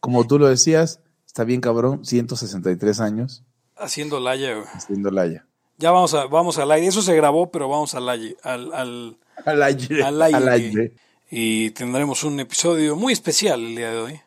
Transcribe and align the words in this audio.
como 0.00 0.26
tú 0.26 0.38
lo 0.38 0.48
decías, 0.48 1.00
está 1.26 1.44
bien 1.44 1.60
cabrón, 1.60 2.04
163 2.04 3.00
años. 3.00 3.42
Haciendo 3.76 4.20
Laya, 4.20 4.54
güey. 4.54 4.66
Haciendo 4.72 5.10
Laya. 5.10 5.46
Ya 5.78 5.90
vamos 5.90 6.14
a, 6.14 6.26
vamos 6.26 6.58
al 6.58 6.70
aire. 6.70 6.86
Eso 6.86 7.02
se 7.02 7.14
grabó, 7.16 7.50
pero 7.50 7.68
vamos 7.68 7.94
al 7.94 8.08
aire. 8.08 8.36
Al, 8.42 8.72
al, 8.72 9.16
al 9.44 9.62
aire. 9.62 10.02
Al 10.04 10.22
aire. 10.22 10.92
Y 11.30 11.70
tendremos 11.70 12.22
un 12.22 12.38
episodio 12.38 12.94
muy 12.96 13.12
especial 13.12 13.60
el 13.60 13.76
día 13.76 13.90
de 13.90 13.98
hoy. 13.98 14.20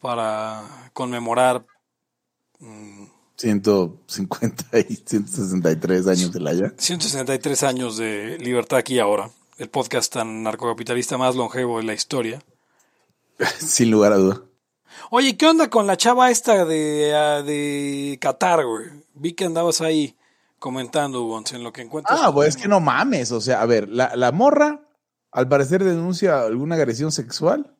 Para 0.00 0.90
conmemorar. 0.92 1.64
150 3.36 4.78
y 4.88 4.94
163 4.94 6.06
años 6.06 6.32
de 6.32 6.40
Laya. 6.40 6.72
163 6.76 7.62
años 7.64 7.96
de 7.96 8.38
Libertad 8.38 8.78
aquí 8.78 8.94
y 8.94 8.98
ahora. 9.00 9.30
El 9.58 9.68
podcast 9.68 10.12
tan 10.12 10.44
narcocapitalista 10.44 11.18
más 11.18 11.34
longevo 11.34 11.78
de 11.78 11.84
la 11.84 11.94
historia. 11.94 12.40
Sin 13.58 13.90
lugar 13.90 14.12
a 14.12 14.16
duda. 14.16 14.42
Oye, 15.10 15.36
¿qué 15.36 15.46
onda 15.46 15.68
con 15.68 15.86
la 15.86 15.96
chava 15.96 16.30
esta 16.30 16.64
de, 16.64 17.14
ah, 17.14 17.42
de 17.42 18.18
Qatar, 18.20 18.64
güey? 18.64 18.86
Vi 19.14 19.34
que 19.34 19.44
andabas 19.44 19.80
ahí 19.80 20.16
comentando, 20.58 21.42
en 21.52 21.62
lo 21.64 21.72
que 21.72 21.82
encuentras. 21.82 22.18
Ah, 22.22 22.32
pues 22.32 22.50
es 22.50 22.56
que 22.56 22.68
no 22.68 22.80
mames. 22.80 23.32
O 23.32 23.40
sea, 23.40 23.60
a 23.60 23.66
ver, 23.66 23.88
la, 23.88 24.14
la 24.16 24.32
morra, 24.32 24.86
al 25.30 25.48
parecer, 25.48 25.84
denuncia 25.84 26.40
alguna 26.42 26.76
agresión 26.76 27.12
sexual. 27.12 27.76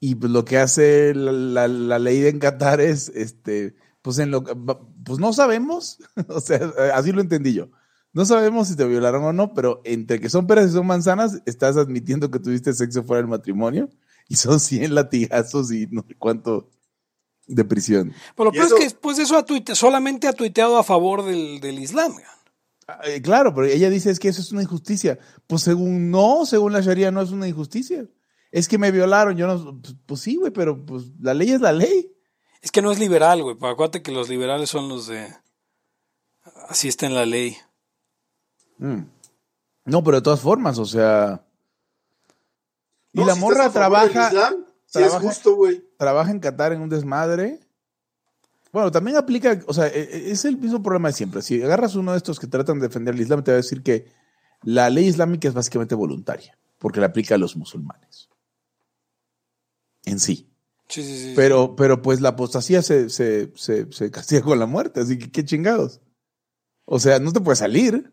Y 0.00 0.14
pues 0.14 0.32
lo 0.32 0.44
que 0.44 0.58
hace 0.58 1.14
la, 1.14 1.68
la, 1.68 1.98
ley 1.98 2.20
de 2.20 2.30
en 2.30 2.38
Qatar 2.38 2.80
es, 2.80 3.08
este, 3.10 3.76
pues 4.00 4.18
en 4.18 4.30
lo 4.30 4.42
pues 4.42 5.18
no 5.18 5.32
sabemos. 5.32 5.98
o 6.28 6.40
sea, 6.40 6.60
así 6.94 7.12
lo 7.12 7.20
entendí 7.20 7.52
yo. 7.52 7.68
No 8.12 8.24
sabemos 8.24 8.68
si 8.68 8.76
te 8.76 8.84
violaron 8.84 9.24
o 9.24 9.32
no, 9.32 9.54
pero 9.54 9.80
entre 9.84 10.20
que 10.20 10.28
son 10.28 10.46
peras 10.46 10.70
y 10.70 10.72
son 10.72 10.86
manzanas, 10.86 11.40
estás 11.46 11.76
admitiendo 11.76 12.30
que 12.30 12.38
tuviste 12.38 12.72
sexo 12.72 13.02
fuera 13.04 13.22
del 13.22 13.28
matrimonio 13.28 13.88
y 14.32 14.36
son 14.36 14.58
100 14.58 14.94
latigazos 14.94 15.70
y 15.72 15.86
no 15.90 16.02
sé 16.08 16.14
cuánto 16.16 16.70
de 17.46 17.66
prisión. 17.66 18.14
Pero 18.34 18.46
lo 18.46 18.52
peor 18.52 18.64
es 18.64 18.72
que 18.72 18.84
después 18.84 19.18
de 19.18 19.24
eso 19.24 19.36
ha 19.36 19.74
solamente 19.74 20.26
ha 20.26 20.32
tuiteado 20.32 20.78
a 20.78 20.82
favor 20.82 21.22
del, 21.22 21.60
del 21.60 21.78
Islam. 21.78 22.14
Ah, 22.88 23.00
eh, 23.04 23.20
claro, 23.20 23.54
pero 23.54 23.66
ella 23.66 23.90
dice 23.90 24.10
es 24.10 24.18
que 24.18 24.28
eso 24.28 24.40
es 24.40 24.50
una 24.50 24.62
injusticia. 24.62 25.18
Pues 25.46 25.60
según 25.60 26.10
no, 26.10 26.46
según 26.46 26.72
la 26.72 26.80
Sharia 26.80 27.10
no 27.10 27.20
es 27.20 27.30
una 27.30 27.46
injusticia. 27.46 28.06
Es 28.50 28.68
que 28.68 28.78
me 28.78 28.90
violaron, 28.90 29.36
yo 29.36 29.46
no, 29.46 29.78
pues, 29.82 29.96
pues 30.06 30.20
sí, 30.22 30.36
güey, 30.36 30.50
pero 30.50 30.82
pues 30.82 31.04
la 31.20 31.34
ley 31.34 31.50
es 31.50 31.60
la 31.60 31.72
ley. 31.72 32.10
Es 32.62 32.72
que 32.72 32.80
no 32.80 32.90
es 32.90 32.98
liberal, 32.98 33.42
güey. 33.42 33.56
Acuérdate 33.56 34.00
que 34.00 34.12
los 34.12 34.30
liberales 34.30 34.70
son 34.70 34.88
los 34.88 35.08
de 35.08 35.28
así 36.70 36.88
está 36.88 37.04
en 37.04 37.14
la 37.14 37.26
ley. 37.26 37.58
Mm. 38.78 39.02
No, 39.84 40.02
pero 40.02 40.16
de 40.16 40.22
todas 40.22 40.40
formas, 40.40 40.78
o 40.78 40.86
sea. 40.86 41.44
Y 43.12 43.24
la 43.24 43.34
morra 43.34 43.70
trabaja. 43.70 44.30
es 44.94 45.12
justo, 45.14 45.54
güey. 45.56 45.84
Trabaja 45.98 46.30
en 46.30 46.40
Qatar 46.40 46.72
en 46.72 46.80
un 46.80 46.88
desmadre. 46.88 47.60
Bueno, 48.72 48.90
también 48.90 49.18
aplica, 49.18 49.60
o 49.66 49.74
sea, 49.74 49.86
e, 49.86 50.00
e, 50.00 50.30
es 50.30 50.46
el 50.46 50.56
mismo 50.56 50.82
problema 50.82 51.08
de 51.08 51.14
siempre. 51.14 51.42
Si 51.42 51.62
agarras 51.62 51.94
uno 51.94 52.12
de 52.12 52.16
estos 52.16 52.40
que 52.40 52.46
tratan 52.46 52.78
de 52.78 52.88
defender 52.88 53.14
el 53.14 53.20
Islam, 53.20 53.44
te 53.44 53.50
va 53.50 53.56
a 53.56 53.60
decir 53.60 53.82
que 53.82 54.10
la 54.62 54.88
ley 54.88 55.06
islámica 55.06 55.46
es 55.46 55.52
básicamente 55.52 55.94
voluntaria, 55.94 56.58
porque 56.78 57.00
la 57.00 57.06
aplica 57.06 57.34
a 57.34 57.38
los 57.38 57.54
musulmanes. 57.54 58.30
En 60.06 60.18
sí. 60.18 60.48
Sí, 60.88 61.02
sí, 61.02 61.18
sí, 61.18 61.32
pero, 61.36 61.76
pero 61.76 62.02
pues 62.02 62.20
la 62.20 62.30
apostasía 62.30 62.82
se, 62.82 63.08
se, 63.08 63.52
se, 63.56 63.90
se 63.92 64.10
castiga 64.10 64.42
con 64.42 64.58
la 64.58 64.66
muerte, 64.66 65.00
así 65.00 65.18
que 65.18 65.30
qué 65.30 65.44
chingados. 65.44 66.00
O 66.84 66.98
sea, 66.98 67.18
no 67.18 67.32
te 67.32 67.40
puedes 67.40 67.60
salir 67.60 68.12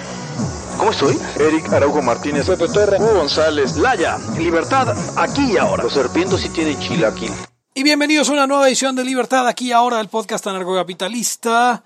¿Cómo 0.77 0.91
estoy? 0.91 1.17
Eric 1.39 1.71
Araujo 1.71 2.01
Martínez, 2.01 2.47
Pepe 2.47 2.67
Torre, 2.67 2.97
Hugo 2.97 3.13
González, 3.13 3.77
Laya, 3.77 4.17
Libertad, 4.37 4.95
aquí 5.17 5.53
y 5.53 5.57
ahora. 5.57 5.83
Los 5.83 5.93
serpientes 5.93 6.41
sí 6.41 6.49
tienen 6.49 6.79
chilaquil. 6.79 7.31
Y 7.73 7.83
bienvenidos 7.83 8.29
a 8.29 8.33
una 8.33 8.47
nueva 8.47 8.67
edición 8.67 8.95
de 8.95 9.03
Libertad, 9.03 9.47
aquí 9.47 9.69
y 9.69 9.71
ahora, 9.71 9.99
el 9.99 10.09
podcast 10.09 10.45
anarcocapitalista, 10.47 11.83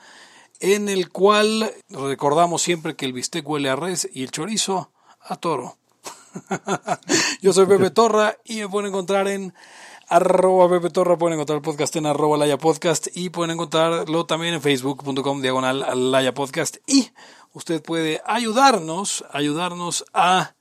en 0.59 0.89
el 0.89 1.09
cual 1.09 1.71
recordamos 1.89 2.61
siempre 2.61 2.95
que 2.95 3.05
el 3.05 3.13
bistec 3.13 3.47
huele 3.47 3.69
a 3.69 3.75
res 3.75 4.09
y 4.11 4.23
el 4.23 4.31
chorizo 4.31 4.91
a 5.21 5.35
toro. 5.35 5.77
Yo 7.41 7.53
soy 7.53 7.65
Pepe 7.65 7.91
Torra 7.91 8.37
y 8.43 8.57
me 8.57 8.69
pueden 8.69 8.89
encontrar 8.89 9.27
en 9.27 9.53
arroba 10.07 10.69
Pepe 10.69 10.89
Torra, 10.89 11.17
pueden 11.17 11.33
encontrar 11.33 11.57
el 11.57 11.61
podcast 11.61 11.95
en 11.95 12.05
arroba 12.05 12.37
Laya 12.37 12.57
Podcast 12.57 13.07
y 13.13 13.29
pueden 13.29 13.51
encontrarlo 13.51 14.25
también 14.25 14.53
en 14.53 14.61
facebook.com 14.61 15.41
diagonal 15.41 16.11
Laya 16.11 16.33
Podcast 16.33 16.77
y 16.87 17.09
usted 17.55 17.81
puede 17.81 18.21
ayudarnos, 18.25 19.25
ayudarnos 19.31 20.05
a 20.13 20.55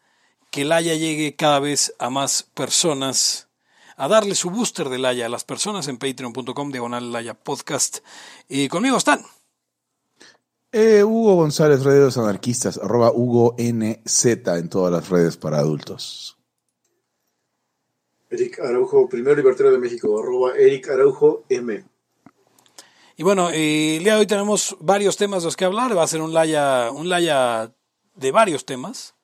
que 0.51 0.65
Laya 0.65 0.95
llegue 0.95 1.35
cada 1.35 1.59
vez 1.59 1.93
a 1.99 2.09
más 2.09 2.45
personas, 2.55 3.49
a 3.97 4.07
darle 4.07 4.37
su 4.37 4.49
booster 4.51 4.89
de 4.89 4.99
Laya 4.99 5.27
a 5.27 5.29
las 5.29 5.45
personas 5.45 5.89
en 5.89 5.99
patreon.com 5.99 6.71
diagonal 6.71 7.13
Laya 7.13 7.35
Podcast. 7.35 7.99
Y 8.49 8.69
conmigo 8.69 8.97
están. 8.97 9.21
Eh, 10.71 11.03
Hugo 11.03 11.35
González, 11.35 11.83
redes 11.83 12.17
anarquistas, 12.17 12.79
arroba 12.79 13.13
Hugo 13.13 13.57
NZ 13.59 14.25
en 14.47 14.69
todas 14.69 14.93
las 14.93 15.09
redes 15.09 15.37
para 15.37 15.59
adultos. 15.59 16.39
Eric 18.31 18.61
Araujo, 18.61 19.09
primer 19.09 19.37
libertario 19.37 19.73
de 19.73 19.79
México, 19.79 20.19
arroba 20.19 20.57
Eric 20.57 20.89
Araujo 20.91 21.45
M. 21.49 21.85
Y 23.17 23.23
bueno, 23.23 23.51
el 23.51 24.03
día 24.03 24.15
de 24.15 24.21
hoy 24.21 24.27
tenemos 24.27 24.77
varios 24.81 25.17
temas 25.17 25.43
de 25.43 25.47
los 25.47 25.57
que 25.57 25.65
hablar. 25.65 25.97
Va 25.97 26.03
a 26.03 26.09
ser 26.09 26.21
un 26.21 26.35
laya, 26.35 26.91
un 26.91 27.09
laya 27.09 27.73
de 28.17 28.33
varios 28.33 28.65
temas. 28.67 29.15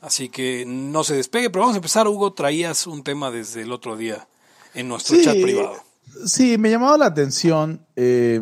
Así 0.00 0.28
que 0.28 0.64
no 0.66 1.04
se 1.04 1.14
despegue, 1.14 1.50
pero 1.50 1.62
vamos 1.62 1.74
a 1.74 1.78
empezar. 1.78 2.06
Hugo, 2.06 2.32
traías 2.32 2.86
un 2.86 3.02
tema 3.02 3.30
desde 3.30 3.62
el 3.62 3.72
otro 3.72 3.96
día 3.96 4.28
en 4.74 4.88
nuestro 4.88 5.20
chat 5.22 5.40
privado. 5.40 5.76
Sí, 6.26 6.58
me 6.58 6.70
llamaba 6.70 6.98
la 6.98 7.06
atención. 7.06 7.86
Eh, 7.96 8.40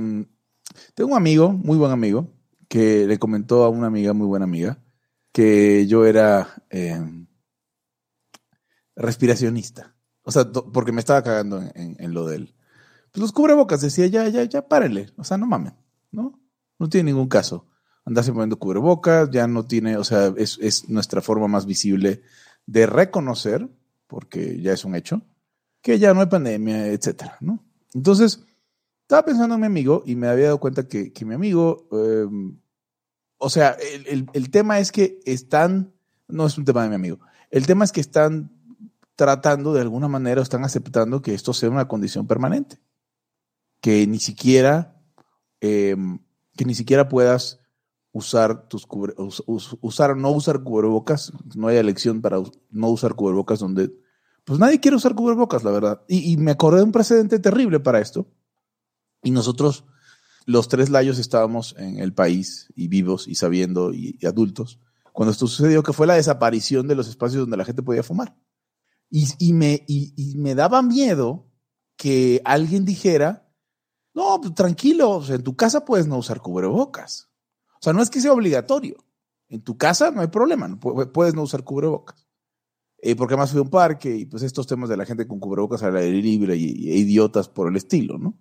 tengo 0.94 1.10
un 1.10 1.16
amigo, 1.16 1.52
muy 1.52 1.76
buen 1.76 1.92
amigo, 1.92 2.28
que 2.68 3.06
le 3.06 3.18
comentó 3.18 3.64
a 3.64 3.68
una 3.68 3.86
amiga, 3.86 4.12
muy 4.12 4.26
buena 4.26 4.44
amiga, 4.44 4.78
que 5.32 5.86
yo 5.86 6.04
era 6.04 6.62
eh, 6.70 7.00
respiracionista. 8.94 9.94
O 10.22 10.32
sea, 10.32 10.50
porque 10.50 10.92
me 10.92 11.00
estaba 11.00 11.22
cagando 11.22 11.62
en, 11.74 12.14
lo 12.14 12.26
de 12.26 12.36
él. 12.36 12.54
Pues 13.16 13.22
los 13.22 13.32
cubrebocas, 13.32 13.80
decía, 13.80 14.06
ya, 14.08 14.28
ya, 14.28 14.44
ya, 14.44 14.68
párenle. 14.68 15.08
O 15.16 15.24
sea, 15.24 15.38
no 15.38 15.46
mamen, 15.46 15.72
¿no? 16.10 16.38
No 16.78 16.86
tiene 16.90 17.12
ningún 17.12 17.28
caso. 17.28 17.64
Andarse 18.04 18.30
poniendo 18.30 18.58
cubrebocas, 18.58 19.30
ya 19.30 19.46
no 19.46 19.64
tiene, 19.64 19.96
o 19.96 20.04
sea, 20.04 20.34
es, 20.36 20.58
es 20.60 20.90
nuestra 20.90 21.22
forma 21.22 21.48
más 21.48 21.64
visible 21.64 22.20
de 22.66 22.84
reconocer, 22.84 23.70
porque 24.06 24.60
ya 24.60 24.74
es 24.74 24.84
un 24.84 24.94
hecho, 24.94 25.22
que 25.80 25.98
ya 25.98 26.12
no 26.12 26.20
hay 26.20 26.26
pandemia, 26.26 26.88
etcétera, 26.88 27.38
¿no? 27.40 27.64
Entonces, 27.94 28.44
estaba 29.00 29.24
pensando 29.24 29.54
en 29.54 29.62
mi 29.62 29.66
amigo 29.66 30.02
y 30.04 30.14
me 30.14 30.28
había 30.28 30.48
dado 30.48 30.60
cuenta 30.60 30.86
que, 30.86 31.10
mi 31.24 31.32
amigo, 31.32 31.88
em, 31.92 32.58
o 33.38 33.48
sea, 33.48 33.78
el, 34.04 34.50
tema 34.50 34.78
es 34.78 34.92
que 34.92 35.20
están, 35.24 35.94
no 36.28 36.44
es 36.44 36.58
un 36.58 36.66
tema 36.66 36.82
de 36.82 36.90
mi 36.90 36.96
amigo, 36.96 37.20
el 37.50 37.66
tema 37.66 37.86
es 37.86 37.92
que 37.92 38.02
están 38.02 38.50
tratando 39.14 39.72
de 39.72 39.80
alguna 39.80 40.06
manera, 40.06 40.42
están 40.42 40.64
aceptando 40.64 41.22
que 41.22 41.32
esto 41.32 41.54
sea 41.54 41.70
una 41.70 41.88
condición 41.88 42.26
permanente, 42.26 42.78
que 43.86 44.04
ni 44.04 44.18
siquiera, 44.18 45.00
em, 45.60 46.18
que 46.56 46.64
ni 46.64 46.74
siquiera 46.74 47.08
puedas 47.08 47.60
usar 48.10 48.66
tus 48.66 48.84
cubre, 48.84 49.14
usar 49.80 50.16
no 50.16 50.32
usar 50.32 50.64
cubrebocas, 50.64 51.32
no 51.54 51.68
hay 51.68 51.76
elección 51.76 52.20
para 52.20 52.38
no 52.70 52.88
usar 52.88 53.14
cubrebocas 53.14 53.60
donde, 53.60 53.92
pues 54.44 54.58
nadie 54.58 54.80
quiere 54.80 54.96
usar 54.96 55.14
cubrebocas, 55.14 55.62
la 55.62 55.70
verdad. 55.70 56.02
Y, 56.08 56.36
me 56.36 56.50
acordé 56.50 56.78
de 56.78 56.82
un 56.82 56.90
precedente 56.90 57.38
terrible 57.38 57.78
para 57.78 58.00
esto 58.00 58.26
y 59.22 59.30
nosotros 59.30 59.84
los 60.46 60.66
tres 60.66 60.90
layos 60.90 61.20
estábamos 61.20 61.76
en 61.78 62.00
el 62.00 62.12
país 62.12 62.66
y 62.74 62.88
vivos 62.88 63.28
y 63.28 63.36
sabiendo 63.36 63.94
y, 63.94 64.18
adultos 64.26 64.80
cuando 65.12 65.30
esto 65.30 65.46
sucedió, 65.46 65.84
que 65.84 65.92
fue 65.92 66.08
la 66.08 66.14
desaparición 66.14 66.88
de 66.88 66.96
los 66.96 67.06
espacios 67.06 67.42
donde 67.42 67.56
la 67.56 67.64
gente 67.64 67.84
podía 67.84 68.02
fumar. 68.02 68.36
Y, 69.08 69.28
y 69.38 69.52
me, 69.52 69.84
y 69.86 70.34
me 70.38 70.56
daba 70.56 70.82
miedo 70.82 71.46
que 71.96 72.42
alguien 72.44 72.84
dijera, 72.84 73.45
no, 74.16 74.40
pues, 74.40 74.54
tranquilo, 74.54 75.22
en 75.28 75.42
tu 75.42 75.54
casa 75.54 75.84
puedes 75.84 76.06
no 76.06 76.16
usar 76.16 76.40
cubrebocas. 76.40 77.28
O 77.74 77.82
sea, 77.82 77.92
no 77.92 78.00
es 78.00 78.08
que 78.08 78.22
sea 78.22 78.32
obligatorio. 78.32 78.96
En 79.50 79.60
tu 79.60 79.76
casa 79.76 80.10
no 80.10 80.22
hay 80.22 80.28
problema, 80.28 80.80
puedes 80.80 81.34
no 81.34 81.42
usar 81.42 81.62
cubrebocas. 81.62 82.26
Eh, 82.96 83.14
porque 83.14 83.34
además 83.34 83.50
fui 83.50 83.58
a 83.58 83.62
un 83.62 83.68
parque 83.68 84.16
y 84.16 84.24
pues 84.24 84.42
estos 84.42 84.66
temas 84.66 84.88
de 84.88 84.96
la 84.96 85.04
gente 85.04 85.28
con 85.28 85.38
cubrebocas 85.38 85.82
al 85.82 85.96
aire 85.96 86.22
libre 86.22 86.56
y 86.56 86.90
idiotas 86.98 87.50
por 87.50 87.68
el 87.68 87.76
estilo, 87.76 88.16
¿no? 88.16 88.38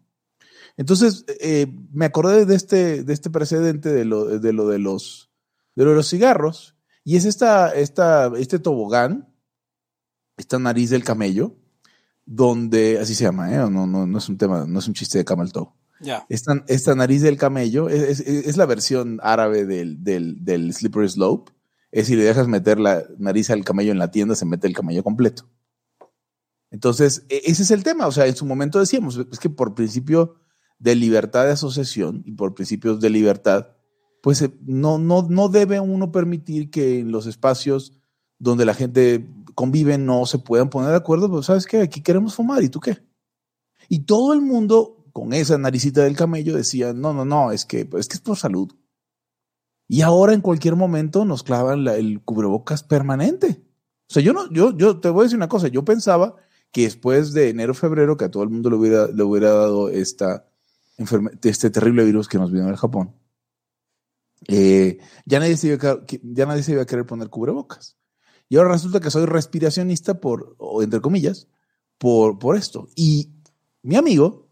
Entonces, 0.77 1.25
eh, 1.41 1.67
me 1.91 2.05
acordé 2.05 2.45
de 2.45 2.55
este, 2.55 3.03
de 3.03 3.13
este 3.13 3.29
precedente 3.29 3.91
de 3.91 4.05
lo 4.05 4.39
de, 4.39 4.53
lo 4.53 4.69
de 4.69 4.79
los, 4.79 5.29
de 5.75 5.83
lo 5.83 5.89
de 5.89 5.97
los 5.97 6.09
cigarros 6.09 6.77
y 7.03 7.17
es 7.17 7.25
esta, 7.25 7.75
esta, 7.75 8.31
este 8.37 8.59
tobogán, 8.59 9.35
esta 10.37 10.57
nariz 10.57 10.89
del 10.89 11.03
camello, 11.03 11.57
donde, 12.25 12.99
así 12.99 13.13
se 13.15 13.23
llama, 13.23 13.53
¿eh? 13.53 13.57
no, 13.69 13.85
no, 13.87 14.05
no 14.07 14.17
es 14.17 14.27
un 14.29 14.37
tema, 14.37 14.65
no 14.67 14.79
es 14.79 14.87
un 14.87 14.93
chiste 14.93 15.17
de 15.19 15.25
camel 15.25 15.51
toe. 15.51 15.67
Esta, 16.29 16.63
esta 16.67 16.93
nariz 16.95 17.21
del 17.21 17.37
camello 17.37 17.87
es, 17.89 18.19
es- 18.19 18.45
es 18.47 18.57
la 18.57 18.65
versión 18.65 19.19
árabe 19.23 19.65
del, 19.65 20.03
del, 20.03 20.43
del 20.43 20.73
slippery 20.73 21.07
slope. 21.09 21.51
Es 21.91 22.07
si 22.07 22.15
le 22.15 22.23
dejas 22.23 22.47
meter 22.47 22.79
la 22.79 23.03
nariz 23.17 23.49
al 23.49 23.63
camello 23.63 23.91
en 23.91 23.99
la 23.99 24.11
tienda, 24.11 24.35
se 24.35 24.45
mete 24.45 24.67
el 24.67 24.73
camello 24.75 25.03
completo. 25.03 25.47
Entonces, 26.71 27.25
e- 27.29 27.41
ese 27.45 27.63
es 27.63 27.71
el 27.71 27.83
tema. 27.83 28.07
O 28.07 28.11
sea, 28.11 28.27
en 28.27 28.35
su 28.35 28.45
momento 28.45 28.79
decíamos, 28.79 29.17
es 29.31 29.39
que 29.39 29.49
por 29.49 29.75
principio 29.75 30.35
de 30.79 30.95
libertad 30.95 31.45
de 31.45 31.51
asociación 31.51 32.23
y 32.25 32.31
por 32.33 32.53
principios 32.53 32.99
de 32.99 33.09
libertad, 33.09 33.67
pues 34.21 34.41
eh, 34.41 34.51
no, 34.65 34.97
no, 34.97 35.27
no 35.29 35.47
debe 35.49 35.79
uno 35.79 36.11
permitir 36.11 36.69
que 36.69 36.99
en 36.99 37.11
los 37.11 37.27
espacios 37.27 37.93
donde 38.39 38.65
la 38.65 38.73
gente 38.73 39.25
convive 39.55 39.97
no 39.97 40.25
se 40.25 40.37
puedan 40.39 40.69
poner 40.69 40.91
de 40.91 40.97
acuerdo, 40.97 41.29
pues 41.29 41.47
sabes 41.47 41.65
qué, 41.65 41.81
aquí 41.81 42.01
queremos 42.01 42.35
fumar, 42.35 42.61
¿y 42.63 42.69
tú 42.69 42.79
qué? 42.79 42.99
Y 43.89 43.99
todo 44.05 44.33
el 44.33 44.41
mundo 44.41 45.05
con 45.13 45.33
esa 45.33 45.57
naricita 45.57 46.03
del 46.03 46.15
camello 46.15 46.55
decía, 46.55 46.93
no, 46.93 47.13
no, 47.13 47.25
no, 47.25 47.51
es 47.51 47.65
que, 47.65 47.89
es 47.97 48.07
que 48.07 48.15
es 48.15 48.21
por 48.21 48.37
salud. 48.37 48.71
Y 49.87 50.01
ahora 50.01 50.33
en 50.33 50.41
cualquier 50.41 50.75
momento 50.75 51.25
nos 51.25 51.43
clavan 51.43 51.83
la- 51.83 51.95
el 51.95 52.21
cubrebocas 52.23 52.83
permanente. 52.83 53.61
O 54.09 54.13
sea, 54.13 54.21
yo 54.23 54.33
no, 54.33 54.51
yo, 54.51 54.75
yo 54.77 54.99
te 54.99 55.09
voy 55.09 55.21
a 55.21 55.23
decir 55.23 55.37
una 55.37 55.47
cosa, 55.49 55.67
yo 55.67 55.85
pensaba 55.85 56.35
que 56.71 56.81
después 56.83 57.31
de 57.33 57.49
enero, 57.49 57.73
febrero, 57.73 58.17
que 58.17 58.25
a 58.25 58.31
todo 58.31 58.43
el 58.43 58.49
mundo 58.49 58.69
le 58.69 58.75
hubiera, 58.75 59.07
le 59.07 59.23
hubiera 59.23 59.51
dado 59.51 59.89
esta 59.89 60.47
este 61.43 61.69
terrible 61.69 62.03
virus 62.05 62.27
que 62.27 62.37
nos 62.37 62.51
vino 62.51 62.65
del 62.67 62.77
Japón, 62.77 63.13
eh, 64.47 64.99
ya, 65.25 65.39
nadie 65.39 65.57
se 65.57 65.67
iba 65.67 65.91
a, 65.91 66.05
que- 66.05 66.21
ya 66.23 66.45
nadie 66.45 66.63
se 66.63 66.73
iba 66.73 66.81
a 66.81 66.85
querer 66.85 67.05
poner 67.05 67.29
cubrebocas. 67.29 67.97
Y 68.49 68.57
ahora 68.57 68.73
resulta 68.73 68.99
que 68.99 69.11
soy 69.11 69.25
respiracionista 69.25 70.19
por, 70.19 70.55
o 70.57 70.83
entre 70.83 71.01
comillas, 71.01 71.47
por, 71.97 72.37
por 72.39 72.55
esto. 72.55 72.87
Y 72.95 73.31
mi 73.81 73.95
amigo 73.95 74.47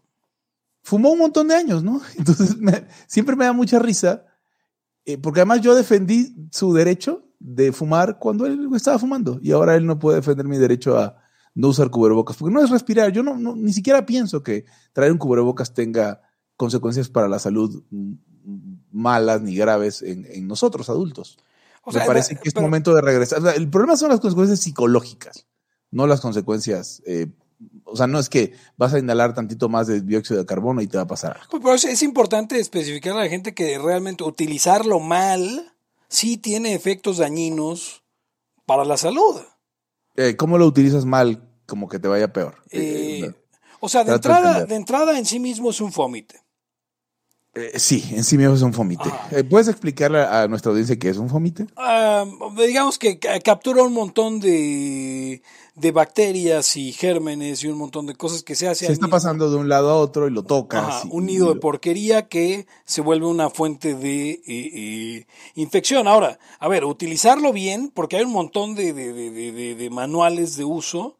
fumó 0.82 1.10
un 1.10 1.18
montón 1.18 1.48
de 1.48 1.54
años, 1.54 1.82
¿no? 1.82 2.00
Entonces 2.18 2.56
siempre 3.06 3.36
me 3.36 3.44
da 3.44 3.52
mucha 3.52 3.78
risa, 3.78 4.24
eh, 5.04 5.18
porque 5.18 5.40
además 5.40 5.60
yo 5.60 5.74
defendí 5.74 6.34
su 6.50 6.72
derecho 6.72 7.24
de 7.38 7.72
fumar 7.72 8.18
cuando 8.18 8.46
él 8.46 8.68
estaba 8.74 8.98
fumando 8.98 9.38
y 9.42 9.52
ahora 9.52 9.76
él 9.76 9.84
no 9.84 9.98
puede 9.98 10.16
defender 10.16 10.46
mi 10.46 10.56
derecho 10.56 10.98
a 10.98 11.18
no 11.54 11.68
usar 11.68 11.90
cubrebocas, 11.90 12.36
porque 12.36 12.52
no 12.52 12.62
es 12.62 12.70
respirar. 12.70 13.12
Yo 13.12 13.22
no, 13.22 13.36
ni 13.54 13.72
siquiera 13.72 14.06
pienso 14.06 14.42
que 14.42 14.64
traer 14.92 15.12
un 15.12 15.18
cubrebocas 15.18 15.72
tenga 15.72 16.20
consecuencias 16.56 17.08
para 17.08 17.28
la 17.28 17.38
salud 17.38 17.84
malas 18.90 19.40
ni 19.42 19.54
graves 19.54 20.02
en 20.02 20.46
nosotros 20.48 20.90
adultos. 20.90 21.38
O 21.84 21.92
Me 21.92 22.00
parece 22.06 22.36
que 22.36 22.48
es 22.48 22.54
pero- 22.54 22.66
momento 22.66 22.94
de 22.94 23.00
regresar. 23.02 23.40
O 23.40 23.42
sea, 23.42 23.52
el 23.52 23.68
problema 23.68 23.96
son 23.96 24.08
las 24.10 24.20
consecuencias 24.20 24.60
psicológicas, 24.60 25.46
no 25.90 26.06
las 26.06 26.20
consecuencias. 26.20 27.02
eh, 27.06 27.28
o 27.84 27.96
sea, 27.96 28.06
no 28.06 28.18
es 28.18 28.28
que 28.28 28.52
vas 28.76 28.92
a 28.94 28.98
inhalar 28.98 29.32
tantito 29.34 29.68
más 29.68 29.86
de 29.86 30.00
dióxido 30.00 30.40
de 30.40 30.46
carbono 30.46 30.82
y 30.82 30.86
te 30.86 30.96
va 30.96 31.04
a 31.04 31.06
pasar 31.06 31.38
eso 31.74 31.88
es 31.88 32.02
importante 32.02 32.58
especificar 32.58 33.12
a 33.16 33.20
la 33.20 33.28
gente 33.28 33.54
que 33.54 33.78
realmente 33.78 34.24
utilizarlo 34.24 34.98
mal 35.00 35.72
sí 36.08 36.36
tiene 36.36 36.74
efectos 36.74 37.18
dañinos 37.18 38.02
para 38.66 38.84
la 38.84 38.96
salud. 38.96 39.40
Eh, 40.16 40.36
¿Cómo 40.36 40.58
lo 40.58 40.66
utilizas 40.66 41.04
mal? 41.04 41.48
Como 41.66 41.88
que 41.88 41.98
te 41.98 42.08
vaya 42.08 42.32
peor. 42.32 42.56
Eh, 42.70 43.20
Eh, 43.24 43.34
o 43.80 43.88
sea, 43.88 44.04
de 44.04 44.12
entrada, 44.14 44.64
de 44.64 44.74
entrada 44.74 45.16
en 45.18 45.24
sí 45.24 45.38
mismo 45.38 45.70
es 45.70 45.80
un 45.80 45.92
fómite. 45.92 46.40
Eh, 47.54 47.78
sí, 47.78 48.04
en 48.12 48.24
sí 48.24 48.36
mismo 48.38 48.54
es 48.54 48.62
un 48.62 48.72
fomite. 48.72 49.08
Eh, 49.30 49.44
¿Puedes 49.44 49.68
explicarle 49.68 50.20
a 50.22 50.48
nuestra 50.48 50.70
audiencia 50.70 50.98
qué 50.98 51.08
es 51.08 51.16
un 51.18 51.28
fomite? 51.28 51.66
Ah, 51.76 52.24
digamos 52.56 52.98
que 52.98 53.18
ca- 53.18 53.38
captura 53.40 53.82
un 53.82 53.92
montón 53.92 54.40
de, 54.40 55.42
de 55.74 55.92
bacterias 55.92 56.76
y 56.76 56.92
gérmenes 56.92 57.62
y 57.64 57.68
un 57.68 57.78
montón 57.78 58.06
de 58.06 58.14
cosas 58.14 58.42
que 58.42 58.54
se 58.54 58.68
hace 58.68 58.86
Se 58.86 58.92
está 58.92 59.08
pasando 59.08 59.50
de 59.50 59.56
un 59.56 59.68
lado 59.68 59.90
a 59.90 59.96
otro 59.96 60.26
y 60.26 60.30
lo 60.30 60.40
y- 60.42 60.44
un 61.10 61.26
nido 61.26 61.52
de 61.54 61.60
porquería 61.60 62.28
que 62.28 62.66
se 62.84 63.00
vuelve 63.00 63.26
una 63.26 63.50
fuente 63.50 63.94
de 63.94 64.30
eh, 64.30 64.42
eh, 64.46 65.26
infección. 65.54 66.08
Ahora, 66.08 66.38
a 66.58 66.68
ver, 66.68 66.84
utilizarlo 66.84 67.52
bien, 67.52 67.90
porque 67.94 68.16
hay 68.16 68.24
un 68.24 68.32
montón 68.32 68.74
de- 68.74 68.92
de- 69.52 69.74
de 69.74 69.90
manuales 69.90 70.56
de 70.56 70.64
uso 70.64 71.16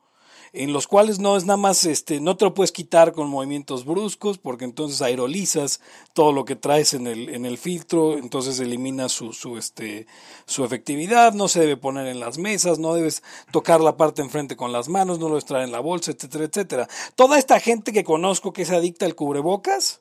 en 0.55 0.73
los 0.73 0.87
cuales 0.87 1.19
no 1.19 1.37
es 1.37 1.45
nada 1.45 1.57
más, 1.57 1.85
este, 1.85 2.21
no 2.21 2.37
te 2.37 2.45
lo 2.45 2.55
puedes 2.55 2.71
quitar 2.73 3.13
con 3.13 3.29
movimientos 3.29 3.85
bruscos, 3.85 4.39
porque 4.39 4.65
entonces 4.65 5.03
aerolizas 5.03 5.81
todo 6.13 6.33
lo 6.33 6.45
que 6.45 6.57
traes 6.57 6.95
en 6.95 7.07
el, 7.09 7.29
en 7.29 7.45
el 7.45 7.59
filtro, 7.59 8.17
entonces 8.17 8.61
elimina 8.61 9.09
su, 9.09 9.33
su, 9.33 9.59
este, 9.59 10.07
su 10.47 10.65
efectividad, 10.65 11.35
no 11.35 11.49
se 11.49 11.61
debe 11.61 11.77
poner 11.77 12.07
en 12.07 12.21
las 12.21 12.39
mesas, 12.39 12.79
no 12.79 12.95
debes 12.95 13.23
tocar 13.51 13.81
la 13.81 13.97
parte 13.97 14.23
enfrente 14.23 14.57
con 14.57 14.73
las 14.73 14.89
manos, 14.89 15.19
no 15.19 15.25
lo 15.27 15.35
debes 15.35 15.45
traer 15.45 15.65
en 15.65 15.73
la 15.73 15.81
bolsa, 15.81 16.13
etcétera, 16.13 16.45
etcétera. 16.45 16.89
Toda 17.17 17.39
esta 17.39 17.59
gente 17.61 17.93
que 17.93 18.05
conozco 18.05 18.53
que 18.53 18.63
es 18.63 18.71
adicta 18.71 19.07
al 19.07 19.17
cubrebocas, 19.17 20.01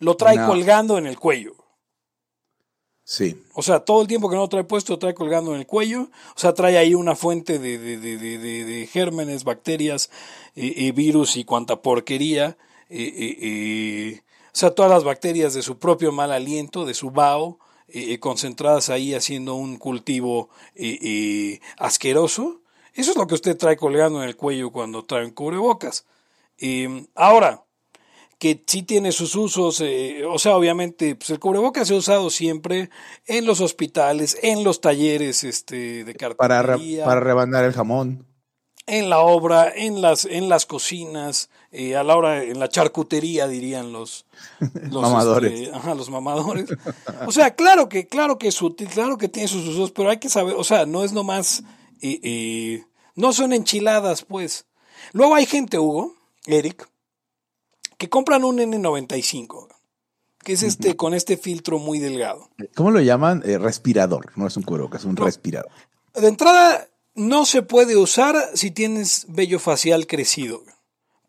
lo 0.00 0.16
trae 0.16 0.36
No. 0.36 0.46
colgando 0.46 0.98
en 0.98 1.06
el 1.06 1.18
cuello. 1.18 1.54
Sí. 3.10 3.42
O 3.54 3.62
sea, 3.62 3.80
todo 3.80 4.02
el 4.02 4.06
tiempo 4.06 4.28
que 4.28 4.36
no 4.36 4.42
lo 4.42 4.48
trae 4.50 4.64
puesto, 4.64 4.98
trae 4.98 5.14
colgando 5.14 5.54
en 5.54 5.60
el 5.60 5.66
cuello. 5.66 6.10
O 6.36 6.38
sea, 6.38 6.52
trae 6.52 6.76
ahí 6.76 6.94
una 6.94 7.16
fuente 7.16 7.58
de, 7.58 7.78
de, 7.78 7.96
de, 7.96 8.18
de, 8.18 8.86
gérmenes, 8.86 9.44
bacterias, 9.44 10.10
eh, 10.54 10.74
eh, 10.76 10.92
virus 10.92 11.38
y 11.38 11.44
cuanta 11.44 11.80
porquería. 11.80 12.58
o 12.90 14.20
sea, 14.52 14.74
todas 14.74 14.90
las 14.90 15.04
bacterias 15.04 15.54
de 15.54 15.62
su 15.62 15.78
propio 15.78 16.12
mal 16.12 16.32
aliento, 16.32 16.84
de 16.84 16.92
su 16.92 17.10
vaho, 17.10 17.58
concentradas 18.20 18.90
ahí 18.90 19.14
haciendo 19.14 19.54
un 19.54 19.78
cultivo 19.78 20.50
asqueroso. 21.78 22.60
Eso 22.92 23.12
es 23.12 23.16
lo 23.16 23.26
que 23.26 23.36
usted 23.36 23.56
trae 23.56 23.78
colgando 23.78 24.22
en 24.22 24.28
el 24.28 24.36
cuello 24.36 24.70
cuando 24.70 25.06
trae 25.06 25.24
un 25.24 25.30
cubrebocas. 25.30 26.04
Ahora, 27.14 27.64
que 28.38 28.62
sí 28.66 28.82
tiene 28.84 29.10
sus 29.12 29.34
usos, 29.34 29.80
eh, 29.80 30.22
o 30.24 30.38
sea, 30.38 30.56
obviamente, 30.56 31.16
pues 31.16 31.30
el 31.30 31.40
cubrebocas 31.40 31.88
se 31.88 31.94
ha 31.94 31.98
usado 31.98 32.30
siempre 32.30 32.88
en 33.26 33.44
los 33.46 33.60
hospitales, 33.60 34.38
en 34.42 34.62
los 34.64 34.80
talleres 34.80 35.42
este, 35.44 36.04
de 36.04 36.14
Para, 36.36 36.62
re- 36.62 37.00
para 37.04 37.20
rebanar 37.20 37.64
el 37.64 37.72
jamón. 37.72 38.24
en 38.86 39.10
la 39.10 39.18
obra, 39.20 39.72
en 39.74 40.00
las, 40.00 40.24
en 40.24 40.48
las 40.48 40.66
cocinas, 40.66 41.50
eh, 41.72 41.96
a 41.96 42.02
la 42.04 42.16
hora, 42.16 42.42
en 42.44 42.58
la 42.60 42.68
charcutería, 42.68 43.48
dirían 43.48 43.92
los, 43.92 44.24
los 44.90 45.02
Mamadores. 45.02 45.52
este, 45.60 45.76
ajá, 45.76 45.94
los 45.94 46.08
mamadores. 46.08 46.66
O 47.26 47.32
sea, 47.32 47.54
claro 47.56 47.88
que, 47.88 48.06
claro 48.06 48.38
que 48.38 48.48
es 48.48 48.62
útil, 48.62 48.88
claro 48.88 49.18
que 49.18 49.28
tiene 49.28 49.48
sus 49.48 49.66
usos, 49.66 49.90
pero 49.90 50.10
hay 50.10 50.18
que 50.18 50.28
saber, 50.30 50.54
o 50.56 50.64
sea, 50.64 50.86
no 50.86 51.02
es 51.04 51.12
nomás, 51.12 51.64
eh, 52.00 52.20
eh, 52.22 52.84
no 53.16 53.32
son 53.32 53.52
enchiladas, 53.52 54.22
pues. 54.22 54.64
Luego 55.12 55.34
hay 55.34 55.44
gente, 55.46 55.78
Hugo, 55.78 56.14
Eric, 56.46 56.88
que 57.98 58.08
compran 58.08 58.44
un 58.44 58.58
N95, 58.58 59.68
que 60.44 60.52
es 60.54 60.62
este, 60.62 60.96
con 60.96 61.14
este 61.14 61.36
filtro 61.36 61.78
muy 61.78 61.98
delgado. 61.98 62.48
¿Cómo 62.74 62.90
lo 62.90 63.00
llaman? 63.00 63.42
Eh, 63.44 63.58
respirador. 63.58 64.32
No 64.36 64.46
es 64.46 64.56
un 64.56 64.62
cubrebocas, 64.62 65.02
es 65.02 65.06
un 65.06 65.16
respirador. 65.16 65.70
De 66.14 66.28
entrada, 66.28 66.88
no 67.14 67.44
se 67.44 67.62
puede 67.62 67.96
usar 67.96 68.36
si 68.54 68.70
tienes 68.70 69.26
vello 69.28 69.58
facial 69.58 70.06
crecido. 70.06 70.62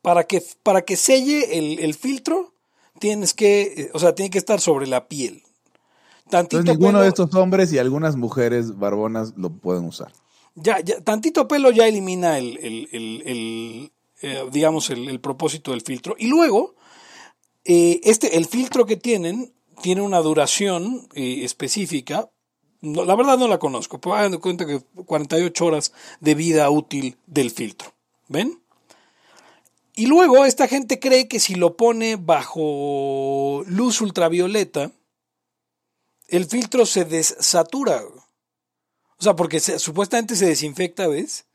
Para 0.02 0.24
que, 0.24 0.42
para 0.64 0.84
que 0.84 0.96
selle 0.96 1.58
el, 1.58 1.80
el 1.80 1.94
filtro, 1.94 2.54
tienes 3.00 3.34
que, 3.34 3.62
eh, 3.64 3.92
o 3.94 4.00
sea, 4.00 4.16
tiene 4.16 4.30
que 4.30 4.38
estar 4.38 4.62
sobre 4.62 4.88
la 4.88 5.08
piel. 5.10 5.44
Tantito 6.30 6.60
Entonces, 6.60 6.80
ninguno 6.80 7.00
pelo- 7.00 7.02
de 7.02 7.08
estos 7.10 7.34
hombres 7.36 7.74
y 7.74 7.80
algunas 7.80 8.16
mujeres 8.16 8.78
barbonas 8.78 9.34
lo 9.36 9.50
pueden 9.50 9.84
usar. 9.86 10.14
ya, 10.56 10.80
ya, 10.80 11.02
tantito 11.02 11.48
pelo 11.48 11.72
ya 11.72 11.88
elimina 11.88 12.38
el, 12.38 12.58
el- 12.60 12.90
el- 12.92 13.24
el, 13.26 13.92
eh, 14.22 14.46
digamos, 14.52 14.90
el, 14.90 15.20
propósito 15.20 15.72
del 15.72 15.82
filtro. 15.82 16.16
Y 16.18 16.28
luego, 16.28 16.76
eh, 17.64 18.02
este, 18.04 18.38
el 18.38 18.46
filtro 18.46 18.86
que 18.86 18.98
tienen 18.98 19.54
tiene 19.82 20.02
una 20.02 20.20
duración 20.20 21.08
eh, 21.14 21.44
específica. 21.44 22.30
No, 22.82 23.06
la 23.06 23.16
verdad 23.16 23.38
no 23.38 23.48
la 23.48 23.60
conozco, 23.60 24.00
pero 24.00 24.16
hagan 24.16 24.32
de 24.32 24.40
cuenta 24.40 24.66
que 24.66 24.82
48 25.06 25.66
horas 25.66 25.94
de 26.20 26.36
vida 26.36 26.70
útil 26.70 27.18
del 27.28 27.52
filtro. 27.52 27.94
¿Ven? 28.28 28.62
Y 29.96 30.06
luego 30.06 30.46
esta 30.46 30.68
gente 30.68 31.00
cree 31.00 31.28
que 31.28 31.40
si 31.40 31.56
lo 31.56 31.76
pone 31.76 32.16
bajo 32.16 33.64
luz 33.68 34.00
ultravioleta, 34.00 34.92
el 36.28 36.46
filtro 36.46 36.86
se 36.86 37.04
desatura. 37.06 38.02
O 39.18 39.24
sea, 39.24 39.36
porque 39.36 39.60
supuestamente 39.60 40.38
se 40.38 40.46
desinfecta, 40.46 41.08
¿ves? 41.08 41.46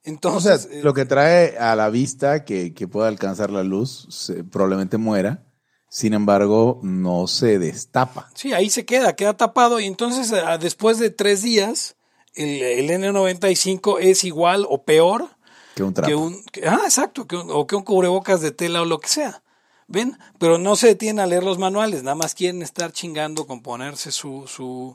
O 0.00 0.04
sea, 0.04 0.12
Entonces, 0.12 0.68
eh, 0.70 0.80
lo 0.82 0.94
que 0.94 1.04
trae 1.04 1.58
a 1.58 1.74
la 1.76 1.90
vista 1.90 2.44
que, 2.44 2.72
que 2.74 2.88
pueda 2.88 3.08
alcanzar 3.08 3.50
la 3.50 3.62
luz 3.62 4.06
se- 4.10 4.44
probablemente 4.44 4.96
muera. 4.98 5.44
Sin 5.90 6.12
embargo, 6.12 6.80
no 6.82 7.26
se 7.26 7.58
destapa. 7.58 8.28
sí, 8.34 8.52
ahí 8.52 8.68
se 8.68 8.84
queda, 8.84 9.14
queda 9.16 9.36
tapado. 9.36 9.80
Y 9.80 9.86
entonces, 9.86 10.32
ah, 10.32 10.58
después 10.58 10.98
de 10.98 11.08
tres 11.10 11.42
días, 11.42 11.96
el, 12.34 12.62
el 12.62 12.90
N95 12.90 13.98
es 14.00 14.22
igual 14.24 14.66
o 14.68 14.82
peor 14.84 15.28
Que 15.74 15.82
un 15.82 15.94
trapo. 15.94 16.08
que 16.08 16.14
un. 16.14 16.44
que- 16.52 16.68
ah, 16.68 16.80
exacto, 16.84 17.26
que 17.26 17.36
un- 17.36 17.50
o 17.50 17.66
que 17.66 17.74
un 17.76 17.82
cubrebocas 17.84 18.40
de 18.42 18.50
tela 18.52 18.82
o 18.82 18.84
lo 18.84 18.98
que 19.00 19.08
sea. 19.08 19.42
¿Ven? 19.90 20.18
Pero 20.38 20.58
no 20.58 20.76
se 20.76 20.88
detienen 20.88 21.20
a 21.20 21.26
leer 21.26 21.42
los 21.42 21.58
manuales, 21.58 22.02
nada 22.02 22.14
más 22.14 22.34
quieren 22.34 22.60
estar 22.60 22.92
chingando 22.92 23.46
con 23.46 23.62
ponerse 23.62 24.12
su. 24.12 24.44
su... 24.46 24.94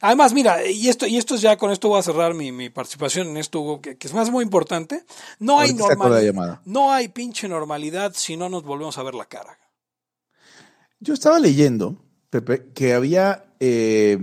Además, 0.00 0.32
mira, 0.32 0.66
y 0.66 0.88
esto, 0.88 1.06
y 1.06 1.16
esto 1.16 1.34
es 1.34 1.40
ya 1.40 1.56
con 1.56 1.70
esto 1.70 1.88
voy 1.88 1.98
a 1.98 2.02
cerrar 2.02 2.34
mi, 2.34 2.52
mi 2.52 2.70
participación 2.70 3.28
en 3.28 3.36
esto, 3.36 3.60
Hugo, 3.60 3.80
que, 3.80 3.96
que 3.96 4.06
es 4.08 4.14
más 4.14 4.30
muy 4.30 4.44
importante. 4.44 5.04
No 5.38 5.58
hay 5.60 5.70
normalidad. 5.88 6.60
No 6.64 6.92
hay 6.92 7.08
pinche 7.08 7.48
normalidad 7.48 8.12
si 8.14 8.36
no 8.36 8.48
nos 8.48 8.62
volvemos 8.64 8.98
a 8.98 9.02
ver 9.02 9.14
la 9.14 9.24
cara. 9.26 9.58
Yo 11.00 11.14
estaba 11.14 11.38
leyendo, 11.38 11.96
Pepe, 12.30 12.72
que 12.74 12.94
había 12.94 13.44
eh, 13.60 14.18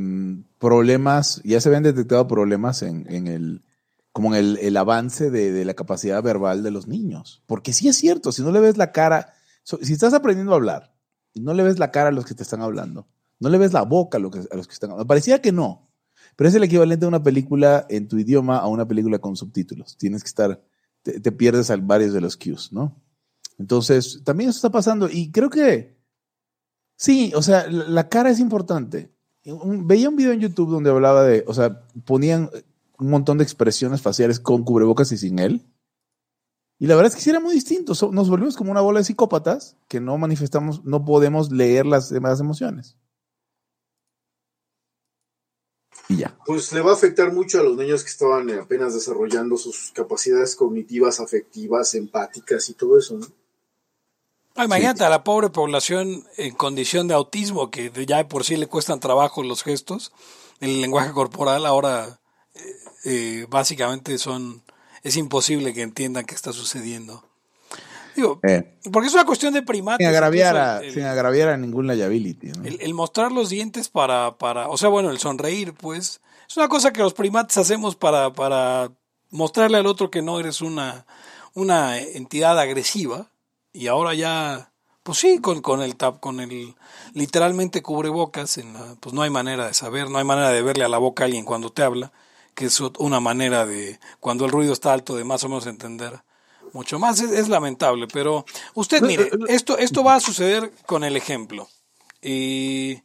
problemas, 0.60 1.42
ya 1.44 1.62
se 1.62 1.70
habían 1.70 1.84
detectado 1.84 2.27
problemas 2.27 2.82
en, 2.82 3.06
en 3.12 3.27
el, 3.27 3.63
como 4.12 4.34
en 4.34 4.39
el, 4.39 4.58
el 4.62 4.77
avance 4.77 5.30
de, 5.30 5.51
de 5.51 5.65
la 5.65 5.74
capacidad 5.75 6.22
verbal 6.24 6.63
de 6.63 6.72
los 6.72 6.88
niños. 6.88 7.44
Porque 7.46 7.74
sí 7.74 7.88
es 7.88 7.98
cierto, 7.98 8.32
si 8.32 8.42
no 8.42 8.51
le 8.51 8.60
ves 8.60 8.77
la 8.77 8.92
cara, 8.92 9.34
so- 9.63 9.80
si 9.82 9.94
estás 9.94 10.13
aprendiendo 10.13 10.53
a 10.53 10.56
hablar 10.56 10.94
y 11.34 11.42
no 11.42 11.53
le 11.53 11.63
ves 11.63 11.80
la 11.80 11.92
cara 11.92 12.10
a 12.10 12.12
los 12.12 12.25
que 12.25 12.34
te 12.34 12.44
están 12.44 12.62
hablando, 12.62 13.08
no 13.43 13.50
le 13.50 13.57
ves 13.57 13.73
la 13.73 13.83
boca 13.83 14.17
a, 14.17 14.21
los 14.21 14.31
que 14.31 14.73
están 14.73 14.91
hablando, 14.91 15.07
parecía 15.07 15.41
que 15.41 15.51
no, 15.51 15.89
pero 16.35 16.47
es 16.50 16.55
el 16.55 16.63
equivalente 16.63 17.05
a 17.05 17.09
una 17.09 17.21
película 17.21 17.85
en 17.89 18.07
tu 18.07 18.17
idioma 18.17 18.57
a 18.57 18.67
una 18.67 18.88
película 18.88 19.19
con 19.19 19.35
subtítulos. 19.35 19.97
Tienes 19.97 20.23
que 20.23 20.29
estar, 20.29 20.63
te, 21.03 21.19
te 21.19 21.31
pierdes 21.31 21.69
al 21.69 21.81
varios 21.81 22.13
de 22.13 22.21
los 22.21 22.38
cues, 22.38 22.71
¿no? 22.71 22.95
Entonces, 23.59 24.21
también 24.23 24.50
eso 24.50 24.57
está 24.57 24.71
pasando 24.71 25.07
y 25.09 25.31
creo 25.31 25.50
que 25.50 25.93
Sí, 26.95 27.33
o 27.35 27.41
sea, 27.41 27.67
la, 27.69 28.07
cara 28.07 28.29
es 28.29 28.39
importante. 28.39 29.12
Un- 29.45 29.88
veía 29.88 30.09
un 30.09 30.15
video 30.15 30.31
en 30.31 30.39
YouTube 30.39 30.69
donde 30.69 30.89
hablaba 30.89 31.23
de, 31.23 31.43
o 31.47 31.53
sea, 31.53 31.81
ponían 32.05 32.50
un 32.97 33.09
montón 33.09 33.38
de 33.38 33.43
expresiones 33.43 34.01
faciales 34.01 34.39
con 34.39 34.63
cubrebocas 34.63 35.12
y 35.12 35.17
sin 35.17 35.39
él. 35.39 35.65
Y 36.79 36.88
la 36.88 36.95
verdad 36.95 37.12
es 37.12 37.15
que 37.15 37.21
sí 37.21 37.29
era 37.29 37.39
muy 37.39 37.53
distinto. 37.53 37.93
Nos 38.12 38.29
volvimos 38.29 38.55
como 38.55 38.71
una 38.71 38.81
bola 38.81 39.00
de 39.00 39.05
psicópatas 39.05 39.77
que 39.88 40.00
no 40.00 40.17
manifestamos, 40.17 40.83
no 40.85 41.05
podemos 41.05 41.51
leer 41.51 41.85
las 41.85 42.09
demás 42.09 42.39
emociones. 42.39 42.97
Y 46.10 46.17
ya. 46.17 46.38
Pues 46.45 46.74
le 46.74 46.81
va 46.81 46.91
a 46.91 46.95
afectar 46.95 47.31
mucho 47.31 47.60
a 47.60 47.63
los 47.63 47.77
niños 47.77 48.03
que 48.03 48.10
estaban 48.10 48.50
apenas 48.51 48.93
desarrollando 48.93 49.57
sus 49.57 49.91
capacidades 49.93 50.55
cognitivas, 50.55 51.19
afectivas, 51.19 51.95
empáticas 51.95 52.69
y 52.69 52.74
todo 52.74 52.98
eso, 53.00 53.17
¿no? 53.17 53.27
Ah, 54.55 54.65
imagínate 54.65 55.03
a 55.03 55.10
la 55.10 55.24
pobre 55.24 55.50
población 55.50 56.25
en 56.38 56.53
condición 56.53 57.07
de 57.07 57.15
autismo, 57.15 57.72
que 57.72 57.91
ya 58.05 58.17
de 58.17 58.25
por 58.25 58.43
sí 58.43 58.55
le 58.55 58.67
cuestan 58.67 59.00
trabajo 59.00 59.41
los 59.41 59.63
gestos, 59.63 60.12
el 60.60 60.79
lenguaje 60.79 61.12
corporal, 61.12 61.65
ahora 61.65 62.19
eh, 62.53 62.75
eh, 63.05 63.45
básicamente 63.50 64.19
son, 64.19 64.63
es 65.01 65.17
imposible 65.17 65.74
que 65.74 65.81
entiendan 65.81 66.25
qué 66.25 66.36
está 66.36 66.53
sucediendo. 66.53 67.27
Digo, 68.15 68.39
Eh, 68.43 68.77
porque 68.91 69.08
es 69.08 69.13
una 69.13 69.25
cuestión 69.25 69.53
de 69.53 69.62
primates. 69.63 70.05
sin, 70.05 70.13
agraviar 70.15 70.55
a, 70.58 70.79
el- 70.79 70.93
sin 70.93 71.03
agraviar 71.03 71.50
a 71.50 71.58
ningún 71.58 71.88
liability. 71.88 72.48
¿no? 72.48 72.63
el, 72.65 72.79
el 72.82 72.93
mostrar 72.93 73.32
los 73.32 73.50
dientes 73.50 73.89
para, 73.89 74.38
para, 74.38 74.70
o 74.70 74.77
sea, 74.77 74.89
bueno, 74.89 75.10
el 75.10 75.17
sonreír, 75.20 75.74
pues, 75.74 76.22
es 76.48 76.58
una 76.58 76.67
cosa 76.67 76.91
que 76.93 77.01
los 77.01 77.13
primates 77.13 77.58
hacemos 77.58 77.96
para, 77.96 78.34
para 78.34 78.91
mostrarle 79.32 79.77
al 79.77 79.88
otro 79.88 80.12
que 80.12 80.22
no 80.22 80.39
eres 80.39 80.62
una, 80.62 81.05
una 81.53 81.98
entidad 82.00 82.60
agresiva. 82.60 83.32
Y 83.72 83.88
ahora 83.88 84.13
ya, 84.13 84.72
pues 85.01 85.17
sí, 85.17 85.39
con, 85.39 85.62
con 85.62 85.82
el 85.82 85.96
tap, 85.96 86.20
con 86.20 86.39
el 86.39 86.75
literalmente 87.13 87.82
cubrebocas, 87.82 88.58
en 88.60 88.74
la- 88.74 88.96
pues 89.00 89.13
no 89.15 89.22
hay 89.24 89.29
manera 89.32 89.65
de 89.67 89.74
saber, 89.74 90.10
no 90.10 90.20
hay 90.20 90.24
manera 90.25 90.50
de 90.50 90.62
verle 90.62 90.84
a 90.86 90.89
la 90.89 90.98
boca 91.00 91.24
a 91.24 91.25
alguien 91.25 91.46
cuando 91.46 91.72
te 91.72 91.82
habla, 91.84 92.12
que 92.53 92.65
es 92.65 92.79
una 93.00 93.20
manera 93.20 93.65
de, 93.65 94.00
cuando 94.20 94.46
el 94.46 94.51
ruido 94.51 94.74
está 94.74 94.93
alto, 94.93 95.15
de 95.15 95.24
más 95.24 95.43
o 95.43 95.50
menos 95.50 95.65
entender 95.65 96.22
mucho 96.74 97.00
más. 97.00 97.22
Es, 97.22 97.32
es 97.32 97.48
lamentable, 97.48 98.08
pero 98.12 98.46
usted 98.74 99.01
mire, 99.01 99.30
esto, 99.48 99.77
esto 99.77 100.03
va 100.03 100.15
a 100.15 100.20
suceder 100.20 100.72
con 100.86 101.03
el 101.03 101.15
ejemplo. 101.15 101.70
Y 102.22 103.01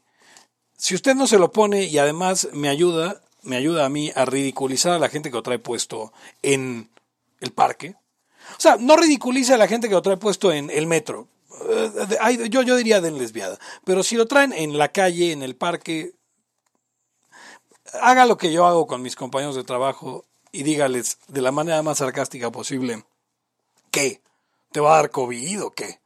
si 0.77 0.95
usted 0.95 1.15
no 1.15 1.27
se 1.27 1.39
lo 1.39 1.53
pone 1.53 1.85
y 1.85 1.99
además 1.99 2.49
me 2.53 2.69
ayuda, 2.69 3.23
me 3.43 3.57
ayuda 3.57 3.85
a 3.85 3.89
mí 3.89 4.13
a 4.15 4.25
ridiculizar 4.25 4.93
a 4.93 4.99
la 4.99 5.09
gente 5.09 5.31
que 5.31 5.37
lo 5.37 5.43
trae 5.43 5.59
puesto 5.59 6.13
en 6.43 6.91
el 7.41 7.53
parque. 7.53 7.97
O 8.57 8.61
sea, 8.61 8.77
no 8.79 8.97
ridiculiza 8.97 9.55
a 9.55 9.59
la 9.59 9.69
gente 9.69 9.89
que 9.89 9.95
lo 9.95 10.03
trae 10.03 10.17
puesto 10.17 10.53
en 10.53 10.71
el 10.71 10.87
metro. 10.87 11.29
Eh, 11.69 12.49
yo, 12.49 12.63
yo 12.63 12.77
diría 12.77 13.01
de 13.01 13.11
lesbiada. 13.11 13.59
Pero 13.85 14.03
si 14.03 14.17
lo 14.17 14.27
traen 14.27 14.53
en 14.53 14.79
la 14.79 14.89
calle, 14.89 15.33
en 15.33 15.43
el 15.43 15.57
parque, 15.57 16.15
haga 18.01 18.27
lo 18.27 18.37
que 18.39 18.53
yo 18.53 18.67
hago 18.67 18.87
con 18.87 19.03
mis 19.03 19.17
compañeros 19.17 19.57
de 19.57 19.65
trabajo 19.65 20.25
y 20.53 20.63
dígales 20.63 21.19
de 21.29 21.43
la 21.43 21.53
manera 21.53 21.83
más 21.83 21.99
sarcástica 21.99 22.51
posible, 22.51 23.05
¿qué? 23.91 24.23
¿Te 24.73 24.81
va 24.81 24.95
a 24.95 24.97
dar 24.97 25.11
COVID 25.11 25.65
o 25.65 25.71
qué? 25.71 26.01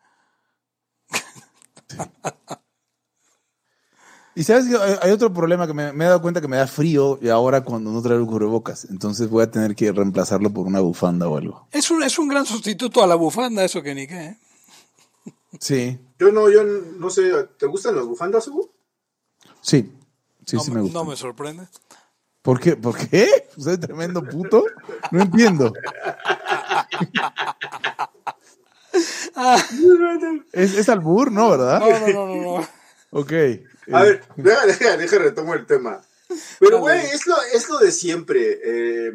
Y 4.34 4.44
sabes 4.44 4.66
que 4.66 4.76
hay, 4.76 5.10
otro 5.10 5.32
problema 5.32 5.66
que 5.66 5.74
me, 5.74 5.92
me 5.92 6.04
he 6.04 6.08
dado 6.08 6.22
cuenta 6.22 6.40
que 6.40 6.48
me 6.48 6.56
da 6.56 6.66
frío 6.66 7.18
y 7.20 7.28
ahora 7.28 7.62
cuando 7.62 7.90
no 7.90 8.00
traigo 8.00 8.26
cubrebocas. 8.26 8.86
Entonces 8.86 9.28
voy 9.28 9.42
a 9.42 9.50
tener 9.50 9.74
que 9.74 9.92
reemplazarlo 9.92 10.50
por 10.50 10.66
una 10.66 10.80
bufanda 10.80 11.28
o 11.28 11.36
algo. 11.36 11.68
Es 11.70 11.90
un, 11.90 12.02
es 12.02 12.18
un 12.18 12.28
gran 12.28 12.46
sustituto 12.46 13.02
a 13.02 13.06
la 13.06 13.14
bufanda, 13.14 13.62
eso 13.62 13.82
que 13.82 13.94
ni 13.94 14.06
qué. 14.06 14.24
¿eh? 14.24 14.38
Sí, 15.60 15.98
Yo 16.18 16.32
no, 16.32 16.48
yo 16.48 16.64
no 16.64 17.10
sé, 17.10 17.30
¿te 17.58 17.66
gustan 17.66 17.94
las 17.94 18.06
bufandas, 18.06 18.48
Hugo? 18.48 18.70
sí, 19.60 19.92
sí, 20.46 20.56
no, 20.56 20.62
sí 20.62 20.70
me, 20.70 20.76
me 20.76 20.82
gusta. 20.82 20.98
no 20.98 21.04
me 21.04 21.16
sorprende. 21.16 21.68
¿Por 22.40 22.58
qué? 22.58 22.74
¿Por 22.74 22.96
qué? 22.96 23.48
¿Soy 23.58 23.76
tremendo 23.78 24.24
puto? 24.24 24.64
No 25.10 25.20
entiendo. 25.22 25.72
es, 30.52 30.74
es 30.76 30.88
albur, 30.88 31.30
¿no? 31.32 31.50
¿Verdad? 31.50 31.80
No, 31.80 32.08
no, 32.08 32.26
no, 32.26 32.42
no. 32.60 32.68
Ok. 33.10 33.32
A 33.32 33.34
Eh, 33.34 33.62
ver, 33.86 34.24
deja, 34.36 34.66
deja, 34.66 34.96
deja, 34.96 35.18
retomo 35.18 35.54
el 35.54 35.66
tema. 35.66 36.00
Pero, 36.60 36.78
güey, 36.80 37.00
es 37.06 37.26
lo, 37.26 37.34
es 37.52 37.68
lo 37.68 37.78
de 37.78 37.92
siempre. 37.92 38.60
eh, 38.64 39.12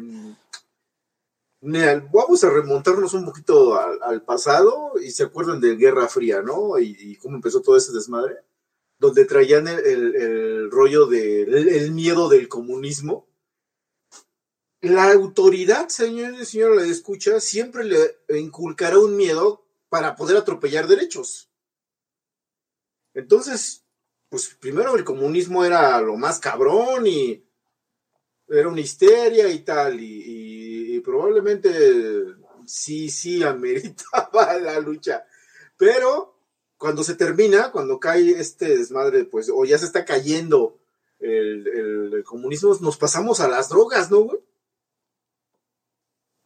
mira, 1.60 2.06
vamos 2.12 2.44
a 2.44 2.50
remontarnos 2.50 3.14
un 3.14 3.24
poquito 3.24 3.78
al, 3.78 3.98
al 4.02 4.22
pasado 4.22 4.92
y 5.02 5.10
se 5.10 5.24
acuerdan 5.24 5.60
de 5.60 5.76
Guerra 5.76 6.06
Fría, 6.08 6.42
¿no? 6.42 6.78
Y, 6.78 6.96
y 6.98 7.16
cómo 7.16 7.36
empezó 7.36 7.60
todo 7.60 7.76
ese 7.76 7.92
desmadre. 7.92 8.36
Donde 9.00 9.24
traían 9.24 9.68
el, 9.68 9.78
el- 9.78 10.14
el 10.16 10.70
rollo 10.70 11.06
del 11.06 11.54
el, 11.54 11.68
el 11.68 11.92
miedo 11.92 12.28
del 12.28 12.48
comunismo. 12.48 13.26
La 14.80 15.10
autoridad, 15.12 15.88
señores 15.88 16.40
y 16.40 16.46
señores, 16.46 16.84
la 16.86 16.92
escucha, 16.92 17.40
siempre 17.40 17.84
le 17.84 18.16
inculcará 18.40 18.98
un 18.98 19.16
miedo 19.16 19.64
para 19.88 20.14
poder 20.16 20.36
atropellar 20.36 20.86
derechos. 20.86 21.48
Entonces, 23.14 23.84
pues 24.28 24.54
primero 24.60 24.94
el 24.96 25.04
comunismo 25.04 25.64
era 25.64 26.00
lo 26.00 26.16
más 26.16 26.38
cabrón 26.38 27.06
y 27.06 27.44
era 28.48 28.68
una 28.68 28.80
histeria 28.80 29.48
y 29.50 29.60
tal, 29.60 30.00
y, 30.00 30.22
y- 30.22 30.96
y 30.96 31.00
probablemente 31.00 31.70
sí, 32.66 33.10
sí 33.10 33.42
ameritaba 33.42 34.54
la 34.60 34.80
lucha. 34.80 35.24
Pero 35.76 36.38
cuando 36.76 37.02
se 37.04 37.14
termina, 37.14 37.70
cuando 37.72 37.98
cae 38.00 38.30
este 38.38 38.76
desmadre, 38.76 39.24
pues, 39.24 39.50
o 39.52 39.64
ya 39.64 39.78
se 39.78 39.86
está 39.86 40.04
cayendo 40.04 40.78
el, 41.18 41.66
el- 41.66 42.14
el 42.14 42.24
comunismo, 42.24 42.76
nos 42.80 42.96
pasamos 42.96 43.40
a 43.40 43.48
las 43.48 43.68
drogas, 43.68 44.10
¿no, 44.10 44.20
güey? 44.20 44.38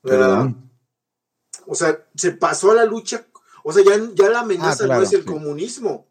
Perdón. 0.02 0.70
O 1.66 1.74
sea, 1.74 2.08
se 2.16 2.32
pasó 2.32 2.70
a 2.72 2.74
la 2.74 2.84
lucha. 2.84 3.26
O 3.64 3.72
sea, 3.72 3.84
ya, 3.84 4.10
ya 4.14 4.28
la 4.30 4.40
amenaza 4.40 4.84
Ah, 4.84 4.86
claro, 4.86 5.00
no 5.00 5.06
es 5.06 5.12
el 5.12 5.20
sí. 5.22 5.26
comunismo. 5.26 6.08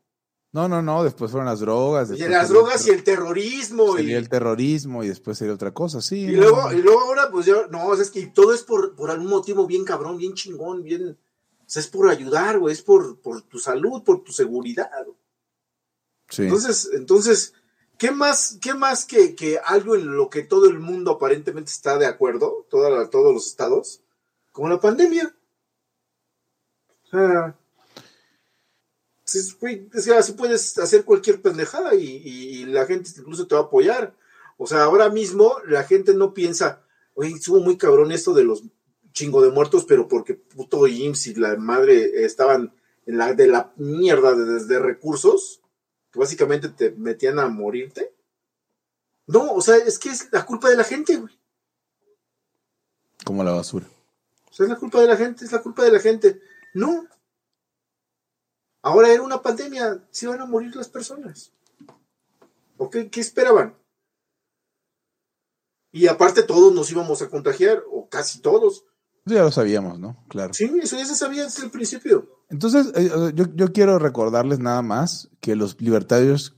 No, 0.53 0.67
no, 0.67 0.81
no. 0.81 1.03
Después 1.03 1.31
fueron 1.31 1.45
las 1.47 1.61
drogas. 1.61 2.11
Y 2.11 2.17
las 2.27 2.49
drogas 2.49 2.85
y 2.87 2.89
el, 2.89 3.03
terrorismo. 3.03 3.95
sería 3.95 4.13
Y, 4.13 4.15
el 4.15 4.27
terrorismo 4.29 5.03
y 5.03 5.07
después 5.07 5.37
sería 5.37 5.53
otra 5.53 5.73
cosa. 5.73 6.01
Sí. 6.01 6.23
y 6.25 6.31
no, 6.31 6.41
luego, 6.41 6.73
y 6.73 6.81
luego 6.81 6.99
ahora, 7.01 7.29
pues 7.31 7.45
ya, 7.45 7.67
no, 7.69 7.87
o 7.87 7.95
sea, 7.95 8.03
es 8.03 8.11
que 8.11 8.27
todo 8.27 8.53
es 8.53 8.63
por, 8.63 8.95
por 8.95 9.09
algún 9.11 9.27
motivo 9.27 9.65
bien 9.65 9.85
cabrón, 9.85 10.17
bien 10.17 10.33
chingón, 10.33 10.83
bien. 10.83 11.17
O 11.59 11.63
sea, 11.73 11.79
es 11.81 11.87
por 11.87 12.09
ayudar, 12.09 12.59
güey, 12.59 12.73
es 12.73 12.81
por, 12.81 13.21
por 13.21 13.43
tu 13.43 13.59
salud, 13.59 14.03
por 14.03 14.23
tu 14.23 14.33
seguridad. 14.33 14.89
Sí. 16.29 16.43
Entonces, 16.43 16.89
entonces, 16.93 17.53
¿qué 17.97 18.11
más, 18.11 18.57
qué 18.61 18.73
más 18.73 19.05
que, 19.05 19.35
que 19.35 19.57
algo 19.63 19.95
en 19.95 20.15
lo 20.15 20.29
que 20.29 20.43
todo 20.43 20.65
el 20.67 20.79
mundo 20.79 21.11
aparentemente 21.11 21.71
está 21.71 21.97
de 21.97 22.05
acuerdo, 22.07 22.67
toda 22.69 22.89
la- 22.89 23.09
todos 23.09 23.33
los 23.33 23.47
estados, 23.47 24.01
como 24.51 24.67
la 24.69 24.79
pandemia? 24.81 25.33
O 29.95 29.99
sea, 29.99 30.19
así 30.19 30.33
puedes 30.33 30.77
hacer 30.77 31.05
cualquier 31.05 31.41
pendejada 31.41 31.95
y, 31.95 32.05
y- 32.05 32.47
y 32.61 32.65
la 32.65 32.85
gente 32.85 33.09
incluso 33.17 33.47
te 33.47 33.55
va 33.55 33.61
a 33.61 33.63
apoyar. 33.65 34.13
O 34.57 34.67
sea, 34.67 34.83
ahora 34.83 35.09
mismo 35.09 35.55
la 35.67 35.83
gente 35.83 36.13
no 36.13 36.33
piensa, 36.33 36.83
oye, 37.13 37.31
estuvo 37.31 37.59
muy 37.59 37.77
cabrón 37.77 38.11
esto 38.11 38.33
de 38.33 38.43
los 38.43 38.63
chingo 39.13 39.41
de 39.41 39.51
muertos, 39.51 39.85
pero 39.85 40.07
porque 40.07 40.35
puto 40.35 40.87
IMSS 40.87 41.27
y 41.27 41.35
la 41.35 41.55
madre 41.57 42.23
estaban 42.25 42.73
en 43.05 43.17
la 43.17 43.33
de 43.33 43.47
la 43.47 43.73
mierda 43.77 44.33
de, 44.35 44.45
de- 44.45 44.65
de 44.65 44.79
recursos, 44.79 45.61
que 46.11 46.19
básicamente 46.19 46.69
te 46.69 46.91
metían 46.91 47.39
a 47.39 47.47
morirte. 47.47 48.13
No, 49.27 49.51
o 49.53 49.61
sea, 49.61 49.77
es 49.77 49.97
que 49.97 50.09
es 50.09 50.27
la 50.31 50.45
culpa 50.45 50.69
de 50.69 50.75
la 50.77 50.83
gente, 50.83 51.15
güey. 51.15 51.33
Como 53.25 53.43
la 53.43 53.51
basura. 53.51 53.85
O 54.49 54.53
sea, 54.53 54.65
es 54.65 54.69
la 54.69 54.77
culpa 54.77 54.99
de 55.01 55.07
la 55.07 55.15
gente, 55.17 55.45
es 55.45 55.51
la 55.51 55.61
culpa 55.61 55.83
de 55.85 55.91
la 55.91 55.99
gente. 55.99 56.41
No. 56.73 57.05
Ahora 58.81 59.11
era 59.11 59.21
una 59.21 59.41
pandemia, 59.41 60.03
se 60.09 60.25
iban 60.25 60.41
a 60.41 60.45
morir 60.45 60.75
las 60.75 60.89
personas. 60.89 61.51
¿O 62.77 62.89
qué, 62.89 63.09
qué 63.09 63.19
esperaban? 63.19 63.75
Y 65.91 66.07
aparte 66.07 66.43
todos 66.43 66.73
nos 66.73 66.89
íbamos 66.91 67.21
a 67.21 67.29
contagiar, 67.29 67.83
o 67.91 68.07
casi 68.09 68.39
todos. 68.39 68.85
Eso 69.25 69.35
ya 69.35 69.43
lo 69.43 69.51
sabíamos, 69.51 69.99
¿no? 69.99 70.17
Claro. 70.29 70.53
Sí, 70.53 70.71
eso 70.81 70.97
ya 70.97 71.05
se 71.05 71.15
sabía 71.15 71.43
desde 71.43 71.65
el 71.65 71.71
principio. 71.71 72.27
Entonces, 72.49 72.87
eh, 72.95 73.11
eh, 73.13 73.31
yo, 73.35 73.45
yo 73.53 73.71
quiero 73.71 73.99
recordarles 73.99 74.59
nada 74.59 74.81
más 74.81 75.29
que 75.41 75.55
los 75.55 75.79
libertarios, 75.79 76.55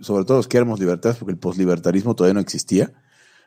sobre 0.00 0.24
todo 0.24 0.38
los 0.38 0.48
que 0.48 0.56
éramos 0.56 0.80
libertarios, 0.80 1.18
porque 1.18 1.32
el 1.32 1.38
poslibertarismo 1.38 2.14
todavía 2.14 2.34
no 2.34 2.40
existía, 2.40 2.92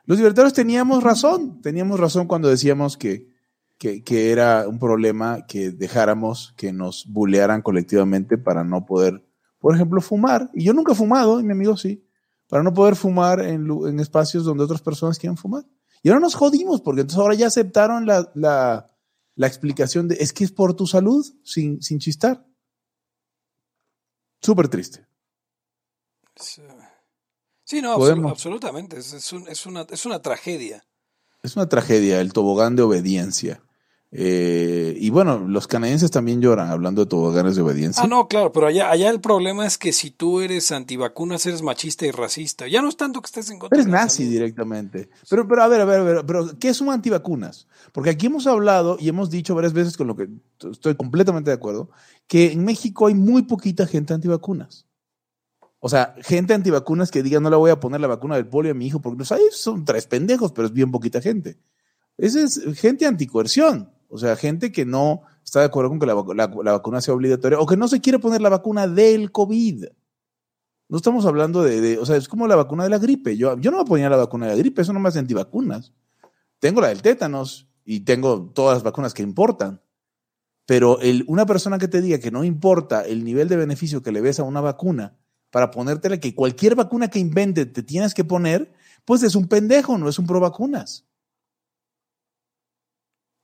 los 0.06 0.20
libertarios 0.20 0.54
teníamos 0.54 1.04
razón, 1.04 1.62
teníamos 1.62 2.00
razón 2.00 2.28
cuando 2.28 2.48
decíamos 2.48 2.96
que, 2.96 3.35
que, 3.78 4.04
que 4.04 4.32
era 4.32 4.68
un 4.68 4.80
problema 4.80 5.46
que 5.46 5.72
dejáramos 5.72 6.54
que 6.58 6.72
nos 6.74 7.06
bulearan 7.08 7.62
colectivamente 7.62 8.38
para 8.38 8.64
no 8.64 8.86
poder, 8.86 9.26
por 9.60 9.76
ejemplo, 9.76 10.00
fumar. 10.02 10.50
Y 10.54 10.64
yo 10.66 10.74
nunca 10.74 10.94
he 10.94 10.96
fumado, 10.96 11.40
y 11.40 11.44
mi 11.44 11.52
amigo 11.52 11.76
sí, 11.78 12.08
para 12.48 12.64
no 12.64 12.74
poder 12.74 12.96
fumar 12.96 13.42
en, 13.42 13.68
en 13.88 14.00
espacios 14.00 14.46
donde 14.46 14.64
otras 14.64 14.82
personas 14.82 15.18
quieren 15.20 15.38
fumar. 15.38 15.66
Y 16.04 16.10
ahora 16.10 16.20
nos 16.22 16.36
jodimos, 16.36 16.82
porque 16.82 17.02
entonces 17.02 17.20
ahora 17.20 17.36
ya 17.36 17.48
aceptaron 17.48 18.06
la, 18.06 18.32
la, 18.36 18.88
la 19.36 19.48
explicación 19.48 20.08
de 20.08 20.16
es 20.20 20.32
que 20.34 20.44
es 20.44 20.52
por 20.52 20.76
tu 20.76 20.86
salud, 20.88 21.26
sin, 21.44 21.82
sin 21.82 22.00
chistar. 22.00 22.46
Súper 24.42 24.68
triste. 24.68 25.06
Sí, 27.64 27.82
no, 27.82 27.98
absolutamente. 28.30 28.98
Es, 29.00 29.14
es 29.14 29.34
un- 29.34 29.48
es 29.48 29.66
una, 29.66 29.82
es 29.90 30.06
una 30.06 30.22
tragedia. 30.22 30.86
Es 31.46 31.56
una 31.56 31.70
tragedia 31.70 32.22
el 32.22 32.34
tobogán 32.34 32.76
de 32.76 32.82
obediencia. 32.82 33.62
Eh, 34.18 34.96
y 34.98 35.10
bueno, 35.10 35.40
los 35.40 35.68
canadienses 35.68 36.10
también 36.10 36.42
lloran 36.42 36.70
hablando 36.70 37.02
de 37.04 37.08
toboganes 37.08 37.56
de 37.56 37.62
obediencia. 37.62 38.02
Ah, 38.02 38.08
no, 38.08 38.28
claro, 38.28 38.52
pero 38.52 38.68
allá, 38.68 38.90
allá 38.90 39.10
el 39.10 39.20
problema 39.20 39.66
es 39.66 39.78
que 39.78 39.92
si 39.92 40.10
tú 40.10 40.40
eres 40.40 40.72
antivacunas, 40.72 41.46
eres 41.46 41.62
machista 41.62 42.06
y 42.06 42.12
racista. 42.12 42.68
Ya 42.68 42.82
no 42.82 42.88
es 42.88 42.98
tanto 42.98 43.22
que 43.22 43.26
estés 43.26 43.50
en 43.50 43.60
contra 43.60 43.76
Eres 43.76 43.86
de 43.88 43.92
la 43.92 44.04
nazi 44.04 44.24
directamente. 44.24 45.10
Pero, 45.30 45.48
pero 45.48 45.64
a 45.64 45.68
ver, 45.68 45.82
a 45.82 45.86
ver, 45.86 46.00
a 46.00 46.04
ver, 46.04 46.26
pero 46.26 46.58
¿qué 46.58 46.70
es 46.70 46.80
un 46.82 46.90
antivacunas? 46.90 47.68
Porque 47.92 48.10
aquí 48.10 48.28
hemos 48.28 48.48
hablado 48.48 48.98
y 49.00 49.10
hemos 49.10 49.30
dicho 49.30 49.54
varias 49.54 49.74
veces 49.74 49.98
con 49.98 50.08
lo 50.08 50.16
que 50.16 50.30
estoy 50.72 50.96
completamente 50.96 51.52
de 51.52 51.56
acuerdo, 51.56 51.90
que 52.28 52.54
en 52.54 52.64
México 52.64 53.08
hay 53.08 53.16
muy 53.16 53.44
poquita 53.44 53.86
gente 53.86 54.14
antivacunas. 54.14 54.85
O 55.86 55.90
sea, 55.90 56.16
gente 56.24 56.56
antivacunas 56.56 57.12
que 57.12 57.22
diga 57.22 57.40
no 57.40 57.52
le 57.52 57.58
voy 57.58 57.70
a 57.70 57.80
poner 57.80 58.02
la 58.02 58.08
vacuna 58.08 58.34
del 58.38 58.48
polio 58.48 58.72
a 58.72 58.74
mi 58.74 58.88
hijo, 58.88 59.02
porque 59.02 59.20
los 59.20 59.32
hay 59.32 59.44
son 59.52 59.86
tres 59.86 60.08
pendejos, 60.08 60.52
pero 60.52 60.66
es 60.66 60.74
bien 60.74 60.90
poquita 60.90 61.22
gente. 61.22 61.60
Esa 62.18 62.42
es 62.42 62.60
gente 62.80 63.06
anticoerción. 63.06 63.92
O 64.10 64.18
sea, 64.18 64.36
gente 64.36 64.72
que 64.72 64.84
no 64.84 65.22
está 65.44 65.60
de 65.60 65.66
acuerdo 65.66 65.92
con 65.92 66.00
que 66.00 66.08
la, 66.08 66.16
vacu- 66.16 66.34
la- 66.34 66.52
la 66.64 66.72
vacuna 66.72 67.02
sea 67.02 67.14
obligatoria 67.14 67.60
o 67.60 67.68
que 67.68 67.78
no 67.78 67.88
se 67.88 68.02
quiere 68.02 68.18
poner 68.18 68.42
la 68.42 68.50
vacuna 68.50 68.88
del 68.88 69.32
COVID. 69.32 69.86
No 70.90 70.98
estamos 70.98 71.24
hablando 71.28 71.62
de, 71.62 71.80
de- 71.80 72.00
o 72.00 72.06
sea, 72.08 72.16
es 72.16 72.28
como 72.28 72.48
la 72.48 72.56
vacuna 72.56 72.84
de 72.86 72.90
la 72.90 72.98
gripe. 72.98 73.38
Yo, 73.38 73.56
yo 73.60 73.70
no 73.70 73.78
me 73.78 73.86
ponía 73.86 74.10
la 74.10 74.18
vacuna 74.18 74.48
de 74.48 74.54
la 74.54 74.58
gripe, 74.58 74.82
eso 74.82 74.92
no 74.92 75.00
me 75.00 75.10
hace 75.10 75.20
antivacunas. 75.20 75.94
Tengo 76.58 76.82
la 76.82 76.88
del 76.88 77.04
tétanos 77.04 77.68
y 77.84 78.00
tengo 78.00 78.50
todas 78.56 78.78
las 78.78 78.84
vacunas 78.84 79.14
que 79.14 79.22
importan. 79.22 79.84
Pero 80.66 81.00
el, 81.02 81.26
una 81.28 81.46
persona 81.46 81.78
que 81.78 81.88
te 81.88 82.02
diga 82.02 82.18
que 82.18 82.32
no 82.32 82.44
importa 82.44 83.04
el 83.04 83.24
nivel 83.24 83.50
de 83.50 83.56
beneficio 83.58 84.02
que 84.02 84.12
le 84.12 84.22
ves 84.22 84.40
a 84.40 84.44
una 84.44 84.62
vacuna 84.62 85.16
para 85.56 85.72
ponértela, 85.72 86.20
que 86.20 86.36
cualquier 86.36 86.76
vacuna 86.76 87.08
que 87.08 87.18
invente 87.18 87.66
te 87.66 87.82
tienes 87.82 88.14
que 88.14 88.26
poner, 88.26 88.74
pues 89.06 89.24
es 89.24 89.36
un 89.36 89.48
pendejo, 89.48 89.98
no 89.98 90.10
es 90.10 90.20
un 90.20 90.28
pro 90.28 90.42
vacunas. 90.42 91.06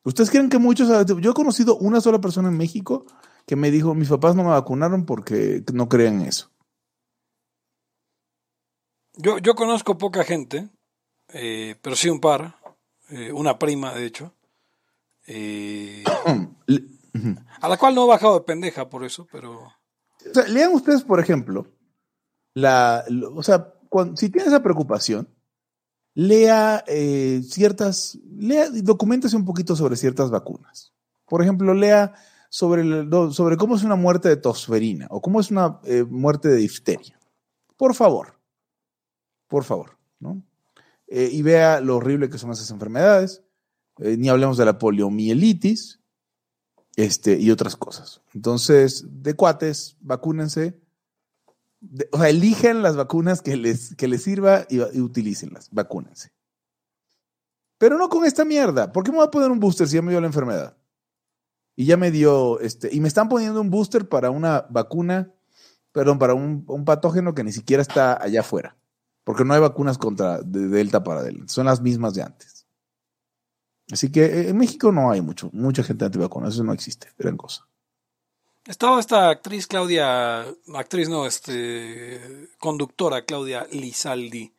¿Ustedes 0.04 0.30
creen 0.30 0.50
que 0.50 0.58
muchos, 0.58 0.90
yo 1.22 1.32
he 1.32 1.34
conocido 1.34 1.78
una 1.78 2.02
sola 2.02 2.20
persona 2.20 2.50
en 2.50 2.58
México 2.58 3.06
que 3.48 3.56
me 3.56 3.72
dijo, 3.72 3.96
mis 3.96 4.10
papás 4.10 4.36
no 4.36 4.44
me 4.44 4.50
vacunaron 4.50 5.06
porque 5.06 5.64
no 5.72 5.88
creen 5.88 6.20
en 6.20 6.28
eso? 6.28 6.52
Yo, 9.14 9.38
yo 9.38 9.56
conozco 9.56 9.98
poca 9.98 10.26
gente, 10.26 10.70
eh, 11.30 11.78
pero 11.82 11.96
sí 11.96 12.10
un 12.10 12.20
par. 12.20 12.58
eh, 13.08 13.32
una 13.32 13.58
prima, 13.58 13.94
de 13.94 14.06
hecho. 14.06 14.36
eh, 15.28 16.04
a 17.62 17.70
la 17.70 17.78
cual 17.78 17.96
no 17.96 18.04
he 18.04 18.10
bajado 18.10 18.34
de 18.34 18.44
pendeja 18.44 18.90
por 18.90 19.06
eso, 19.06 19.30
pero... 19.32 19.62
O 19.62 20.34
sea, 20.34 20.46
lean 20.50 20.74
ustedes, 20.74 21.04
por 21.04 21.22
ejemplo, 21.22 21.68
la, 22.54 23.06
o 23.34 23.44
sea, 23.44 23.74
si 24.16 24.30
tiene 24.30 24.48
esa 24.48 24.64
preocupación, 24.64 25.28
lea 26.14 26.84
eh, 26.88 27.42
ciertas, 27.48 28.18
lea, 28.38 28.70
documentese 28.70 29.36
un 29.36 29.46
poquito 29.46 29.76
sobre 29.76 29.96
ciertas 29.96 30.30
vacunas. 30.30 30.94
Por 31.26 31.42
ejemplo, 31.42 31.74
lea 31.74 32.14
sobre, 32.50 32.82
el- 32.82 33.10
sobre 33.32 33.56
cómo 33.58 33.76
es 33.76 33.84
una 33.84 33.96
muerte 33.96 34.28
de 34.30 34.36
tosferina 34.38 35.08
o 35.10 35.22
cómo 35.22 35.40
es 35.40 35.52
una 35.52 35.80
eh, 35.86 36.04
muerte 36.04 36.50
de 36.50 36.58
difteria. 36.58 37.18
Por 37.78 37.96
favor, 37.96 38.38
por 39.48 39.64
favor, 39.64 39.98
¿no? 40.20 40.44
Eh, 41.08 41.30
y 41.32 41.42
vea 41.42 41.80
lo 41.82 41.98
horrible 41.98 42.30
que 42.30 42.38
son 42.38 42.52
esas 42.52 42.70
enfermedades. 42.72 43.44
Ni 43.98 44.30
hablemos 44.30 44.58
de 44.58 44.66
la 44.66 44.78
poliomielitis, 44.80 46.00
este, 46.96 47.38
y 47.40 47.52
otras 47.52 47.76
cosas. 47.76 48.22
Entonces, 48.34 49.06
de 49.08 49.36
cuates, 49.36 49.96
vacúnense. 50.02 50.81
O 52.12 52.18
sea, 52.18 52.30
eligen 52.30 52.82
las 52.82 52.96
vacunas 52.96 53.42
que 53.42 53.58
les, 53.58 53.96
que 53.96 54.08
les 54.08 54.24
sirva 54.24 54.66
y, 54.70 54.78
y 54.78 55.02
utilícenlas. 55.02 55.70
Vacúnense. 55.72 56.32
Pero 57.82 57.98
no 57.98 58.10
con 58.10 58.26
esta 58.26 58.46
mierda. 58.46 58.92
¿Por 58.92 59.04
qué 59.04 59.10
me 59.10 59.18
voy 59.18 59.26
a 59.26 59.32
poner 59.32 59.50
un 59.50 59.60
booster 59.60 59.88
si 59.88 59.96
ya 59.96 60.04
me 60.04 60.12
dio 60.12 60.22
la 60.22 60.28
enfermedad? 60.28 60.78
Y 61.76 61.86
ya 61.86 61.98
me 61.98 62.12
dio, 62.12 62.60
este, 62.60 62.94
y 62.94 63.00
me 63.00 63.08
están 63.08 63.28
poniendo 63.28 63.60
un 63.60 63.72
booster 63.72 64.08
para 64.08 64.30
una 64.30 64.68
vacuna, 64.70 65.34
perdón, 65.92 66.20
para 66.20 66.36
un, 66.36 66.64
patógeno 66.86 67.34
que 67.34 67.44
ni 67.44 67.52
siquiera 67.52 67.82
está 67.82 68.22
allá 68.22 68.42
afuera. 68.42 68.78
Porque 69.24 69.44
no 69.46 69.56
hay 69.56 69.62
vacunas 69.62 69.98
contra 69.98 70.44
de 70.44 70.68
Delta 70.68 71.04
para 71.04 71.24
Delta. 71.24 71.46
Son 71.48 71.66
las 71.66 71.82
mismas 71.82 72.14
de 72.14 72.22
antes. 72.22 72.68
Así 73.92 74.12
que 74.12 74.26
eh, 74.26 74.50
en 74.50 74.58
México 74.58 74.92
no 74.92 75.10
hay 75.10 75.22
mucho, 75.22 75.50
mucha 75.52 75.82
gente 75.82 76.06
antivacunas. 76.06 76.54
Eso 76.54 76.64
no 76.64 76.74
existe. 76.74 77.08
Gran 77.18 77.36
cosa. 77.36 77.68
Estaba 78.68 79.00
esta 79.00 79.30
actriz 79.30 79.66
Claudia, 79.68 80.42
actriz 80.76 81.10
no, 81.10 81.26
este, 81.26 82.48
conductora 82.60 83.26
Claudia 83.26 83.66
Lizaldi, 83.72 84.54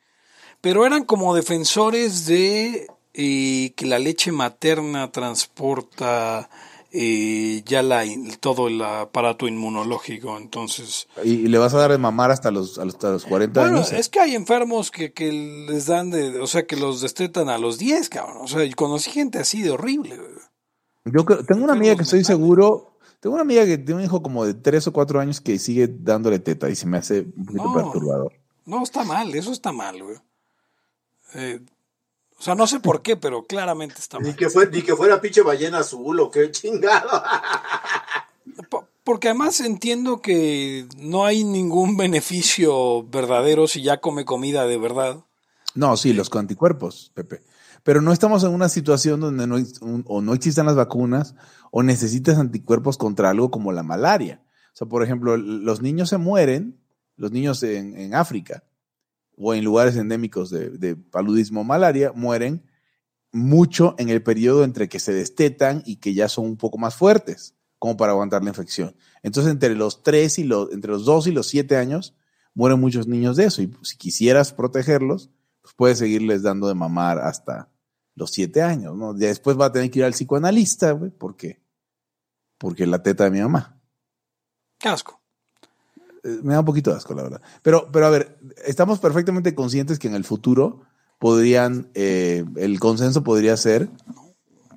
pero 0.61 0.85
eran 0.85 1.05
como 1.05 1.35
defensores 1.35 2.27
de 2.27 2.89
eh, 3.15 3.73
que 3.77 3.87
la 3.87 4.01
leche 4.01 4.33
materna 4.33 5.13
transporta 5.13 6.51
eh, 6.91 7.63
ya 7.65 7.83
la, 7.83 8.05
todo 8.41 8.67
el 8.69 8.83
aparato 8.83 9.47
inmunológico, 9.47 10.37
entonces... 10.37 11.07
Y, 11.25 11.47
le 11.49 11.59
vas 11.59 11.73
a 11.73 11.79
dar 11.79 11.93
de 11.93 11.99
mamar 11.99 12.31
hasta 12.33 12.51
los, 12.51 12.79
hasta 12.79 13.13
los 13.13 13.25
40 13.25 13.61
Bueno, 13.61 13.77
años. 13.79 13.93
es 13.93 14.09
que 14.09 14.19
hay 14.21 14.35
enfermos 14.35 14.91
que, 14.91 15.13
que 15.13 15.31
les 15.33 15.87
dan 15.87 16.11
de, 16.11 16.41
o 16.41 16.47
sea, 16.49 16.67
que 16.67 16.77
los 16.77 17.01
destetan 17.01 17.49
a 17.49 17.57
los 17.57 17.79
10, 17.79 18.09
cabrón, 18.09 18.39
o 18.43 18.49
sea, 18.49 18.65
y 18.65 18.73
conocí 18.73 19.11
gente 19.13 19.39
así 19.39 19.63
de 19.63 19.71
horrible. 19.71 20.19
Yo 21.05 21.25
creo- 21.25 21.45
tengo 21.45 21.65
una 21.65 21.73
amiga 21.75 21.95
que 21.97 22.03
estoy 22.03 22.19
mentales. 22.19 22.27
seguro, 22.27 22.92
tengo 23.23 23.35
una 23.35 23.43
amiga 23.43 23.65
que 23.65 23.79
tiene 23.79 24.01
un 24.01 24.05
hijo 24.05 24.21
como 24.21 24.45
de 24.45 24.53
3 24.55 24.89
o 24.89 24.93
4 24.93 25.21
años 25.21 25.41
que 25.41 25.57
sigue 25.61 25.87
dándole 25.89 26.41
teta 26.41 26.69
y 26.69 26.75
se 26.75 26.87
me 26.87 26.99
hace 26.99 27.21
un 27.21 27.47
poquito 27.47 27.65
No. 27.65 27.75
perturbador. 27.75 28.33
No, 28.67 28.83
está 28.83 29.05
mal, 29.05 29.33
eso 29.35 29.53
está 29.53 29.71
mal, 29.71 30.03
güey. 30.03 30.17
Eh, 31.35 31.61
o 32.39 32.43
sea, 32.43 32.57
no 32.57 32.67
sé 32.67 32.81
por 32.81 33.01
qué, 33.03 33.17
pero 33.17 33.45
claramente 33.45 33.95
está 34.01 34.19
Ni 34.19 34.29
mal. 34.31 34.37
que, 34.37 34.51
fue, 34.51 34.69
ni 34.69 34.83
que 34.83 34.97
fuera 34.97 35.21
pinche 35.21 35.43
ballena 35.43 35.79
azul 35.79 36.19
o 36.19 36.31
qué 36.33 36.51
chingado. 36.51 37.09
Po- 38.71 38.87
Porque 39.05 39.29
además 39.29 39.61
entiendo 39.61 40.21
que 40.21 40.87
no 40.99 41.25
hay 41.25 41.45
ningún 41.45 41.97
beneficio 41.97 43.05
verdadero 43.05 43.69
si 43.69 43.83
ya 43.83 44.01
come 44.01 44.25
comida 44.25 44.67
de 44.67 44.79
verdad. 44.79 45.25
No, 45.75 45.97
sí, 45.97 46.13
los 46.13 46.29
anticuerpos, 46.35 47.13
Pepe. 47.15 47.41
Pero 47.85 48.01
no 48.03 48.13
estamos 48.13 48.45
en 48.45 48.51
una 48.53 48.69
situación 48.69 49.21
donde 49.21 49.47
no, 49.47 49.57
o 50.07 50.21
no 50.21 50.35
existan 50.35 50.67
las 50.67 50.77
vacunas 50.77 51.35
o 51.75 51.83
necesitas 51.83 52.39
anticuerpos 52.39 52.99
contra 52.99 53.31
algo 53.31 53.51
como 53.51 53.73
la 53.73 53.83
malaria. 53.83 54.45
O 54.75 54.77
sea, 54.77 54.87
por 54.87 55.03
ejemplo, 55.03 55.39
los 55.39 55.81
niños 55.81 56.11
se 56.11 56.19
mueren, 56.19 56.79
los 57.17 57.33
niños 57.33 57.63
en, 57.63 58.15
África 58.15 58.63
o 59.37 59.55
en 59.55 59.65
lugares 59.65 59.97
endémicos 59.97 60.51
de, 60.51 60.97
paludismo 61.11 61.63
o 61.63 61.65
malaria, 61.65 62.13
mueren 62.15 62.63
mucho 63.33 63.95
en 63.97 64.11
el 64.11 64.23
periodo 64.23 64.65
entre 64.65 64.91
que 64.91 65.01
se 65.01 65.15
destetan 65.15 65.83
y 65.87 65.97
que 65.97 66.13
ya 66.13 66.29
son 66.29 66.45
un 66.45 66.57
poco 66.59 66.77
más 66.77 66.95
fuertes. 66.95 67.55
como 67.79 67.97
para 67.97 68.13
aguantar 68.13 68.45
la 68.45 68.51
infección. 68.51 68.95
Entonces, 69.23 69.51
entre 69.51 69.75
los 69.75 70.03
tres 70.03 70.39
y 70.39 70.45
los, 70.45 70.71
entre 70.73 70.93
los 70.93 71.07
2 71.07 71.29
y 71.29 71.33
los 71.33 71.49
7 71.49 71.77
años, 71.79 72.15
mueren 72.55 72.79
muchos 72.79 73.09
niños 73.09 73.37
de 73.37 73.47
eso. 73.47 73.63
Y 73.63 73.73
si 73.83 73.97
quisieras 73.97 74.53
protegerlos, 74.53 75.31
pues 75.63 75.75
puedes 75.75 75.99
seguirles 75.99 76.43
dando 76.43 76.69
de 76.69 76.75
mamar 76.75 77.19
hasta 77.19 77.71
los 78.15 78.31
7 78.31 78.63
años, 78.63 78.97
¿no? 78.97 79.19
Ya 79.19 79.29
después 79.29 79.59
va 79.59 79.67
a 79.67 79.73
tener 79.73 79.91
que 79.91 80.01
ir 80.01 80.05
al 80.05 80.13
psicoanalista, 80.13 80.93
güey, 80.93 81.11
¿por 81.11 81.35
qué? 82.71 82.85
Porque 82.85 82.87
la 82.87 83.03
teta 83.03 83.25
de 83.25 83.31
mi 83.31 83.41
mamá. 83.41 83.79
Casco. 84.79 85.21
Eh, 86.25 86.41
Me 86.43 86.55
da 86.55 86.61
un 86.61 86.67
poquito 86.67 86.91
de 86.91 86.97
asco, 86.97 87.15
la 87.15 87.23
verdad. 87.23 87.43
Pero, 87.63 87.91
pero 87.93 88.07
a 88.07 88.11
ver, 88.11 88.39
estamos 88.65 88.99
perfectamente 88.99 89.55
conscientes 89.55 89.99
que 89.99 90.09
en 90.09 90.15
el 90.15 90.25
futuro 90.25 90.83
podrían, 91.19 91.91
eh, 91.95 92.45
el 92.57 92.81
consenso 92.81 93.23
podría 93.23 93.57
ser, 93.57 93.89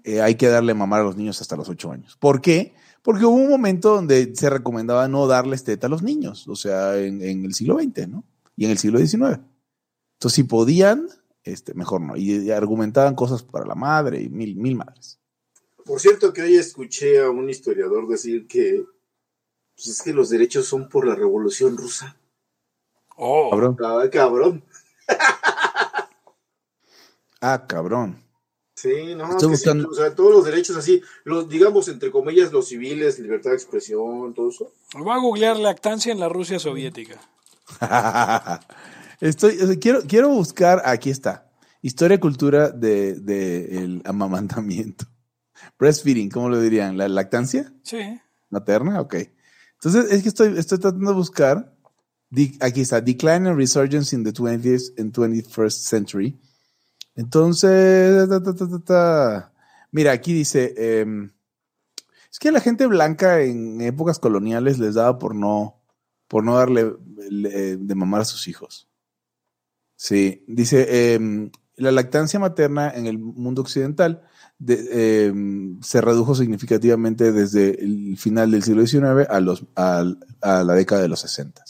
eh, 0.03 0.21
hay 0.21 0.35
que 0.35 0.47
darle 0.47 0.73
mamar 0.73 1.01
a 1.01 1.03
los 1.03 1.15
niños 1.15 1.41
hasta 1.41 1.55
los 1.55 1.69
8 1.69 1.91
años. 1.91 2.17
¿Por 2.19 2.41
qué? 2.41 2.75
Porque 3.01 3.25
hubo 3.25 3.35
un 3.35 3.49
momento 3.49 3.95
donde 3.95 4.35
se 4.35 4.49
recomendaba 4.49 5.07
no 5.07 5.27
darles 5.27 5.63
teta 5.63 5.87
a 5.87 5.89
los 5.89 6.03
niños, 6.03 6.47
o 6.47 6.55
sea, 6.55 6.97
en, 6.97 7.21
en 7.21 7.45
el 7.45 7.53
siglo 7.53 7.77
XX, 7.79 8.07
¿no? 8.07 8.23
Y 8.55 8.65
en 8.65 8.71
el 8.71 8.77
siglo 8.77 8.99
XIX. 8.99 9.39
Entonces, 10.13 10.33
si 10.33 10.43
podían, 10.43 11.07
este, 11.43 11.73
mejor 11.73 12.01
no. 12.01 12.15
Y, 12.15 12.31
y 12.31 12.51
argumentaban 12.51 13.15
cosas 13.15 13.43
para 13.43 13.65
la 13.65 13.75
madre 13.75 14.21
y 14.21 14.29
mil, 14.29 14.55
mil 14.55 14.75
madres. 14.75 15.19
Por 15.85 15.99
cierto, 15.99 16.33
que 16.33 16.41
hoy 16.41 16.55
escuché 16.57 17.21
a 17.21 17.29
un 17.29 17.49
historiador 17.49 18.07
decir 18.07 18.47
que 18.47 18.83
pues, 19.75 19.87
es 19.87 20.01
que 20.01 20.13
los 20.13 20.29
derechos 20.29 20.65
son 20.65 20.89
por 20.89 21.07
la 21.07 21.15
revolución 21.15 21.77
rusa. 21.77 22.17
Oh, 23.17 23.49
Cabrón. 23.51 23.77
Ah, 23.81 24.09
cabrón. 24.11 24.63
Ah, 27.41 27.65
cabrón. 27.67 28.23
Sí, 28.75 29.13
no, 29.15 29.29
Estoy 29.29 29.51
que 29.51 29.57
sí, 29.57 29.63
buscando- 29.69 29.89
o 29.89 29.93
sea, 29.93 30.15
todos 30.15 30.31
los 30.33 30.45
derechos 30.45 30.75
así, 30.75 31.01
los, 31.23 31.47
digamos, 31.47 31.87
entre 31.87 32.09
comillas, 32.11 32.51
los 32.51 32.67
civiles, 32.69 33.19
libertad 33.19 33.51
de 33.51 33.55
expresión, 33.57 34.33
todo 34.33 34.49
eso. 34.49 34.71
voy 34.97 35.11
a 35.15 35.19
googlear 35.19 35.57
lactancia 35.57 36.11
en 36.11 36.19
la 36.19 36.27
Rusia 36.29 36.57
soviética. 36.59 37.19
Estoy, 39.21 39.59
o 39.61 39.67
sea, 39.67 39.75
quiero, 39.79 40.01
quiero 40.07 40.29
buscar, 40.29 40.81
aquí 40.85 41.09
está, 41.09 41.49
historia 41.81 42.15
y 42.15 42.19
cultura 42.19 42.69
de, 42.69 43.13
de 43.15 43.77
el 43.83 44.01
amamantamiento. 44.05 45.05
Breastfeeding, 45.79 46.29
¿cómo 46.29 46.49
lo 46.49 46.59
dirían? 46.59 46.97
¿La 46.97 47.07
lactancia 47.07 47.73
Sí. 47.83 47.99
materna? 48.49 49.01
Ok. 49.01 49.15
Entonces, 49.75 50.11
es 50.11 50.23
que 50.23 50.29
estoy, 50.29 50.57
estoy 50.57 50.79
tratando 50.79 51.11
de 51.11 51.15
buscar, 51.17 51.75
aquí 52.61 52.81
está, 52.81 53.01
Decline 53.01 53.49
and 53.49 53.57
Resurgence 53.57 54.15
in 54.15 54.23
the 54.23 54.31
20th 54.33 54.93
and 54.99 55.13
21st 55.13 55.87
Century. 55.87 56.39
Entonces, 57.15 58.27
ta, 58.29 58.41
ta, 58.41 58.79
ta, 58.83 59.53
mira, 59.91 60.11
aquí 60.11 60.33
dice, 60.33 60.73
em, 61.01 61.31
es 62.31 62.39
que 62.39 62.49
a 62.49 62.51
la 62.51 62.59
gente 62.59 62.85
blanca 62.87 63.41
en 63.41 63.79
épocas 63.81 64.19
coloniales 64.19 64.79
les 64.79 64.95
daba 64.95 65.17
por 65.19 65.35
no, 65.35 65.81
por 66.27 66.43
no 66.43 66.57
darle 66.57 66.93
le- 67.29 67.77
de 67.77 67.95
mamar 67.95 68.21
a 68.21 68.25
sus 68.25 68.47
hijos. 68.47 68.89
Sí, 69.95 70.43
dice, 70.47 71.13
em, 71.13 71.51
la 71.77 71.91
lactancia 71.91 72.39
materna 72.39 72.89
en 72.93 73.05
el 73.07 73.17
mundo 73.17 73.61
occidental 73.61 74.23
de- 74.65 75.25
em, 75.27 75.79
se 75.81 76.01
redujo 76.01 76.33
significativamente 76.35 77.31
desde 77.31 77.81
el 77.83 78.17
final 78.17 78.51
del 78.51 78.63
siglo 78.63 78.85
XIX 78.85 79.27
a, 79.29 79.39
los, 79.39 79.63
a 79.75 80.03
la 80.63 80.73
década 80.73 81.01
de 81.03 81.07
los 81.09 81.19
60, 81.21 81.63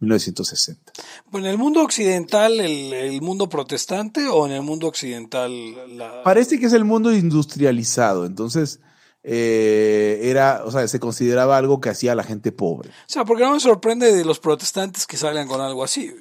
1960. 0.00 0.92
Pues, 1.30 1.44
¿En 1.44 1.50
el 1.50 1.58
mundo 1.58 1.82
occidental, 1.82 2.58
el, 2.60 2.92
el 2.92 3.22
mundo 3.22 3.48
protestante 3.48 4.26
o 4.28 4.46
en 4.46 4.52
el 4.52 4.62
mundo 4.62 4.88
occidental 4.88 5.50
la... 5.96 6.22
Parece 6.24 6.58
que 6.58 6.66
es 6.66 6.72
el 6.72 6.84
mundo 6.84 7.12
industrializado, 7.14 8.26
entonces 8.26 8.80
eh, 9.22 10.20
era, 10.24 10.62
o 10.64 10.72
sea, 10.72 10.88
se 10.88 10.98
consideraba 10.98 11.56
algo 11.56 11.80
que 11.80 11.90
hacía 11.90 12.14
la 12.16 12.24
gente 12.24 12.50
pobre. 12.50 12.88
O 12.90 12.92
sea, 13.06 13.24
porque 13.24 13.44
no 13.44 13.52
me 13.52 13.60
sorprende 13.60 14.12
de 14.12 14.24
los 14.24 14.40
protestantes 14.40 15.06
que 15.06 15.16
salgan 15.16 15.46
con 15.46 15.60
algo 15.60 15.84
así. 15.84 16.12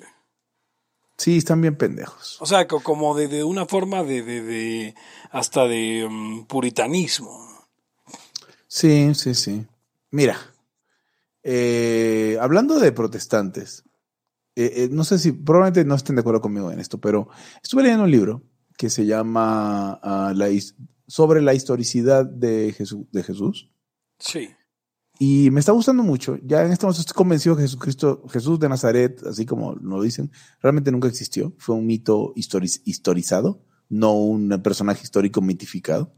Sí, 1.22 1.38
están 1.38 1.62
bien 1.62 1.76
pendejos. 1.78 2.38
O 2.42 2.48
sea, 2.48 2.68
co- 2.68 2.80
como 2.82 3.16
de, 3.16 3.28
de 3.28 3.44
una 3.44 3.68
forma 3.68 4.02
de, 4.04 4.24
de, 4.24 4.42
de- 4.42 4.96
hasta 5.30 5.68
de 5.68 6.08
mm, 6.10 6.46
puritanismo. 6.46 7.30
Sí, 8.68 9.14
sí, 9.14 9.36
sí. 9.36 9.64
Mira, 10.10 10.36
eh, 11.44 12.40
hablando 12.42 12.80
de 12.80 12.92
protestantes, 12.92 13.84
eh, 14.56 14.74
eh, 14.78 14.90
no 14.92 15.04
sé 15.04 15.20
si 15.20 15.32
probablemente 15.32 15.86
no 15.86 15.94
estén 15.94 16.16
de 16.16 16.22
acuerdo 16.22 16.42
conmigo 16.42 16.72
en 16.72 16.80
esto, 16.80 17.00
pero 17.00 17.30
estuve 17.62 17.84
leyendo 17.84 18.06
un 18.06 18.12
libro 18.12 18.42
que 18.76 18.90
se 18.90 19.06
llama 19.06 20.00
ah, 20.02 20.34
la 20.36 20.48
sobre 21.08 21.42
la 21.44 21.54
historicidad 21.54 22.26
de 22.26 22.74
Jesús, 22.76 23.06
de 23.12 23.22
Jesús 23.24 23.70
Sí. 24.18 24.50
Y 25.24 25.52
me 25.52 25.60
está 25.60 25.72
gustando 25.72 26.02
mucho. 26.02 26.40
Ya 26.44 26.66
en 26.66 26.72
este 26.72 26.84
momento 26.84 27.02
estoy 27.02 27.14
convencido 27.14 27.56
que 27.56 27.62
Jesucristo, 27.62 28.24
Jesús 28.28 28.60
de 28.60 28.68
Nazaret, 28.68 29.22
así 29.28 29.46
como 29.46 29.76
lo 29.76 30.02
dicen, 30.02 30.32
realmente 30.64 30.92
nunca 30.92 31.08
existió. 31.08 31.54
Fue 31.60 31.76
un 31.76 31.86
mito 31.86 32.34
histori- 32.36 32.82
historizado, 32.86 33.64
no 33.88 34.14
un 34.14 34.50
personaje 34.64 35.04
histórico 35.04 35.40
mitificado. 35.40 36.12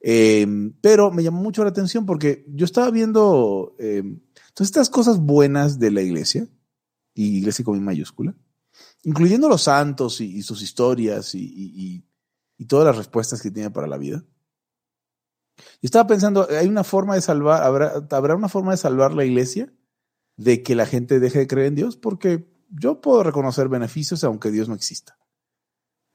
Eh, 0.00 0.46
pero 0.80 1.12
me 1.12 1.22
llamó 1.22 1.40
mucho 1.42 1.62
la 1.62 1.70
atención 1.70 2.06
porque 2.06 2.44
yo 2.48 2.64
estaba 2.64 2.90
viendo 2.90 3.76
eh, 3.78 4.02
todas 4.52 4.66
estas 4.68 4.90
cosas 4.90 5.20
buenas 5.20 5.78
de 5.78 5.92
la 5.92 6.02
iglesia, 6.02 6.48
y 7.14 7.38
iglesia 7.38 7.64
con 7.64 7.74
mi 7.78 7.84
mayúscula, 7.84 8.34
incluyendo 9.04 9.48
los 9.48 9.62
santos 9.62 10.20
y, 10.20 10.24
y 10.38 10.42
sus 10.42 10.60
historias 10.60 11.36
y- 11.36 11.38
y- 11.44 12.04
y 12.58 12.64
todas 12.66 12.84
las 12.86 12.96
respuestas 12.96 13.40
que 13.40 13.52
tiene 13.52 13.70
para 13.70 13.86
la 13.86 13.96
vida. 13.96 14.24
Yo 15.56 15.86
estaba 15.86 16.06
pensando, 16.06 16.46
¿hay 16.50 16.66
una 16.66 16.84
forma 16.84 17.14
de 17.14 17.20
salvar, 17.20 17.62
habrá, 17.62 18.06
habrá 18.10 18.34
una 18.34 18.48
forma 18.48 18.72
de 18.72 18.76
salvar 18.78 19.12
la 19.14 19.24
iglesia? 19.24 19.72
De 20.36 20.62
que 20.62 20.74
la 20.74 20.86
gente 20.86 21.20
deje 21.20 21.40
de 21.40 21.46
creer 21.46 21.68
en 21.68 21.74
Dios, 21.74 21.96
porque 21.96 22.48
yo 22.68 23.00
puedo 23.00 23.22
reconocer 23.22 23.68
beneficios 23.68 24.24
aunque 24.24 24.50
Dios 24.50 24.68
no 24.68 24.74
exista. 24.74 25.16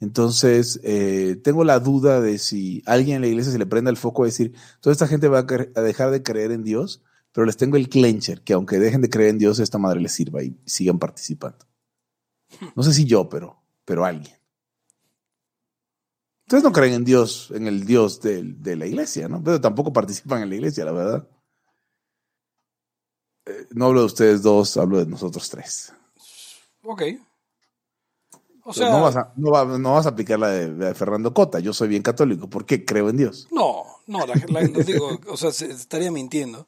Entonces, 0.01 0.79
eh, 0.83 1.39
tengo 1.43 1.63
la 1.63 1.79
duda 1.79 2.21
de 2.21 2.37
si 2.37 2.81
alguien 2.85 3.17
en 3.17 3.21
la 3.21 3.27
iglesia 3.27 3.51
se 3.51 3.59
le 3.59 3.65
prenda 3.65 3.91
el 3.91 3.97
foco 3.97 4.23
a 4.23 4.27
decir, 4.27 4.55
toda 4.79 4.93
esta 4.93 5.07
gente 5.07 5.27
va 5.27 5.39
a, 5.39 5.45
a 5.75 5.81
dejar 5.81 6.11
de 6.11 6.23
creer 6.23 6.51
en 6.51 6.63
Dios, 6.63 7.03
pero 7.33 7.45
les 7.45 7.57
tengo 7.57 7.77
el 7.77 7.89
clencher, 7.89 8.41
que 8.41 8.53
aunque 8.53 8.79
dejen 8.79 9.01
de 9.01 9.09
creer 9.09 9.31
en 9.31 9.37
Dios, 9.39 9.59
esta 9.59 9.77
madre 9.77 10.01
les 10.01 10.13
sirva 10.13 10.43
y 10.43 10.57
sigan 10.65 10.99
participando. 10.99 11.65
No 12.75 12.83
sé 12.83 12.93
si 12.93 13.05
yo, 13.05 13.29
pero, 13.29 13.61
pero 13.85 14.05
alguien. 14.05 14.38
Ustedes 16.49 16.63
no 16.63 16.71
creen 16.71 16.93
en 16.95 17.05
Dios, 17.05 17.51
en 17.53 17.67
el 17.67 17.85
Dios 17.85 18.21
del- 18.21 18.59
de, 18.63 18.75
la 18.75 18.87
iglesia, 18.87 19.27
¿no? 19.29 19.39
Pero 19.43 19.61
tampoco 19.61 19.93
participan 19.93 20.41
en 20.41 20.49
la 20.49 20.55
iglesia, 20.55 20.83
la 20.83 20.91
verdad. 20.93 21.27
Eh, 23.45 23.67
no 23.69 23.85
hablo 23.85 23.99
de 23.99 24.05
ustedes 24.07 24.41
dos, 24.41 24.75
hablo 24.77 24.97
de 24.97 25.05
nosotros 25.05 25.47
tres. 25.47 25.93
Ok. 26.81 27.03
O 28.63 28.73
sea, 28.73 28.89
no, 28.89 29.01
vas 29.03 29.15
a, 29.15 29.31
no, 29.35 29.51
va- 29.51 29.77
no 29.77 29.93
vas 29.93 30.07
a 30.07 30.09
aplicar 30.09 30.39
la 30.39 30.49
de, 30.49 30.73
de 30.73 30.95
Fernando 30.95 31.35
Cota. 31.35 31.59
Yo 31.59 31.71
soy 31.71 31.87
bien 31.87 32.01
católico. 32.01 32.49
¿Por 32.49 32.65
qué? 32.65 32.83
Creo 32.83 33.09
en 33.09 33.17
Dios. 33.17 33.47
no, 33.51 33.83
no, 34.07 34.25
la, 34.25 34.33
la- 34.47 34.61
digo, 34.83 35.19
o 35.27 35.37
sea, 35.37 35.51
se 35.51 35.67
estaría 35.71 36.11
mintiendo. 36.11 36.67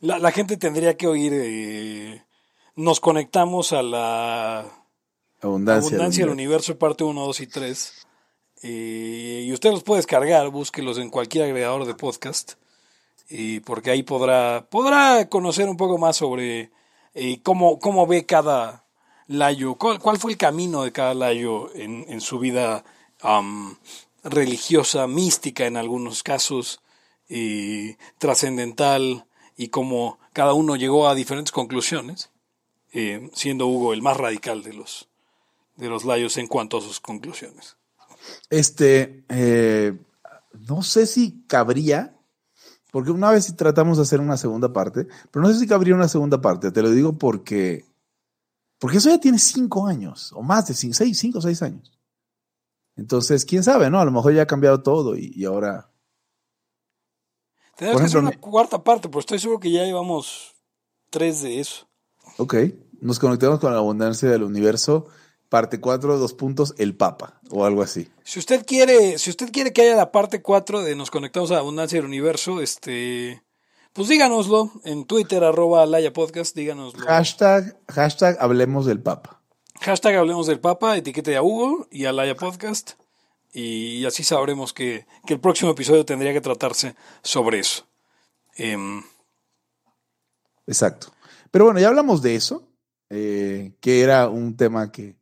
La, 0.00 0.20
la 0.20 0.30
gente 0.30 0.56
tendría 0.56 0.96
que 0.96 1.08
oír, 1.08 1.32
eh, 1.34 2.24
nos 2.76 3.00
conectamos 3.00 3.72
a 3.72 3.82
la 3.82 4.60
Abundancia. 5.40 5.88
Abundancia 5.88 6.24
del 6.26 6.32
Universo, 6.32 6.78
parte 6.78 7.02
1, 7.02 7.20
2 7.26 7.40
y 7.40 7.46
3. 7.48 8.05
Eh, 8.62 9.44
y 9.46 9.52
usted 9.52 9.70
los 9.70 9.82
puede 9.82 9.98
descargar, 9.98 10.48
búsquelos 10.48 10.98
en 10.98 11.10
cualquier 11.10 11.44
agregador 11.44 11.84
de 11.84 11.94
podcast. 11.94 12.54
Y 13.28 13.60
porque 13.60 13.90
ahí 13.90 14.02
podrá, 14.02 14.66
podrá 14.70 15.28
conocer 15.28 15.68
un 15.68 15.76
poco 15.76 15.98
más 15.98 16.16
sobre 16.16 16.70
eh, 17.14 17.40
cómo, 17.42 17.78
cómo 17.78 18.06
ve 18.06 18.24
cada 18.26 18.84
layo, 19.26 19.74
cuál, 19.74 19.98
cuál 19.98 20.18
fue 20.18 20.32
el 20.32 20.38
camino 20.38 20.84
de 20.84 20.92
cada 20.92 21.14
layo 21.14 21.74
en, 21.74 22.04
en 22.08 22.20
su 22.20 22.38
vida 22.38 22.84
religiosa, 24.22 25.06
mística 25.06 25.66
en 25.66 25.76
algunos 25.76 26.22
casos, 26.22 26.80
y 27.28 27.94
trascendental, 28.18 29.26
y 29.56 29.68
cómo 29.68 30.18
cada 30.32 30.52
uno 30.52 30.76
llegó 30.76 31.08
a 31.08 31.14
diferentes 31.14 31.52
conclusiones, 31.52 32.30
eh, 32.92 33.30
siendo 33.32 33.66
Hugo 33.66 33.92
el 33.92 34.02
más 34.02 34.16
radical 34.16 34.62
de 34.62 34.74
los, 34.74 35.08
de 35.76 35.88
los 35.88 36.04
layos 36.04 36.36
en 36.36 36.46
cuanto 36.46 36.78
a 36.78 36.82
sus 36.82 37.00
conclusiones. 37.00 37.75
Este, 38.50 39.24
eh, 39.28 39.98
no 40.68 40.82
sé 40.82 41.06
si 41.06 41.44
cabría, 41.46 42.16
porque 42.90 43.10
una 43.10 43.30
vez 43.30 43.54
tratamos 43.56 43.98
de 43.98 44.04
hacer 44.04 44.20
una 44.20 44.36
segunda 44.36 44.72
parte, 44.72 45.06
pero 45.30 45.44
no 45.44 45.52
sé 45.52 45.58
si 45.58 45.66
cabría 45.66 45.94
una 45.94 46.08
segunda 46.08 46.40
parte. 46.40 46.70
Te 46.70 46.82
lo 46.82 46.90
digo 46.90 47.18
porque, 47.18 47.84
porque 48.78 48.98
eso 48.98 49.10
ya 49.10 49.20
tiene 49.20 49.38
cinco 49.38 49.86
años, 49.86 50.32
o 50.32 50.42
más 50.42 50.66
de 50.68 50.74
cinco, 50.74 50.94
seis, 50.94 51.18
cinco 51.18 51.38
o 51.38 51.42
seis 51.42 51.62
años. 51.62 51.92
Entonces, 52.96 53.44
quién 53.44 53.62
sabe, 53.62 53.90
¿no? 53.90 54.00
A 54.00 54.04
lo 54.04 54.10
mejor 54.10 54.32
ya 54.32 54.42
ha 54.42 54.46
cambiado 54.46 54.82
todo 54.82 55.16
y, 55.16 55.32
y 55.34 55.44
ahora. 55.44 55.90
Tenemos 57.76 58.00
que 58.00 58.06
hacer 58.06 58.20
una 58.20 58.40
cuarta 58.40 58.82
parte, 58.82 59.08
pero 59.08 59.20
estoy 59.20 59.38
seguro 59.38 59.60
que 59.60 59.70
ya 59.70 59.84
llevamos 59.84 60.54
tres 61.10 61.42
de 61.42 61.60
eso. 61.60 61.86
Ok, 62.38 62.54
nos 63.00 63.18
conectamos 63.18 63.60
con 63.60 63.72
la 63.72 63.78
abundancia 63.78 64.30
del 64.30 64.42
universo 64.42 65.08
parte 65.48 65.80
4, 65.80 66.18
dos 66.18 66.34
puntos, 66.34 66.74
el 66.78 66.96
Papa, 66.96 67.40
o 67.50 67.64
algo 67.64 67.82
así. 67.82 68.08
Si 68.24 68.38
usted 68.38 68.64
quiere, 68.66 69.18
si 69.18 69.30
usted 69.30 69.50
quiere 69.52 69.72
que 69.72 69.82
haya 69.82 69.96
la 69.96 70.12
parte 70.12 70.42
4 70.42 70.82
de 70.82 70.96
Nos 70.96 71.10
Conectamos 71.10 71.50
a 71.50 71.58
Abundancia 71.58 71.98
del 71.98 72.06
Universo, 72.06 72.60
este, 72.60 73.42
pues 73.92 74.08
díganoslo 74.08 74.72
en 74.84 75.04
Twitter, 75.04 75.44
arroba 75.44 75.86
Laya 75.86 76.12
Podcast, 76.12 76.54
díganoslo. 76.54 77.06
Hashtag, 77.06 77.78
hashtag 77.88 78.36
hablemos 78.40 78.86
del 78.86 79.00
Papa. 79.00 79.36
Hashtag 79.80 80.16
Hablemos 80.16 80.46
del 80.46 80.58
Papa, 80.58 80.96
etiquete 80.96 81.36
a 81.36 81.42
Hugo 81.42 81.86
y 81.90 82.06
a 82.06 82.12
Laya 82.12 82.34
Podcast. 82.34 82.92
Y 83.52 84.04
así 84.04 84.24
sabremos 84.24 84.72
que, 84.72 85.06
que 85.26 85.34
el 85.34 85.40
próximo 85.40 85.70
episodio 85.70 86.04
tendría 86.04 86.32
que 86.32 86.40
tratarse 86.40 86.94
sobre 87.22 87.58
eso. 87.58 87.86
Em, 88.56 89.02
Exacto. 90.66 91.12
Pero 91.50 91.66
bueno, 91.66 91.80
ya 91.80 91.88
hablamos 91.88 92.22
de 92.22 92.34
eso, 92.34 92.68
eh, 93.10 93.72
que 93.80 94.02
era 94.02 94.28
un 94.28 94.56
tema 94.56 94.90
que 94.90 95.14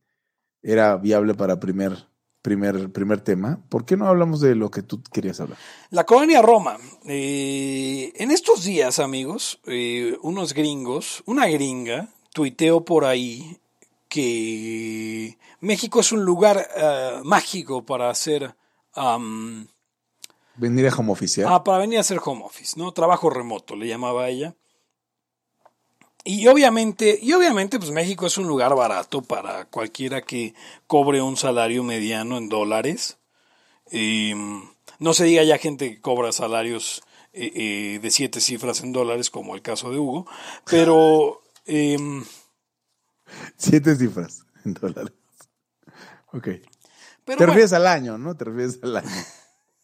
era 0.64 0.96
viable 0.96 1.34
para 1.34 1.60
primer, 1.60 2.08
primer, 2.42 2.90
primer 2.90 3.20
tema. 3.20 3.60
¿Por 3.68 3.84
qué 3.84 3.96
no 3.96 4.08
hablamos 4.08 4.40
de 4.40 4.54
lo 4.54 4.70
que 4.70 4.82
tú 4.82 5.02
querías 5.12 5.38
hablar? 5.40 5.58
La 5.90 6.04
colonia 6.04 6.40
Roma. 6.42 6.78
Eh, 7.06 8.12
en 8.16 8.30
estos 8.30 8.64
días, 8.64 8.98
amigos, 8.98 9.60
eh, 9.66 10.16
unos 10.22 10.54
gringos, 10.54 11.22
una 11.26 11.46
gringa, 11.46 12.08
tuiteó 12.32 12.84
por 12.84 13.04
ahí 13.04 13.60
que 14.08 15.38
México 15.60 16.00
es 16.00 16.12
un 16.12 16.24
lugar 16.24 16.66
eh, 16.76 17.20
mágico 17.22 17.84
para 17.84 18.10
hacer... 18.10 18.56
Venir 20.56 20.86
a 20.86 20.94
home 20.94 21.12
office, 21.12 21.42
¿eh? 21.42 21.44
Ah, 21.46 21.64
para 21.64 21.78
venir 21.78 21.98
a 21.98 22.02
hacer 22.02 22.20
home 22.24 22.44
office, 22.44 22.78
¿no? 22.78 22.92
Trabajo 22.92 23.28
remoto, 23.28 23.74
le 23.74 23.88
llamaba 23.88 24.28
ella. 24.28 24.54
Y 26.24 26.46
obviamente, 26.46 27.18
y 27.20 27.34
obviamente, 27.34 27.78
pues 27.78 27.90
México 27.90 28.26
es 28.26 28.38
un 28.38 28.46
lugar 28.46 28.74
barato 28.74 29.20
para 29.20 29.66
cualquiera 29.66 30.22
que 30.22 30.54
cobre 30.86 31.20
un 31.20 31.36
salario 31.36 31.84
mediano 31.84 32.38
en 32.38 32.48
dólares. 32.48 33.18
Mm, 33.92 34.62
no 35.00 35.12
se 35.14 35.24
diga 35.24 35.44
ya 35.44 35.58
gente 35.58 35.90
que 35.90 36.00
cobra 36.00 36.32
salarios 36.32 37.02
eh, 37.34 37.52
eh, 37.54 37.98
de 38.00 38.10
siete 38.10 38.40
cifras 38.40 38.80
en 38.82 38.92
dólares, 38.92 39.28
como 39.28 39.54
el 39.54 39.60
caso 39.60 39.90
de 39.90 39.98
Hugo, 39.98 40.26
pero 40.64 41.42
em, 41.66 42.24
Siete 43.56 43.96
cifras 43.96 44.44
en 44.64 44.74
dólares. 44.74 45.12
Ok. 46.32 46.42
pero 46.42 46.62
Te 47.24 47.34
bueno, 47.36 47.46
refieres 47.46 47.72
al 47.72 47.86
año, 47.86 48.18
¿no? 48.18 48.36
Te 48.36 48.44
refieres 48.44 48.78
al 48.82 48.96
año. 48.96 49.10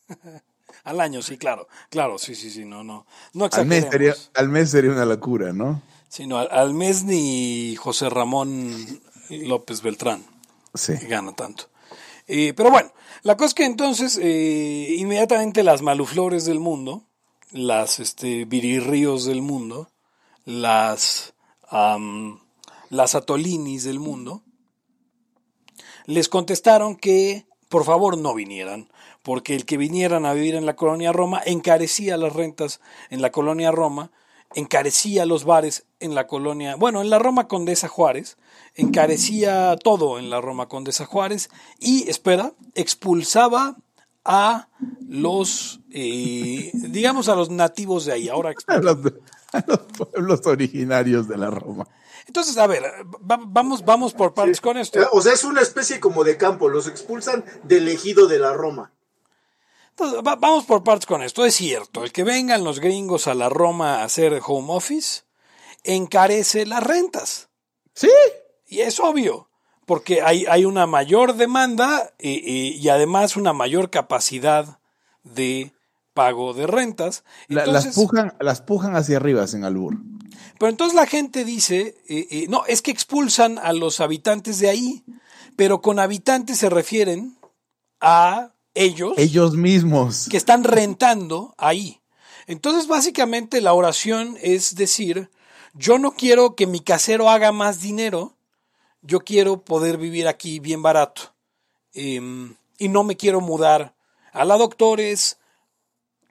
al 0.85 1.00
año, 1.00 1.22
sí, 1.22 1.38
claro, 1.38 1.68
claro, 1.90 2.18
sí, 2.18 2.35
sí, 2.35 2.50
sí, 2.50 2.64
no, 2.64 2.83
no, 2.83 3.07
no 3.35 3.48
Al 3.53 3.66
mes, 3.66 3.87
sería, 3.90 4.14
al 4.35 4.48
mes 4.48 4.70
sería 4.70 4.90
una 4.90 5.05
locura, 5.05 5.53
¿no? 5.53 5.83
Sino 6.11 6.37
al, 6.37 6.49
al 6.51 6.75
mes 6.75 7.05
ni 7.05 7.75
José 7.77 8.11
Ramón 8.11 9.01
López 9.31 9.81
Beltrán 9.81 10.27
Sí. 10.75 10.92
gana 11.09 11.33
tanto. 11.33 11.64
Eh, 12.27 12.53
pero 12.55 12.70
bueno, 12.70 12.92
la 13.23 13.37
cosa 13.37 13.46
es 13.46 13.55
que 13.55 13.64
entonces 13.64 14.18
eh, 14.23 14.94
inmediatamente 14.99 15.62
las 15.62 15.83
maluflores 15.83 16.44
del 16.44 16.61
mundo, 16.61 17.05
las 17.51 17.99
este, 17.99 18.44
virirríos 18.44 19.25
del 19.25 19.40
mundo, 19.42 19.90
las, 20.44 21.35
am, 21.68 22.40
las 22.88 23.14
atolinis 23.14 23.85
del 23.85 23.99
mundo, 23.99 24.42
les 26.07 26.29
contestaron 26.29 26.96
que 26.96 27.46
por 27.68 27.85
favor 27.85 28.18
no 28.18 28.35
vinieran, 28.35 28.90
porque 29.23 29.55
el 29.55 29.64
que 29.64 29.77
vinieran 29.77 30.27
a 30.27 30.33
vivir 30.33 30.55
en 30.55 30.66
la 30.66 30.77
colonia 30.77 31.12
Roma 31.12 31.40
encarecía 31.44 32.16
las 32.16 32.33
rentas 32.33 32.81
en 33.11 33.23
la 33.23 33.31
colonia 33.31 33.70
Roma, 33.70 34.11
encarecía 34.55 35.27
los 35.27 35.45
bares 35.45 35.85
en 36.01 36.15
la 36.15 36.27
colonia, 36.27 36.77
bueno, 36.77 37.01
en 37.03 37.11
la 37.11 37.19
Roma 37.19 37.47
Condesa 37.49 37.89
Juárez, 37.89 38.37
encarecía 38.75 39.77
todo 39.83 40.19
en 40.19 40.31
la 40.31 40.41
Roma 40.41 40.69
Condesa 40.69 41.07
Juárez 41.07 41.51
y, 41.79 42.09
espera, 42.09 42.53
expulsaba 42.75 43.77
a 44.25 44.69
los, 45.09 45.81
eh, 45.93 46.71
digamos, 46.75 47.29
a 47.29 47.35
los 47.35 47.51
nativos 47.51 48.05
de 48.05 48.13
ahí. 48.13 48.29
Ahora, 48.29 48.53
A 48.67 48.77
los, 48.79 48.97
a 49.53 49.65
los 49.67 49.79
pueblos 49.97 50.41
originarios 50.47 51.27
de 51.29 51.37
la 51.37 51.51
Roma. 51.51 51.89
entonces, 52.27 52.57
a 52.59 52.67
ver, 52.67 52.83
va- 53.29 53.41
vamos, 53.45 53.85
vamos 53.85 54.13
por 54.13 54.33
partes 54.35 54.61
con 54.61 54.77
esto. 54.77 55.01
O 55.13 55.21
sea, 55.23 55.33
es 55.33 55.43
una 55.45 55.61
especie 55.61 55.99
como 56.01 56.23
de 56.25 56.37
campo, 56.37 56.69
los 56.69 56.87
expulsan 56.87 57.45
del 57.65 57.89
ejido 57.89 58.27
de 58.29 58.39
la 58.39 58.53
Roma. 58.53 58.93
Entonces, 59.90 60.20
va- 60.26 60.37
vamos 60.37 60.64
por 60.64 60.83
partes 60.83 61.07
con 61.07 61.22
esto. 61.22 61.44
Es 61.44 61.55
cierto, 61.57 62.05
el 62.05 62.12
que 62.12 62.24
vengan 62.24 62.64
los 62.64 62.81
gringos 62.81 63.26
a 63.26 63.35
la 63.35 63.48
Roma 63.48 63.96
a 64.00 64.05
hacer 64.05 64.40
home 64.44 64.72
office 64.72 65.22
encarece 65.85 66.66
las 66.66 66.83
rentas. 66.83 67.48
Sí. 67.94 68.11
Y 68.66 68.81
es 68.81 69.00
obvio, 69.00 69.48
porque 69.87 70.22
hay, 70.22 70.46
hay 70.46 70.64
una 70.64 70.87
mayor 70.87 71.35
demanda 71.35 72.12
eh, 72.18 72.31
y 72.74 72.88
además 72.88 73.37
una 73.37 73.53
mayor 73.53 73.90
capacidad 73.90 74.79
de 75.24 75.72
pago 76.14 76.55
de 76.55 76.66
rentas. 76.66 77.24
Entonces- 77.48 77.72
las, 77.87 77.94
pujan, 77.94 78.35
las 78.40 78.62
pujan 78.62 78.96
hacia 78.96 79.16
arriba 79.16 79.46
sin 79.46 79.64
albur. 79.64 79.96
pero 80.59 80.70
entonces 80.70 80.94
la 80.94 81.07
gente 81.07 81.44
dice, 81.44 81.96
eh, 82.09 82.26
eh, 82.31 82.46
no, 82.48 82.64
es 82.66 82.83
que 82.83 82.90
expulsan 82.90 83.59
a 83.59 83.72
los 83.72 84.00
habitantes 84.00 84.59
de 84.61 84.68
ahí, 84.68 85.05
pero 85.57 85.81
con 85.81 85.98
habitantes 85.98 86.59
se 86.59 86.70
refieren 86.70 87.37
a 88.00 88.53
ellos, 88.85 89.12
Ellos 89.16 89.55
mismos. 89.55 90.27
que 90.31 90.37
están 90.37 90.64
rentando 90.64 91.55
ahí. 91.59 92.01
Entonces 92.47 92.87
básicamente 92.88 93.61
la 93.61 93.73
oración 93.75 94.37
es 94.43 94.75
decir, 94.75 95.31
yo 95.75 95.99
no 95.99 96.12
quiero 96.12 96.57
que 96.57 96.66
mi 96.66 96.81
casero 96.81 97.29
haga 97.31 97.53
más 97.53 97.81
dinero, 97.81 98.35
yo 99.03 99.21
quiero 99.21 99.62
poder 99.62 99.99
vivir 99.99 100.27
aquí 100.29 100.59
bien 100.61 100.83
barato. 100.83 101.35
Em, 101.95 102.57
y 102.79 102.88
no 102.88 103.05
me 103.05 103.16
quiero 103.16 103.40
mudar 103.40 103.95
a 104.33 104.45
la 104.45 104.57
doctores, 104.57 105.38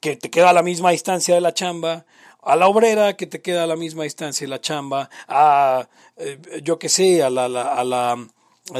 que 0.01 0.15
te 0.15 0.29
queda 0.29 0.49
a 0.49 0.53
la 0.53 0.63
misma 0.63 0.91
distancia 0.91 1.35
de 1.35 1.41
la 1.41 1.53
chamba, 1.53 2.05
a 2.41 2.55
la 2.55 2.67
obrera, 2.67 3.17
que 3.17 3.27
te 3.27 3.41
queda 3.41 3.63
a 3.63 3.67
la 3.67 3.75
misma 3.75 4.03
distancia 4.03 4.45
de 4.45 4.49
la 4.49 4.61
chamba, 4.61 5.09
a, 5.27 5.89
eh, 6.15 6.39
yo 6.63 6.79
qué 6.79 6.87
sé, 6.89 7.21
a 7.21 7.29
la, 7.29 7.49
la- 7.49 7.73
a 7.73 7.83
la 7.83 8.17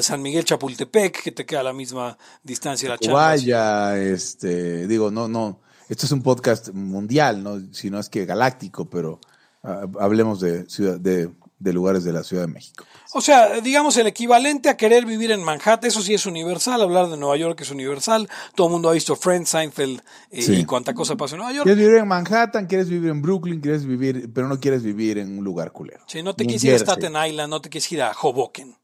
San 0.02 0.22
Miguel 0.22 0.46
Chapultepec, 0.46 1.24
que 1.24 1.32
te 1.32 1.46
queda 1.46 1.62
a 1.62 1.64
la 1.64 1.74
misma 1.74 2.18
distancia 2.44 2.90
de 2.90 3.08
la. 3.08 3.14
Vaya, 3.14 3.98
este, 3.98 4.88
digo, 4.88 5.12
no, 5.12 5.28
no, 5.28 5.60
esto 5.90 6.06
es 6.06 6.12
un 6.12 6.22
podcast 6.22 6.70
mundial, 6.70 7.44
no, 7.44 7.60
si 7.74 7.90
no 7.90 8.00
es 8.00 8.10
que 8.10 8.26
galáctico, 8.26 8.90
pero 8.90 9.20
ah, 9.64 9.86
hablemos 10.00 10.40
de, 10.40 10.70
ciudad, 10.70 11.00
de, 11.00 11.32
de 11.60 11.74
lugares 11.74 12.04
de 12.04 12.14
la 12.14 12.24
Ciudad 12.24 12.44
de 12.44 12.54
México. 12.54 12.86
O 13.14 13.22
sea, 13.22 13.60
digamos 13.60 13.98
el 13.98 14.06
equivalente 14.06 14.70
a 14.70 14.78
querer 14.78 15.06
vivir 15.06 15.32
en 15.32 15.44
Manhattan, 15.44 15.88
eso 15.88 16.02
sí 16.02 16.14
es 16.14 16.28
universal, 16.28 16.80
hablar 16.82 17.10
de 17.10 17.18
Nueva 17.18 17.36
York 17.38 17.60
es 17.62 17.72
universal, 17.72 18.30
todo 18.54 18.68
el 18.68 18.74
mundo 18.74 18.90
ha 18.90 18.94
visto 18.94 19.16
Friends, 19.16 19.50
Seinfeld 19.50 20.00
eh, 20.30 20.44
Sí. 20.44 20.54
y 20.58 20.66
cuánta 20.66 20.94
cosa 20.94 21.18
pasa 21.18 21.36
en 21.36 21.40
Nueva 21.40 21.54
York. 21.54 21.66
Quieres 21.66 21.84
vivir 21.84 22.00
en 22.00 22.08
Manhattan, 22.08 22.68
quieres 22.68 22.88
vivir 22.88 23.10
en 23.10 23.22
Brooklyn, 23.22 23.60
quieres 23.60 23.86
vivir, 23.86 24.30
pero 24.32 24.48
no 24.48 24.60
quieres 24.60 24.84
vivir 24.84 25.18
en 25.18 25.40
un 25.40 25.44
lugar 25.44 25.72
culero. 25.72 26.04
Sí, 26.08 26.22
no 26.22 26.36
te 26.36 26.46
quieres 26.46 26.64
ir 26.64 26.74
a 26.74 26.78
Staten 26.78 27.14
Island, 27.28 27.50
no 27.50 27.62
te 27.62 27.70
quieres 27.70 27.92
ir 27.92 28.04
a 28.04 28.12
Hoboken. 28.12 28.76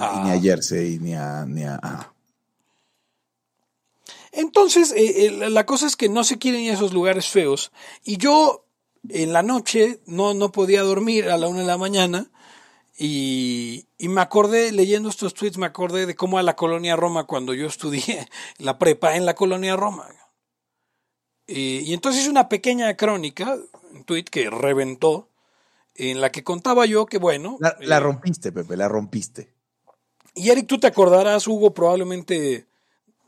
Ah, 0.00 0.22
Ni 0.24 0.30
a 0.30 0.40
Jersey, 0.40 0.98
ni 0.98 1.14
a, 1.14 1.44
ni 1.46 1.64
a 1.64 1.78
ah. 1.82 2.12
Entonces, 4.32 4.92
eh, 4.92 5.26
eh, 5.26 5.50
la 5.50 5.66
cosa 5.66 5.86
es 5.86 5.96
que 5.96 6.08
no 6.08 6.24
se 6.24 6.38
quieren 6.38 6.60
ir 6.60 6.70
a 6.70 6.74
esos 6.74 6.92
lugares 6.92 7.28
feos. 7.28 7.72
Y 8.04 8.16
yo, 8.16 8.64
en 9.08 9.32
la 9.32 9.42
noche, 9.42 10.00
no, 10.06 10.34
no 10.34 10.52
podía 10.52 10.82
dormir 10.82 11.28
a 11.28 11.36
la 11.36 11.48
una 11.48 11.60
de 11.60 11.66
la 11.66 11.78
mañana. 11.78 12.30
Y, 12.96 13.86
y 13.98 14.08
me 14.08 14.20
acordé, 14.20 14.72
leyendo 14.72 15.08
estos 15.08 15.34
tweets, 15.34 15.58
me 15.58 15.66
acordé 15.66 16.06
de 16.06 16.14
cómo 16.14 16.38
a 16.38 16.42
la 16.42 16.54
colonia 16.54 16.96
Roma, 16.96 17.24
cuando 17.24 17.54
yo 17.54 17.66
estudié 17.66 18.28
la 18.58 18.78
prepa 18.78 19.16
en 19.16 19.26
la 19.26 19.34
colonia 19.34 19.76
Roma. 19.76 20.06
Eh, 21.46 21.82
y 21.84 21.94
entonces 21.94 22.22
hice 22.22 22.30
una 22.30 22.48
pequeña 22.48 22.96
crónica, 22.96 23.58
un 23.92 24.04
tweet 24.04 24.24
que 24.24 24.48
reventó, 24.50 25.30
en 25.96 26.20
la 26.20 26.30
que 26.30 26.44
contaba 26.44 26.86
yo 26.86 27.06
que, 27.06 27.18
bueno. 27.18 27.56
La, 27.58 27.76
la 27.80 27.96
eh, 27.96 28.00
rompiste, 28.00 28.52
Pepe, 28.52 28.76
la 28.76 28.86
rompiste. 28.86 29.52
Y 30.34 30.50
Eric, 30.50 30.66
tú 30.66 30.78
te 30.78 30.86
acordarás, 30.86 31.46
Hugo, 31.46 31.72
probablemente. 31.72 32.66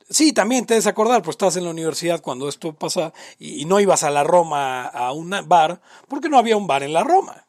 Sí, 0.08 0.32
también 0.32 0.66
te 0.66 0.74
debes 0.74 0.86
acordar, 0.86 1.22
pues 1.22 1.34
estás 1.34 1.56
en 1.56 1.64
la 1.64 1.70
universidad 1.70 2.20
cuando 2.20 2.48
esto 2.48 2.74
pasa 2.74 3.12
y, 3.38 3.62
y 3.62 3.64
no 3.64 3.80
ibas 3.80 4.02
a 4.02 4.10
la 4.10 4.24
Roma 4.24 4.86
a 4.86 5.12
un 5.12 5.34
bar, 5.46 5.80
porque 6.08 6.28
no 6.28 6.38
había 6.38 6.56
un 6.56 6.66
bar 6.66 6.82
en 6.82 6.92
la 6.92 7.02
Roma. 7.02 7.46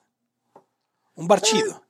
Un 1.16 1.28
bar 1.28 1.42
chido. 1.42 1.84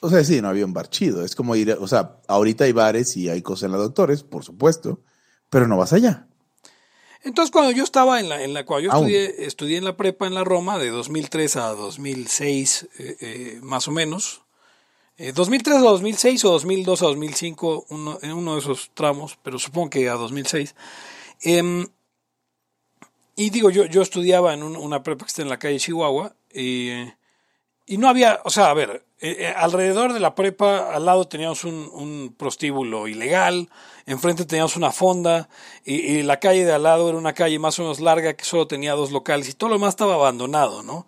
O 0.00 0.08
sea, 0.08 0.24
sí, 0.24 0.40
no 0.40 0.48
había 0.48 0.64
un 0.64 0.72
bar 0.72 0.88
chido. 0.88 1.24
Es 1.24 1.34
como 1.34 1.56
ir, 1.56 1.72
o 1.72 1.86
sea, 1.86 2.20
ahorita 2.28 2.64
hay 2.64 2.72
bares 2.72 3.16
y 3.16 3.28
hay 3.28 3.42
cosas 3.42 3.64
en 3.64 3.72
la 3.72 3.78
doctores, 3.78 4.22
por 4.22 4.44
supuesto, 4.44 5.00
pero 5.48 5.68
no 5.68 5.76
vas 5.76 5.92
allá. 5.92 6.26
Entonces, 7.22 7.50
cuando 7.50 7.70
yo 7.70 7.84
estaba 7.84 8.18
en 8.18 8.30
la, 8.30 8.42
en 8.42 8.54
la 8.54 8.64
cual 8.64 8.82
yo 8.82 8.90
estudié, 8.90 9.44
estudié 9.44 9.76
en 9.76 9.84
la 9.84 9.96
prepa 9.96 10.26
en 10.26 10.34
la 10.34 10.42
Roma, 10.42 10.78
de 10.78 10.88
2003 10.88 11.56
a 11.56 11.68
2006, 11.74 12.88
eh, 12.98 13.16
eh, 13.20 13.58
más 13.62 13.88
o 13.88 13.90
menos. 13.90 14.42
Eh, 15.22 15.32
2003 15.34 15.76
a 15.76 15.80
2006 15.80 16.44
o 16.46 16.50
2002 16.56 17.02
a 17.02 17.06
2005, 17.12 17.84
uno, 17.90 18.18
en 18.22 18.32
uno 18.32 18.54
de 18.54 18.60
esos 18.60 18.90
tramos, 18.94 19.36
pero 19.42 19.58
supongo 19.58 19.90
que 19.90 20.08
a 20.08 20.14
2006. 20.14 20.74
Em, 21.42 21.86
y 23.36 23.50
digo, 23.50 23.68
yo, 23.68 23.84
yo 23.84 24.00
estudiaba 24.00 24.54
en 24.54 24.62
un- 24.62 24.76
una 24.76 25.02
prepa 25.02 25.26
que 25.26 25.28
está 25.28 25.42
en 25.42 25.50
la 25.50 25.58
calle 25.58 25.78
Chihuahua, 25.78 26.34
eh, 26.50 27.14
y 27.86 27.98
no 27.98 28.08
había, 28.08 28.40
o 28.44 28.50
sea, 28.50 28.70
a 28.70 28.74
ver, 28.74 29.04
eh, 29.20 29.36
eh, 29.40 29.54
alrededor 29.54 30.14
de 30.14 30.20
la 30.20 30.34
prepa, 30.34 30.94
al 30.94 31.04
lado 31.04 31.28
teníamos 31.28 31.64
un, 31.64 31.90
un 31.92 32.34
prostíbulo 32.38 33.06
ilegal, 33.06 33.68
enfrente 34.06 34.46
teníamos 34.46 34.76
una 34.76 34.90
fonda, 34.90 35.50
y, 35.84 35.96
y 35.96 36.22
la 36.22 36.40
calle 36.40 36.64
de 36.64 36.72
al 36.72 36.84
lado 36.84 37.10
era 37.10 37.18
una 37.18 37.34
calle 37.34 37.58
más 37.58 37.78
o 37.78 37.82
menos 37.82 38.00
larga 38.00 38.32
que 38.34 38.44
solo 38.46 38.66
tenía 38.66 38.94
dos 38.94 39.10
locales, 39.10 39.50
y 39.50 39.52
todo 39.52 39.68
lo 39.68 39.76
demás 39.76 39.90
estaba 39.90 40.14
abandonado, 40.14 40.82
¿no? 40.82 41.06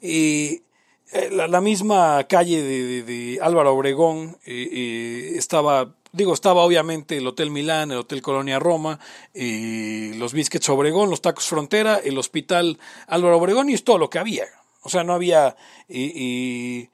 Y 0.00 0.62
la, 1.32 1.46
la 1.48 1.60
misma 1.60 2.24
calle 2.28 2.62
de, 2.62 2.82
de- 2.84 3.02
de 3.02 3.38
Álvaro 3.42 3.74
Obregón 3.74 4.38
eh, 4.46 4.68
eh, 4.72 5.32
estaba, 5.36 5.94
digo, 6.12 6.32
estaba 6.32 6.62
obviamente 6.62 7.16
el 7.18 7.26
Hotel 7.26 7.50
Milán, 7.50 7.90
el 7.90 7.98
Hotel 7.98 8.22
Colonia 8.22 8.58
Roma, 8.58 8.98
eh, 9.34 10.12
los 10.16 10.32
Biscuits 10.32 10.68
Obregón, 10.70 11.10
los 11.10 11.20
Tacos 11.20 11.46
Frontera, 11.46 11.98
el 12.02 12.16
Hospital 12.18 12.78
Álvaro 13.06 13.38
Obregón 13.38 13.68
y 13.68 13.74
es 13.74 13.84
todo 13.84 13.98
lo 13.98 14.08
que 14.08 14.18
había. 14.18 14.46
O 14.82 14.88
sea, 14.88 15.04
no 15.04 15.12
había, 15.12 15.54
eh, 15.88 16.12
eh, 16.16 16.90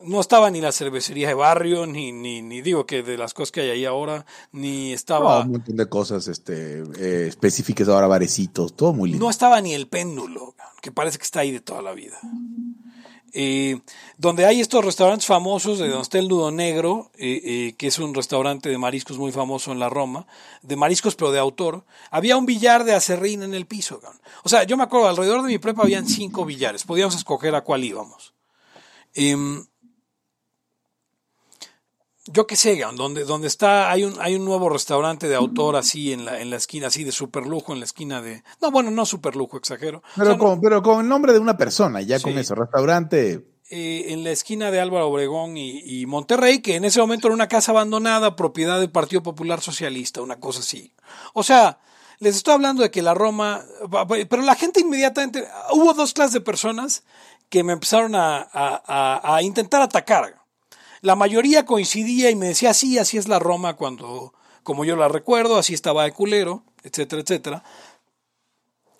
no 0.00 0.20
estaba 0.20 0.50
ni 0.50 0.60
la 0.60 0.70
cervecería 0.72 1.28
de 1.28 1.34
barrio, 1.34 1.86
ni, 1.86 2.12
ni, 2.12 2.42
ni 2.42 2.60
digo 2.60 2.84
que 2.86 3.02
de 3.02 3.16
las 3.16 3.34
cosas 3.34 3.52
que 3.52 3.60
hay 3.62 3.70
ahí 3.70 3.84
ahora, 3.84 4.26
ni 4.52 4.90
No, 4.90 4.94
estaba, 4.94 5.40
un 5.42 5.52
montón 5.52 5.76
de 5.76 5.88
cosas 5.88 6.28
este, 6.28 6.82
eh, 6.98 7.26
específicas 7.28 7.88
ahora, 7.88 8.06
barecitos, 8.06 8.74
todo 8.76 8.92
muy 8.92 9.10
lindo. 9.10 9.24
no 9.24 9.30
estaba 9.30 9.60
ni 9.60 9.74
el 9.74 9.88
péndulo, 9.88 10.54
que 10.80 10.92
parece 10.92 11.18
que 11.18 11.24
está 11.24 11.40
ahí 11.40 11.50
de 11.52 11.60
toda 11.60 11.82
la 11.82 11.92
vida. 11.94 12.18
Eh, 13.34 13.80
donde 14.18 14.44
hay 14.44 14.60
estos 14.60 14.84
restaurantes 14.84 15.26
famosos, 15.26 15.78
de 15.78 15.88
donde 15.88 16.02
está 16.02 16.18
el 16.18 16.28
Nudo 16.28 16.50
Negro, 16.50 17.10
eh, 17.16 17.40
eh, 17.44 17.74
que 17.78 17.86
es 17.86 17.98
un 17.98 18.14
restaurante 18.14 18.68
de 18.68 18.76
mariscos 18.76 19.18
muy 19.18 19.32
famoso 19.32 19.72
en 19.72 19.78
la 19.78 19.88
Roma, 19.88 20.26
de 20.62 20.76
mariscos 20.76 21.14
pero 21.16 21.32
de 21.32 21.38
autor, 21.38 21.84
había 22.10 22.36
un 22.36 22.44
billar 22.44 22.84
de 22.84 22.94
acerrín 22.94 23.42
en 23.42 23.54
el 23.54 23.66
piso. 23.66 24.00
cabrón. 24.00 24.20
O 24.44 24.48
sea, 24.48 24.64
yo 24.64 24.76
me 24.76 24.82
acuerdo, 24.82 25.08
alrededor 25.08 25.42
de 25.42 25.48
mi 25.48 25.58
prepa 25.58 25.82
habían 25.82 26.06
cinco 26.06 26.44
billares, 26.44 26.84
podíamos 26.84 27.14
escoger 27.16 27.54
a 27.54 27.62
cuál 27.62 27.84
íbamos. 27.84 28.34
Yo 32.32 32.46
qué 32.46 32.56
sé, 32.56 32.82
donde, 32.96 33.24
donde 33.24 33.46
está, 33.48 33.90
hay 33.90 34.04
un, 34.04 34.14
hay 34.20 34.34
un 34.36 34.44
nuevo 34.44 34.68
restaurante 34.68 35.28
de 35.28 35.34
autor 35.36 35.76
así 35.76 36.12
en 36.12 36.24
la, 36.24 36.40
en 36.40 36.50
la 36.50 36.56
esquina, 36.56 36.86
así 36.88 37.04
de 37.04 37.12
super 37.12 37.44
lujo, 37.46 37.72
en 37.72 37.80
la 37.80 37.84
esquina 37.84 38.22
de. 38.22 38.42
No, 38.60 38.70
bueno, 38.70 38.90
no 38.90 39.04
super 39.06 39.36
lujo, 39.36 39.56
exagero. 39.58 40.02
Pero, 40.14 40.22
O 40.22 40.24
sea, 40.30 40.36
no- 40.36 40.38
con, 40.38 40.60
pero 40.60 40.82
con 40.82 41.00
el 41.00 41.08
nombre 41.08 41.32
de 41.32 41.38
una 41.38 41.56
persona, 41.56 42.00
ya 42.02 42.18
con 42.20 42.38
eso, 42.38 42.54
restaurante. 42.54 43.44
eh, 43.70 44.06
en 44.12 44.24
la 44.24 44.30
esquina 44.30 44.70
de 44.70 44.80
Álvaro 44.80 45.08
Obregón 45.08 45.56
y, 45.56 45.80
y 45.84 46.06
Monterrey, 46.06 46.60
que 46.60 46.76
en 46.76 46.84
ese 46.84 47.00
momento 47.00 47.28
era 47.28 47.34
una 47.34 47.48
casa 47.48 47.72
abandonada, 47.72 48.36
propiedad 48.36 48.80
del 48.80 48.90
Partido 48.90 49.22
Popular 49.22 49.60
Socialista, 49.60 50.20
una 50.22 50.40
cosa 50.40 50.60
así. 50.60 50.92
O 51.34 51.42
sea, 51.42 51.78
les 52.18 52.36
estoy 52.36 52.54
hablando 52.54 52.82
de 52.82 52.90
que 52.90 53.02
la 53.02 53.14
Roma, 53.14 53.64
pero 54.28 54.42
la 54.42 54.54
gente 54.54 54.80
inmediatamente, 54.80 55.46
hubo 55.72 55.92
dos 55.94 56.12
clases 56.12 56.34
de 56.34 56.40
personas 56.40 57.02
que 57.48 57.64
me 57.64 57.72
empezaron 57.72 58.14
a, 58.14 58.38
a- 58.38 58.82
a- 58.86 59.36
a 59.36 59.42
intentar 59.42 59.82
atacar. 59.82 60.41
La 61.02 61.14
mayoría 61.16 61.66
coincidía 61.66 62.30
y 62.30 62.36
me 62.36 62.46
decía, 62.46 62.72
sí, 62.74 62.98
así 62.98 63.18
es 63.18 63.28
la 63.28 63.38
Roma 63.38 63.74
cuando, 63.74 64.32
como 64.62 64.84
yo 64.84 64.96
la 64.96 65.08
recuerdo, 65.08 65.58
así 65.58 65.74
estaba 65.74 66.04
de 66.04 66.12
culero, 66.12 66.64
etcétera, 66.84 67.20
etcétera. 67.22 67.64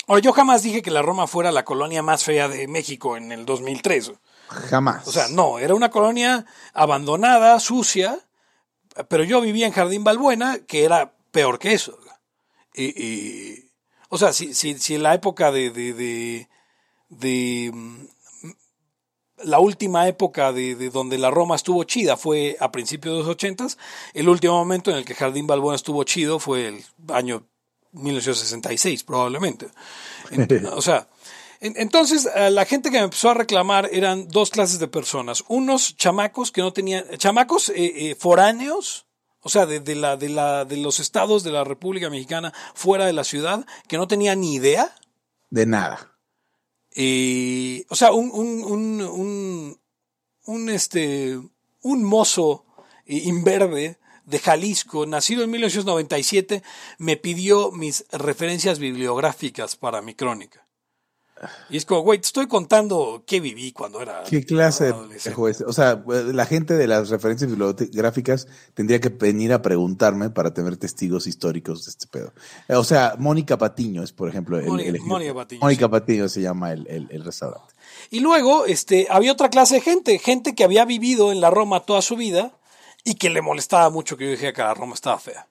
Ahora, 0.09 0.21
yo 0.21 0.33
jamás 0.33 0.63
dije 0.63 0.83
que 0.83 0.91
la 0.91 1.01
Roma 1.01 1.27
fuera 1.29 1.53
la 1.53 1.65
colonia 1.65 2.03
más 2.03 2.25
fea 2.25 2.49
de 2.49 2.67
México 2.69 3.17
en 3.17 3.31
el 3.33 3.47
2003. 3.47 4.13
Jamás. 4.49 5.07
O 5.07 5.13
sea, 5.13 5.29
no, 5.29 5.59
era 5.61 5.75
una 5.75 5.91
colonia 5.91 6.45
abandonada, 6.75 7.59
sucia, 7.61 8.19
pero 9.09 9.23
yo 9.25 9.41
vivía 9.41 9.67
en 9.67 9.73
Jardín 9.73 10.03
Balbuena, 10.05 10.59
que 10.67 10.85
era 10.85 11.15
peor 11.31 11.59
que 11.59 11.73
eso. 11.73 11.97
Y, 12.75 12.87
y- 13.01 13.71
o 14.09 14.19
sea, 14.19 14.33
si, 14.35 14.53
si, 14.55 14.77
si 14.79 14.97
en 14.97 15.05
la 15.05 15.15
época 15.15 15.51
de, 15.53 15.71
de, 15.71 15.95
de, 15.95 16.49
de, 17.09 17.73
la 19.45 19.59
última 19.59 20.07
época 20.09 20.53
de, 20.53 20.75
de 20.77 20.91
donde 20.91 21.19
la 21.19 21.31
Roma 21.31 21.57
estuvo 21.57 21.85
chida 21.85 22.17
fue 22.17 22.57
a 22.61 22.71
principios 22.73 23.15
de 23.15 23.21
los 23.21 23.29
ochentas, 23.29 23.79
el 24.15 24.29
último 24.29 24.55
momento 24.55 24.91
en 24.91 24.97
el 24.99 25.05
que 25.05 25.15
Jardín 25.15 25.47
Balbuena 25.47 25.77
estuvo 25.77 26.05
chido 26.05 26.39
fue 26.39 26.69
el 26.69 26.85
año 27.13 27.47
1966, 27.93 29.05
probablemente. 29.05 29.69
En- 30.31 30.67
o 30.73 30.81
sea, 30.83 31.09
en- 31.61 31.75
entonces 31.77 32.29
eh, 32.35 32.51
la 32.51 32.65
gente 32.65 32.91
que 32.91 32.99
me 32.99 33.05
empezó 33.05 33.31
a 33.31 33.35
reclamar 33.35 33.89
eran 33.93 34.29
dos 34.29 34.51
clases 34.51 34.79
de 34.79 34.89
personas. 34.89 35.45
Unos 35.49 35.97
chamacos 35.97 36.51
que 36.53 36.61
no 36.63 36.73
tenían, 36.73 37.05
chamacos 37.19 37.69
eh, 37.71 37.75
eh, 38.11 38.15
foráneos, 38.19 39.07
o 39.41 39.49
sea, 39.49 39.67
de, 39.67 39.81
de 39.81 39.95
la, 39.97 40.17
de, 40.17 40.29
la, 40.29 40.65
de 40.65 40.77
los 40.77 41.01
estados 41.01 41.43
de 41.43 41.51
la 41.53 41.65
República 41.65 42.09
Mexicana 42.11 42.53
fuera 42.75 43.07
de 43.07 43.13
la 43.13 43.25
ciudad, 43.25 43.67
que 43.89 43.97
no 43.99 44.07
tenían 44.09 44.41
ni 44.41 44.55
idea. 44.55 44.95
de 45.51 45.67
nada. 45.67 46.12
Eh, 46.95 47.85
o 47.89 47.97
sea, 47.97 48.13
un, 48.13 48.31
un, 48.33 48.65
un, 48.65 49.03
un, 49.03 49.81
un, 50.47 50.71
este, 50.71 51.41
un 51.83 52.05
mozo 52.05 52.65
eh, 53.07 53.23
imberbe 53.25 53.99
de 54.25 54.39
Jalisco, 54.39 55.07
nacido 55.07 55.43
en 55.43 55.51
1997, 55.51 56.63
me 56.99 57.17
pidió 57.17 57.73
mis 57.73 58.05
referencias 58.13 58.79
bibliográficas 58.79 59.77
para 59.77 60.03
mi 60.03 60.15
crónica. 60.15 60.62
Y 61.71 61.77
es 61.77 61.85
como, 61.85 62.03
güey, 62.03 62.21
te 62.21 62.27
estoy 62.27 62.47
contando 62.47 63.25
qué 63.27 63.41
viví 63.41 63.73
cuando 63.73 64.01
era 64.01 64.23
¿Qué 64.23 64.45
clase 64.45 64.93
de 64.93 65.17
es? 65.51 65.61
O 65.67 65.73
sea, 65.73 66.01
la 66.07 66.47
gente 66.47 66.75
de 66.75 66.87
las 66.87 67.09
referencias 67.09 67.51
bibliográficas 67.51 68.47
tendría 68.75 69.01
que 69.01 69.09
venir 69.09 69.53
a 69.53 69.61
preguntarme 69.61 70.31
para 70.31 70.55
tener 70.55 70.77
testigos 70.77 71.27
históricos 71.27 71.85
de 71.85 71.91
este 71.91 72.07
pedo. 72.07 72.33
Eh, 72.69 72.77
O 72.77 72.85
sea, 72.85 73.17
Mónica 73.19 73.59
Patiño 73.59 74.05
es, 74.05 74.13
por 74.13 74.29
ejemplo, 74.29 74.57
el, 74.59 74.67
Mónica- 74.67 74.89
el. 74.91 75.01
Mónica 75.01 75.35
Patiño, 75.35 75.61
Mónica 75.63 75.89
Patiño 75.91 76.29
se 76.29 76.43
llama 76.43 76.73
el, 76.73 76.87
el- 76.89 77.25
restaurante. 77.25 77.75
Y 78.11 78.21
luego 78.21 78.65
este, 78.67 79.09
había 79.11 79.33
otra 79.33 79.51
clase 79.51 79.77
de 79.77 79.81
gente, 79.81 80.19
gente 80.21 80.55
que 80.55 80.63
había 80.65 80.85
vivido 80.85 81.33
en 81.33 81.41
la 81.41 81.51
Roma 81.51 81.81
toda 81.81 82.03
su 82.03 82.15
vida 82.15 82.57
y 83.05 83.15
que 83.17 83.31
le 83.31 83.43
molestaba 83.43 83.91
mucho 83.91 84.17
que 84.17 84.27
yo 84.27 84.31
dijera 84.31 84.53
que 84.53 84.63
la 84.63 84.75
Roma 84.75 84.95
estaba 84.95 85.19
fea. 85.19 85.49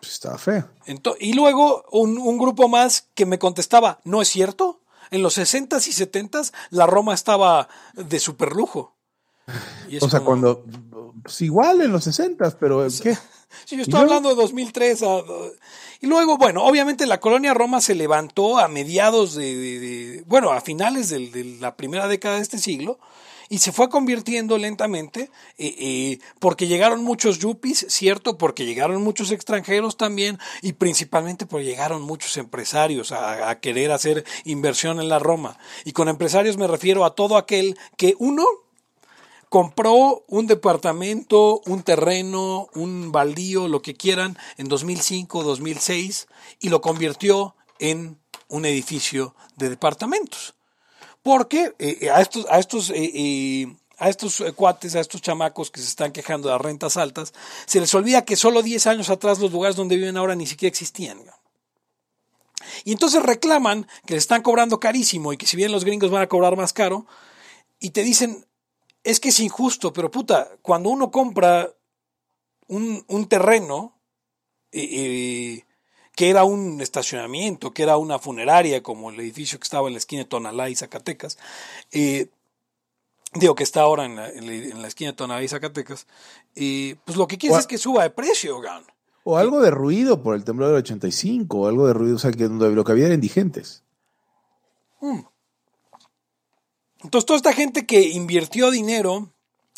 Pues 0.00 0.12
estaba. 0.12 0.36
Ento- 0.86 1.16
y 1.18 1.32
luego 1.32 1.86
un, 1.92 2.18
un 2.18 2.36
grupo 2.36 2.68
más 2.68 3.08
que 3.14 3.24
me 3.24 3.38
contestaba, 3.38 4.00
¿no 4.04 4.20
es 4.20 4.28
cierto? 4.28 4.82
En 5.14 5.22
los 5.22 5.38
60s 5.38 5.86
y 5.88 5.92
70s 5.92 6.52
la 6.70 6.86
Roma 6.86 7.14
estaba 7.14 7.68
de 7.94 8.18
super 8.18 8.52
lujo. 8.52 8.96
Y 9.88 9.98
O 9.98 10.08
sea, 10.08 10.20
como- 10.20 10.24
cuando. 10.24 10.64
Pues 11.22 11.40
igual 11.42 11.80
en 11.82 11.92
los 11.92 12.04
60, 12.04 12.56
pero 12.58 12.86
¿qué? 13.02 13.14
Sí, 13.66 13.76
yo 13.76 13.78
¿Y 13.78 13.80
estoy 13.82 13.92
luego? 14.00 14.06
hablando 14.16 14.28
de 14.30 14.34
2003. 14.34 15.02
a- 15.04 15.22
y 16.00 16.06
luego, 16.08 16.36
bueno, 16.38 16.64
obviamente 16.64 17.06
la 17.06 17.20
colonia 17.20 17.54
Roma 17.54 17.80
se 17.80 17.94
levantó 17.94 18.58
a 18.58 18.66
mediados 18.68 19.34
de, 19.36 19.56
de- 19.56 19.78
de- 19.78 20.22
bueno, 20.26 20.50
a 20.50 20.60
finales 20.60 21.08
del- 21.10 21.30
de, 21.30 21.44
la 21.60 21.76
primera 21.76 22.08
década 22.08 22.36
de 22.36 22.42
este 22.42 22.58
siglo 22.58 22.98
y 23.48 23.58
se 23.58 23.72
fue 23.72 23.88
convirtiendo 23.88 24.58
lentamente 24.58 25.30
eh, 25.58 25.74
eh, 25.78 26.18
porque 26.38 26.66
llegaron 26.66 27.02
muchos 27.04 27.38
yuppies, 27.38 27.86
cierto, 27.88 28.38
porque 28.38 28.66
llegaron 28.66 29.02
muchos 29.02 29.30
extranjeros 29.30 29.96
también 29.96 30.38
y 30.62 30.74
principalmente 30.74 31.46
porque 31.46 31.66
llegaron 31.66 32.02
muchos 32.02 32.36
empresarios 32.36 33.12
a, 33.12 33.50
a 33.50 33.60
querer 33.60 33.92
hacer 33.92 34.24
inversión 34.44 35.00
en 35.00 35.08
la 35.08 35.18
Roma. 35.18 35.58
Y 35.84 35.92
con 35.92 36.08
empresarios 36.08 36.56
me 36.56 36.66
refiero 36.66 37.04
a 37.04 37.14
todo 37.14 37.36
aquel 37.36 37.76
que 37.96 38.14
uno 38.18 38.44
compró 39.54 40.24
un 40.26 40.48
departamento, 40.48 41.60
un 41.66 41.84
terreno, 41.84 42.68
un 42.74 43.12
baldío, 43.12 43.68
lo 43.68 43.82
que 43.82 43.94
quieran, 43.94 44.36
en 44.56 44.66
2005, 44.66 45.44
2006 45.44 46.26
y 46.58 46.70
lo 46.70 46.80
convirtió 46.80 47.54
en 47.78 48.18
un 48.48 48.64
edificio 48.64 49.36
de 49.56 49.70
departamentos. 49.70 50.56
Porque 51.24 51.74
eh, 51.78 52.10
a 52.10 52.20
estos, 52.20 52.46
a 52.50 52.58
estos, 52.58 52.90
eh, 52.90 53.10
eh, 53.14 53.76
a 53.98 54.10
estos 54.10 54.40
eh, 54.40 54.52
cuates, 54.52 54.94
a 54.94 55.00
estos 55.00 55.22
chamacos 55.22 55.70
que 55.70 55.80
se 55.80 55.88
están 55.88 56.12
quejando 56.12 56.50
de 56.50 56.58
rentas 56.58 56.98
altas, 56.98 57.32
se 57.64 57.80
les 57.80 57.94
olvida 57.94 58.26
que 58.26 58.36
solo 58.36 58.62
10 58.62 58.86
años 58.88 59.08
atrás 59.08 59.38
los 59.38 59.50
lugares 59.50 59.74
donde 59.74 59.96
viven 59.96 60.18
ahora 60.18 60.34
ni 60.34 60.46
siquiera 60.46 60.68
existían. 60.68 61.18
Y 62.84 62.92
entonces 62.92 63.22
reclaman 63.22 63.88
que 64.04 64.12
le 64.12 64.18
están 64.18 64.42
cobrando 64.42 64.78
carísimo 64.78 65.32
y 65.32 65.38
que 65.38 65.46
si 65.46 65.56
bien 65.56 65.72
los 65.72 65.86
gringos 65.86 66.10
van 66.10 66.20
a 66.20 66.28
cobrar 66.28 66.58
más 66.58 66.74
caro, 66.74 67.06
y 67.80 67.90
te 67.90 68.02
dicen, 68.02 68.46
es 69.02 69.18
que 69.18 69.30
es 69.30 69.40
injusto, 69.40 69.94
pero 69.94 70.10
puta, 70.10 70.50
cuando 70.60 70.90
uno 70.90 71.10
compra 71.10 71.72
un, 72.66 73.02
un 73.08 73.28
terreno 73.28 73.98
eh, 74.72 74.88
eh, 74.92 75.64
que 76.16 76.30
era 76.30 76.44
un 76.44 76.80
estacionamiento, 76.80 77.72
que 77.72 77.82
era 77.82 77.96
una 77.96 78.18
funeraria, 78.18 78.82
como 78.82 79.10
el 79.10 79.18
edificio 79.20 79.58
que 79.58 79.64
estaba 79.64 79.88
en 79.88 79.94
la 79.94 79.98
esquina 79.98 80.22
de 80.22 80.28
Tonalá 80.28 80.68
y 80.70 80.76
Zacatecas, 80.76 81.38
eh, 81.92 82.28
digo 83.32 83.54
que 83.56 83.64
está 83.64 83.80
ahora 83.82 84.04
en 84.04 84.16
la, 84.16 84.28
en 84.30 84.46
la- 84.46 84.52
en 84.54 84.82
la 84.82 84.88
esquina 84.88 85.10
de 85.10 85.16
Tonalá 85.16 85.42
y 85.42 85.48
Zacatecas, 85.48 86.06
eh, 86.54 86.96
pues 87.04 87.16
lo 87.16 87.26
que 87.26 87.36
quieres 87.38 87.56
es 87.60 87.66
que 87.66 87.78
suba 87.78 88.02
de 88.04 88.10
precio, 88.10 88.60
gan. 88.60 88.84
O 89.24 89.38
algo 89.38 89.60
de 89.60 89.70
ruido 89.70 90.22
por 90.22 90.36
el 90.36 90.44
temblor 90.44 90.68
del 90.68 90.78
85, 90.78 91.60
o 91.60 91.66
algo 91.66 91.86
de 91.86 91.94
ruido, 91.94 92.16
o 92.16 92.18
sea, 92.18 92.30
que 92.30 92.44
donde 92.44 92.70
lo 92.70 92.84
que 92.84 92.92
había 92.92 93.06
eran 93.06 93.16
indigentes. 93.16 93.82
Entonces, 97.02 97.26
toda 97.26 97.36
esta 97.36 97.52
gente 97.52 97.86
que 97.86 98.00
invirtió 98.08 98.70
dinero 98.70 99.30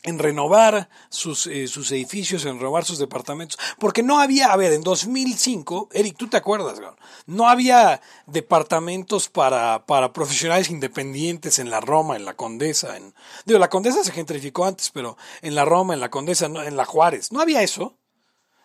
en 0.07 0.21
renovar 0.21 0.89
sus, 1.09 1.49
eh, 1.49 1.67
sus 1.67 1.91
edificios, 1.91 2.45
en 2.45 2.59
renovar 2.59 2.85
sus 2.85 2.99
departamentos, 2.99 3.59
porque 3.79 4.05
no 4.05 4.21
había, 4.21 4.53
a 4.53 4.57
ver, 4.57 4.73
en 4.73 4.83
2005, 4.83 5.89
Eric, 5.93 6.17
tú 6.17 6.29
te 6.29 6.37
acuerdas, 6.37 6.81
no 7.27 7.49
había 7.49 8.01
departamentos 8.27 9.29
para, 9.29 9.85
para 9.85 10.13
profesionales 10.13 10.71
independientes 10.71 11.59
en 11.59 11.71
la 11.71 11.81
Roma, 11.81 12.15
en 12.15 12.25
la 12.25 12.35
Condesa, 12.35 12.97
en, 12.97 13.15
digo, 13.45 13.59
la 13.59 13.69
Condesa 13.69 14.05
se 14.05 14.13
gentrificó 14.13 14.65
antes, 14.65 14.91
pero 14.91 15.19
en 15.43 15.57
la 15.57 15.65
Roma, 15.65 15.93
en 15.93 16.01
la 16.01 16.09
Condesa, 16.09 16.47
en 16.47 16.77
la 16.77 16.85
Juárez, 16.85 17.33
no 17.33 17.41
había 17.41 17.63
eso. 17.63 17.99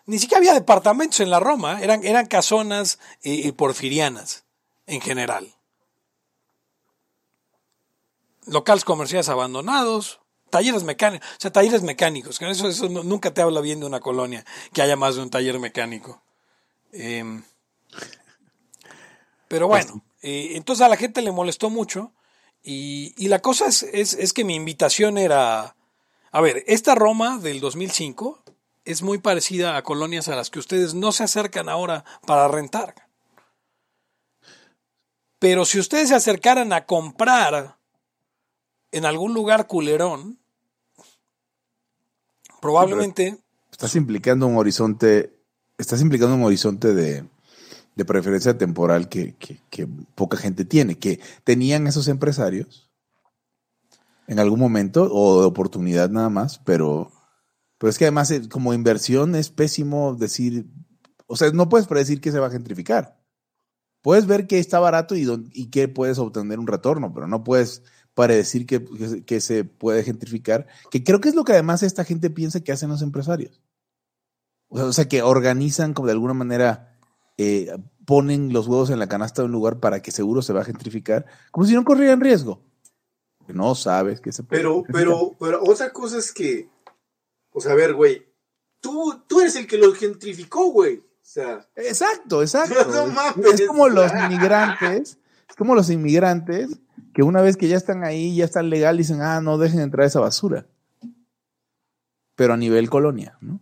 Ni 0.06 0.18
siquiera 0.18 0.38
había 0.38 0.54
departamentos 0.54 1.20
en 1.20 1.30
la 1.30 1.40
Roma, 1.40 1.80
eran, 1.82 2.04
eran 2.04 2.26
casonas 2.26 3.00
eh, 3.22 3.52
porfirianas 3.52 4.44
en 4.86 5.00
general. 5.00 5.54
Locales 8.46 8.84
comerciales 8.84 9.28
abandonados, 9.28 10.21
talleres 10.52 10.84
mecánicos, 10.84 11.26
o 11.28 11.40
sea, 11.40 11.50
talleres 11.50 11.82
mecánicos, 11.82 12.40
eso, 12.40 12.68
eso 12.68 12.88
nunca 12.88 13.32
te 13.32 13.40
habla 13.40 13.60
bien 13.60 13.80
de 13.80 13.86
una 13.86 14.00
colonia 14.00 14.44
que 14.72 14.82
haya 14.82 14.96
más 14.96 15.16
de 15.16 15.22
un 15.22 15.30
taller 15.30 15.58
mecánico. 15.58 16.22
Em, 16.92 17.42
pero 19.48 19.66
bueno, 19.66 20.04
eh, 20.20 20.52
entonces 20.52 20.84
a 20.84 20.88
la 20.88 20.96
gente 20.96 21.22
le 21.22 21.32
molestó 21.32 21.70
mucho 21.70 22.12
y, 22.62 23.14
y 23.16 23.28
la 23.28 23.40
cosa 23.40 23.66
es, 23.66 23.82
es, 23.82 24.12
es, 24.12 24.32
que 24.32 24.44
mi 24.44 24.54
invitación 24.54 25.16
era, 25.16 25.74
a 26.30 26.40
ver, 26.42 26.62
esta 26.66 26.94
Roma 26.94 27.38
del 27.38 27.60
2005 27.60 28.44
es 28.84 29.00
muy 29.02 29.18
parecida 29.18 29.76
a 29.76 29.82
colonias 29.82 30.28
a 30.28 30.36
las 30.36 30.50
que 30.50 30.58
ustedes 30.58 30.92
no 30.92 31.12
se 31.12 31.24
acercan 31.24 31.70
ahora 31.70 32.04
para 32.26 32.46
rentar. 32.48 33.08
Pero 35.38 35.64
si 35.64 35.78
ustedes 35.78 36.10
se 36.10 36.14
acercaran 36.14 36.72
a 36.74 36.84
comprar 36.84 37.78
en 38.92 39.06
algún 39.06 39.32
lugar 39.32 39.66
culerón, 39.66 40.41
probablemente... 42.62 43.38
estás 43.70 43.94
implicando 43.96 44.46
un 44.46 44.56
horizonte, 44.56 45.34
estás 45.76 46.00
implicando 46.00 46.36
un 46.36 46.44
horizonte 46.44 46.94
de, 46.94 47.28
de 47.96 48.04
preferencia 48.04 48.56
temporal 48.56 49.08
que, 49.08 49.34
que, 49.34 49.60
que, 49.68 49.86
poca 50.14 50.38
gente 50.38 50.64
tiene, 50.64 50.96
que 50.96 51.20
tenían 51.44 51.86
esos 51.86 52.08
empresarios 52.08 52.88
en 54.28 54.38
algún 54.38 54.60
momento 54.60 55.08
o 55.12 55.40
de 55.40 55.46
oportunidad 55.46 56.08
nada 56.08 56.30
más, 56.30 56.60
pero, 56.60 57.10
pero 57.78 57.90
es 57.90 57.98
que 57.98 58.04
además 58.04 58.30
eh, 58.30 58.48
como 58.48 58.72
inversión 58.72 59.34
es 59.34 59.50
pésimo 59.50 60.14
decir, 60.14 60.66
o 61.26 61.36
sea, 61.36 61.50
no 61.50 61.68
puedes 61.68 61.88
predecir 61.88 62.20
que 62.20 62.30
se 62.30 62.38
va 62.38 62.46
a 62.46 62.52
gentrificar. 62.52 63.20
Puedes 64.02 64.26
ver 64.26 64.46
que 64.46 64.58
está 64.58 64.78
barato 64.80 65.14
y, 65.16 65.28
y 65.52 65.70
que 65.70 65.88
puedes 65.88 66.18
obtener 66.18 66.58
un 66.58 66.66
retorno, 66.66 67.12
pero 67.12 67.28
no 67.28 67.44
puedes 67.44 67.82
para 68.14 68.34
decir 68.34 68.66
que, 68.66 68.84
que, 69.24 69.40
se 69.40 69.64
puede 69.64 70.04
gentrificar, 70.04 70.66
que 70.90 71.02
creo 71.02 71.20
que 71.20 71.28
es 71.28 71.34
lo 71.34 71.44
que 71.44 71.52
además 71.52 71.82
esta 71.82 72.04
gente 72.04 72.30
piensa 72.30 72.60
que 72.60 72.72
hacen 72.72 72.90
los 72.90 73.02
empresarios. 73.02 73.62
O 74.68 74.92
sea, 74.92 75.08
que 75.08 75.22
organizan 75.22 75.94
como 75.94 76.06
de 76.06 76.12
alguna 76.12 76.34
manera, 76.34 76.98
eh, 77.38 77.74
ponen 78.06 78.52
los 78.52 78.66
huevos 78.68 78.90
en 78.90 78.98
la 78.98 79.08
canasta 79.08 79.42
de 79.42 79.46
un 79.46 79.52
lugar 79.52 79.80
para 79.80 80.00
que 80.00 80.10
seguro 80.10 80.42
se 80.42 80.52
va 80.52 80.62
a 80.62 80.64
gentrificar, 80.64 81.26
como 81.50 81.66
si 81.66 81.74
no 81.74 81.84
corrieran 81.84 82.20
riesgo. 82.20 82.62
No 83.48 83.74
sabes 83.74 84.20
que 84.20 84.32
se 84.32 84.42
puede. 84.42 84.60
Pero, 84.60 84.84
pero, 84.92 85.36
pero 85.38 85.62
otra 85.62 85.92
cosa 85.92 86.18
es 86.18 86.32
que, 86.32 86.68
o 87.50 87.60
sea, 87.60 87.72
a 87.72 87.76
ver, 87.76 87.94
güey, 87.94 88.26
tú, 88.80 89.22
tú 89.26 89.40
eres 89.40 89.56
el 89.56 89.66
que 89.66 89.78
lo 89.78 89.92
gentrificó, 89.92 90.70
güey. 90.70 90.98
O 90.98 91.24
sea, 91.24 91.66
exacto, 91.76 92.42
exacto. 92.42 92.74
es 93.52 93.66
como 93.66 93.88
los 93.88 94.12
inmigrantes, 94.12 95.18
es 95.48 95.56
como 95.56 95.74
los 95.74 95.90
inmigrantes 95.90 96.78
que 97.14 97.22
una 97.22 97.42
vez 97.42 97.56
que 97.56 97.68
ya 97.68 97.76
están 97.76 98.04
ahí, 98.04 98.36
ya 98.36 98.44
están 98.44 98.70
legal, 98.70 98.96
dicen, 98.96 99.20
ah, 99.20 99.40
no 99.40 99.58
dejen 99.58 99.80
entrar 99.80 100.06
esa 100.06 100.20
basura. 100.20 100.66
Pero 102.34 102.54
a 102.54 102.56
nivel 102.56 102.88
colonia, 102.88 103.36
¿no? 103.40 103.60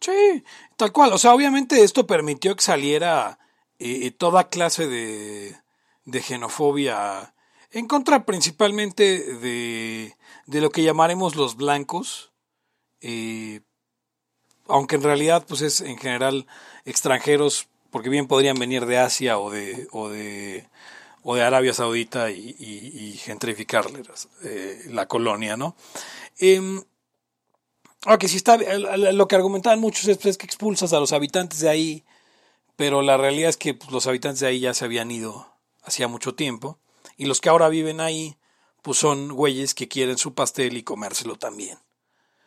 Sí, 0.00 0.44
tal 0.76 0.92
cual. 0.92 1.12
O 1.12 1.18
sea, 1.18 1.32
obviamente 1.34 1.82
esto 1.82 2.06
permitió 2.06 2.54
que 2.54 2.62
saliera 2.62 3.38
eh, 3.78 4.10
toda 4.10 4.50
clase 4.50 4.86
de, 4.86 5.56
de, 6.04 6.20
xenofobia 6.20 7.34
en 7.70 7.86
contra 7.86 8.26
principalmente 8.26 9.36
de, 9.36 10.14
de, 10.46 10.60
lo 10.60 10.70
que 10.70 10.82
llamaremos 10.82 11.36
los 11.36 11.56
blancos, 11.56 12.32
eh, 13.00 13.62
aunque 14.66 14.96
en 14.96 15.02
realidad 15.02 15.44
pues 15.48 15.62
es 15.62 15.80
en 15.80 15.96
general 15.96 16.46
extranjeros, 16.84 17.68
porque 17.90 18.10
bien 18.10 18.26
podrían 18.26 18.58
venir 18.58 18.84
de 18.84 18.98
Asia 18.98 19.38
o 19.38 19.50
de, 19.50 19.88
o 19.90 20.10
de 20.10 20.68
o 21.24 21.34
de 21.34 21.42
Arabia 21.42 21.72
Saudita 21.72 22.30
y, 22.30 22.54
y, 22.58 23.16
gentrificar 23.16 23.86
eh, 24.44 24.84
la 24.90 25.08
colonia, 25.08 25.56
¿no? 25.56 25.74
Aunque 28.04 28.28
sí 28.28 28.36
está, 28.36 28.58
lo 28.58 29.26
que 29.26 29.34
argumentaban 29.34 29.80
muchos 29.80 30.06
es, 30.06 30.18
pues, 30.18 30.36
que 30.36 30.44
expulsas 30.44 30.92
a 30.92 31.00
los 31.00 31.12
habitantes 31.12 31.60
de 31.60 31.70
ahí, 31.70 32.04
pero 32.76 33.00
la 33.00 33.16
realidad 33.16 33.48
es 33.48 33.56
que 33.56 33.72
pues, 33.72 33.90
los 33.90 34.06
habitantes 34.06 34.40
de 34.40 34.48
ahí 34.48 34.60
ya 34.60 34.74
se 34.74 34.84
habían 34.84 35.10
ido 35.10 35.50
hacía 35.82 36.08
mucho 36.08 36.34
tiempo, 36.34 36.78
y 37.16 37.24
los 37.24 37.40
que 37.40 37.48
ahora 37.48 37.68
viven 37.68 38.00
ahí, 38.00 38.36
pues 38.82 38.98
son 38.98 39.28
güeyes 39.28 39.74
que 39.74 39.88
quieren 39.88 40.18
su 40.18 40.34
pastel 40.34 40.76
y 40.76 40.82
comérselo 40.82 41.36
también. 41.36 41.78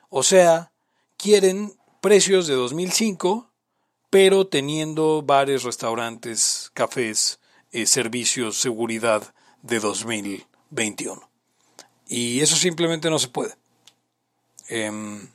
O 0.09 0.21
sea, 0.23 0.71
quieren 1.17 1.77
precios 2.01 2.45
de 2.47 2.53
2005, 2.53 3.51
pero 4.09 4.47
teniendo 4.47 5.23
bares, 5.23 5.63
restaurantes, 5.63 6.71
cafés, 6.73 7.39
eh, 7.71 7.85
servicios, 7.85 8.57
seguridad 8.57 9.33
de 9.61 9.79
2021. 9.79 11.21
Y 12.07 12.39
eso 12.39 12.55
simplemente 12.55 13.09
no 13.09 13.19
se 13.19 13.27
puede. 13.27 13.53
Em, 14.69 15.27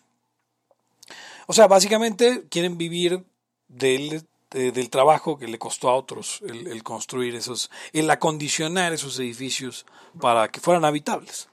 o 1.46 1.52
sea, 1.52 1.66
básicamente 1.66 2.44
quieren 2.48 2.78
vivir 2.78 3.24
del, 3.68 4.26
del 4.50 4.90
trabajo 4.90 5.38
que 5.38 5.48
le 5.48 5.58
costó 5.58 5.88
a 5.88 5.94
otros 5.94 6.42
el, 6.46 6.82
construir 6.82 7.34
esos, 7.34 7.70
el 7.92 8.10
acondicionar 8.10 8.92
esos 8.92 9.18
edificios 9.18 9.86
para 10.20 10.48
que 10.48 10.60
fueran 10.60 10.84
habitables. 10.84 11.48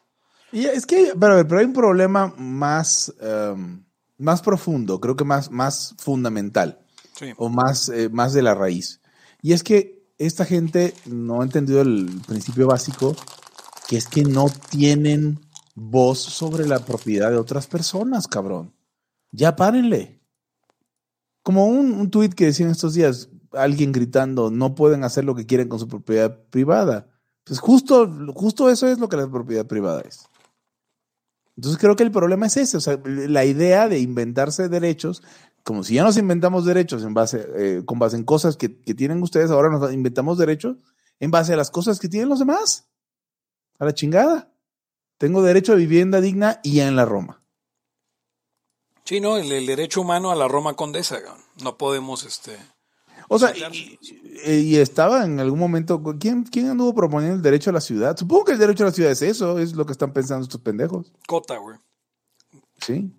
Y 0.51 0.65
es 0.65 0.85
que, 0.85 1.13
pero, 1.19 1.47
pero 1.47 1.59
hay 1.59 1.65
un 1.65 1.73
problema 1.73 2.33
más, 2.37 3.13
em, 3.21 3.83
más 4.17 4.41
profundo, 4.41 4.99
creo 4.99 5.15
que 5.15 5.23
más, 5.23 5.51
más 5.51 5.95
fundamental, 5.97 6.79
o 7.37 7.49
más, 7.49 7.89
eh, 7.89 8.09
más 8.09 8.33
de 8.33 8.41
la 8.41 8.55
raíz. 8.55 9.01
Y 9.41 9.53
es 9.53 9.63
que 9.63 9.98
esta 10.19 10.45
gente 10.45 10.93
no 11.05 11.41
ha 11.41 11.45
entendido 11.45 11.81
el 11.81 12.21
principio 12.27 12.67
básico, 12.67 13.15
que 13.87 13.97
es 13.97 14.07
que 14.07 14.23
no 14.23 14.47
tienen 14.69 15.39
voz 15.73 16.19
sobre 16.19 16.67
la 16.67 16.79
propiedad 16.79 17.31
de 17.31 17.37
otras 17.37 17.67
personas, 17.67 18.27
cabrón. 18.27 18.73
Ya 19.31 19.55
párenle. 19.55 20.21
Como 21.41 21.67
un, 21.67 22.11
tuit 22.11 22.33
que 22.33 22.45
decían 22.45 22.69
estos 22.69 22.93
días, 22.93 23.29
alguien 23.53 23.93
gritando, 23.93 24.51
no 24.51 24.75
pueden 24.75 25.05
hacer 25.05 25.23
lo 25.23 25.35
que 25.35 25.45
quieren 25.45 25.69
con 25.69 25.79
su 25.79 25.87
propiedad 25.87 26.37
privada. 26.49 27.07
Pues 27.45 27.59
justo, 27.59 28.11
justo 28.35 28.69
eso 28.69 28.87
es 28.87 28.99
lo 28.99 29.07
que 29.07 29.17
la 29.17 29.31
propiedad 29.31 29.65
privada 29.65 30.01
es. 30.01 30.25
Entonces 31.55 31.79
creo 31.79 31.95
que 31.95 32.03
el 32.03 32.11
problema 32.11 32.45
es 32.45 32.57
ese, 32.57 32.77
o 32.77 32.81
sea, 32.81 32.99
la 33.05 33.43
idea 33.45 33.89
de 33.89 33.99
inventarse 33.99 34.69
derechos 34.69 35.23
como 35.69 35.83
si 35.83 35.93
ya 35.93 36.03
nos 36.03 36.17
inventamos 36.17 36.65
derechos 36.65 37.03
en 37.03 37.13
base, 37.13 37.47
eh, 37.55 37.83
con 37.85 37.99
base 37.99 38.15
en 38.15 38.23
cosas 38.23 38.57
que, 38.57 38.69
tienen 38.69 39.21
ustedes, 39.21 39.51
ahora 39.51 39.69
nos 39.69 39.93
inventamos 39.93 40.39
derechos 40.39 40.77
en 41.19 41.29
base 41.29 41.53
a 41.53 41.57
las 41.57 41.69
cosas 41.69 41.99
que 41.99 42.09
tienen 42.09 42.27
los 42.27 42.39
demás. 42.39 42.89
A 43.77 43.85
la 43.85 43.93
chingada. 43.93 44.51
Tengo 45.19 45.43
derecho 45.43 45.73
a 45.73 45.75
vivienda 45.75 46.21
digna 46.21 46.59
y 46.63 46.79
en 46.79 46.95
la 46.95 47.05
Roma. 47.05 47.43
Sí, 49.03 49.19
no, 49.21 49.37
el, 49.37 49.67
derecho 49.67 50.01
humano 50.01 50.31
a 50.31 50.35
la 50.35 50.47
Roma 50.47 50.73
condesa. 50.73 51.19
No 51.61 51.77
podemos, 51.77 52.23
este. 52.23 52.57
O 53.27 53.37
sea, 53.37 53.53
y, 54.47 54.75
estaba 54.77 55.23
en 55.23 55.39
algún 55.39 55.59
momento. 55.59 56.01
¿quién, 56.19 56.45
¿Quién 56.45 56.69
anduvo 56.69 56.95
proponiendo 56.95 57.35
el 57.35 57.43
derecho 57.43 57.69
a 57.69 57.73
la 57.73 57.81
ciudad? 57.81 58.17
Supongo 58.17 58.45
que 58.45 58.53
el 58.53 58.57
derecho 58.57 58.85
a 58.85 58.87
la 58.87 58.93
ciudad 58.93 59.11
es 59.11 59.21
eso, 59.21 59.59
es 59.59 59.73
lo 59.75 59.85
que 59.85 59.91
están 59.91 60.13
pensando 60.13 60.45
estos 60.45 60.61
pendejos. 60.61 61.13
Cota, 61.27 61.57
güey. 61.57 61.77
Sí. 62.81 63.13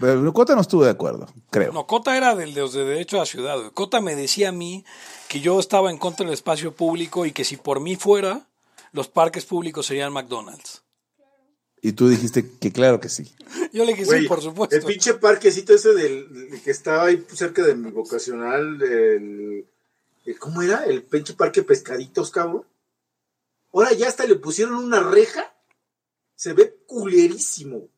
Pero 0.00 0.32
Cota 0.32 0.54
no 0.54 0.60
estuvo 0.60 0.84
de 0.84 0.90
acuerdo, 0.90 1.26
creo. 1.50 1.72
No, 1.72 1.86
Cota 1.86 2.16
era 2.16 2.34
del 2.34 2.54
de, 2.54 2.68
de 2.68 2.84
derecho 2.84 3.16
a 3.16 3.20
la 3.20 3.26
ciudad. 3.26 3.72
Cota 3.72 4.00
me 4.00 4.14
decía 4.14 4.50
a 4.50 4.52
mí 4.52 4.84
que 5.28 5.40
yo 5.40 5.58
estaba 5.58 5.90
en 5.90 5.98
contra 5.98 6.24
del 6.24 6.34
espacio 6.34 6.74
público 6.74 7.26
y 7.26 7.32
que 7.32 7.44
si 7.44 7.56
por 7.56 7.80
mí 7.80 7.96
fuera, 7.96 8.46
los 8.92 9.08
parques 9.08 9.44
públicos 9.44 9.86
serían 9.86 10.12
McDonald's. 10.12 10.82
Y 11.80 11.92
tú 11.92 12.08
dijiste 12.08 12.50
que 12.60 12.72
claro 12.72 13.00
que 13.00 13.08
sí. 13.08 13.32
Yo 13.72 13.84
le 13.84 13.94
dije 13.94 14.04
sí, 14.04 14.26
por 14.26 14.42
supuesto. 14.42 14.76
El 14.76 14.82
pinche 14.82 15.14
parquecito 15.14 15.74
ese 15.74 15.94
del, 15.94 16.60
que 16.64 16.70
estaba 16.70 17.04
ahí 17.04 17.24
cerca 17.32 17.62
de 17.62 17.74
mi 17.74 17.90
vocacional, 17.90 18.82
el, 18.82 19.66
¿cómo 20.38 20.62
era? 20.62 20.84
El 20.84 21.02
pinche 21.02 21.34
parque 21.34 21.62
Pescaditos, 21.62 22.30
cabrón. 22.30 22.64
Ahora 23.72 23.92
ya 23.92 24.08
hasta 24.08 24.26
le 24.26 24.34
pusieron 24.36 24.74
una 24.74 25.00
reja. 25.00 25.54
Se 26.34 26.52
ve 26.52 26.76
culerísimo. 26.86 27.88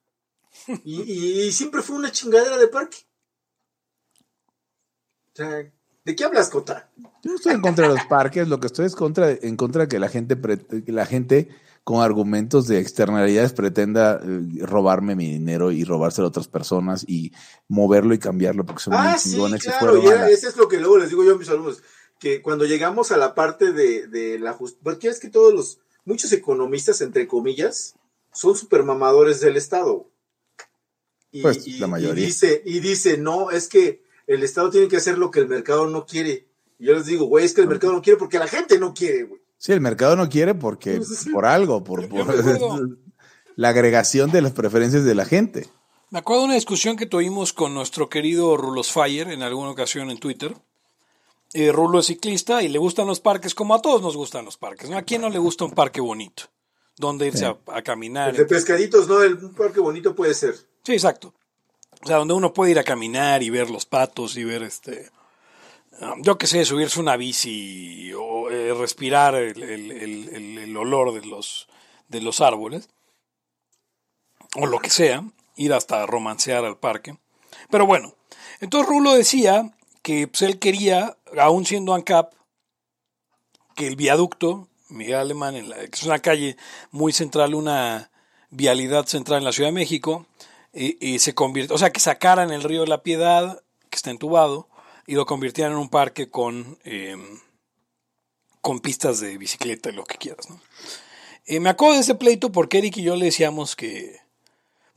Y, 0.85 1.53
siempre 1.53 1.83
fue 1.83 1.97
una 1.97 2.13
chingadera 2.13 2.59
de 2.59 2.69
parque. 2.69 2.99
O 5.33 5.37
sea, 5.37 5.73
¿de 6.05 6.17
qué 6.17 6.25
hablas, 6.25 6.51
Cota? 6.51 6.91
Yo 6.97 7.31
no 7.31 7.37
estoy 7.37 7.55
en 7.55 7.61
contra 7.61 7.89
de 7.89 7.95
los 7.95 8.05
parques, 8.07 8.49
lo 8.49 8.61
que 8.61 8.67
estoy 8.67 8.87
es 8.87 8.97
contra, 8.97 9.31
en 9.31 9.57
contra 9.57 9.83
de 9.83 9.89
que 9.89 9.99
la 9.99 10.09
gente, 10.09 10.37
que 10.85 10.93
la 10.93 11.07
gente 11.07 11.49
con 11.85 12.03
argumentos 12.03 12.67
de 12.67 12.79
externalidades 12.79 13.53
pretenda 13.53 14.21
eh, 14.23 14.43
robarme 14.61 15.17
mi 15.17 15.31
dinero 15.31 15.73
y 15.73 15.85
robárselo 15.85 16.27
a 16.27 16.29
otras 16.29 16.49
personas 16.49 17.05
y 17.09 17.33
moverlo 17.69 18.13
y 18.13 18.19
cambiarlo 18.19 18.67
porque 18.67 18.83
son 18.83 18.95
ah, 18.95 19.17
sí, 19.19 19.37
claro, 19.37 19.79
fueron 19.79 20.03
y 20.03 20.07
a 20.07 20.11
era- 20.11 20.21
la- 20.23 20.31
ese 20.31 20.49
es 20.49 20.57
lo 20.57 20.69
que 20.69 20.79
luego 20.79 20.99
les 20.99 21.09
digo 21.09 21.25
yo 21.25 21.35
a 21.35 21.39
mis 21.39 21.49
alumnos, 21.49 21.83
que 22.19 22.43
cuando 22.43 22.67
llegamos 22.67 23.13
a 23.13 23.17
la 23.17 23.35
parte 23.35 23.73
de, 23.73 24.07
de 24.09 24.39
la 24.39 24.53
justicia, 24.53 24.83
porque 24.85 25.09
es 25.09 25.21
que 25.21 25.31
todos 25.31 25.55
los, 25.55 25.81
muchos 26.05 26.31
economistas, 26.33 27.01
entre 27.01 27.27
comillas, 27.27 27.95
son 28.33 28.57
super 28.57 28.83
mamadores 28.83 29.41
del 29.41 29.57
Estado. 29.57 30.10
Y, 31.33 31.43
Pues, 31.43 31.67
y- 31.67 31.79
la 31.79 31.87
mayoría. 31.87 32.23
Y 32.25 32.27
dice, 32.27 32.63
y 32.65 32.81
dice, 32.81 33.17
no, 33.19 33.51
es 33.51 33.69
que 33.69 34.03
el 34.27 34.43
Estado 34.43 34.71
tiene 34.71 34.89
que 34.89 34.97
hacer 34.97 35.19
lo 35.19 35.31
que 35.31 35.41
el 35.41 35.49
mercado 35.49 35.87
no 35.87 36.07
quiere. 36.07 36.49
Y 36.79 36.87
yo 36.87 36.95
les 36.95 37.07
digo, 37.07 37.27
güey, 37.27 37.45
es 37.45 37.55
que 37.55 37.61
el 37.61 37.69
mercado 37.69 37.93
no 37.93 38.03
quiere 38.03 38.19
porque 38.19 38.39
la 38.39 38.49
gente 38.49 38.79
no 38.79 38.95
quiere, 38.95 39.25
güey. 39.25 39.41
Sí, 39.59 39.73
el 39.73 39.81
mercado 39.81 40.17
no 40.17 40.29
quiere 40.29 40.55
porque 40.55 41.01
por 41.33 41.45
algo, 41.45 41.85
por, 41.85 42.09
por- 42.09 42.27
la 43.57 43.69
agregación 43.69 44.31
de 44.31 44.41
las 44.43 44.53
preferencias 44.53 45.05
de 45.05 45.15
la 45.15 45.27
gente. 45.27 45.69
Me 46.11 46.19
acuerdo 46.19 46.43
de 46.43 46.47
una 46.47 46.55
discusión 46.55 46.97
que 46.97 47.07
tuvimos 47.07 47.53
con 47.53 47.75
nuestro 47.75 48.09
querido 48.09 48.57
Rulos 48.57 48.91
Fire 48.91 49.29
en 49.29 49.43
alguna 49.43 49.71
ocasión 49.71 50.11
en 50.11 50.19
Twitter. 50.19 50.57
Eh, 51.53 51.71
Rulo 51.73 51.99
es 51.99 52.07
ciclista 52.07 52.63
y 52.63 52.69
le 52.69 52.79
gustan 52.79 53.07
los 53.07 53.21
parques 53.21 53.55
como 53.55 53.75
a 53.75 53.83
todos 53.83 54.01
nos 54.03 54.17
gustan 54.17 54.45
los 54.45 54.57
parques. 54.57 54.89
¿no? 54.89 54.97
¿A 54.97 55.03
quién 55.03 55.21
no 55.21 55.29
le 55.31 55.39
gusta 55.39 55.65
un 55.65 55.73
parque 55.73 56.01
bonito? 56.01 56.45
Donde 56.97 57.27
irse 57.27 57.45
a, 57.47 57.59
a 57.67 57.83
caminar. 57.83 58.31
El 58.31 58.37
de 58.37 58.45
pescaditos, 58.47 59.09
no, 59.09 59.23
el 59.23 59.35
un 59.35 59.55
parque 59.55 59.81
bonito 59.81 60.15
puede 60.15 60.35
ser. 60.35 60.55
Sí, 60.85 60.93
exacto. 60.93 61.35
O 62.03 62.07
sea, 62.07 62.17
donde 62.17 62.35
uno 62.35 62.53
puede 62.53 62.71
ir 62.73 62.79
a 62.79 62.85
caminar 62.85 63.43
y 63.43 63.51
ver 63.51 63.71
los 63.71 63.85
patos 63.87 64.37
y 64.37 64.45
ver 64.45 64.63
este. 64.63 65.11
um, 66.01 66.23
yo 66.23 66.39
qué 66.39 66.47
sé, 66.47 66.65
subirse 66.65 66.99
una 67.01 67.17
bici 67.17 68.11
o 68.15 68.49
eh, 68.51 68.73
respirar 68.75 69.35
el- 69.35 69.63
el- 69.63 70.59
el 70.59 70.77
olor 70.77 71.13
de 71.13 71.27
los, 71.27 71.69
de 72.09 72.21
los 72.23 72.41
árboles. 72.41 72.89
O 74.57 74.67
lo 74.67 74.79
que 74.79 74.91
sea. 74.91 75.25
Ir 75.57 75.75
hasta 75.75 76.07
romancear 76.07 76.65
al 76.65 76.79
parque. 76.79 77.19
Pero 77.71 77.85
bueno, 77.85 78.15
entonces 78.61 78.89
Rulo 78.89 79.13
decía 79.13 79.71
que 80.03 80.27
pues, 80.27 80.41
él 80.43 80.59
quería, 80.59 81.19
aún 81.39 81.67
siendo 81.67 81.93
ANCAP, 81.93 82.33
que 83.77 83.87
el 83.87 83.97
viaducto 83.97 84.69
Miguel 84.89 85.17
Alemán, 85.17 85.55
en 85.57 85.69
la- 85.69 85.77
que 85.77 85.91
es 85.93 86.03
una 86.05 86.19
calle 86.21 86.57
muy 86.91 87.13
central, 87.13 87.55
una 87.55 88.11
vialidad 88.51 89.05
central 89.07 89.39
en 89.39 89.45
la 89.45 89.53
Ciudad 89.53 89.69
de 89.69 89.73
México, 89.75 90.27
y, 90.73 91.05
y 91.05 91.19
se 91.19 91.35
convirtió, 91.35 91.75
o 91.75 91.79
sea, 91.79 91.91
que 91.91 92.01
sacaran 92.01 92.51
el 92.51 92.63
río 92.63 92.83
de 92.83 92.87
la 92.87 93.03
Piedad, 93.03 93.63
que 93.89 93.97
está 93.97 94.11
entubado, 94.11 94.69
y 95.07 95.15
lo 95.15 95.27
convirtieran 95.27 95.73
en 95.73 95.79
un 95.79 95.89
parque 95.89 96.31
con, 96.31 96.79
eh, 96.85 97.17
con 98.61 98.81
pistas 98.81 99.21
de 99.21 99.37
bicicleta 99.39 99.91
y 99.91 99.95
lo 99.95 100.05
que 100.05 100.19
quieras. 100.19 100.49
¿no? 100.49 100.61
Eh, 101.47 101.61
me 101.61 101.71
acuerdo 101.71 101.95
de 101.95 102.03
ese 102.03 102.15
pleito 102.15 102.53
porque 102.53 102.79
Eric 102.79 102.99
y 102.99 103.03
yo 103.03 103.17
le 103.17 103.25
decíamos 103.25 103.75
que 103.75 104.21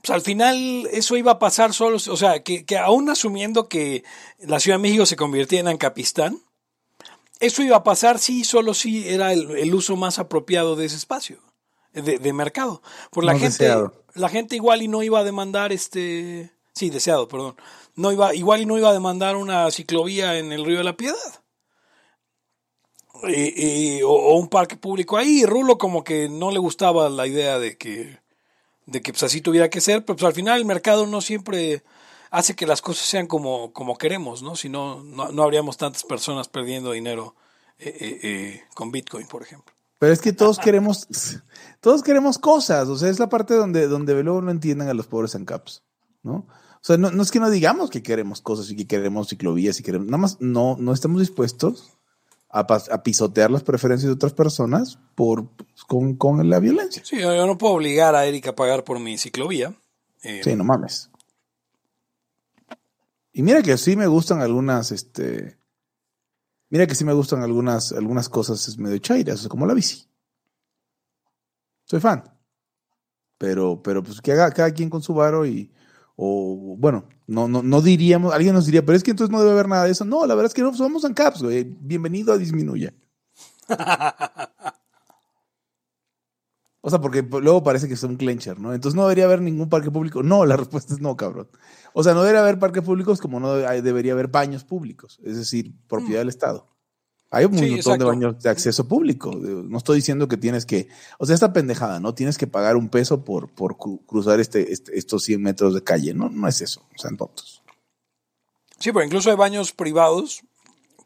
pues, 0.00 0.10
al 0.10 0.20
final 0.20 0.88
eso 0.92 1.16
iba 1.16 1.32
a 1.32 1.38
pasar 1.38 1.72
solo, 1.72 1.96
o 1.96 2.16
sea, 2.16 2.42
que, 2.42 2.64
que 2.64 2.78
aún 2.78 3.10
asumiendo 3.10 3.68
que 3.68 4.04
la 4.38 4.60
Ciudad 4.60 4.78
de 4.78 4.82
México 4.82 5.06
se 5.06 5.16
convirtiera 5.16 5.62
en 5.62 5.68
Ancapistán, 5.68 6.40
eso 7.40 7.62
iba 7.62 7.76
a 7.76 7.84
pasar 7.84 8.20
sí, 8.20 8.44
solo 8.44 8.74
si 8.74 9.08
era 9.08 9.32
el, 9.32 9.50
el 9.56 9.74
uso 9.74 9.96
más 9.96 10.20
apropiado 10.20 10.76
de 10.76 10.86
ese 10.86 10.96
espacio 10.96 11.40
de, 11.94 12.18
de 12.18 12.32
mercado. 12.32 12.82
Por 13.10 13.24
la 13.24 13.32
No 13.32 13.38
gente, 13.38 13.64
deseado. 13.64 13.94
la 14.14 14.28
gente 14.28 14.56
igual 14.56 14.82
y 14.82 14.88
no 14.88 15.02
iba 15.02 15.20
a 15.20 15.24
demandar 15.24 15.72
este, 15.72 16.50
sí, 16.74 16.90
deseado, 16.90 17.28
perdón. 17.28 17.56
No 17.96 18.12
iba, 18.12 18.34
igual 18.34 18.60
y 18.62 18.66
no 18.66 18.76
iba 18.78 18.90
a 18.90 18.92
demandar 18.92 19.36
una 19.36 19.70
ciclovía 19.70 20.38
en 20.38 20.52
el 20.52 20.64
Río 20.64 20.78
de 20.78 20.84
la 20.84 20.96
Piedad. 20.96 21.42
Eh, 23.28 24.02
o, 24.04 24.10
o 24.10 24.36
un 24.38 24.48
parque 24.48 24.76
público 24.76 25.16
ahí. 25.16 25.40
Y 25.42 25.46
Rulo 25.46 25.78
como 25.78 26.04
que 26.04 26.28
no 26.28 26.50
le 26.50 26.58
gustaba 26.58 27.08
la 27.08 27.26
idea 27.26 27.58
de 27.58 27.78
que, 27.78 28.18
de 28.86 29.00
que 29.02 29.12
pues 29.12 29.22
así 29.22 29.40
tuviera 29.40 29.70
que 29.70 29.80
ser, 29.80 30.04
pero 30.04 30.16
pues 30.16 30.26
al 30.26 30.34
final 30.34 30.58
el 30.58 30.66
mercado 30.66 31.06
no 31.06 31.20
siempre 31.20 31.82
hace 32.30 32.56
que 32.56 32.66
las 32.66 32.82
cosas 32.82 33.06
sean 33.06 33.26
como, 33.28 33.72
como 33.72 33.96
queremos, 33.96 34.42
¿no? 34.42 34.56
Si 34.56 34.68
no, 34.68 35.02
no, 35.04 35.28
no 35.30 35.42
habríamos 35.44 35.76
tantas 35.76 36.02
personas 36.02 36.48
perdiendo 36.48 36.90
dinero 36.92 37.36
eh, 37.78 37.96
eh, 38.00 38.20
eh, 38.22 38.64
con 38.74 38.90
Bitcoin, 38.90 39.26
por 39.28 39.42
ejemplo. 39.42 39.73
Pero 40.04 40.12
es 40.12 40.20
que 40.20 40.32
todos 40.34 40.58
queremos, 40.58 41.08
todos 41.80 42.02
queremos 42.02 42.38
cosas. 42.38 42.88
O 42.88 42.96
sea, 42.98 43.08
es 43.08 43.18
la 43.18 43.28
parte 43.30 43.54
donde, 43.54 43.88
donde 43.88 44.22
luego 44.22 44.42
no 44.42 44.50
entienden 44.50 44.88
a 44.88 44.94
los 44.94 45.06
pobres 45.06 45.34
ANCAPs, 45.34 45.82
¿no? 46.22 46.34
O 46.46 46.86
sea, 46.86 46.98
no, 46.98 47.10
no 47.10 47.22
es 47.22 47.30
que 47.30 47.40
no 47.40 47.50
digamos 47.50 47.88
que 47.88 48.02
queremos 48.02 48.42
cosas 48.42 48.70
y 48.70 48.76
que 48.76 48.86
queremos 48.86 49.28
ciclovías 49.28 49.80
y 49.80 49.82
queremos, 49.82 50.06
nada 50.06 50.18
más 50.18 50.36
no, 50.40 50.76
no 50.78 50.92
estamos 50.92 51.20
dispuestos 51.20 51.94
a, 52.50 52.66
pas- 52.66 52.90
a 52.92 53.02
pisotear 53.02 53.50
las 53.50 53.62
preferencias 53.62 54.08
de 54.08 54.12
otras 54.14 54.34
personas 54.34 54.98
por, 55.14 55.48
con, 55.88 56.16
con 56.16 56.50
la 56.50 56.60
violencia. 56.60 57.02
Sí, 57.04 57.18
yo, 57.18 57.34
yo 57.34 57.46
no 57.46 57.56
puedo 57.56 57.72
obligar 57.72 58.14
a 58.14 58.26
Erika 58.26 58.50
a 58.50 58.54
pagar 58.54 58.84
por 58.84 59.00
mi 59.00 59.16
ciclovía. 59.16 59.74
Eh, 60.22 60.42
Sí, 60.44 60.54
no 60.54 60.64
mames. 60.64 61.10
Y 63.32 63.42
mira 63.42 63.62
que 63.62 63.76
sí 63.78 63.96
me 63.96 64.06
gustan 64.06 64.42
algunas, 64.42 64.92
este. 64.92 65.56
Mira 66.74 66.88
que 66.88 66.96
sí 66.96 67.04
me 67.04 67.12
gustan 67.12 67.40
algunas, 67.40 67.92
algunas 67.92 68.28
cosas 68.28 68.76
medio 68.78 68.98
chairas, 68.98 69.36
o 69.36 69.38
sea, 69.42 69.48
como 69.48 69.64
la 69.64 69.74
bici. 69.74 70.08
Soy 71.84 72.00
fan. 72.00 72.24
Pero, 73.38 73.80
pero 73.80 74.02
pues 74.02 74.20
que 74.20 74.32
haga 74.32 74.50
cada 74.50 74.72
quien 74.72 74.90
con 74.90 75.00
su 75.00 75.14
varo 75.14 75.46
y. 75.46 75.72
O 76.16 76.74
bueno, 76.76 77.04
no, 77.28 77.46
no, 77.46 77.62
no 77.62 77.80
diríamos, 77.80 78.34
alguien 78.34 78.54
nos 78.54 78.66
diría, 78.66 78.84
pero 78.84 78.96
es 78.96 79.04
que 79.04 79.12
entonces 79.12 79.30
no 79.30 79.38
debe 79.38 79.52
haber 79.52 79.68
nada 79.68 79.84
de 79.84 79.92
eso. 79.92 80.04
No, 80.04 80.26
la 80.26 80.34
verdad 80.34 80.50
es 80.50 80.54
que 80.54 80.62
no 80.62 80.74
somos 80.74 81.04
ANCAPs, 81.04 81.44
güey. 81.44 81.62
Bienvenido 81.62 82.32
a 82.32 82.38
Disminuya. 82.38 82.92
O 86.86 86.90
sea, 86.90 87.00
porque 87.00 87.22
luego 87.22 87.62
parece 87.62 87.88
que 87.88 87.94
es 87.94 88.02
un 88.02 88.16
clencher, 88.16 88.60
¿no? 88.60 88.74
Entonces 88.74 88.94
no 88.94 89.04
debería 89.04 89.24
haber 89.24 89.40
ningún 89.40 89.70
parque 89.70 89.90
público. 89.90 90.22
No, 90.22 90.44
la 90.44 90.56
respuesta 90.58 90.92
es 90.92 91.00
no, 91.00 91.16
cabrón. 91.16 91.48
O 91.94 92.02
sea, 92.04 92.12
no 92.12 92.20
debería 92.22 92.42
haber 92.42 92.58
parques 92.58 92.82
públicos 92.82 93.20
como 93.22 93.40
no 93.40 93.54
debería 93.54 94.12
haber 94.12 94.28
baños 94.28 94.64
públicos, 94.64 95.18
es 95.24 95.36
decir, 95.38 95.72
propiedad 95.88 96.18
del 96.20 96.28
Estado. 96.28 96.66
Hay 97.30 97.46
un 97.46 97.52
Sí, 97.54 97.60
montón 97.62 97.76
exacto. 97.78 98.04
de 98.04 98.10
baños 98.10 98.42
de 98.42 98.50
acceso 98.50 98.86
público. 98.86 99.34
No 99.34 99.78
estoy 99.78 99.96
diciendo 99.96 100.28
que 100.28 100.36
tienes 100.36 100.66
que, 100.66 100.88
o 101.18 101.24
sea, 101.26 101.34
esta 101.34 101.52
pendejada, 101.54 101.98
¿no? 102.00 102.14
Tienes 102.14 102.36
que 102.36 102.46
pagar 102.46 102.76
un 102.76 102.90
peso 102.90 103.24
por, 103.24 103.48
por 103.48 103.76
cru- 103.76 104.04
cruzar 104.06 104.38
este, 104.38 104.70
este- 104.72 104.96
estos 104.98 105.24
100 105.24 105.40
metros 105.42 105.74
de 105.74 105.82
calle. 105.82 106.12
No, 106.14 106.28
no 106.28 106.46
es 106.46 106.60
eso, 106.60 106.82
o 106.94 106.98
sea, 106.98 107.10
tontos. 107.16 107.62
Sí, 108.78 108.92
pero 108.92 109.04
incluso 109.04 109.30
hay 109.30 109.36
baños 109.36 109.72
privados, 109.72 110.42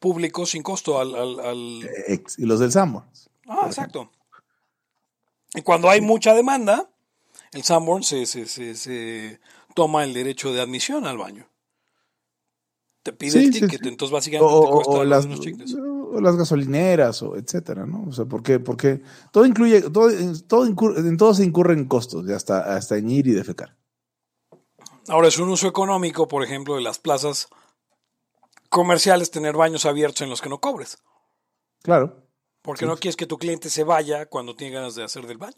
públicos, 0.00 0.50
sin 0.50 0.62
costo 0.62 1.00
al... 1.00 1.14
al- 1.14 1.40
al- 1.40 1.88
Ex- 2.08 2.38
Y 2.38 2.46
los 2.46 2.58
del 2.60 2.72
Sanborns. 2.72 3.30
Ah, 3.46 3.62
exacto. 3.66 4.10
Y 5.54 5.62
cuando 5.62 5.88
hay 5.90 6.00
mucha 6.00 6.34
demanda, 6.34 6.90
el 7.52 7.62
Sanborn 7.62 8.02
se, 8.02 8.26
se, 8.26 8.46
se, 8.46 8.74
se 8.74 9.40
toma 9.74 10.04
el 10.04 10.12
derecho 10.12 10.52
de 10.52 10.60
admisión 10.60 11.06
al 11.06 11.18
baño. 11.18 11.48
Te 13.02 13.12
pide 13.12 13.38
Sí, 13.40 13.44
el 13.46 13.50
ticket, 13.50 13.82
sí. 13.82 13.88
entonces 13.88 14.12
O, 14.12 14.16
básicamente 14.16 14.54
te 14.60 14.66
o- 14.66 14.74
cuesta 14.74 14.92
o 14.98 15.04
las, 15.04 15.26
o 15.26 16.20
las 16.20 16.36
gasolineras, 16.36 17.22
o 17.22 17.36
etcétera, 17.36 17.86
¿no? 17.86 18.04
O 18.08 18.12
sea, 18.12 18.26
porque, 18.26 18.60
porque 18.60 19.02
todo 19.32 19.46
incluye, 19.46 19.82
todo, 19.90 20.10
todo 20.46 20.66
incurre- 20.66 20.98
en 20.98 21.16
todo 21.16 21.32
se 21.32 21.44
incurren 21.44 21.86
costos, 21.86 22.26
de 22.26 22.34
hasta, 22.34 22.76
hasta 22.76 22.96
en 22.98 23.10
ir 23.10 23.26
y 23.28 23.32
defecar. 23.32 23.76
Ahora 25.08 25.28
es 25.28 25.38
un 25.38 25.48
uso 25.48 25.66
económico, 25.68 26.28
por 26.28 26.42
ejemplo, 26.44 26.74
de 26.76 26.82
las 26.82 26.98
plazas 26.98 27.48
comerciales 28.68 29.30
tener 29.30 29.56
baños 29.56 29.86
abiertos 29.86 30.20
en 30.20 30.28
los 30.30 30.42
que 30.42 30.50
no 30.50 30.58
cobres. 30.60 30.98
Claro. 31.82 32.27
Porque 32.62 32.86
no 32.86 32.96
quieres 32.96 33.16
que 33.16 33.26
tu 33.26 33.38
cliente 33.38 33.70
se 33.70 33.84
vaya 33.84 34.26
cuando 34.26 34.54
tiene 34.54 34.74
ganas 34.74 34.94
de 34.94 35.04
hacer 35.04 35.26
del 35.26 35.38
baño. 35.38 35.56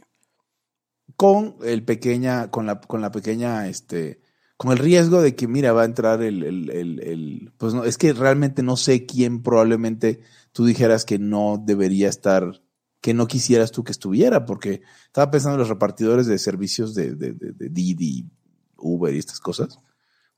Con 1.16 1.56
el 1.62 1.84
pequeña, 1.84 2.50
con 2.50 2.66
la, 2.66 2.80
con 2.80 3.00
la 3.00 3.10
pequeña, 3.10 3.68
este, 3.68 4.20
con 4.56 4.70
el 4.70 4.78
riesgo 4.78 5.20
de 5.20 5.34
que, 5.34 5.48
mira, 5.48 5.72
va 5.72 5.82
a 5.82 5.86
entrar 5.86 6.22
el, 6.22 6.44
el, 6.44 6.70
el, 6.70 7.00
el- 7.02 7.52
pues 7.58 7.74
no, 7.74 7.84
es 7.84 7.98
que 7.98 8.12
realmente 8.12 8.62
no 8.62 8.76
sé 8.76 9.06
quién 9.06 9.42
probablemente 9.42 10.20
tú 10.52 10.64
dijeras 10.64 11.04
que 11.04 11.18
no 11.18 11.62
debería 11.64 12.08
estar, 12.08 12.62
que 13.00 13.12
no 13.12 13.26
quisieras 13.26 13.72
tú 13.72 13.82
que 13.82 13.92
estuviera, 13.92 14.46
porque 14.46 14.82
estaba 15.06 15.30
pensando 15.30 15.54
en 15.56 15.60
los 15.60 15.68
repartidores 15.68 16.26
de 16.26 16.38
servicios 16.38 16.94
de, 16.94 17.14
de, 17.16 17.32
de, 17.32 17.52
de 17.52 17.68
Didi, 17.68 18.30
Uber 18.76 19.12
y 19.14 19.18
estas 19.18 19.40
cosas, 19.40 19.78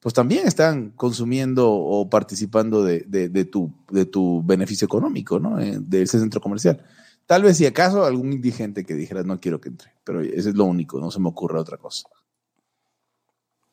pues 0.02 0.14
también 0.14 0.48
están 0.48 0.90
consumiendo 0.90 1.70
o 1.70 2.10
participando 2.10 2.82
de, 2.82 3.02
de, 3.06 3.44
tu, 3.44 3.72
de 3.88 4.04
tu 4.04 4.42
beneficio 4.42 4.84
económico, 4.84 5.38
¿no? 5.38 5.60
Eh, 5.60 5.76
de 5.78 6.02
ese 6.02 6.18
centro 6.18 6.40
comercial. 6.40 6.84
Tal 7.24 7.44
vez 7.44 7.56
si 7.56 7.66
acaso 7.66 8.04
algún 8.04 8.32
indigente 8.32 8.84
que 8.84 8.94
dijera 8.94 9.22
no 9.22 9.38
quiero 9.38 9.60
que 9.60 9.68
entre, 9.68 9.92
pero 10.02 10.20
eso 10.20 10.48
es 10.48 10.56
lo 10.56 10.64
único, 10.64 10.98
no 10.98 11.12
se 11.12 11.20
me 11.20 11.28
ocurre 11.28 11.60
otra 11.60 11.76
cosa. 11.76 12.08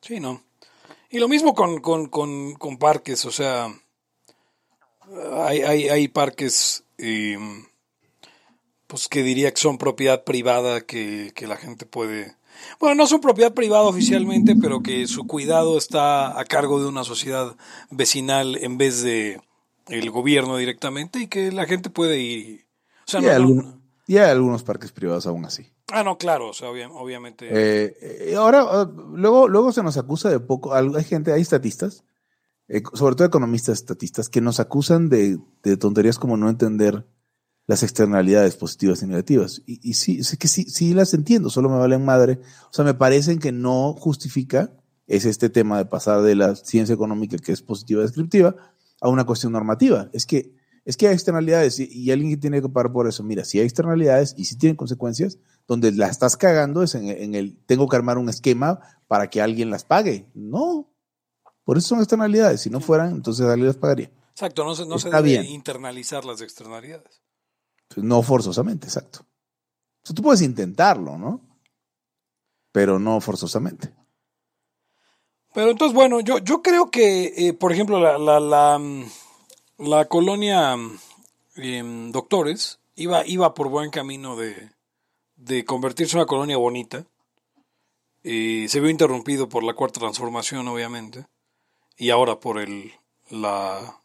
Sí, 0.00 0.20
¿no? 0.20 0.40
Y 1.10 1.18
lo 1.18 1.26
mismo 1.26 1.52
con, 1.52 1.80
con, 1.80 2.06
con, 2.06 2.54
con 2.54 2.78
parques, 2.78 3.24
o 3.24 3.32
sea, 3.32 3.66
hay, 5.44 5.62
hay, 5.62 5.88
hay 5.88 6.06
parques, 6.06 6.84
eh, 6.98 7.36
pues 8.86 9.08
que 9.08 9.24
diría 9.24 9.52
que 9.52 9.60
son 9.60 9.78
propiedad 9.78 10.22
privada 10.22 10.82
que, 10.82 11.32
que 11.34 11.48
la 11.48 11.56
gente 11.56 11.86
puede... 11.86 12.36
Bueno, 12.78 12.94
no 12.94 13.06
son 13.06 13.20
propiedad 13.20 13.52
privada 13.54 13.84
oficialmente, 13.84 14.56
pero 14.56 14.82
que 14.82 15.06
su 15.06 15.26
cuidado 15.26 15.76
está 15.78 16.38
a 16.38 16.44
cargo 16.44 16.80
de 16.80 16.88
una 16.88 17.04
sociedad 17.04 17.56
vecinal 17.90 18.56
en 18.60 18.78
vez 18.78 19.02
de 19.02 19.40
el 19.88 20.10
gobierno 20.10 20.56
directamente 20.56 21.20
y 21.20 21.26
que 21.26 21.52
la 21.52 21.66
gente 21.66 21.90
puede 21.90 22.18
ir. 22.20 22.38
y- 22.48 22.60
O 23.06 23.10
sea, 23.10 23.20
Y, 23.20 23.24
no- 23.24 23.28
no- 23.30 23.34
algún- 23.36 23.80
Y 24.06 24.16
hay 24.18 24.30
algunos 24.30 24.62
parques 24.62 24.90
privados 24.92 25.26
aún 25.26 25.44
así. 25.44 25.66
Ah, 25.92 26.02
no, 26.04 26.18
claro, 26.18 26.48
o 26.50 26.52
sea, 26.52 26.68
obvia- 26.70 26.90
obviamente. 26.90 27.46
Eh, 27.50 27.96
eh, 28.30 28.34
ahora, 28.36 28.64
ah, 28.68 28.90
luego, 29.14 29.48
luego 29.48 29.72
se 29.72 29.82
nos 29.82 29.96
acusa 29.96 30.28
de 30.30 30.40
poco. 30.40 30.74
Hay 30.74 31.04
gente, 31.04 31.32
hay 31.32 31.42
estatistas, 31.42 32.04
eh, 32.68 32.82
sobre 32.94 33.14
todo 33.16 33.26
economistas 33.26 33.78
estatistas, 33.78 34.28
que 34.28 34.40
nos 34.40 34.58
acusan 34.60 35.08
de, 35.08 35.38
de 35.62 35.76
tonterías 35.76 36.18
como 36.18 36.36
no 36.36 36.48
entender 36.48 37.04
las 37.70 37.84
externalidades 37.84 38.56
positivas 38.56 39.00
y 39.00 39.06
negativas. 39.06 39.62
Y, 39.64 39.78
y 39.88 39.94
sí, 39.94 40.24
sé 40.24 40.36
que 40.38 40.48
sí, 40.48 40.64
sí 40.64 40.92
las 40.92 41.14
entiendo, 41.14 41.50
solo 41.50 41.68
me 41.68 41.78
valen 41.78 42.04
madre. 42.04 42.40
O 42.64 42.72
sea, 42.72 42.84
me 42.84 42.94
parecen 42.94 43.38
que 43.38 43.52
no 43.52 43.92
justifica 43.92 44.72
es 45.06 45.24
este 45.24 45.50
tema 45.50 45.78
de 45.78 45.84
pasar 45.84 46.22
de 46.22 46.34
la 46.34 46.56
ciencia 46.56 46.92
económica 46.92 47.36
que 47.38 47.52
es 47.52 47.62
positiva 47.62 48.02
descriptiva 48.02 48.56
a 49.00 49.08
una 49.08 49.22
cuestión 49.22 49.52
normativa. 49.52 50.10
Es 50.12 50.26
que, 50.26 50.52
es 50.84 50.96
que 50.96 51.06
hay 51.06 51.14
externalidades 51.14 51.78
y, 51.78 51.88
y 51.92 52.10
alguien 52.10 52.30
que 52.32 52.38
tiene 52.38 52.60
que 52.60 52.68
pagar 52.68 52.90
por 52.90 53.06
eso. 53.06 53.22
Mira, 53.22 53.44
si 53.44 53.60
hay 53.60 53.66
externalidades 53.66 54.34
y 54.36 54.46
si 54.46 54.56
tienen 54.56 54.74
consecuencias, 54.74 55.38
donde 55.68 55.92
la 55.92 56.08
estás 56.08 56.36
cagando 56.36 56.82
es 56.82 56.96
en, 56.96 57.08
en 57.08 57.36
el 57.36 57.56
tengo 57.66 57.88
que 57.88 57.94
armar 57.94 58.18
un 58.18 58.28
esquema 58.28 58.80
para 59.06 59.30
que 59.30 59.40
alguien 59.40 59.70
las 59.70 59.84
pague. 59.84 60.26
No. 60.34 60.90
Por 61.62 61.78
eso 61.78 61.86
son 61.86 62.00
externalidades. 62.00 62.62
Si 62.62 62.68
no 62.68 62.80
fueran, 62.80 63.12
entonces 63.12 63.46
alguien 63.46 63.68
las 63.68 63.76
pagaría. 63.76 64.10
Exacto, 64.30 64.64
no 64.64 64.74
se, 64.74 64.86
no 64.86 64.98
se 64.98 65.08
debe 65.08 65.22
bien. 65.22 65.44
internalizar 65.44 66.24
las 66.24 66.40
externalidades. 66.40 67.20
No 67.96 68.22
forzosamente, 68.22 68.86
exacto. 68.86 69.20
O 70.02 70.06
sea, 70.06 70.14
tú 70.14 70.22
puedes 70.22 70.42
intentarlo, 70.42 71.18
¿no? 71.18 71.40
Pero 72.72 72.98
no 72.98 73.20
forzosamente. 73.20 73.92
Pero 75.52 75.70
entonces, 75.70 75.94
bueno, 75.94 76.20
yo, 76.20 76.38
yo 76.38 76.62
creo 76.62 76.90
que, 76.90 77.32
eh, 77.36 77.52
por 77.52 77.72
ejemplo, 77.72 78.00
la, 78.00 78.18
la, 78.18 78.38
la, 78.38 78.78
mm, 78.78 80.08
colonia 80.08 80.76
mm, 80.76 80.98
em, 81.56 82.12
Doctores 82.12 82.78
iba, 82.94 83.26
iba 83.26 83.54
por 83.54 83.68
buen 83.68 83.90
camino 83.90 84.36
de, 84.36 84.70
de 85.36 85.64
convertirse 85.64 86.16
en 86.16 86.20
una 86.20 86.26
colonia 86.26 86.56
bonita. 86.56 87.04
Eh, 88.22 88.66
se 88.68 88.80
vio 88.80 88.90
interrumpido 88.90 89.48
por 89.48 89.64
la 89.64 89.74
cuarta 89.74 89.98
transformación, 89.98 90.68
obviamente, 90.68 91.26
y 91.96 92.10
ahora 92.10 92.38
por 92.38 92.58
el, 92.60 92.92
la, 93.30 94.00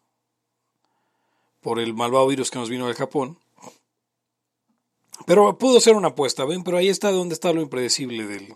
por 1.61 1.79
el 1.79 1.93
malvado 1.93 2.27
virus 2.27 2.49
que 2.49 2.59
nos 2.59 2.69
vino 2.69 2.87
del 2.87 2.95
Japón. 2.95 3.37
Pero 5.25 5.57
pudo 5.57 5.79
ser 5.79 5.95
una 5.95 6.09
apuesta, 6.09 6.45
¿ven? 6.45 6.63
Pero 6.63 6.77
ahí 6.77 6.89
está 6.89 7.11
donde 7.11 7.33
está 7.33 7.51
lo 7.53 7.61
impredecible 7.61 8.25
del, 8.27 8.53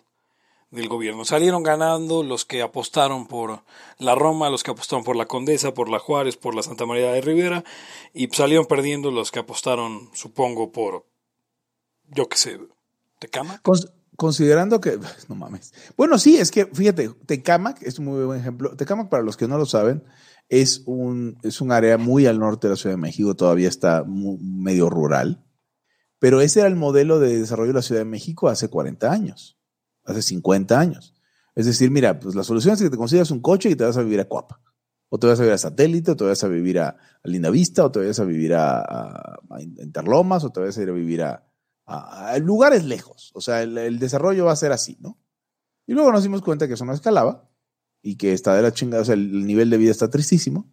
del 0.71 0.87
gobierno. 0.87 1.25
Salieron 1.25 1.63
ganando 1.63 2.23
los 2.23 2.45
que 2.45 2.61
apostaron 2.61 3.27
por 3.27 3.63
la 3.97 4.15
Roma, 4.15 4.49
los 4.49 4.63
que 4.63 4.71
apostaron 4.71 5.03
por 5.03 5.15
la 5.15 5.25
Condesa, 5.25 5.73
por 5.73 5.89
la 5.89 5.99
Juárez, 5.99 6.37
por 6.37 6.53
la 6.55 6.61
Santa 6.63 6.85
María 6.85 7.11
de 7.11 7.21
Rivera, 7.21 7.63
y 8.13 8.27
salieron 8.27 8.65
perdiendo 8.65 9.11
los 9.11 9.31
que 9.31 9.39
apostaron, 9.39 10.09
supongo, 10.13 10.71
por, 10.71 11.05
yo 12.07 12.27
qué 12.29 12.37
sé, 12.37 12.59
Tecama. 13.19 13.61
Cons- 13.63 13.91
considerando 14.15 14.79
que, 14.79 14.99
no 15.27 15.35
mames. 15.35 15.73
Bueno, 15.97 16.17
sí, 16.19 16.37
es 16.37 16.51
que 16.51 16.65
fíjate, 16.67 17.09
Tecamac 17.25 17.81
es 17.81 17.99
un 17.99 18.05
muy 18.05 18.23
buen 18.25 18.39
ejemplo. 18.39 18.75
Tecamac, 18.75 19.09
para 19.09 19.23
los 19.23 19.37
que 19.37 19.47
no 19.47 19.57
lo 19.57 19.65
saben, 19.65 20.03
es 20.49 20.83
un, 20.85 21.37
es 21.43 21.61
un 21.61 21.71
área 21.71 21.97
muy 21.97 22.25
al 22.25 22.39
norte 22.39 22.67
de 22.67 22.73
la 22.73 22.77
Ciudad 22.77 22.95
de 22.95 23.01
México, 23.01 23.35
todavía 23.35 23.69
está 23.69 24.03
medio 24.07 24.89
rural, 24.89 25.43
pero 26.19 26.41
ese 26.41 26.59
era 26.59 26.67
el 26.67 26.75
modelo 26.75 27.19
de 27.19 27.39
desarrollo 27.39 27.69
de 27.69 27.79
la 27.79 27.81
Ciudad 27.81 28.01
de 28.01 28.05
México 28.05 28.49
hace 28.49 28.67
40 28.67 29.09
años, 29.09 29.57
hace 30.03 30.21
50 30.21 30.77
años. 30.77 31.15
Es 31.55 31.65
decir, 31.65 31.89
mira, 31.91 32.19
pues 32.19 32.35
la 32.35 32.43
solución 32.43 32.73
es 32.73 32.81
que 32.81 32.89
te 32.89 32.97
consigas 32.97 33.31
un 33.31 33.39
coche 33.39 33.69
y 33.69 33.75
te 33.75 33.85
vas 33.85 33.97
a 33.97 34.03
vivir 34.03 34.19
a 34.19 34.27
Coapa. 34.27 34.61
O 35.07 35.17
te 35.17 35.27
vas 35.27 35.39
a 35.39 35.43
vivir 35.43 35.55
a 35.55 35.57
Satélite, 35.57 36.11
o 36.11 36.15
te 36.15 36.25
vas 36.25 36.43
a 36.43 36.47
vivir 36.47 36.79
a, 36.79 36.89
a 36.89 37.27
Linda 37.27 37.49
Vista, 37.49 37.83
o 37.83 37.91
te 37.91 38.05
vas 38.05 38.19
a 38.19 38.25
vivir 38.25 38.53
a, 38.53 39.39
Interlomas, 39.59 40.43
o 40.43 40.51
te 40.51 40.59
vas 40.59 40.77
a 40.77 40.83
ir 40.83 40.89
a 40.89 40.93
vivir 40.93 41.23
a, 41.23 41.43
lugares 42.41 42.83
lejos. 42.85 43.31
O 43.33 43.41
sea, 43.41 43.63
el, 43.63 43.77
el 43.77 43.97
desarrollo 43.97 44.45
va 44.45 44.51
a 44.51 44.57
ser 44.57 44.71
así, 44.71 44.97
¿no? 44.99 45.17
Y 45.87 45.93
luego 45.93 46.11
nos 46.11 46.21
dimos 46.21 46.41
cuenta 46.43 46.67
que 46.67 46.75
eso 46.75 46.85
no 46.85 46.93
escalaba 46.93 47.49
y 48.03 48.15
que 48.15 48.33
está 48.33 48.55
de 48.55 48.61
la 48.61 48.71
chingada, 48.71 49.01
o 49.01 49.05
sea, 49.05 49.15
el 49.15 49.47
nivel 49.47 49.69
de 49.71 49.77
vida 49.77 49.91
está 49.91 50.09
tristísimo. 50.09 50.69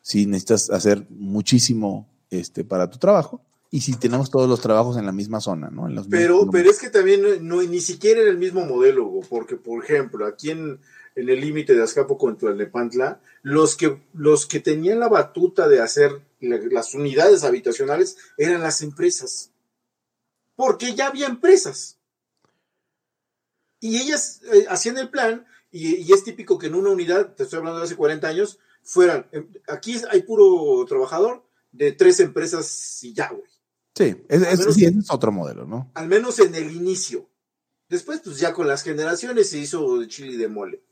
Si 0.00 0.26
necesitas 0.26 0.70
hacer 0.70 1.06
muchísimo 1.10 2.08
este, 2.30 2.64
para 2.64 2.88
tu 2.88 2.98
trabajo 2.98 3.49
y 3.70 3.80
si 3.82 3.96
tenemos 3.96 4.30
todos 4.30 4.48
los 4.48 4.60
trabajos 4.60 4.96
en 4.96 5.06
la 5.06 5.12
misma 5.12 5.40
zona, 5.40 5.70
¿no? 5.70 5.86
En 5.88 5.94
los 5.94 6.08
Pero, 6.08 6.38
mismos- 6.40 6.50
pero 6.52 6.70
es 6.70 6.78
que 6.80 6.90
también 6.90 7.46
no, 7.46 7.62
ni 7.62 7.80
siquiera 7.80 8.20
era 8.20 8.30
el 8.30 8.38
mismo 8.38 8.64
modelo, 8.66 9.20
porque, 9.28 9.56
por 9.56 9.84
ejemplo, 9.84 10.26
aquí 10.26 10.50
en, 10.50 10.80
en 11.14 11.28
el 11.28 11.40
límite 11.40 11.74
de 11.74 11.82
Azcapo 11.82 12.18
con 12.18 12.36
Tlalnepantla, 12.36 13.20
los 13.42 13.76
que, 13.76 14.02
los 14.12 14.46
que 14.46 14.60
tenían 14.60 14.98
la 15.00 15.08
batuta 15.08 15.68
de 15.68 15.80
hacer 15.80 16.20
la- 16.40 16.58
las 16.70 16.94
unidades 16.94 17.44
habitacionales 17.44 18.16
eran 18.36 18.60
las 18.62 18.82
empresas. 18.82 19.50
Porque 20.56 20.94
ya 20.94 21.06
había 21.06 21.26
empresas. 21.26 21.96
Y 23.80 23.96
ellas 23.98 24.40
eh, 24.52 24.66
hacían 24.68 24.98
el 24.98 25.08
plan, 25.10 25.46
y, 25.70 25.94
y 25.96 26.12
es 26.12 26.24
típico 26.24 26.58
que 26.58 26.66
en 26.66 26.74
una 26.74 26.90
unidad, 26.90 27.34
te 27.34 27.44
estoy 27.44 27.58
hablando 27.58 27.78
de 27.78 27.84
hace 27.86 27.96
40 27.96 28.28
años, 28.28 28.58
fueran, 28.82 29.26
em, 29.32 29.46
aquí 29.68 30.00
hay 30.10 30.22
puro 30.22 30.84
trabajador 30.86 31.44
de 31.72 31.92
tres 31.92 32.18
empresas 32.20 33.02
y 33.04 33.14
ya, 33.14 33.30
güey. 33.30 33.44
Sí, 33.94 34.16
es, 34.28 34.42
es- 34.42 34.58
menos- 34.60 34.74
sí, 34.74 34.84
ese 34.84 34.98
es 34.98 35.10
otro 35.10 35.32
modelo, 35.32 35.66
¿no? 35.66 35.90
al 35.94 36.08
menos 36.08 36.38
en 36.38 36.54
el 36.54 36.70
inicio. 36.70 37.28
Después, 37.88 38.20
pues 38.22 38.38
ya 38.38 38.52
con 38.52 38.68
las 38.68 38.82
generaciones 38.82 39.50
se 39.50 39.58
hizo 39.58 40.02
y 40.04 40.36
de 40.36 40.48
mole. 40.48 40.84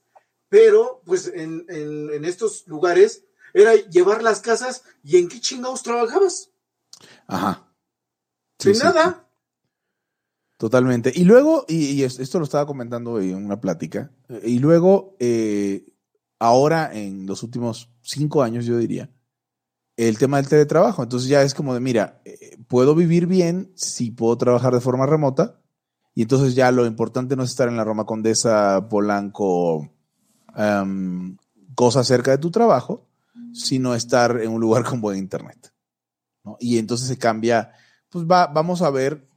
Pero, 0.49 1.03
pues 1.05 1.31
en, 1.33 1.65
en- 1.69 2.11
en 2.13 2.25
estos 2.25 2.67
lugares 2.67 3.25
era 3.55 3.75
llevar 3.75 4.23
las 4.23 4.41
casas 4.41 4.83
y 5.05 5.17
en 5.19 5.29
qué 5.29 5.41
chingados 5.41 5.83
trabajabas. 5.83 6.51
Ajá. 7.27 7.73
Sin 8.59 8.75
sí, 8.75 8.83
nada. 8.83 9.29
Totalmente. 10.57 11.13
Y 11.15 11.25
luego, 11.25 11.65
y, 11.69 11.93
y 11.93 12.03
es- 12.03 12.19
esto 12.19 12.39
lo 12.39 12.45
estaba 12.45 12.67
comentando 12.67 13.13
hoy 13.13 13.31
en 13.31 13.45
una 13.45 13.61
plática, 13.61 14.11
eh, 14.29 14.41
y 14.45 14.59
luego, 14.59 15.15
eh, 15.21 15.87
ahora 16.41 16.93
en 16.93 17.27
los 17.27 17.43
últimos 17.45 17.91
cinco 18.03 18.43
años, 18.43 18.65
yo 18.67 18.77
diría, 18.77 19.09
el 19.99 20.17
tema 20.17 20.37
del 20.37 20.49
teletrabajo. 20.49 21.03
Entonces 21.03 21.29
ya 21.29 21.43
es 21.43 21.55
como 21.55 21.75
de, 21.75 21.81
mira, 21.81 22.21
eh, 22.25 22.57
puedo 22.69 22.95
vivir 22.95 23.27
bien 23.27 23.73
si 23.75 24.13
puedo 24.13 24.39
trabajar 24.39 24.73
de 24.73 24.81
forma 24.81 25.07
remota, 25.07 25.61
y 26.15 26.23
entonces 26.23 26.55
ya 26.55 26.71
lo 26.71 26.87
importante 26.87 27.37
no 27.37 27.43
es 27.43 27.51
estar 27.51 27.69
en 27.69 27.77
la 27.77 27.85
Roma 27.85 28.07
Condesa, 28.07 28.89
Polanco, 28.89 29.91
em, 30.57 31.37
cosa 31.75 32.05
cerca 32.05 32.31
de 32.31 32.39
tu 32.39 32.51
trabajo, 32.51 33.09
sino 33.53 33.95
estar 33.95 34.41
en 34.41 34.53
un 34.53 34.61
lugar 34.61 34.85
con 34.89 35.01
buen 35.01 35.19
internet. 35.19 35.73
Y 36.61 36.79
entonces 36.79 37.09
se 37.09 37.19
cambia, 37.19 37.73
pues 38.09 38.25
va, 38.25 38.47
vamos 38.47 38.83
a 38.83 38.91
ver 38.91 39.29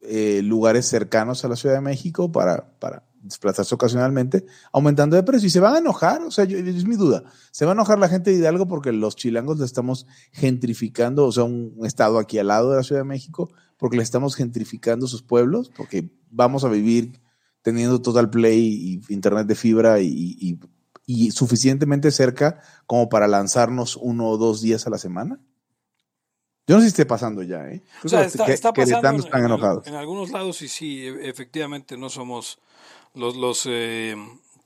eh, 0.00 0.42
lugares 0.42 0.86
cercanos 0.86 1.44
a 1.44 1.48
la 1.48 1.56
Ciudad 1.56 1.74
de 1.74 1.80
México 1.80 2.30
para, 2.30 2.78
para 2.78 3.04
desplazarse 3.24 3.74
ocasionalmente, 3.74 4.44
aumentando 4.72 5.16
de 5.16 5.22
precio. 5.22 5.46
Y 5.46 5.50
se 5.50 5.60
van 5.60 5.74
a 5.74 5.78
enojar, 5.78 6.22
o 6.22 6.30
sea, 6.30 6.44
yo- 6.44 6.58
es 6.58 6.84
mi 6.86 6.96
duda, 6.96 7.24
se 7.50 7.64
va 7.64 7.72
a 7.72 7.74
enojar 7.74 7.98
la 7.98 8.08
gente 8.08 8.30
de 8.30 8.36
Hidalgo 8.36 8.68
porque 8.68 8.92
los 8.92 9.16
chilangos 9.16 9.58
le 9.58 9.64
estamos 9.64 10.06
gentrificando, 10.32 11.26
o 11.26 11.32
sea, 11.32 11.44
un, 11.44 11.74
estado 11.84 12.18
aquí 12.18 12.38
al 12.38 12.48
lado 12.48 12.70
de 12.70 12.76
la 12.76 12.82
Ciudad 12.82 13.00
de 13.00 13.08
México, 13.08 13.50
porque 13.78 13.96
le 13.96 14.02
estamos 14.02 14.34
gentrificando 14.36 15.06
sus 15.06 15.22
pueblos, 15.22 15.70
porque 15.76 16.10
vamos 16.30 16.64
a 16.64 16.68
vivir 16.68 17.20
teniendo 17.62 18.00
total 18.02 18.28
play 18.30 18.60
y 19.08 19.12
internet 19.12 19.46
de 19.46 19.54
fibra 19.54 20.00
y- 20.00 20.58
y 21.06 21.30
suficientemente 21.32 22.10
cerca 22.10 22.60
como 22.86 23.08
para 23.08 23.26
lanzarnos 23.28 23.96
uno 24.00 24.28
o 24.28 24.38
dos 24.38 24.62
días 24.62 24.86
a 24.86 24.90
la 24.90 24.98
semana. 24.98 25.40
Yo 26.66 26.76
no 26.76 26.80
sé 26.80 26.86
si 26.86 26.92
esté 26.92 27.06
pasando 27.06 27.42
ya, 27.42 27.68
¿eh? 27.68 27.82
Creo 28.00 28.04
O 28.04 28.08
sea, 28.08 28.20
que 28.22 28.26
está, 28.28 28.44
que- 28.46 28.52
está 28.52 28.72
pasando 28.72 29.18
están 29.18 29.40
en- 29.40 29.46
enojados. 29.46 29.86
en 29.86 29.94
algunos 29.96 30.30
lados 30.30 30.62
y 30.62 30.68
sí, 30.68 31.06
e- 31.06 31.28
efectivamente 31.28 31.96
no 31.98 32.08
somos 32.08 32.58
los, 33.14 33.36
los 33.36 33.64
eh, 33.66 34.16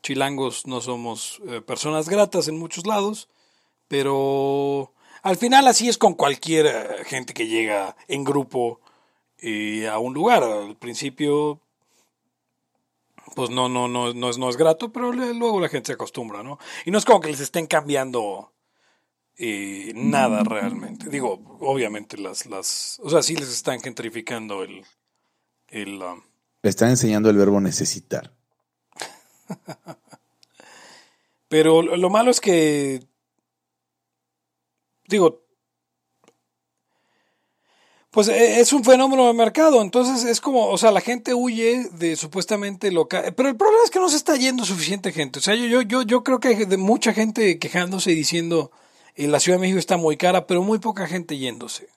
chilangos, 0.03 0.67
no 0.67 0.81
somos 0.81 1.41
eh, 1.49 1.61
personas 1.61 2.09
gratas 2.09 2.47
en 2.49 2.57
muchos 2.59 2.87
lados, 2.87 3.29
pero 3.89 4.93
al 5.23 5.37
final 5.37 5.67
así 5.67 5.89
es 5.89 5.99
con 5.99 6.15
cualquier 6.15 6.67
eh, 6.67 7.05
gente 7.05 7.35
que 7.35 7.49
llega 7.49 7.97
en 8.07 8.23
grupo 8.23 8.81
eh, 9.41 9.89
a 9.89 9.99
un 9.99 10.15
lugar. 10.15 10.45
Al 10.45 10.77
principio, 10.77 11.61
pues 13.35 13.51
no, 13.51 13.69
no, 13.69 13.89
no, 13.89 14.15
no, 14.15 14.31
es, 14.31 14.39
no 14.39 14.49
es 14.49 14.57
grato, 14.57 14.93
pero 14.93 15.13
luego 15.13 15.61
la 15.61 15.69
gente 15.69 15.89
se 15.89 15.93
acostumbra, 15.95 16.43
¿no? 16.45 16.59
Y 16.85 16.91
no 16.93 16.99
es 16.99 17.05
como 17.05 17.21
que 17.21 17.31
les 17.31 17.41
estén 17.41 17.67
cambiando 17.67 18.53
eh, 19.39 19.93
nada 19.95 20.43
realmente. 20.43 21.09
Digo, 21.09 21.59
obviamente 21.61 22.18
las, 22.18 22.47
las, 22.47 22.99
o 23.03 23.09
sea, 23.09 23.22
sí 23.22 23.36
les 23.36 23.49
están 23.49 23.80
gentrificando 23.80 24.64
el, 24.64 24.84
el, 25.68 26.03
um, 26.03 26.20
Le 26.62 26.70
están 26.70 26.91
enseñando 26.91 27.30
el 27.30 27.36
verbo 27.36 27.61
necesitar. 27.61 28.34
pero 31.49 31.82
lo 31.82 31.97
lo 31.97 32.11
malo 32.11 32.32
es 32.32 32.41
que, 32.41 33.07
digo, 35.07 35.45
pues 38.11 38.26
e- 38.26 38.59
es 38.59 38.72
un 38.72 38.82
fenómeno 38.82 39.28
de 39.28 39.34
mercado, 39.34 39.80
entonces 39.80 40.24
es 40.24 40.41
como, 40.41 40.66
o 40.66 40.78
sea, 40.78 40.91
la 40.91 41.01
gente 41.01 41.32
huye 41.32 41.89
de 41.93 42.16
supuestamente 42.16 42.91
local, 42.91 43.32
pero 43.36 43.49
el 43.49 43.57
problema 43.57 43.84
es 43.84 43.91
que 43.91 44.01
no 44.01 44.09
se 44.09 44.16
está 44.16 44.34
yendo 44.34 44.64
suficiente 44.64 45.12
gente, 45.12 45.39
o 45.39 45.43
sea, 45.43 45.55
yo, 45.55 45.66
yo, 45.66 45.82
yo, 45.82 46.03
yo 46.03 46.24
creo 46.24 46.41
que 46.41 46.49
hay 46.49 46.64
de 46.64 46.76
mucha 46.76 47.12
gente 47.14 47.61
quejándose 47.61 48.11
y 48.11 48.16
diciendo, 48.16 48.72
eh, 49.19 49.29
la 49.29 49.41
Ciudad 49.41 49.59
de 49.59 49.62
México 49.62 49.79
está 49.79 49.97
muy 49.97 50.16
cara, 50.16 50.47
pero 50.47 50.62
muy 50.62 50.79
poca 50.79 51.07
gente 51.07 51.37
yéndose. 51.37 51.89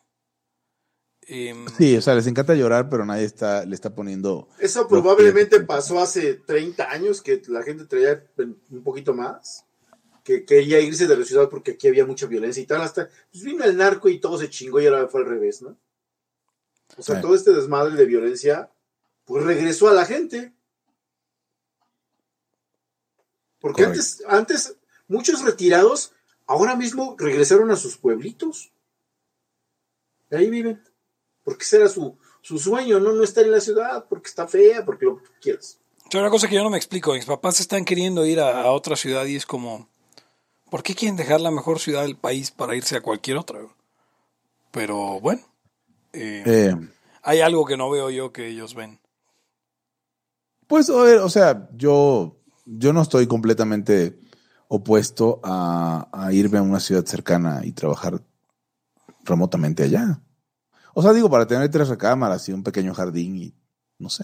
Em, 1.27 1.65
Sí, 1.77 1.95
o 1.95 2.01
sea, 2.01 2.15
les 2.15 2.27
encanta 2.27 2.55
llorar, 2.55 2.89
pero 2.89 3.05
nadie 3.05 3.25
está, 3.25 3.63
le 3.65 3.75
está 3.75 3.93
poniendo. 3.93 4.49
Eso 4.59 4.87
probablemente 4.87 5.59
que- 5.59 5.63
pasó 5.65 5.99
hace 5.99 6.33
30 6.33 6.89
años, 6.89 7.21
que 7.21 7.41
la 7.47 7.61
gente 7.63 7.85
traía 7.85 8.23
un 8.37 8.83
poquito 8.83 9.13
más, 9.13 9.65
que 10.23 10.45
quería 10.45 10.79
irse 10.79 11.07
de 11.07 11.17
la 11.17 11.23
ciudad 11.25 11.47
porque 11.49 11.71
aquí 11.71 11.87
había 11.87 12.05
mucha 12.05 12.25
violencia 12.27 12.61
y 12.61 12.65
tal, 12.65 12.81
hasta 12.81 13.07
pues 13.31 13.43
vino 13.43 13.63
el 13.63 13.77
narco 13.77 14.09
y 14.09 14.19
todo 14.19 14.37
se 14.37 14.49
chingó 14.49 14.79
y 14.81 14.87
ahora 14.87 15.07
fue 15.07 15.21
al 15.21 15.27
revés, 15.27 15.61
¿no? 15.61 15.77
O 16.97 17.01
sea, 17.03 17.15
Sí. 17.15 17.21
todo 17.21 17.35
este 17.35 17.51
desmadre 17.53 17.95
de 17.95 18.05
violencia, 18.05 18.69
pues 19.25 19.43
regresó 19.45 19.87
a 19.89 19.93
la 19.93 20.05
gente. 20.05 20.53
Porque 23.59 23.85
antes, 23.85 24.23
antes, 24.27 24.75
muchos 25.07 25.43
retirados 25.43 26.13
ahora 26.47 26.75
mismo 26.75 27.15
regresaron 27.17 27.71
a 27.71 27.75
sus 27.75 27.97
pueblitos. 27.97 28.71
Ahí 30.31 30.49
viven. 30.49 30.81
Porque 31.43 31.63
ese 31.63 31.77
era 31.77 31.89
su, 31.89 32.17
su 32.41 32.59
sueño, 32.59 32.99
¿no? 32.99 33.13
No 33.13 33.23
estar 33.23 33.43
en 33.43 33.51
la 33.51 33.59
ciudad, 33.59 34.05
porque 34.07 34.29
está 34.29 34.47
fea, 34.47 34.85
porque 34.85 35.05
lo 35.05 35.17
que 35.17 35.25
tú 35.25 35.31
quieras. 35.41 35.79
Es 36.09 36.15
una 36.15 36.29
cosa 36.29 36.47
que 36.47 36.55
yo 36.55 36.63
no 36.63 36.69
me 36.69 36.77
explico. 36.77 37.13
Mis 37.13 37.25
papás 37.25 37.59
están 37.59 37.85
queriendo 37.85 38.25
ir 38.25 38.39
a, 38.39 38.61
a 38.61 38.71
otra 38.71 38.95
ciudad 38.95 39.25
y 39.25 39.35
es 39.35 39.45
como, 39.45 39.87
¿por 40.69 40.83
qué 40.83 40.93
quieren 40.93 41.15
dejar 41.15 41.41
la 41.41 41.51
mejor 41.51 41.79
ciudad 41.79 42.03
del 42.03 42.17
país 42.17 42.51
para 42.51 42.75
irse 42.75 42.95
a 42.95 43.01
cualquier 43.01 43.37
otra? 43.37 43.59
Pero 44.71 45.19
bueno, 45.19 45.41
eh, 46.13 46.43
Eh, 46.45 46.75
hay 47.23 47.41
algo 47.41 47.65
que 47.65 47.77
no 47.77 47.89
veo 47.89 48.09
yo 48.09 48.31
que 48.31 48.47
ellos 48.47 48.73
ven. 48.75 48.99
Pues, 50.67 50.89
a 50.89 51.01
ver, 51.03 51.17
o 51.19 51.29
sea, 51.29 51.69
yo, 51.75 52.37
yo 52.65 52.93
no 52.93 53.01
estoy 53.01 53.27
completamente 53.27 54.17
opuesto 54.73 55.41
a, 55.43 56.07
a 56.13 56.31
irme 56.31 56.57
a 56.57 56.61
una 56.61 56.79
ciudad 56.79 57.03
cercana 57.05 57.59
y 57.65 57.73
trabajar 57.73 58.21
remotamente 59.25 59.83
allá. 59.83 60.21
O 60.93 61.01
sea, 61.01 61.11
digo, 61.11 61.29
para 61.29 61.45
tener 61.45 61.69
tres 61.69 61.89
recámaras 61.89 62.47
y 62.47 62.53
un 62.53 62.63
pequeño 62.63 62.93
jardín 62.93 63.35
y 63.35 63.53
no 63.99 64.09
sé. 64.09 64.23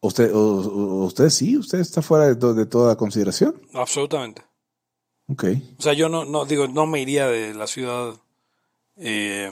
¿Usted, 0.00 0.32
o, 0.34 0.38
o- 0.40 1.04
usted 1.04 1.28
sí? 1.28 1.58
¿Usted 1.58 1.80
está 1.80 2.00
fuera 2.00 2.26
de, 2.28 2.36
to- 2.36 2.54
de 2.54 2.64
toda 2.64 2.96
consideración? 2.96 3.60
Absolutamente. 3.74 4.42
Ok. 5.28 5.44
O 5.78 5.82
sea, 5.82 5.92
yo 5.92 6.08
no, 6.08 6.24
no 6.24 6.46
digo, 6.46 6.66
no 6.66 6.86
me 6.86 7.00
iría 7.02 7.26
de 7.26 7.52
la 7.52 7.66
ciudad. 7.66 8.14
eh, 8.96 9.50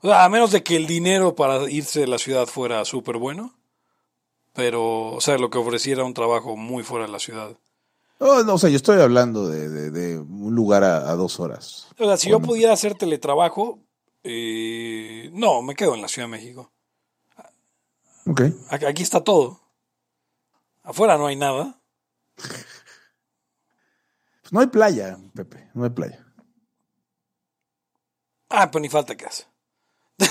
o 0.00 0.08
sea, 0.08 0.24
a 0.24 0.28
menos 0.30 0.50
de 0.50 0.62
que 0.62 0.76
el 0.76 0.86
dinero 0.86 1.34
para 1.34 1.70
irse 1.70 2.00
de 2.00 2.06
la 2.06 2.16
ciudad 2.18 2.46
fuera 2.46 2.84
súper 2.86 3.18
bueno. 3.18 3.52
Pero, 4.54 5.10
o 5.12 5.20
sea, 5.20 5.36
lo 5.38 5.50
que 5.50 5.58
ofreciera 5.58 6.04
un 6.04 6.14
trabajo 6.14 6.56
muy 6.56 6.82
fuera 6.84 7.06
de 7.06 7.12
la 7.12 7.18
ciudad. 7.18 7.56
Oh, 8.18 8.42
no, 8.44 8.54
o 8.54 8.58
sea, 8.58 8.70
yo 8.70 8.76
estoy 8.76 9.00
hablando 9.00 9.48
de, 9.48 9.68
de- 9.68 9.90
de 9.90 10.18
un 10.18 10.54
lugar 10.54 10.84
a, 10.84 11.10
a 11.10 11.14
dos 11.16 11.40
horas. 11.40 11.88
O 11.98 12.04
sea, 12.04 12.16
si 12.16 12.30
yo 12.30 12.38
pudiera 12.40 12.72
hacer 12.72 12.94
teletrabajo, 12.94 13.80
eh, 14.22 15.28
no, 15.32 15.60
me 15.62 15.74
quedo 15.74 15.94
en 15.94 16.02
la 16.02 16.08
Ciudad 16.08 16.28
de 16.28 16.32
México. 16.32 16.70
Aquí 18.70 19.02
está 19.02 19.22
todo. 19.22 19.60
Afuera 20.84 21.18
no 21.18 21.26
hay 21.26 21.36
nada. 21.36 21.78
Pues 24.42 24.52
no 24.52 24.60
hay 24.60 24.66
playa, 24.68 25.18
Pepe, 25.34 25.68
no 25.74 25.84
hay 25.84 25.90
playa. 25.90 26.24
Ah, 28.50 28.70
pues 28.70 28.80
ni 28.82 28.88
falta 28.88 29.16
que 29.16 29.26
hace. 29.26 29.46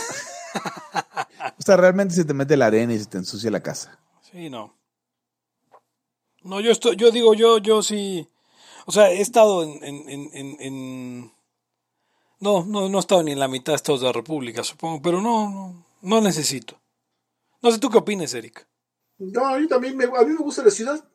O 1.60 1.62
sea, 1.66 1.78
realmente 1.78 2.14
se 2.14 2.26
te 2.26 2.34
mete 2.34 2.56
la 2.58 2.66
arena 2.68 2.94
y 2.94 3.00
se 3.00 3.06
te 3.06 3.18
ensucia 3.18 3.50
la 3.52 3.62
casa. 3.62 3.98
Sí, 4.34 4.50
no. 4.50 4.76
No, 6.42 6.60
yo 6.60 6.72
estoy, 6.72 6.96
yo 6.96 7.12
digo, 7.12 7.36
yo, 7.36 7.60
yo 7.60 7.84
sí. 7.84 8.28
O 8.88 8.92
sea, 8.92 9.12
he 9.12 9.22
estado 9.22 9.62
en, 9.64 9.84
en, 9.84 10.30
en, 10.34 10.58
en- 10.60 11.32
no, 12.40 12.66
no, 12.66 12.90
no 12.90 12.98
he 12.98 13.00
estado 13.00 13.22
ni 13.22 13.32
en 13.32 13.40
la 13.40 13.48
mitad 13.48 13.74
de 13.74 13.78
estados 13.78 14.02
de 14.02 14.08
la 14.08 14.12
República, 14.12 14.64
supongo, 14.64 15.02
pero 15.04 15.22
no, 15.22 15.50
no, 15.52 15.86
no 16.02 16.22
necesito. 16.22 16.82
No 17.62 17.72
sé 17.72 17.78
tú 17.78 17.90
qué 17.92 18.00
opinas, 18.00 18.34
Eric. 18.34 18.68
No, 19.20 19.58
mí 19.60 19.68
también 19.68 19.96
me, 19.96 20.06
a 20.06 20.24
mí 20.24 20.34
me 20.34 20.38
gusta 20.44 20.64
la 20.64 20.72
ciudad. 20.72 21.08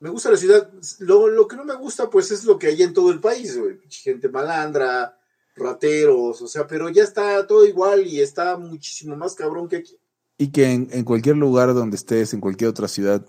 Me 0.00 0.10
gusta 0.10 0.30
la 0.30 0.36
ciudad. 0.36 0.70
Lo, 0.98 1.28
lo 1.28 1.46
que 1.46 1.56
no 1.56 1.64
me 1.64 1.76
gusta, 1.76 2.10
pues, 2.10 2.32
es 2.32 2.44
lo 2.44 2.58
que 2.58 2.66
hay 2.66 2.82
en 2.82 2.92
todo 2.92 3.12
el 3.12 3.20
país, 3.20 3.56
Gente 3.88 4.28
malandra, 4.28 5.16
rateros, 5.54 6.42
o 6.42 6.48
sea, 6.48 6.66
pero 6.66 6.90
ya 6.90 7.04
está 7.04 7.46
todo 7.46 7.64
igual 7.64 8.04
y 8.04 8.20
está 8.20 8.58
muchísimo 8.58 9.16
más 9.16 9.36
cabrón 9.36 9.68
que 9.68 9.76
aquí. 9.76 9.96
Y 10.38 10.48
que 10.48 10.70
en, 10.72 10.88
en 10.92 11.04
cualquier 11.04 11.36
lugar 11.36 11.72
donde 11.74 11.96
estés, 11.96 12.34
en 12.34 12.40
cualquier 12.40 12.70
otra 12.70 12.88
ciudad, 12.88 13.24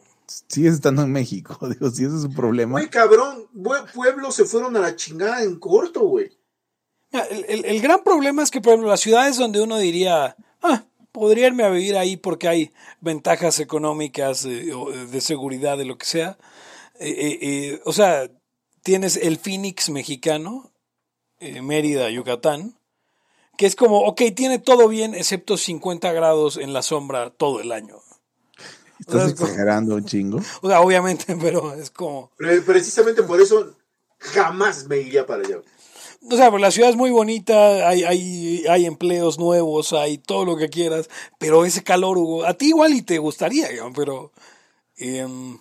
sigues 0.48 0.74
estando 0.74 1.04
en 1.04 1.12
México. 1.12 1.58
Digo, 1.70 1.90
si 1.90 2.04
ese 2.06 2.18
es 2.18 2.24
un 2.24 2.34
problema. 2.36 2.74
Güey, 2.74 2.90
cabrón, 2.90 3.48
pueblos 3.94 4.36
se 4.36 4.46
fueron 4.46 4.76
a 4.76 4.80
la 4.80 4.96
chingada 4.96 5.44
en 5.44 5.58
corto, 5.60 6.02
güey. 6.08 6.30
El, 7.12 7.46
el- 7.48 7.66
el 7.66 7.82
gran 7.82 8.04
problema 8.04 8.44
es 8.44 8.52
que, 8.52 8.60
por 8.62 8.74
ejemplo, 8.74 8.90
las 8.90 9.00
ciudades 9.00 9.38
donde 9.38 9.62
uno 9.62 9.78
diría, 9.78 10.36
ah, 10.62 10.84
podría 11.14 11.48
irme 11.48 11.64
a 11.64 11.70
vivir 11.70 11.96
ahí 11.98 12.18
porque 12.18 12.50
hay 12.50 12.72
ventajas 13.00 13.60
económicas, 13.60 14.44
eh, 14.46 14.70
eh, 14.72 15.08
de 15.10 15.22
seguridad, 15.22 15.78
de 15.78 15.86
lo 15.86 15.98
que 15.98 16.06
sea. 16.06 16.38
eh, 17.00 17.10
eh, 17.10 17.40
eh, 17.42 17.82
o 17.86 17.94
sea, 17.94 18.30
tienes 18.84 19.16
el 19.16 19.38
Phoenix 19.38 19.90
mexicano, 19.90 20.72
eh, 21.40 21.62
Mérida, 21.62 22.10
Yucatán, 22.10 22.77
que 23.58 23.66
es 23.66 23.76
como, 23.76 24.00
ok, 24.02 24.22
tiene 24.36 24.60
todo 24.60 24.88
bien 24.88 25.16
excepto 25.16 25.58
50 25.58 26.12
grados 26.14 26.58
en 26.58 26.74
la 26.74 26.82
sombra 26.82 27.32
todo 27.32 27.60
el 27.60 27.72
año. 27.72 27.98
Estás 29.00 29.30
es 29.30 29.34
como- 29.36 29.48
exagerando 29.48 29.96
un 29.96 30.06
chingo. 30.06 30.40
O 30.62 30.68
sea, 30.70 30.82
obviamente, 30.82 31.36
pero 31.40 31.74
es 31.74 31.90
como... 31.92 32.32
Pre- 32.38 32.62
precisamente 32.62 33.24
por 33.24 33.42
eso 33.42 33.76
jamás 34.20 34.88
me 34.88 34.98
iría 35.00 35.26
para 35.26 35.44
allá. 35.46 35.58
O 36.32 36.36
sea, 36.36 36.50
pues 36.50 36.62
la 36.62 36.72
ciudad 36.72 36.90
es 36.90 36.96
muy 36.96 37.12
bonita, 37.12 37.88
hay, 37.88 38.04
hay, 38.04 38.66
hay 38.68 38.86
empleos 38.86 39.38
nuevos, 39.38 39.94
hay 39.94 40.18
todo 40.18 40.46
lo 40.46 40.58
que 40.58 40.68
quieras, 40.70 41.10
pero 41.38 41.64
ese 41.64 41.84
calor, 41.84 42.18
Hugo, 42.18 42.44
a 42.46 42.56
ti 42.56 42.70
igual 42.70 42.94
y 42.94 43.02
te 43.04 43.18
gustaría, 43.20 43.70
digamos, 43.70 43.94
pero... 43.96 44.32
em, 44.98 45.60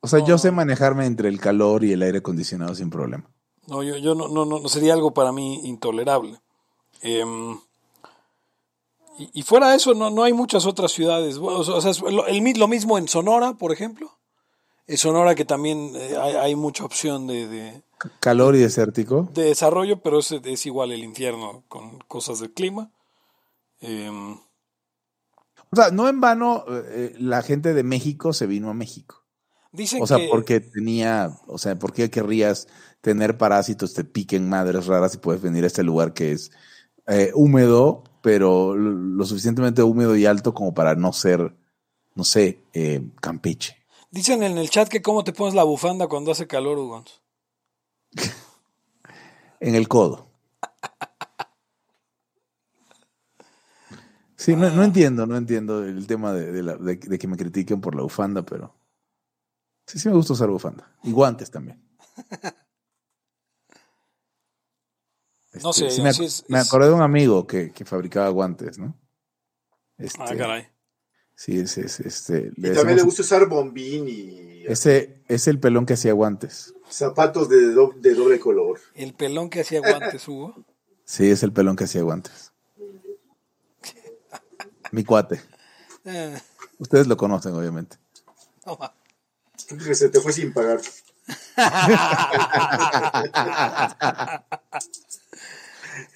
O 0.00 0.08
sea, 0.08 0.24
yo 0.24 0.38
sé 0.38 0.50
manejarme 0.50 1.04
entre 1.06 1.28
el 1.28 1.38
calor 1.40 1.84
y 1.84 1.92
el 1.92 2.02
aire 2.02 2.18
acondicionado 2.18 2.74
sin 2.74 2.88
problema. 2.90 3.30
no, 3.68 3.82
yo, 3.82 3.96
yo 3.98 4.14
no, 4.14 4.28
no, 4.28 4.44
no, 4.46 4.60
no 4.60 4.68
sería 4.68 4.94
algo 4.94 5.12
para 5.12 5.30
mí 5.30 5.60
intolerable. 5.64 6.40
Em, 7.02 7.58
y, 9.18 9.30
y 9.40 9.42
fuera 9.42 9.70
de 9.70 9.76
eso, 9.76 9.94
no, 9.94 10.10
no 10.10 10.22
hay 10.22 10.32
muchas 10.32 10.66
otras 10.66 10.92
ciudades. 10.92 11.38
O 11.38 11.80
sea, 11.80 11.90
es 11.90 12.00
lo, 12.00 12.26
el 12.26 12.58
lo 12.58 12.68
mismo 12.68 12.98
en 12.98 13.08
Sonora, 13.08 13.54
por 13.54 13.72
ejemplo. 13.72 14.18
En 14.86 14.98
Sonora 14.98 15.34
que 15.34 15.44
también 15.44 15.92
eh, 15.96 16.16
hay, 16.20 16.34
hay 16.34 16.54
mucha 16.54 16.84
opción 16.84 17.26
de, 17.26 17.82
Calor 18.20 18.54
y 18.54 18.58
desértico. 18.58 19.28
de 19.32 19.44
desarrollo, 19.44 20.00
pero 20.00 20.18
es, 20.18 20.30
es 20.30 20.66
igual 20.66 20.92
el 20.92 21.02
infierno 21.02 21.64
con 21.68 21.98
cosas 22.00 22.40
del 22.40 22.52
clima. 22.52 22.90
Em, 23.80 24.34
O 24.34 25.76
sea, 25.76 25.90
no 25.90 26.08
en 26.08 26.20
vano 26.20 26.64
eh, 26.68 27.14
la 27.18 27.42
gente 27.42 27.72
de 27.72 27.82
México 27.82 28.32
se 28.32 28.46
vino 28.46 28.68
a 28.68 28.74
México. 28.74 29.24
dicen 29.72 30.02
O 30.02 30.06
sea, 30.06 30.18
que... 30.18 30.28
porque 30.28 30.60
tenía, 30.60 31.30
o 31.46 31.58
sea, 31.58 31.76
¿por 31.78 31.92
qué 31.92 32.10
querrías 32.10 32.68
tener 33.00 33.38
parásitos, 33.38 33.94
te 33.94 34.04
piquen 34.04 34.48
madres 34.48 34.86
raras 34.86 35.14
y 35.14 35.18
puedes 35.18 35.40
venir 35.40 35.64
a 35.64 35.68
este 35.68 35.82
lugar 35.82 36.12
que 36.12 36.32
es 36.32 36.50
eh, 37.06 37.30
húmedo, 37.34 38.02
pero 38.22 38.74
lo, 38.76 39.24
suficientemente 39.24 39.82
húmedo 39.82 40.16
y 40.16 40.26
alto 40.26 40.54
como 40.54 40.74
para 40.74 40.94
no 40.94 41.12
ser, 41.12 41.54
no 42.14 42.24
sé, 42.24 42.62
eh, 42.72 43.02
Campeche? 43.20 43.76
Dicen 44.10 44.42
en 44.42 44.56
el 44.58 44.70
chat 44.70 44.88
que 44.88 45.02
cómo 45.02 45.24
te 45.24 45.32
pones 45.32 45.54
la 45.54 45.64
bufanda 45.64 46.06
cuando 46.08 46.32
hace 46.32 46.46
calor, 46.46 46.78
Hugo. 46.78 47.04
En 49.60 49.74
el 49.74 49.88
codo. 49.88 50.26
Sí, 54.36 54.54
no, 54.54 54.68
no 54.70 54.84
entiendo, 54.84 55.26
no 55.26 55.36
entiendo 55.36 55.82
el 55.84 56.06
tema 56.06 56.32
de, 56.32 56.52
de 56.52 56.62
la- 56.62 56.76
de- 56.76 56.96
de 56.96 57.18
que 57.18 57.26
me 57.26 57.36
critiquen 57.36 57.80
por 57.80 57.94
la 57.94 58.02
bufanda, 58.02 58.42
pero 58.42 58.74
sí, 59.86 59.98
sí 59.98 60.08
me 60.08 60.14
gusta 60.14 60.34
usar 60.34 60.48
bufanda. 60.50 60.92
Y 61.02 61.12
guantes 61.12 61.50
también. 61.50 61.82
No 65.62 65.70
Este, 65.70 65.90
sé, 65.90 65.96
sí 65.96 66.02
me, 66.02 66.08
así 66.10 66.22
ac- 66.22 66.26
es- 66.26 66.44
me 66.48 66.58
es- 66.60 66.66
acordé 66.66 66.88
de 66.88 66.94
un 66.94 67.02
amigo 67.02 67.46
que, 67.46 67.72
que 67.72 67.84
fabricaba 67.84 68.28
guantes, 68.30 68.78
¿no? 68.78 68.94
Este, 69.98 70.22
Ah, 70.22 70.34
caray. 70.36 70.68
Sí, 71.34 71.58
es, 71.58 71.76
es, 71.78 72.00
este, 72.00 72.50
Y 72.56 72.72
también 72.72 72.96
le 72.96 73.02
gusta 73.02 73.22
usar 73.22 73.46
bombín 73.46 74.08
y 74.08 74.64
ese 74.66 75.22
es 75.28 75.46
el 75.48 75.60
pelón 75.60 75.84
que 75.86 75.94
hacía 75.94 76.12
guantes. 76.14 76.72
zapatos 76.88 77.48
de, 77.48 77.72
do- 77.72 77.92
de 77.96 78.14
doble 78.14 78.38
color. 78.40 78.80
El 78.94 79.12
pelón 79.14 79.50
que 79.50 79.60
hacía 79.60 79.80
guantes, 79.80 80.26
Hugo. 80.36 80.54
Sí, 81.04 81.30
es 81.30 81.42
el 81.42 81.52
pelón 81.52 81.76
que 81.76 81.84
hacía 81.84 82.02
guantes. 82.02 82.52
Mi 84.92 85.04
cuate. 85.04 85.40
Eh, 86.04 86.38
Ustedes 86.78 87.06
lo 87.06 87.16
conocen, 87.16 87.54
obviamente. 87.54 87.96
no 88.64 88.76
va. 88.76 88.94
Que 89.68 89.94
se 89.94 90.08
te 90.10 90.20
fue 90.20 90.32
sin 90.32 90.52
pagar. 90.52 90.80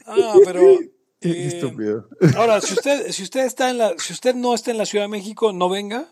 Ah, 0.07 0.35
pero... 0.45 0.61
Qué 1.21 1.31
eh, 1.33 1.49
estúpido. 1.49 2.09
Ahora, 2.35 2.63
si 2.63 2.73
usted, 2.73 3.13
si 3.13 3.23
usted 3.23 3.45
está 3.45 3.69
en 3.69 3.77
la, 3.77 3.95
si 3.99 4.15
usted 4.15 4.35
no 4.35 4.55
está 4.55 4.71
en 4.71 4.79
la 4.79 4.87
Ciudad 4.87 5.05
de 5.05 5.09
México, 5.11 5.53
no 5.53 5.69
venga. 5.69 6.07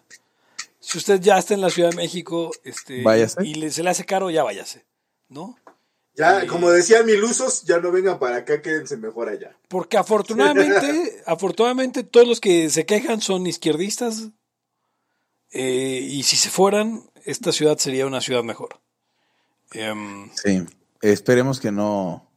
Si 0.80 0.98
usted 0.98 1.18
ya 1.20 1.38
está 1.38 1.54
en 1.54 1.62
la 1.62 1.70
Ciudad 1.70 1.88
de 1.90 1.96
México, 1.96 2.50
este, 2.62 3.02
Váyase. 3.02 3.42
y 3.42 3.54
le- 3.54 3.70
se 3.70 3.82
le 3.82 3.88
hace 3.88 4.04
caro, 4.04 4.28
ya 4.28 4.42
váyase, 4.44 4.84
¿no? 5.30 5.56
Ya, 6.14 6.42
Eh, 6.42 6.46
como 6.46 6.70
decían 6.70 7.06
milusos, 7.06 7.62
ya 7.62 7.78
no 7.78 7.90
vengan 7.90 8.18
para 8.18 8.36
acá, 8.36 8.60
quédense 8.60 8.98
mejor 8.98 9.30
allá. 9.30 9.56
Porque 9.68 9.96
afortunadamente, 9.96 11.22
afortunadamente 11.26 12.04
todos 12.04 12.28
los 12.28 12.38
que 12.40 12.68
se 12.68 12.84
quejan 12.84 13.22
son 13.22 13.46
izquierdistas. 13.46 14.28
eh, 15.52 16.00
y 16.02 16.22
si 16.24 16.36
se 16.36 16.50
fueran, 16.50 17.08
esta 17.24 17.50
ciudad 17.52 17.78
sería 17.78 18.06
una 18.06 18.20
ciudad 18.20 18.42
mejor. 18.42 18.78
Em, 19.72 20.30
Sí, 20.34 20.64
esperemos 21.00 21.60
que 21.60 21.72
no. 21.72 22.27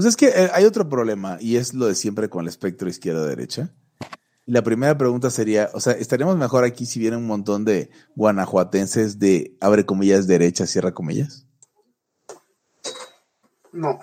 Sea, 0.00 0.08
es 0.08 0.16
que 0.16 0.28
eh, 0.28 0.50
hay 0.52 0.64
otro 0.64 0.88
problema 0.88 1.36
y 1.40 1.56
es 1.56 1.74
lo 1.74 1.86
de 1.86 1.94
siempre 1.94 2.28
con 2.28 2.42
el 2.42 2.48
espectro 2.48 2.88
izquierda-derecha. 2.88 3.74
La 4.46 4.62
primera 4.62 4.96
pregunta 4.98 5.30
sería, 5.30 5.70
o 5.74 5.80
sea, 5.80 5.92
¿estaríamos 5.92 6.36
mejor 6.36 6.64
aquí 6.64 6.86
si 6.86 6.98
vienen 6.98 7.20
un 7.20 7.26
montón 7.26 7.64
de 7.64 7.90
guanajuatenses 8.16 9.18
de, 9.18 9.56
abre 9.60 9.86
comillas, 9.86 10.26
derecha, 10.26 10.66
cierra 10.66 10.92
comillas? 10.92 11.46
No. 13.72 13.98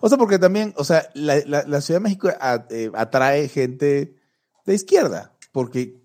O 0.00 0.08
sea, 0.08 0.18
porque 0.18 0.38
también, 0.38 0.74
o 0.76 0.84
sea, 0.84 1.08
la, 1.14 1.36
la- 1.46 1.62
la 1.66 1.80
Ciudad 1.80 2.00
de 2.00 2.04
México 2.04 2.28
a- 2.40 2.66
eh, 2.70 2.90
atrae 2.94 3.48
gente 3.48 4.16
de 4.66 4.74
izquierda, 4.74 5.36
porque, 5.52 6.00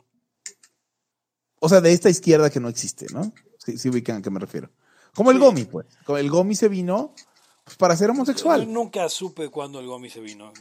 o 1.60 1.68
sea, 1.70 1.82
de 1.82 1.92
esta 1.92 2.10
izquierda 2.10 2.50
que 2.50 2.60
no 2.60 2.70
existe, 2.70 3.08
¿no? 3.14 3.34
Si, 3.58 3.78
si 3.78 3.90
ubican 3.90 4.18
a 4.18 4.22
qué 4.22 4.30
me 4.30 4.40
refiero. 4.40 4.70
Como 5.16 5.32
el 5.32 5.40
Gomi, 5.40 5.66
pues. 5.66 5.86
Como 6.06 6.18
el 6.18 6.30
Gomi 6.30 6.56
se 6.56 6.70
vino 6.70 7.14
pues, 7.64 7.78
para 7.78 7.96
ser 7.96 8.08
yo 8.08 8.14
homosexual, 8.14 8.72
nunca 8.72 9.08
supe 9.10 9.50
cuándo 9.50 9.80
el 9.80 9.88
Gomi 9.88 10.10
se 10.10 10.20
vino. 10.20 10.52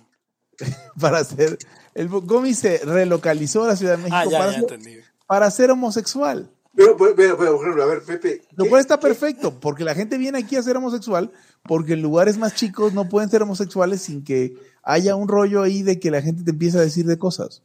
para 1.01 1.25
ser... 1.25 1.59
El 1.95 2.09
Gomi 2.09 2.55
se 2.55 2.79
relocalizó 2.79 3.65
a 3.65 3.69
la 3.69 3.77
Ciudad 3.77 3.93
de 3.97 4.05
México 4.05 4.17
Ah, 4.17 4.25
ya, 4.25 4.39
para, 4.39 4.53
ya 4.53 4.61
ser, 4.61 4.73
entendí. 4.73 5.01
para 5.27 5.51
ser 5.51 5.71
homosexual. 5.71 6.51
Pero, 6.75 6.97
pero, 6.97 7.15
pero, 7.15 7.37
pero, 7.37 7.53
por 7.57 7.63
ejemplo, 7.67 7.83
a 7.83 7.87
ver, 7.87 8.03
Pepe. 8.03 8.43
Lo 8.53 8.65
¿qué- 8.65 8.71
cual 8.71 8.81
está 8.81 8.97
qué- 8.99 9.09
perfecto, 9.09 9.61
porque 9.61 9.85
la 9.85 9.95
gente 9.95 10.17
viene 10.17 10.39
aquí 10.39 10.57
a 10.57 10.63
ser 10.63 10.77
homosexual, 10.77 11.31
porque 11.65 11.93
en 11.95 12.03
lugares 12.03 12.39
más 12.39 12.55
chicos 12.55 12.95
no 12.95 13.09
pueden 13.11 13.29
ser 13.29 13.43
homosexuales 13.43 14.01
sin 14.03 14.25
que 14.25 14.55
haya 14.83 15.15
un 15.17 15.29
rollo 15.29 15.63
ahí 15.63 15.83
de 15.83 16.01
que 16.01 16.11
la 16.11 16.23
gente 16.23 16.45
te 16.45 16.51
empiece 16.53 16.79
a 16.79 16.83
decir 16.83 17.05
de 17.05 17.19
cosas. 17.19 17.63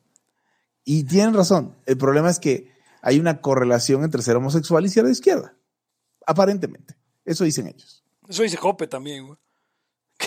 Y 0.83 1.03
tienen 1.05 1.33
razón. 1.33 1.73
El 1.85 1.97
problema 1.97 2.29
es 2.29 2.39
que 2.39 2.69
hay 3.01 3.19
una 3.19 3.39
correlación 3.41 4.03
entre 4.03 4.21
ser 4.21 4.35
homosexual 4.35 4.85
y 4.85 4.89
ser 4.89 5.05
de 5.05 5.11
izquierda. 5.11 5.55
Aparentemente. 6.25 6.95
Eso 7.25 7.43
dicen 7.45 7.67
ellos. 7.67 8.03
Eso 8.28 8.43
dice 8.43 8.57
Jope 8.57 8.88
también, 8.88 9.28
güey. 9.28 9.39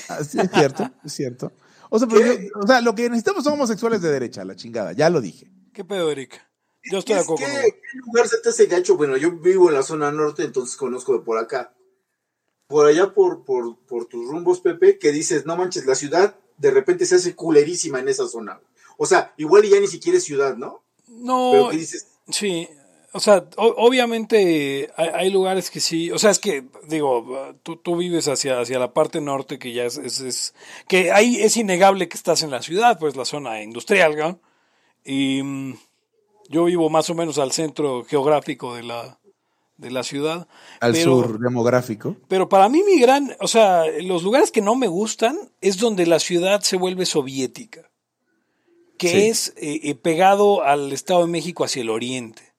Así 0.09 0.39
es 0.39 0.51
cierto, 0.51 0.89
es 1.05 1.13
cierto. 1.13 1.53
O 1.91 1.99
sea, 1.99 2.07
pero 2.09 2.21
¿Qué? 2.23 2.49
yo- 2.53 2.61
o 2.63 2.67
sea, 2.67 2.81
lo 2.81 2.95
que 2.95 3.09
necesitamos 3.09 3.45
son 3.45 3.55
homosexuales 3.55 4.01
de 4.03 4.11
derecha, 4.11 4.45
la 4.45 4.57
chingada, 4.57 4.93
ya 4.93 5.11
lo 5.11 5.21
dije. 5.21 5.51
¿Qué 5.73 5.85
pedo, 5.85 6.11
Eric? 6.11 6.41
Yo 6.91 6.99
estoy 6.99 7.15
de 7.17 7.21
es 7.21 7.27
acuerdo. 7.27 7.45
¿Qué 7.47 7.99
lugar 8.07 8.27
se 8.29 8.39
te 8.39 8.49
hace 8.49 8.67
gacho? 8.67 8.97
Bueno, 8.97 9.17
yo 9.17 9.33
vivo 9.33 9.69
en 9.69 9.75
la 9.75 9.83
zona 9.83 10.11
norte, 10.11 10.45
entonces 10.45 10.77
conozco 10.77 11.13
de 11.13 11.21
por 11.25 11.39
acá. 11.39 11.75
Por 12.69 12.87
allá, 12.87 13.13
por, 13.13 13.45
por, 13.45 13.77
por 13.81 14.07
tus 14.07 14.27
rumbos, 14.29 14.61
Pepe, 14.61 14.99
que 14.99 15.11
dices, 15.13 15.45
no 15.45 15.57
manches, 15.57 15.85
la 15.87 15.95
ciudad 15.97 16.37
de 16.57 16.71
repente 16.71 17.05
se 17.07 17.17
hace 17.17 17.35
culerísima 17.35 17.99
en 18.01 18.09
esa 18.09 18.29
zona. 18.29 18.61
O 18.97 19.07
sea, 19.07 19.35
igual 19.37 19.65
y 19.65 19.71
ya 19.71 19.81
ni 19.81 19.89
siquiera 19.89 20.19
es 20.19 20.25
ciudad, 20.25 20.57
¿no? 20.57 20.85
Pero 21.07 21.19
No, 21.65 21.69
que 21.71 21.77
dices, 21.77 22.07
sí. 22.29 22.69
O 23.13 23.19
sea, 23.21 23.45
o- 23.57 23.75
obviamente 23.79 24.91
hay, 24.97 25.09
hay 25.15 25.31
lugares 25.31 25.71
que 25.71 25.81
sí. 25.81 26.11
O 26.13 26.19
sea, 26.19 26.31
es 26.31 26.39
que, 26.39 26.65
digo, 26.89 27.55
tú, 27.63 27.77
tú 27.77 27.97
vives 27.97 28.29
hacia, 28.29 28.61
hacia 28.61 28.79
la 28.79 28.93
parte 28.95 29.21
norte 29.21 29.59
que 29.59 29.73
ya 29.73 29.85
es, 29.85 29.97
es, 29.99 30.21
es- 30.21 30.55
Que 30.87 31.11
ahí 31.11 31.37
es 31.43 31.57
innegable 31.57 32.09
que 32.09 32.17
estás 32.17 32.43
en 32.43 32.51
la 32.51 32.63
ciudad, 32.63 32.99
pues 32.99 33.17
la 33.17 33.25
zona 33.25 33.63
industrial, 33.63 34.17
¿no? 34.17 34.39
Y 35.05 35.43
mm, 35.43 35.75
yo 36.51 36.65
vivo 36.65 36.89
más 36.91 37.11
o 37.11 37.15
menos 37.15 37.39
al 37.39 37.51
centro 37.53 38.05
geográfico 38.05 38.77
de 38.77 38.85
la, 38.85 39.19
de 39.77 39.91
la 39.91 40.05
ciudad. 40.05 40.47
Al 40.79 40.93
pero- 40.93 41.05
sur 41.23 41.41
demográfico. 41.41 42.17
Pero 42.29 42.49
para 42.49 42.69
mí 42.69 42.83
mi 42.85 43.01
gran, 43.01 43.35
o 43.41 43.49
sea, 43.49 43.87
los 44.03 44.23
lugares 44.23 44.53
que 44.53 44.61
no 44.61 44.77
me 44.77 44.87
gustan 44.87 45.37
es 45.61 45.79
donde 45.79 46.07
la 46.07 46.21
ciudad 46.21 46.61
se 46.61 46.77
vuelve 46.77 47.07
soviética, 47.07 47.91
que 48.99 49.09
Sí. 49.09 49.17
es 49.29 49.49
eh, 49.57 49.81
eh, 49.83 49.95
pegado 49.97 50.63
al 50.63 50.93
Estado 50.93 51.23
de 51.23 51.27
México 51.33 51.65
hacia 51.65 51.83
el 51.83 51.91
oriente. 51.91 52.50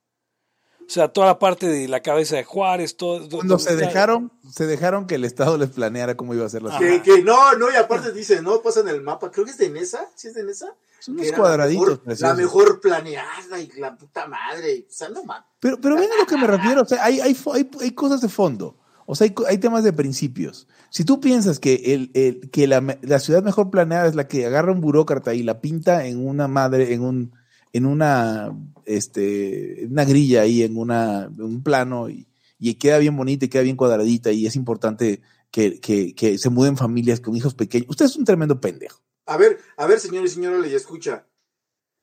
O 0.88 0.94
sea, 0.94 1.08
toda 1.08 1.28
la 1.28 1.40
parte 1.40 1.68
de 1.68 1.88
la 1.88 2.02
cabeza 2.02 2.36
de 2.36 2.44
Juárez, 2.44 2.98
todo. 2.98 3.28
Cuando 3.30 3.58
se 3.60 3.76
dejaron, 3.78 4.32
se 4.52 4.68
dejaron 4.68 5.08
que 5.08 5.16
el 5.16 5.24
Estado 5.24 5.58
les 5.58 5.70
planeara 5.70 6.16
cómo 6.18 6.34
iba 6.34 6.46
a 6.46 6.50
ser 6.50 6.64
la 6.64 6.78
ciudad. 6.78 6.92
que, 6.92 7.02
que 7.02 7.24
no, 7.24 7.54
no, 7.56 7.72
y 7.72 7.76
aparte 7.76 8.12
dice, 8.12 8.42
no, 8.42 8.62
pasan 8.62 8.88
el 8.90 9.02
mapa, 9.02 9.32
creo 9.32 9.46
que 9.46 9.52
es 9.52 9.58
de 9.58 9.70
Nesa, 9.70 10.06
¿sí 10.16 10.28
es 10.28 10.34
de 10.34 10.44
Nesa? 10.44 10.68
Son 11.00 11.16
unos 11.16 11.32
cuadraditos 11.32 11.88
La 11.88 11.94
mejor, 11.96 11.98
la 11.98 12.04
preciosos. 12.04 12.38
mejor 12.38 12.82
planeada 12.82 13.60
y 13.60 13.72
la 13.80 13.96
puta 13.96 14.28
madre, 14.28 14.86
o 14.88 14.94
sea, 14.94 15.10
no 15.10 15.24
mames. 15.24 15.46
Pero, 15.60 15.80
pero 15.80 15.96
ven 15.96 16.10
a 16.12 16.18
lo 16.20 16.26
que 16.28 16.38
me 16.38 16.46
refiero, 16.46 16.82
o 16.82 16.86
sea, 16.86 17.04
hay, 17.04 17.20
hay, 17.22 17.36
hay, 17.54 17.70
hay 17.80 17.92
cosas 17.92 18.20
de 18.22 18.30
fondo, 18.30 18.78
o 19.06 19.16
sea, 19.16 19.26
hay, 19.26 19.34
hay 19.48 19.58
temas 19.58 19.84
de 19.84 19.94
principios. 19.94 20.68
Si 20.90 21.06
tú 21.06 21.20
piensas 21.22 21.60
que, 21.60 21.94
el, 21.94 22.12
el- 22.14 22.50
que 22.52 22.68
la, 22.68 22.98
la 23.02 23.20
ciudad 23.20 23.42
mejor 23.44 23.70
planeada 23.72 24.08
es 24.08 24.16
la 24.16 24.28
que 24.28 24.46
agarra 24.46 24.74
un 24.74 24.82
burócrata 24.82 25.34
y 25.34 25.42
la 25.42 25.62
pinta 25.62 26.06
en 26.06 26.28
una 26.28 26.48
madre, 26.50 26.94
en 26.94 27.02
un, 27.02 27.34
en 27.74 27.86
una, 27.86 28.56
este, 28.86 29.88
una 29.90 30.06
grilla 30.06 30.42
ahí, 30.42 30.64
en 30.64 30.78
una, 30.78 31.32
un 31.38 31.64
plano, 31.64 32.10
y, 32.10 32.28
y 32.60 32.76
queda 32.76 32.98
bien 32.98 33.16
bonita 33.16 33.46
y 33.46 33.50
queda 33.50 33.64
bien 33.64 33.78
cuadradita, 33.78 34.32
y 34.32 34.46
es 34.46 34.56
importante 34.56 35.22
que, 35.52 35.80
que, 35.80 36.14
que 36.16 36.38
se 36.38 36.50
muden 36.50 36.78
familias 36.78 37.20
con 37.20 37.36
hijos 37.36 37.54
pequeños. 37.54 37.90
Usted 37.90 38.06
es 38.06 38.16
un 38.16 38.26
tremendo 38.26 38.60
pendejo. 38.60 39.02
A 39.26 39.38
ver, 39.38 39.60
a 39.78 39.86
ver, 39.86 40.00
señor 40.00 40.26
y 40.26 40.30
señora, 40.30 40.58
le 40.58 40.76
escucha. 40.76 41.26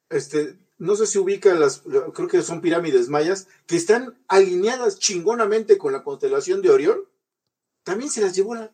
Este, 0.09 0.59
no 0.79 0.97
sé 0.97 1.07
si 1.07 1.19
ubica 1.19 1.55
las, 1.55 1.83
creo 2.15 2.29
que 2.29 2.43
son 2.43 2.61
pirámides 2.61 3.09
mayas, 3.09 3.49
que 3.67 3.77
están 3.77 4.15
alineadas 4.29 4.99
chingonamente 4.99 5.77
con 5.77 5.93
la 5.93 6.03
constelación 6.03 6.63
de 6.63 6.71
Orión. 6.71 6.99
También 7.83 8.11
se 8.11 8.21
las 8.21 8.35
llevó 8.35 8.55
la. 8.55 8.71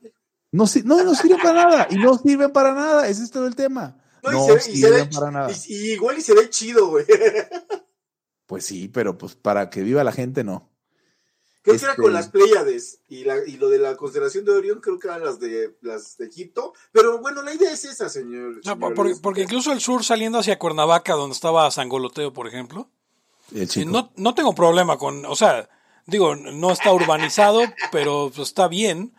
No, 0.53 0.65
no, 0.85 1.05
no 1.05 1.15
sirven 1.15 1.39
para 1.43 1.65
nada, 1.65 1.89
y 1.91 1.97
no 1.97 2.17
sirven 2.19 2.53
para 2.53 2.75
nada, 2.75 3.09
ese 3.09 3.25
es 3.25 3.31
todo 3.31 3.47
el 3.47 3.57
tema. 3.57 3.97
No, 4.25 4.33
No, 4.33 4.45
y 4.45 4.47
se 4.47 4.53
ve, 4.55 4.59
y 4.59 4.81
se 4.81 4.91
ve 4.91 4.97
sirven 4.99 5.11
para 5.11 5.31
nada. 5.31 5.51
y- 5.53 5.75
y 5.75 5.93
igual 5.93 6.19
y 6.19 6.23
se 6.23 6.35
ve 6.35 6.51
chido, 6.51 6.89
güey. 6.89 7.05
Pues 8.47 8.67
sí, 8.67 8.89
pero 8.89 9.17
pues 9.17 9.35
para 9.37 9.71
que 9.71 9.81
viva 9.83 10.05
la 10.05 10.13
gente 10.13 10.45
no. 10.45 10.71
Creo 11.63 11.77
que 11.79 11.83
era 11.83 11.93
Este- 11.93 12.03
con 12.03 12.13
las 12.13 12.29
Pléyades 12.29 13.01
y, 13.09 13.25
la, 13.25 13.39
y 13.47 13.57
lo 13.57 13.71
de 13.71 13.79
la 13.79 13.97
constelación 13.97 14.45
de 14.45 14.53
Orión, 14.53 14.81
creo 14.83 14.99
que 14.99 15.09
eran 15.09 15.25
las 15.25 15.41
de 15.41 15.77
las 15.81 16.19
de 16.19 16.27
Egipto. 16.27 16.75
Pero 16.93 17.21
bueno, 17.21 17.41
la 17.43 17.55
idea 17.55 17.73
es 17.73 17.87
esa, 17.87 18.11
señor. 18.11 18.59
O 18.59 18.63
sea, 18.63 18.75
señor 18.75 18.95
porque, 19.23 19.43
incluso 19.43 19.73
el 19.73 19.81
sur 19.81 20.05
saliendo 20.05 20.39
hacia 20.39 20.59
Cuernavaca, 20.59 21.15
donde 21.15 21.33
estaba 21.35 21.71
Sangoloteo, 21.71 22.35
por 22.35 22.47
ejemplo, 22.47 22.91
eh, 23.55 23.67
no, 23.87 24.13
no 24.17 24.35
tengo 24.35 24.55
problema 24.55 24.99
con, 24.99 25.25
o 25.25 25.35
sea, 25.37 25.71
digo, 26.07 26.37
no 26.37 26.71
está 26.71 26.93
urbanizado, 26.93 27.63
pero 27.93 28.31
pues, 28.35 28.49
está 28.49 28.69
bien. 28.69 29.15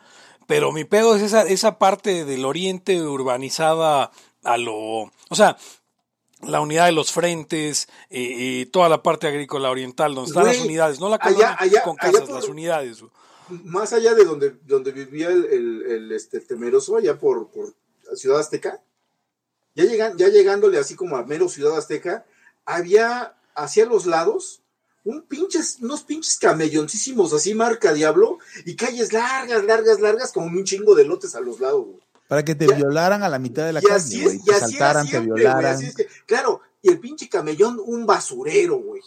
Pero 0.46 0.72
mi 0.72 0.84
pedo 0.86 1.16
es 1.16 1.24
esa, 1.24 1.42
esa 1.42 1.80
parte 1.80 2.26
del 2.26 2.46
oriente 2.46 3.02
urbanizada 3.02 4.12
a 4.46 4.58
lo, 4.58 4.76
o 4.78 5.36
sea, 5.36 5.58
la 6.42 6.62
unidad 6.62 6.86
de 6.86 6.92
los 6.92 7.12
frentes, 7.12 7.88
eh, 8.10 8.62
eh, 8.62 8.66
toda 8.68 8.88
la 8.90 9.02
parte 9.02 9.28
agrícola 9.28 9.70
oriental, 9.72 10.14
donde 10.16 10.30
están 10.30 10.44
Güey, 10.44 10.56
las 10.58 10.66
unidades, 10.66 11.00
no 11.00 11.10
la 11.10 11.16
allá- 11.16 11.82
con 11.84 11.96
allá 12.00 12.12
casas, 12.12 12.22
por- 12.30 12.36
las 12.36 12.48
unidades. 12.48 13.04
más 13.50 13.94
allá 13.94 14.14
de 14.14 14.26
donde, 14.26 14.56
donde 14.66 14.92
vivía 14.92 15.28
el, 15.30 15.46
el- 15.46 15.82
el, 15.92 16.12
este, 16.12 16.40
temeroso, 16.40 16.96
allá 16.98 17.18
por, 17.18 17.50
por 17.50 17.74
Ciudad 18.16 18.40
Azteca, 18.40 18.82
ya, 19.76 19.84
llegan, 19.86 20.18
ya 20.18 20.30
llegándole 20.30 20.78
así 20.78 20.96
como 20.96 21.18
a 21.18 21.24
mero 21.24 21.50
Ciudad 21.50 21.78
Azteca, 21.78 22.26
había 22.66 23.36
hacia 23.56 23.86
los 23.86 24.06
lados 24.06 24.62
un 25.04 25.22
pinches, 25.22 25.78
unos 25.82 26.02
pinches 26.04 26.38
camelloncísimos 26.40 27.32
así 27.34 27.54
marca 27.54 27.94
diablo 27.94 28.40
y 28.66 28.76
calles 28.76 29.14
largas, 29.14 29.64
largas, 29.66 30.00
largas, 30.00 30.32
como 30.32 30.48
un 30.48 30.64
chingo 30.64 30.96
de 30.96 31.06
lotes 31.06 31.36
a 31.36 31.42
los 31.42 31.60
lados. 31.60 31.86
güey. 31.86 32.00
Para 32.28 32.44
que 32.44 32.56
te 32.56 32.68
Ya- 32.68 32.76
violaran 32.76 33.22
a 33.24 33.30
la 33.30 33.38
mitad 33.40 33.66
de 33.66 33.74
la 33.74 33.82
y 33.82 33.86
así 33.92 34.20
calle, 34.22 34.26
es, 34.26 34.34
y 34.36 34.44
Te 34.46 34.52
así 34.56 34.60
saltaran, 34.72 35.06
te 35.06 35.12
siempre, 35.12 35.34
violaran. 35.44 35.76
así 35.76 35.86
es 35.86 35.96
que- 35.96 36.08
claro, 36.26 36.62
y 36.82 36.90
el 36.90 37.00
pinche 37.00 37.30
camellón, 37.30 37.80
un 37.84 38.06
basurero, 38.06 38.78
güey. 38.78 39.02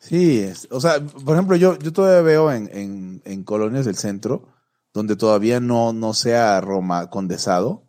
Sí, 0.00 0.40
es, 0.40 0.66
o 0.70 0.80
sea, 0.80 1.00
por 1.00 1.34
ejemplo, 1.36 1.56
yo, 1.56 1.78
yo 1.78 1.92
todavía 1.92 2.22
veo 2.22 2.50
en, 2.52 2.68
en, 2.76 3.22
en 3.24 3.44
colonias 3.44 3.84
del 3.84 3.96
centro, 3.96 4.48
donde 4.92 5.14
todavía 5.14 5.60
no, 5.60 5.92
no 5.92 6.14
sea 6.14 6.60
Roma 6.60 7.10
condesado, 7.10 7.84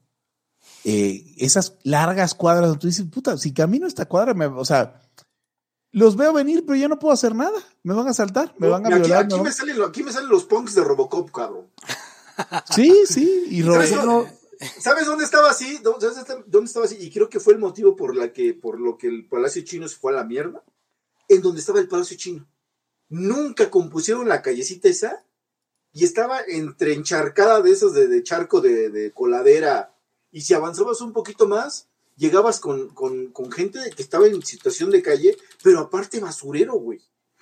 eh, 0.83 1.23
esas 1.37 1.77
largas 1.83 2.35
cuadras 2.35 2.67
donde 2.67 2.79
tú 2.81 2.87
dices, 2.87 3.05
puta, 3.11 3.37
si 3.37 3.53
camino 3.53 3.87
esta 3.87 4.05
cuadra, 4.05 4.33
me, 4.35 4.45
o 4.45 4.65
sea, 4.65 5.01
los 5.91 6.15
veo 6.15 6.31
venir, 6.33 6.63
pero 6.65 6.75
ya 6.77 6.87
no 6.87 6.99
puedo 6.99 7.13
hacer 7.13 7.33
nada. 7.35 7.57
Me 7.83 7.93
van 7.93 8.07
a 8.07 8.13
saltar, 8.13 8.53
me 8.57 8.67
van 8.67 8.85
a 8.85 8.89
aquí, 8.89 8.99
violar. 8.99 9.25
aquí 9.25 9.39
me 9.41 9.51
salen, 9.51 9.81
aquí 9.81 10.03
me 10.03 10.11
salen 10.11 10.29
los 10.29 10.43
punks 10.45 10.75
de 10.75 10.83
Robocop, 10.83 11.31
cabrón. 11.31 11.67
Sí, 12.75 13.03
sí, 13.07 13.45
y 13.49 13.63
¿Sabes 13.63 13.91
Roberto, 13.91 14.05
dónde, 14.05 14.41
¿Sabes 14.79 15.05
dónde 15.05 15.25
estaba 15.25 15.49
así? 15.49 15.79
¿Dónde, 15.79 16.07
dónde 16.47 16.67
estaba 16.67 16.85
así? 16.85 16.97
Y 16.99 17.11
creo 17.11 17.29
que 17.29 17.39
fue 17.39 17.53
el 17.53 17.59
motivo 17.59 17.95
por 17.95 18.15
la 18.15 18.31
que, 18.31 18.53
por 18.53 18.79
lo 18.79 18.97
que 18.97 19.07
el 19.07 19.27
Palacio 19.27 19.63
Chino 19.63 19.87
se 19.87 19.97
fue 19.97 20.11
a 20.11 20.15
la 20.15 20.23
mierda. 20.23 20.63
En 21.27 21.41
donde 21.41 21.59
estaba 21.61 21.79
el 21.79 21.87
Palacio 21.87 22.17
Chino. 22.17 22.47
Nunca 23.09 23.69
compusieron 23.69 24.27
la 24.27 24.41
callecita 24.41 24.87
esa. 24.89 25.23
Y 25.93 26.05
estaba 26.05 26.41
entre 26.47 26.93
encharcada 26.93 27.61
de 27.61 27.71
esas 27.71 27.93
de, 27.93 28.07
de 28.07 28.23
charco 28.23 28.61
de, 28.61 28.89
de 28.89 29.11
coladera. 29.11 29.95
Y 30.31 30.41
si 30.41 30.53
avanzabas 30.53 31.01
un 31.01 31.11
poquito 31.11 31.47
más, 31.47 31.87
llegabas 32.15 32.59
con, 32.59 32.89
con, 32.89 33.27
con 33.31 33.51
gente 33.51 33.79
que 33.95 34.03
estaba 34.03 34.27
en 34.27 34.41
situación 34.43 34.91
de 34.91 35.01
calle, 35.01 35.35
pero 35.63 35.79
aparte 35.79 36.19
basurero, 36.19 36.73
güey. 36.75 37.01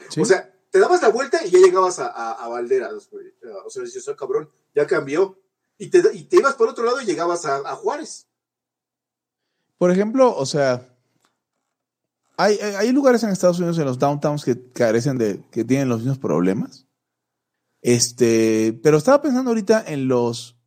Sí. 0.10 0.22
O 0.22 0.26
sea, 0.26 0.52
te 0.72 0.80
dabas 0.80 1.02
la 1.02 1.10
vuelta 1.10 1.46
y 1.46 1.50
ya 1.50 1.60
llegabas 1.60 2.00
a, 2.00 2.08
a, 2.08 2.32
a 2.32 2.48
Valderas, 2.48 3.10
güey. 3.10 3.28
O 3.66 3.70
sea, 3.70 3.84
"Ah, 4.08 4.16
cabrón, 4.16 4.50
ya 4.76 4.88
cambió. 4.88 5.40
Y 5.78 5.90
te, 5.90 6.02
y 6.14 6.24
te 6.24 6.38
ibas 6.38 6.56
por 6.56 6.68
otro 6.68 6.84
lado 6.84 7.02
y 7.02 7.06
llegabas 7.06 7.46
a, 7.46 7.58
a 7.58 7.76
Juárez. 7.76 8.28
Por 9.78 9.92
ejemplo, 9.92 10.36
o 10.36 10.46
sea, 10.46 10.94
hay, 12.36 12.58
hay- 12.60 12.92
lugares 12.92 13.24
en 13.24 13.30
Estados 13.30 13.60
Unidos, 13.60 13.78
en 13.78 13.86
los 13.86 13.98
downtowns, 13.98 14.44
que 14.44 14.72
carecen 14.74 15.18
de, 15.18 15.42
que 15.52 15.64
tienen 15.64 15.88
los 15.88 16.00
mismos 16.00 16.20
problemas. 16.20 16.86
Este, 17.82 18.78
pero 18.84 18.98
estaba 18.98 19.22
pensando 19.22 19.52
ahorita 19.52 19.84
en 19.88 20.10
los, 20.10 20.58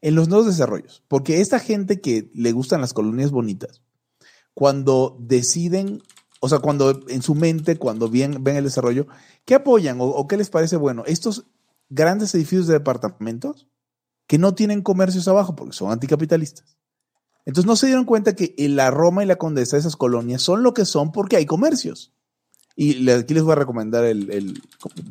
en 0.00 0.14
los 0.14 0.28
nuevos 0.28 0.46
desarrollos, 0.46 1.02
porque 1.08 1.40
esta 1.40 1.58
gente 1.58 2.00
que 2.00 2.30
le 2.32 2.52
gustan 2.52 2.80
las 2.80 2.92
colonias 2.92 3.32
bonitas, 3.32 3.82
cuando 4.54 5.16
deciden, 5.18 6.00
o 6.38 6.48
sea, 6.48 6.60
cuando 6.60 7.00
en 7.08 7.22
su 7.22 7.34
mente, 7.34 7.76
cuando 7.76 8.08
ven, 8.08 8.46
el 8.46 8.64
desarrollo, 8.64 9.08
¿qué 9.44 9.56
apoyan 9.56 9.98
o 10.00 10.28
qué 10.28 10.36
les 10.36 10.48
parece 10.50 10.76
bueno? 10.76 11.02
Estos 11.06 11.46
grandes 11.90 12.34
edificios 12.34 12.66
de 12.66 12.74
departamentos 12.74 13.66
que 14.26 14.38
no 14.38 14.54
tienen 14.54 14.80
comercios 14.82 15.28
abajo 15.28 15.54
porque 15.56 15.74
son 15.76 15.90
anticapitalistas. 15.92 16.76
Entonces 17.44 17.66
no 17.66 17.76
se 17.76 17.86
dieron 17.86 18.04
cuenta 18.04 18.34
que 18.34 18.54
la 18.68 18.90
Roma 18.90 19.22
y 19.22 19.26
la 19.26 19.36
Condesa 19.36 19.76
de 19.76 19.80
esas 19.80 19.96
colonias 19.96 20.40
son 20.42 20.62
lo 20.62 20.72
que 20.72 20.84
son 20.84 21.10
porque 21.12 21.36
hay 21.36 21.46
comercios. 21.46 22.12
Y 22.76 23.10
aquí 23.10 23.34
les 23.34 23.42
voy 23.42 23.52
a 23.52 23.56
recomendar 23.56 24.04
el, 24.04 24.30
el- 24.30 24.62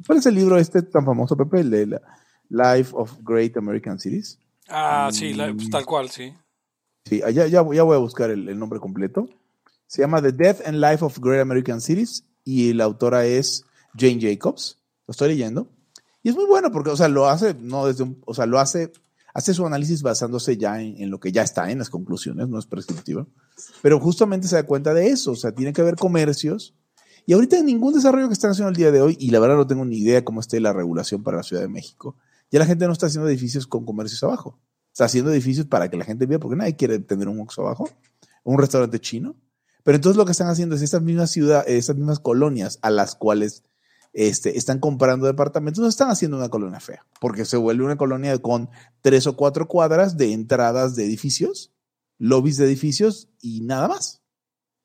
¿Cuál 0.07 0.17
es 0.19 0.25
el 0.25 0.35
libro 0.35 0.57
este 0.57 0.81
tan 0.81 1.05
famoso, 1.05 1.35
Pepe? 1.37 1.59
El 1.59 1.69
de 1.69 1.85
la 2.49 2.75
Life 2.75 2.91
of 2.95 3.17
Great 3.23 3.57
American 3.57 3.99
Cities. 3.99 4.39
Ah, 4.69 5.09
sí, 5.11 5.33
pues, 5.35 5.69
tal 5.69 5.85
cual, 5.85 6.09
sí. 6.09 6.33
Sí, 7.05 7.19
ya, 7.19 7.29
ya, 7.29 7.47
ya 7.47 7.61
voy 7.61 7.77
a 7.77 7.99
buscar 7.99 8.29
el, 8.29 8.47
el 8.47 8.57
nombre 8.57 8.79
completo. 8.79 9.27
Se 9.87 10.01
llama 10.01 10.21
The 10.21 10.31
Death 10.31 10.61
and 10.67 10.77
Life 10.79 11.03
of 11.03 11.17
Great 11.19 11.41
American 11.41 11.81
Cities 11.81 12.23
y 12.45 12.73
la 12.73 12.83
autora 12.85 13.25
es 13.25 13.65
Jane 13.97 14.19
Jacobs. 14.21 14.79
Lo 15.07 15.11
estoy 15.11 15.29
leyendo. 15.29 15.67
Y 16.23 16.29
es 16.29 16.35
muy 16.35 16.45
bueno 16.45 16.71
porque, 16.71 16.89
o 16.89 16.97
sea, 16.97 17.07
lo 17.07 17.27
hace, 17.27 17.53
no 17.53 17.85
desde 17.87 18.03
un, 18.03 18.21
o 18.25 18.33
sea, 18.33 18.45
lo 18.45 18.59
hace, 18.59 18.91
hace 19.33 19.53
su 19.53 19.65
análisis 19.65 20.01
basándose 20.01 20.57
ya 20.57 20.81
en, 20.81 21.01
en 21.01 21.09
lo 21.09 21.19
que 21.19 21.31
ya 21.31 21.43
está 21.43 21.71
en 21.71 21.79
las 21.79 21.89
conclusiones, 21.89 22.49
no 22.49 22.59
es 22.59 22.65
prescriptiva. 22.65 23.25
Pero 23.81 23.99
justamente 23.99 24.47
se 24.47 24.55
da 24.55 24.63
cuenta 24.63 24.93
de 24.93 25.07
eso, 25.07 25.31
o 25.31 25.35
sea, 25.35 25.53
tiene 25.53 25.73
que 25.73 25.81
haber 25.81 25.95
comercios. 25.95 26.75
Y 27.25 27.33
ahorita 27.33 27.57
en 27.57 27.65
ningún 27.65 27.93
desarrollo 27.93 28.27
que 28.27 28.33
están 28.33 28.51
haciendo 28.51 28.69
el 28.69 28.75
día 28.75 28.91
de 28.91 29.01
hoy, 29.01 29.15
y 29.19 29.31
la 29.31 29.39
verdad 29.39 29.55
no 29.55 29.67
tengo 29.67 29.85
ni 29.85 29.99
idea 29.99 30.25
cómo 30.25 30.39
esté 30.39 30.59
la 30.59 30.73
regulación 30.73 31.23
para 31.23 31.37
la 31.37 31.43
Ciudad 31.43 31.61
de 31.61 31.69
México, 31.69 32.15
ya 32.51 32.59
la 32.59 32.65
gente 32.65 32.85
no 32.87 32.93
está 32.93 33.05
haciendo 33.05 33.29
edificios 33.29 33.67
con 33.67 33.85
comercios 33.85 34.23
abajo. 34.23 34.59
Está 34.91 35.05
haciendo 35.05 35.31
edificios 35.31 35.67
para 35.67 35.89
que 35.89 35.97
la 35.97 36.05
gente 36.05 36.25
viva, 36.25 36.39
porque 36.39 36.55
nadie 36.55 36.75
quiere 36.75 36.99
tener 36.99 37.27
un 37.27 37.39
Oxxo 37.39 37.61
abajo, 37.61 37.89
un 38.43 38.57
restaurante 38.57 38.99
chino. 38.99 39.35
Pero 39.83 39.95
entonces 39.95 40.17
lo 40.17 40.25
que 40.25 40.31
están 40.31 40.49
haciendo 40.49 40.75
es 40.75 40.81
estas 40.81 41.01
mismas 41.01 41.31
ciudades, 41.31 41.69
estas 41.69 41.95
mismas 41.95 42.19
colonias 42.19 42.79
a 42.81 42.89
las 42.89 43.15
cuales 43.15 43.63
este, 44.13 44.57
están 44.57 44.79
comprando 44.79 45.27
departamentos, 45.27 45.81
no 45.81 45.87
están 45.87 46.09
haciendo 46.09 46.37
una 46.37 46.49
colonia 46.49 46.79
fea, 46.79 47.05
porque 47.19 47.45
se 47.45 47.57
vuelve 47.57 47.83
una 47.83 47.97
colonia 47.97 48.37
con 48.39 48.69
tres 49.01 49.27
o 49.27 49.35
cuatro 49.35 49.67
cuadras 49.67 50.17
de 50.17 50.33
entradas 50.33 50.95
de 50.95 51.05
edificios, 51.05 51.71
lobbies 52.17 52.57
de 52.57 52.65
edificios 52.65 53.29
y 53.41 53.61
nada 53.61 53.87
más. 53.87 54.21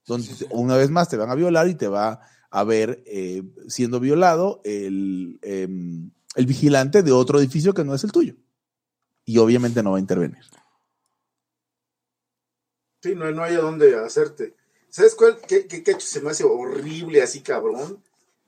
Donde 0.07 0.27
Sí, 0.27 0.35
sí. 0.35 0.47
una 0.51 0.77
vez 0.77 0.91
más 0.91 1.09
te 1.09 1.17
van 1.17 1.31
a 1.31 1.35
violar 1.35 1.69
y 1.69 1.75
te 1.75 1.89
va 1.89 2.21
a 2.51 2.65
ver 2.65 3.03
eh, 3.07 3.43
siendo 3.69 3.99
violado 3.99 4.61
el, 4.65 5.39
em, 5.43 6.11
el 6.37 6.47
vigilante 6.47 7.03
de 7.03 7.11
otro 7.11 7.39
edificio 7.39 7.73
que 7.73 7.85
no 7.85 7.95
es 7.95 8.05
el 8.05 8.13
tuyo. 8.13 8.37
Y 9.25 9.39
obviamente 9.39 9.83
no 9.83 9.93
va 9.93 9.97
a 9.97 10.01
intervenir. 10.01 10.45
Sí, 13.03 13.15
no, 13.15 13.31
no 13.33 13.43
hay 13.43 13.55
a 13.55 13.61
dónde 13.61 13.97
hacerte. 13.97 14.55
¿Sabes 14.91 15.15
cuál? 15.15 15.39
¿Qué, 15.49 15.67
qué 15.67 15.83
cacho 15.83 16.07
se 16.07 16.21
me 16.21 16.31
hace 16.31 16.45
horrible 16.45 17.23
así, 17.23 17.41
cabrón? 17.41 18.04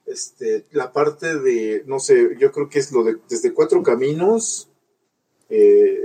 Este, 0.06 0.66
la 0.70 0.92
parte 0.92 1.38
de, 1.38 1.82
no 1.86 1.98
sé, 1.98 2.36
yo 2.38 2.52
creo 2.52 2.68
que 2.68 2.78
es 2.78 2.92
lo 2.92 3.02
de 3.04 3.16
desde 3.28 3.52
Cuatro 3.52 3.82
Caminos. 3.82 4.68
eh, 5.48 6.02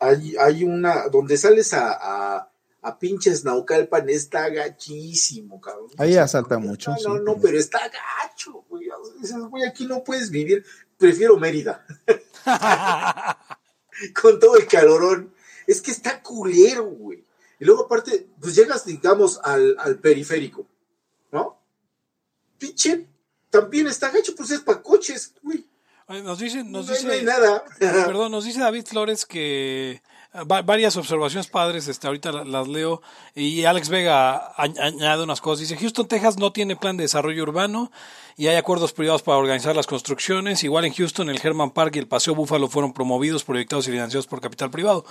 hay, 0.00 0.34
hay 0.36 0.64
una, 0.64 1.06
donde 1.08 1.36
sales 1.36 1.72
a, 1.74 1.92
a, 1.92 2.50
a 2.82 2.98
pinches 2.98 3.44
Naucalpan, 3.44 4.10
está 4.10 4.48
gachísimo, 4.48 5.60
cabrón. 5.60 5.90
Ahí 5.96 6.16
asaltan 6.16 6.62
mucho. 6.62 6.90
No, 6.90 6.96
sí. 6.96 7.04
no, 7.06 7.18
no, 7.20 7.40
pero 7.40 7.56
está 7.56 7.78
gacho, 7.88 8.64
güey. 8.68 8.88
Dices, 9.20 9.36
güey, 9.48 9.64
aquí 9.64 9.86
no 9.86 10.02
puedes 10.02 10.30
vivir. 10.30 10.64
Prefiero 10.98 11.36
Mérida. 11.36 11.86
Con 14.20 14.40
todo 14.40 14.56
el 14.56 14.66
calorón. 14.66 15.32
Es 15.68 15.80
que 15.80 15.92
está 15.92 16.20
culero, 16.20 16.86
güey. 16.86 17.24
Y 17.60 17.64
luego, 17.64 17.84
aparte, 17.84 18.26
pues 18.40 18.56
llegas, 18.56 18.84
digamos, 18.84 19.38
al, 19.44 19.76
al 19.78 20.00
periférico. 20.00 20.66
Pinche, 22.62 23.06
también 23.50 23.88
está 23.88 24.10
gacho, 24.10 24.34
pues 24.36 24.52
es 24.52 24.60
para 24.60 24.80
coches, 24.80 25.34
güey. 25.42 25.66
Nos 26.08 26.38
dice, 26.38 26.62
nos 26.62 26.86
no, 26.88 26.94
hay- 26.94 27.04
no 27.04 27.10
hay 27.12 27.20
dice, 27.20 27.24
nada. 27.32 27.64
perdón, 28.06 28.30
nos 28.30 28.44
dice 28.44 28.60
David 28.60 28.86
Flores 28.86 29.26
que 29.26 30.00
va- 30.34 30.62
varias 30.62 30.96
observaciones 30.96 31.46
padres, 31.48 31.88
este, 31.88 32.06
ahorita 32.06 32.32
la- 32.32 32.44
las 32.44 32.68
leo, 32.68 33.02
y 33.34 33.64
Alex 33.64 33.88
Vega 33.88 34.52
añade 34.56 35.22
unas 35.22 35.40
cosas. 35.40 35.60
Dice, 35.68 35.76
Houston, 35.76 36.08
Texas 36.08 36.38
no 36.38 36.52
tiene 36.52 36.76
plan 36.76 36.96
de 36.96 37.04
desarrollo 37.04 37.42
urbano 37.42 37.90
y 38.36 38.46
hay 38.46 38.56
acuerdos 38.56 38.92
privados 38.92 39.22
para 39.22 39.38
organizar 39.38 39.76
las 39.76 39.86
construcciones. 39.86 40.64
Igual 40.64 40.86
en 40.86 40.94
Houston, 40.94 41.28
el 41.28 41.40
Herman 41.42 41.70
Park 41.70 41.96
y 41.96 41.98
el 41.98 42.08
Paseo 42.08 42.34
Búfalo 42.34 42.68
fueron 42.68 42.92
promovidos, 42.92 43.44
proyectados 43.44 43.86
y 43.88 43.90
financiados 43.90 44.26
por 44.26 44.40
capital 44.40 44.70
privado. 44.70 45.04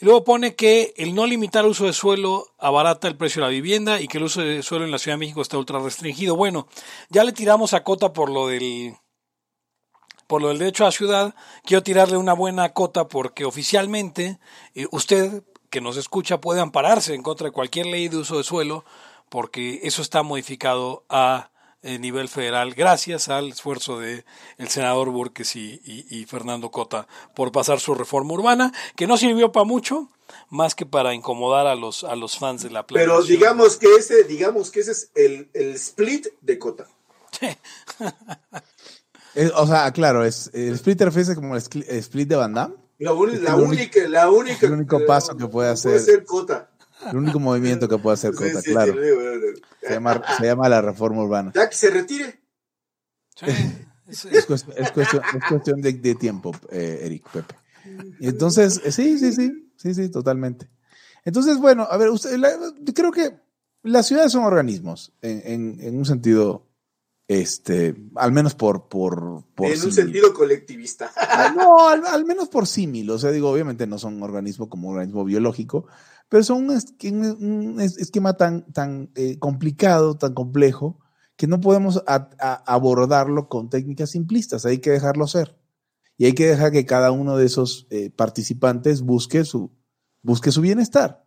Y 0.00 0.04
luego 0.04 0.24
pone 0.24 0.54
que 0.54 0.92
el 0.96 1.14
no 1.14 1.26
limitar 1.26 1.64
el 1.64 1.70
uso 1.70 1.86
de 1.86 1.92
suelo 1.92 2.46
abarata 2.58 3.08
el 3.08 3.16
precio 3.16 3.40
de 3.40 3.46
la 3.48 3.50
vivienda 3.50 4.00
y 4.00 4.08
que 4.08 4.18
el 4.18 4.24
uso 4.24 4.40
de 4.42 4.62
suelo 4.62 4.84
en 4.84 4.90
la 4.90 4.98
Ciudad 4.98 5.14
de 5.16 5.20
México 5.20 5.40
está 5.40 5.56
ultra 5.58 5.78
restringido. 5.78 6.36
Bueno, 6.36 6.68
ya 7.08 7.24
le 7.24 7.32
tiramos 7.32 7.72
a 7.72 7.82
cota 7.82 8.12
por 8.12 8.30
lo 8.30 8.46
del 8.48 8.94
por 10.26 10.42
lo 10.42 10.48
del 10.48 10.58
derecho 10.58 10.84
a 10.84 10.88
la 10.88 10.92
ciudad, 10.92 11.34
quiero 11.64 11.82
tirarle 11.82 12.16
una 12.16 12.32
buena 12.32 12.72
cota 12.72 13.08
porque 13.08 13.44
oficialmente 13.44 14.38
eh, 14.74 14.86
usted 14.90 15.42
que 15.70 15.80
nos 15.80 15.96
escucha 15.96 16.40
puede 16.40 16.60
ampararse 16.60 17.14
en 17.14 17.22
contra 17.22 17.46
de 17.46 17.52
cualquier 17.52 17.86
ley 17.86 18.08
de 18.08 18.18
uso 18.18 18.36
de 18.38 18.44
suelo 18.44 18.84
porque 19.28 19.80
eso 19.82 20.02
está 20.02 20.22
modificado 20.22 21.04
a 21.08 21.50
eh, 21.82 21.98
nivel 21.98 22.28
federal 22.28 22.74
gracias 22.74 23.28
al 23.28 23.48
esfuerzo 23.50 23.98
de 24.00 24.24
el 24.58 24.68
senador 24.68 25.10
Burques 25.10 25.54
y, 25.56 25.80
y- 25.84 26.06
y 26.08 26.24
Fernando 26.24 26.70
Cota 26.70 27.06
por 27.34 27.52
pasar 27.52 27.80
su 27.80 27.94
reforma 27.94 28.32
urbana 28.34 28.72
que 28.96 29.06
no 29.06 29.16
sirvió 29.16 29.52
para 29.52 29.64
mucho 29.64 30.08
más 30.48 30.74
que 30.74 30.86
para 30.86 31.14
incomodar 31.14 31.66
a 31.66 31.74
los 31.76 32.02
a 32.02 32.16
los 32.16 32.38
fans 32.38 32.62
de 32.62 32.70
la 32.70 32.84
Pero 32.86 33.04
planeación. 33.04 33.26
digamos 33.28 33.76
que 33.76 33.94
ese, 33.94 34.24
digamos 34.24 34.70
que 34.70 34.80
ese 34.80 34.92
es 34.92 35.10
el, 35.14 35.48
el 35.54 35.74
split 35.74 36.26
de 36.40 36.58
Cota. 36.58 36.86
O 39.56 39.66
sea, 39.66 39.90
claro, 39.92 40.24
es, 40.24 40.50
el 40.54 40.74
split 40.74 40.98
te 40.98 41.04
refieres 41.04 41.34
como 41.34 41.54
el 41.56 41.62
split 41.62 42.28
de 42.28 42.36
Van 42.36 42.54
Damme. 42.54 42.74
La, 42.98 43.10
Es 43.10 43.16
único- 43.16 43.56
única, 43.56 44.08
la 44.08 44.30
única. 44.30 44.66
el 44.66 44.72
único 44.72 45.04
paso 45.06 45.36
que 45.36 45.46
puede 45.46 45.68
hacer. 45.70 45.92
Puede 45.92 46.04
ser 46.04 46.24
Cota. 46.24 46.70
El 47.10 47.18
único 47.18 47.38
movimiento 47.38 47.86
que 47.88 47.98
puede 47.98 48.14
hacer 48.14 48.32
Sí, 48.32 48.38
Cota, 48.38 48.62
sí, 48.62 48.70
claro. 48.70 48.92
sí, 48.94 48.98
sí, 48.98 49.54
sí. 49.56 49.62
Se 49.86 49.92
llama, 49.94 50.22
se 50.38 50.44
llama 50.46 50.68
la 50.70 50.80
reforma 50.80 51.22
urbana. 51.22 51.52
Ya 51.54 51.68
que 51.68 51.76
se 51.76 51.90
retire. 51.90 52.40
Es- 54.08 54.24
Es 54.24 54.46
cuestión, 54.46 54.76
es 54.78 54.90
cuestión, 54.92 55.22
es 55.34 55.42
cuestión 55.48 55.80
de, 55.82 55.92
de 55.92 56.14
tiempo, 56.14 56.52
eh, 56.70 57.00
Eric, 57.02 57.28
Pepe. 57.30 57.54
Y 58.20 58.28
entonces, 58.28 58.80
eh, 58.84 58.92
sí, 58.92 59.18
sí, 59.18 59.32
sí, 59.32 59.68
sí, 59.76 59.94
sí, 59.94 60.08
totalmente. 60.08 60.68
Entonces, 61.24 61.58
bueno, 61.58 61.86
a 61.90 61.96
ver, 61.96 62.10
usted, 62.10 62.36
la- 62.38 62.52
creo 62.94 63.10
que 63.10 63.36
las 63.82 64.06
ciudades 64.06 64.30
son 64.32 64.44
organismos, 64.44 65.12
en, 65.22 65.42
en- 65.44 65.80
en 65.80 65.98
un 65.98 66.04
sentido, 66.06 66.65
este, 67.28 67.96
al 68.14 68.32
menos 68.32 68.54
por, 68.54 68.88
por, 68.88 69.44
por 69.54 69.66
en 69.66 69.82
un 69.82 69.92
sentido 69.92 70.32
colectivista. 70.32 71.10
Ah, 71.16 71.52
No, 71.56 71.88
al, 71.88 72.06
al 72.06 72.24
menos 72.24 72.48
por 72.48 72.66
símil. 72.66 73.10
O 73.10 73.18
sea, 73.18 73.30
digo, 73.32 73.50
obviamente 73.50 73.86
no 73.86 73.98
son 73.98 74.14
un 74.16 74.22
organismo 74.22 74.68
como 74.68 74.88
un 74.88 74.94
organismo 74.96 75.24
biológico, 75.24 75.86
pero 76.28 76.44
son 76.44 76.64
un, 76.68 76.76
esque- 76.76 77.10
un 77.12 77.80
es- 77.80 77.98
esquema 77.98 78.34
tan, 78.34 78.70
tan 78.72 79.10
eh, 79.16 79.38
complicado, 79.38 80.16
tan 80.16 80.34
complejo, 80.34 81.00
que 81.36 81.46
no 81.46 81.60
podemos 81.60 82.02
a- 82.06 82.30
a- 82.38 82.62
abordarlo 82.74 83.48
con 83.48 83.70
técnicas 83.70 84.10
simplistas. 84.10 84.64
Hay 84.64 84.78
que 84.78 84.90
dejarlo 84.90 85.26
ser. 85.26 85.58
Y 86.16 86.24
hay 86.26 86.32
que 86.32 86.46
dejar 86.46 86.72
que 86.72 86.86
cada 86.86 87.10
uno 87.10 87.36
de 87.36 87.44
esos 87.44 87.86
eh, 87.90 88.08
participantes 88.10 89.02
busque 89.02 89.44
su, 89.44 89.72
busque 90.22 90.50
su 90.52 90.62
bienestar. 90.62 91.25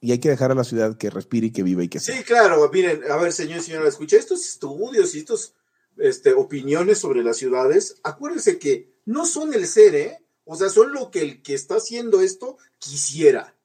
Y 0.00 0.12
hay 0.12 0.20
que 0.20 0.28
dejar 0.30 0.52
a 0.52 0.54
la 0.54 0.64
ciudad 0.64 0.96
que 0.96 1.10
respire 1.10 1.48
y 1.48 1.52
que 1.52 1.62
viva 1.64 1.82
y 1.82 1.88
que 1.88 1.98
sea. 1.98 2.16
Sí, 2.16 2.22
claro, 2.24 2.70
miren, 2.72 3.02
a 3.10 3.16
ver, 3.16 3.32
señor 3.32 3.58
y 3.58 3.62
señora, 3.62 3.88
escucha 3.88 4.16
estos 4.16 4.46
estudios 4.46 5.14
y 5.14 5.18
estos 5.20 5.54
este, 5.96 6.32
opiniones 6.34 6.98
sobre 6.98 7.24
las 7.24 7.36
ciudades, 7.36 7.96
acuérdense 8.04 8.58
que 8.58 8.94
no 9.04 9.26
son 9.26 9.52
el 9.54 9.66
ser, 9.66 9.94
¿eh? 9.96 10.24
O 10.44 10.54
sea, 10.56 10.68
son 10.68 10.92
lo 10.92 11.10
que 11.10 11.20
el 11.20 11.42
que 11.42 11.54
está 11.54 11.76
haciendo 11.76 12.20
esto 12.20 12.58
quisiera. 12.78 13.56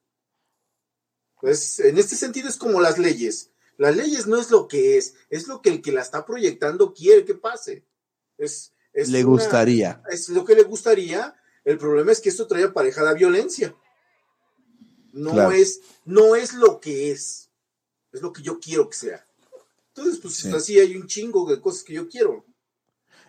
Pues 1.39 1.79
en 1.79 1.97
este 1.97 2.15
sentido 2.15 2.49
es 2.49 2.57
como 2.57 2.81
las 2.81 2.97
leyes. 2.97 3.51
Las 3.77 3.95
leyes 3.95 4.27
no 4.27 4.37
es 4.39 4.49
lo 4.51 4.67
que 4.67 4.97
es, 4.97 5.15
es 5.29 5.47
lo 5.47 5.61
que 5.61 5.69
el 5.69 5.81
que 5.81 5.91
la 5.91 6.01
está 6.01 6.25
proyectando 6.25 6.93
quiere 6.93 7.25
que 7.25 7.35
pase. 7.35 7.85
Es, 8.37 8.73
es 8.93 9.09
Le 9.09 9.19
una- 9.25 9.29
gustaría. 9.43 10.01
es 10.09 10.29
lo 10.29 10.45
que 10.45 10.55
le 10.55 10.63
gustaría. 10.63 11.35
El 11.65 11.77
problema 11.77 12.11
es 12.11 12.19
que 12.21 12.29
esto 12.29 12.47
trae 12.47 12.63
aparejada 12.63 13.13
violencia. 13.13 13.75
No 15.13 15.31
Claro. 15.31 15.51
es, 15.51 15.79
no 16.05 16.35
es 16.35 16.53
lo 16.53 16.79
que 16.79 17.11
es. 17.11 17.49
Es 18.11 18.21
lo 18.21 18.33
que 18.33 18.41
yo 18.43 18.59
quiero 18.59 18.89
que 18.89 18.97
sea. 18.97 19.25
Entonces, 19.95 20.19
pues 20.21 20.35
Sí. 20.35 20.51
así 20.51 20.79
hay 20.79 20.95
un 20.95 21.07
chingo 21.07 21.49
de 21.49 21.61
cosas 21.61 21.83
que 21.83 21.93
yo 21.93 22.07
quiero. 22.09 22.45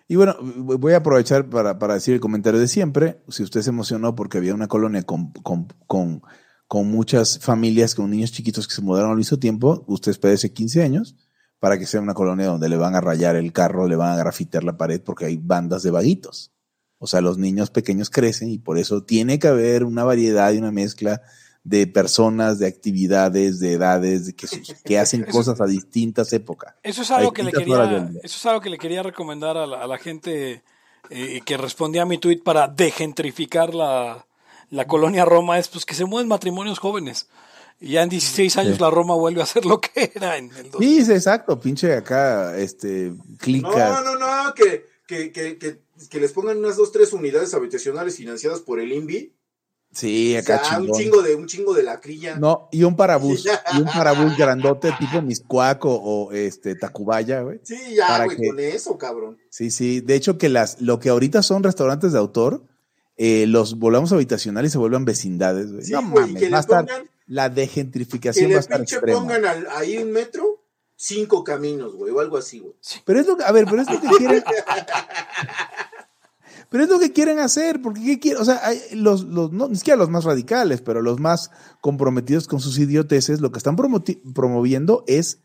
Y 0.09 0.17
bueno, 0.17 0.37
voy 0.41 0.93
a 0.93 0.99
aprovechar 0.99 1.49
para, 1.49 1.79
para, 1.79 1.95
decir 1.95 2.13
el 2.15 2.21
comentario 2.21 2.61
de 2.61 2.69
siempre. 2.69 3.23
Si 3.29 3.43
usted 3.43 3.63
se 3.63 3.71
emocionó 3.71 4.15
porque 4.15 4.39
había 4.39 4.55
una 4.55 4.69
colonia 4.69 5.03
con, 5.05 5.33
con, 5.33 5.69
con, 5.87 6.23
con 6.67 6.91
muchas 6.91 7.39
familias, 7.39 7.95
con 7.95 8.11
niños 8.11 8.33
chiquitos 8.33 8.67
que 8.69 8.75
se 8.75 8.83
mudaron 8.83 9.11
al 9.13 9.17
mismo 9.17 9.39
tiempo, 9.39 9.85
usted 9.87 10.11
espérese 10.11 10.53
15 10.53 10.83
años 10.83 11.17
para 11.59 11.79
que 11.79 11.87
sea 11.87 12.03
una 12.03 12.13
colonia 12.13 12.47
donde 12.47 12.69
le 12.69 12.77
van 12.77 12.95
a 12.95 13.01
rayar 13.01 13.37
el 13.37 13.53
carro, 13.55 13.89
le 13.89 13.97
van 13.97 14.13
a 14.13 14.17
grafitear 14.17 14.65
la 14.65 14.77
pared 14.77 15.01
porque 15.03 15.25
hay 15.25 15.39
bandas 15.39 15.83
de 15.83 15.91
vaguitos. 15.91 16.53
O 16.99 17.07
sea, 17.07 17.23
los 17.23 17.39
niños 17.39 17.71
pequeños 17.71 18.11
crecen 18.11 18.51
y 18.51 18.59
por 18.59 18.77
eso 18.77 19.03
tiene 19.05 19.39
que 19.39 19.49
haber 19.49 19.85
una 19.85 20.05
variedad 20.05 20.53
y 20.53 20.59
una 20.59 20.71
mezcla 20.73 21.23
de 21.65 21.87
personas, 21.87 22.59
de 22.59 22.67
actividades, 22.67 23.59
de 23.59 23.73
edades, 23.73 24.27
de 24.27 24.35
que, 24.35 24.47
que 24.85 24.99
hacen 24.99 25.25
cosas 25.25 25.61
a 25.61 25.67
distintas 25.67 26.33
épocas. 26.33 26.75
Eso 26.83 27.03
es 27.03 27.11
algo, 27.11 27.33
que 27.33 27.43
le, 27.43 27.53
quería, 27.53 28.11
eso 28.23 28.37
es 28.37 28.47
algo 28.47 28.61
que 28.61 28.71
le 28.71 28.79
quería 28.79 29.03
recomendar 29.03 29.57
a 29.57 29.67
la, 29.67 29.99
gente 29.99 30.63
eh, 31.11 31.41
que 31.45 31.57
respondía 31.57 32.03
a 32.03 32.07
mi 32.07 32.19
tweet 32.19 32.43
para 32.45 32.69
degentrificar 32.69 33.75
la, 33.75 34.27
la 34.71 34.87
colonia 34.87 35.25
Roma, 35.25 35.59
es 35.59 35.69
pues 35.69 35.87
que 35.87 35.95
se 35.95 36.05
mueven 36.05 36.29
matrimonios 36.29 36.79
jóvenes. 36.79 37.29
Y 37.81 37.93
ya 37.93 38.03
en 38.03 38.09
16 38.09 38.57
años 38.59 38.81
la 38.81 38.91
Roma 38.91 39.15
vuelve 39.15 39.43
a 39.43 39.47
ser 39.47 39.65
lo 39.65 39.81
que 39.81 40.13
era 40.15 40.37
en 40.37 40.51
el 40.53 40.71
Sí, 40.79 40.99
exacto, 41.01 41.59
pinche 41.59 41.95
acá, 41.95 42.57
este, 42.57 43.13
clica. 43.39 44.03
No, 44.03 44.03
no, 44.03 44.19
no, 44.19 44.55
que, 44.55 44.87
que, 45.07 45.33
que, 45.33 45.59
que, 45.59 46.21
les 46.21 46.33
pongan 46.33 46.59
unas 46.59 46.77
dos, 46.77 46.93
tres 46.93 47.13
unidades 47.13 47.53
habitacionales 47.53 48.17
financiadas 48.17 48.61
por 48.61 48.81
el 48.81 48.93
INVI 48.93 49.33
Sí, 49.95 50.37
acá 50.37 50.61
o 50.79 50.83
un 50.83 50.93
chingo 50.93 51.23
de 51.23 51.35
un 51.35 51.47
chingo 51.47 51.73
de 51.73 51.85
lacrilla. 51.85 52.37
No, 52.37 52.69
y 52.73 52.83
un 52.83 52.97
parabús, 52.97 53.47
y 53.75 53.81
un 53.81 53.87
parabús 53.87 54.37
grandote 54.37 54.93
tipo 54.99 55.23
Miscuaco 55.23 55.95
o 55.95 56.33
este 56.33 56.75
Tacubaya, 56.75 57.43
güey. 57.43 57.61
Sí, 57.63 57.95
ya, 57.95 58.25
güey, 58.25 58.37
con 58.37 58.61
eso, 58.61 58.99
cabrón. 58.99 59.39
Sí, 59.51 59.71
sí, 59.71 60.01
de 60.01 60.17
hecho 60.17 60.37
que 60.37 60.49
las 60.49 60.81
lo 60.81 60.99
que 60.99 61.11
ahorita 61.11 61.43
son 61.43 61.63
restaurantes 61.63 62.13
de 62.13 62.19
autor, 62.19 62.65
eh, 63.17 63.47
los 63.47 63.79
volvamos 63.79 64.13
habitacional 64.13 64.67
y 64.67 64.71
se 64.71 64.79
vuelvan 64.79 65.05
vecindades, 65.05 65.73
güey. 65.73 65.87
no 65.89 66.03
mames, 66.03 66.53
va 66.53 66.57
a 66.57 66.61
estar 66.61 66.87
la 67.27 67.49
degentrificación 67.49 68.53
va 68.53 68.57
a 68.57 68.61
estar 68.61 68.79
pinche 68.79 69.01
pongan 69.01 69.45
ahí 69.71 69.97
un 69.97 70.13
metro 70.13 70.65
cinco 70.97 71.45
caminos, 71.45 71.95
güey, 71.95 72.13
o 72.13 72.21
algo 72.21 72.37
así, 72.37 72.59
güey. 72.59 72.75
Pero 73.05 73.21
es 73.21 73.27
lo 73.27 73.37
que, 73.37 73.45
a 73.45 73.53
ver, 73.53 73.67
pero 73.69 73.83
es 73.83 73.91
lo 73.91 74.01
que 74.01 74.09
quieren 74.09 74.45
Pero 76.75 76.87
es 76.87 76.91
lo 76.91 76.99
que 76.99 77.13
quieren 77.13 77.39
hacer, 77.39 77.81
porque 77.81 78.03
¿qué 78.03 78.19
quieren? 78.19 78.43
O 78.43 78.45
sea, 78.45 78.59
hay 78.67 78.81
los, 78.95 79.23
los, 79.23 79.53
no, 79.53 79.69
ni 79.69 79.77
siquiera 79.77 79.97
los 79.97 80.09
más 80.09 80.25
radicales, 80.25 80.81
pero 80.81 81.03
los 81.03 81.21
más 81.21 81.53
comprometidos 81.81 82.49
con 82.49 82.59
sus 82.59 82.81
idioteces, 82.81 83.41
lo 83.41 83.53
que 83.53 83.59
están 83.59 83.77
promoviendo 83.77 85.05
es 85.07 85.39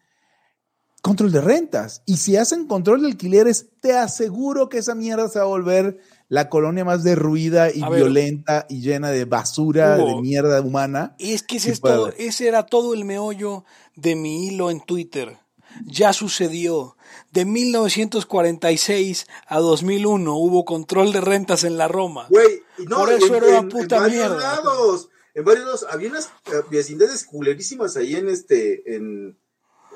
control 1.03 1.31
de 1.31 1.41
rentas. 1.41 2.01
Y 2.07 2.17
si 2.17 2.35
hacen 2.35 2.65
control 2.65 3.03
de 3.03 3.09
alquileres, 3.09 3.67
te 3.79 3.95
aseguro 3.95 4.69
que 4.69 4.79
esa 4.79 4.95
mierda 4.95 5.29
se 5.29 5.37
va 5.37 5.45
a 5.45 5.49
volver 5.49 5.99
la 6.29 6.49
colonia 6.49 6.83
más 6.83 7.03
derruida 7.03 7.69
y 7.69 7.83
violenta 7.83 8.65
y 8.67 8.81
llena 8.81 9.11
de 9.11 9.25
basura, 9.25 9.97
de 9.97 10.19
mierda 10.23 10.59
humana. 10.61 11.15
Es 11.19 11.43
que 11.43 11.57
ese, 11.57 11.73
es 11.73 11.79
todo, 11.79 12.11
ese 12.17 12.47
era 12.47 12.65
todo 12.65 12.95
el 12.95 13.05
meollo 13.05 13.65
de 13.95 14.15
mi 14.15 14.47
hilo 14.47 14.71
en 14.71 14.81
Twitter. 14.81 15.37
Ya 15.85 16.11
sucedió. 16.11 16.97
De 17.31 17.45
1946 17.45 19.27
a 19.47 19.59
2001 19.59 20.35
hubo 20.35 20.65
control 20.65 21.11
de 21.13 21.21
rentas 21.21 21.63
en 21.63 21.77
la 21.77 21.87
Roma. 21.87 22.27
Güey, 22.29 22.63
no, 22.87 22.97
Por 22.97 23.13
eso 23.13 23.35
era 23.35 23.59
una 23.59 23.69
puta 23.69 23.97
en 23.97 24.01
varios 24.01 24.29
mierda. 24.29 24.37
Lados, 24.37 25.09
en 25.33 25.45
varios 25.45 25.65
lados. 25.65 25.85
Había 25.89 26.09
unas 26.09 26.25
eh, 26.47 26.63
vecindades 26.71 27.25
culerísimas 27.25 27.97
ahí 27.97 28.15
en 28.15 28.29
este, 28.29 28.95
en, 28.95 29.37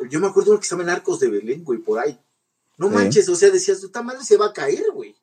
yo 0.10 0.20
me 0.20 0.28
acuerdo 0.28 0.58
que 0.58 0.64
estaban 0.64 0.90
Arcos 0.90 1.20
de 1.20 1.30
Belén, 1.30 1.64
güey, 1.64 1.80
por 1.80 2.00
ahí. 2.00 2.20
No 2.78 2.90
manches, 2.90 3.30
o 3.30 3.36
sea, 3.36 3.50
decías, 3.52 3.82
tu 3.82 4.04
madre 4.04 4.24
se 4.24 4.38
va 4.38 4.48
a 4.48 4.54
caer, 4.54 4.84
güey. 4.94 5.16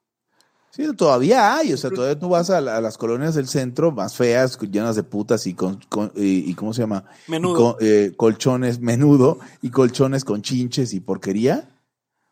Sí, 0.71 0.87
todavía 0.95 1.57
hay, 1.57 1.73
o 1.73 1.77
sea, 1.77 1.91
todavía 1.91 2.19
tú 2.19 2.29
vas 2.29 2.49
a, 2.49 2.61
las 2.61 2.97
colonias 2.97 3.35
del 3.35 3.49
centro 3.49 3.91
más 3.91 4.15
feas, 4.15 4.57
llenas 4.61 4.95
de 4.95 5.03
putas 5.03 5.49
y 5.49 5.55
con, 5.55 5.81
y, 6.15 6.55
¿cómo 6.55 6.73
se 6.73 6.83
llama? 6.83 7.05
Menudo. 7.27 7.77
Eh, 7.81 8.13
colchones, 8.17 8.79
menudo, 8.79 9.41
y 9.63 9.71
colchones 9.71 10.25
con 10.25 10.43
chinches 10.43 10.95
y 10.95 11.01
porquería. 11.01 11.69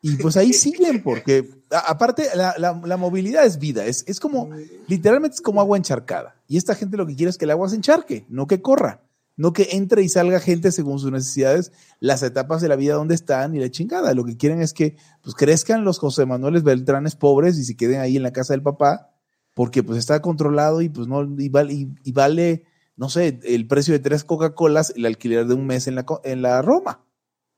Y 0.00 0.16
pues 0.16 0.36
ahí 0.36 0.52
siguen, 0.52 1.02
porque 1.02 1.50
aparte 1.70 2.28
la, 2.34 2.54
la, 2.58 2.96
movilidad 2.96 3.44
es 3.44 3.58
vida, 3.58 3.84
es, 3.84 4.04
es 4.06 4.20
como, 4.20 4.48
literalmente 4.86 5.34
es 5.34 5.40
como 5.40 5.60
agua 5.60 5.76
encharcada. 5.76 6.36
Y 6.46 6.56
esta 6.56 6.76
gente 6.76 6.96
lo 6.96 7.06
que 7.06 7.16
quiere 7.16 7.30
es 7.30 7.38
que 7.38 7.46
el 7.46 7.50
agua 7.50 7.68
se 7.68 7.76
encharque, 7.76 8.24
no 8.28 8.46
que 8.46 8.62
corra 8.62 9.02
no 9.38 9.52
que 9.52 9.68
entre 9.70 10.02
y 10.02 10.08
salga 10.08 10.40
gente 10.40 10.72
según 10.72 10.98
sus 10.98 11.12
necesidades, 11.12 11.72
las 12.00 12.24
etapas 12.24 12.60
de 12.60 12.68
la 12.68 12.74
vida 12.74 12.94
donde 12.94 13.14
están 13.14 13.54
y 13.54 13.60
la 13.60 13.70
chingada. 13.70 14.12
Lo 14.12 14.24
que 14.24 14.36
quieren 14.36 14.60
es 14.60 14.74
que 14.74 14.96
pues 15.22 15.36
crezcan 15.36 15.84
los 15.84 16.00
José 16.00 16.26
Manuel 16.26 16.60
Beltranes 16.60 17.14
pobres 17.14 17.56
y 17.56 17.64
se 17.64 17.76
queden 17.76 18.00
ahí 18.00 18.16
en 18.16 18.24
la 18.24 18.32
casa 18.32 18.52
del 18.52 18.64
papá, 18.64 19.12
porque 19.54 19.84
pues 19.84 19.96
está 19.96 20.20
controlado 20.20 20.82
y 20.82 20.88
pues 20.88 21.06
no, 21.06 21.22
y 21.38 21.48
vale, 21.48 21.72
y, 21.72 22.12
vale 22.12 22.64
no 22.96 23.08
sé, 23.08 23.38
el 23.44 23.68
precio 23.68 23.94
de 23.94 24.00
tres 24.00 24.24
Coca-Colas 24.24 24.92
el 24.96 25.06
alquiler 25.06 25.46
de 25.46 25.54
un 25.54 25.68
mes 25.68 25.86
en 25.86 25.94
la, 25.94 26.04
en 26.24 26.42
la 26.42 26.60
Roma. 26.60 27.04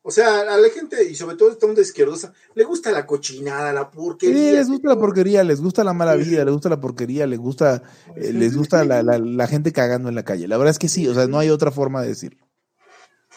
O 0.03 0.11
sea, 0.11 0.41
a 0.41 0.57
la 0.57 0.69
gente, 0.71 1.11
y 1.11 1.15
sobre 1.15 1.37
todo 1.37 1.51
esta 1.51 1.67
onda 1.67 1.83
izquierdosa, 1.83 2.33
le 2.55 2.65
gusta 2.65 2.91
la 2.91 3.05
cochinada, 3.05 3.73
la 3.73 3.91
porquería. 3.91 4.35
Sí, 4.35 4.53
les 4.53 4.69
gusta 4.69 4.89
la 4.89 4.99
porquería, 4.99 5.45
les 5.45 5.61
gusta 5.61 5.85
la 5.85 5.93
mala 5.93 6.15
vida, 6.17 6.43
les 6.43 6.53
gusta 6.55 6.71
la 6.71 6.81
porquería, 6.81 7.27
les 7.27 7.39
gusta, 7.39 7.83
eh, 8.17 8.33
les 8.33 8.57
gusta 8.57 8.83
la, 8.85 9.03
la, 9.03 9.47
gente 9.47 9.73
cagando 9.73 10.09
en 10.09 10.15
la 10.15 10.25
calle. 10.25 10.49
La 10.49 10.57
verdad 10.57 10.71
es 10.71 10.79
que 10.79 10.89
sí, 10.89 11.07
o 11.07 11.13
sea, 11.13 11.27
no 11.27 11.39
hay 11.39 11.51
otra 11.51 11.71
forma 11.71 12.01
de 12.01 12.09
decirlo. 12.09 12.47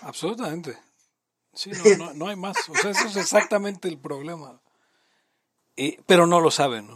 Absolutamente. 0.01 0.77
Sí, 1.53 1.71
no, 1.97 2.13
no, 2.13 2.27
hay 2.29 2.37
más. 2.37 2.55
O 2.69 2.75
sea, 2.75 2.91
eso 2.91 3.07
es 3.07 3.17
exactamente 3.17 3.89
el 3.89 3.99
problema. 3.99 4.61
pero 6.07 6.27
no 6.27 6.39
lo 6.39 6.51
saben. 6.51 6.87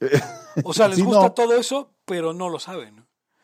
O 0.64 0.72
sea, 0.72 0.88
les 0.88 1.02
gusta 1.02 1.34
todo 1.34 1.52
eso, 1.54 1.90
pero 2.06 2.32
no 2.32 2.48
lo 2.48 2.58
saben. 2.58 2.95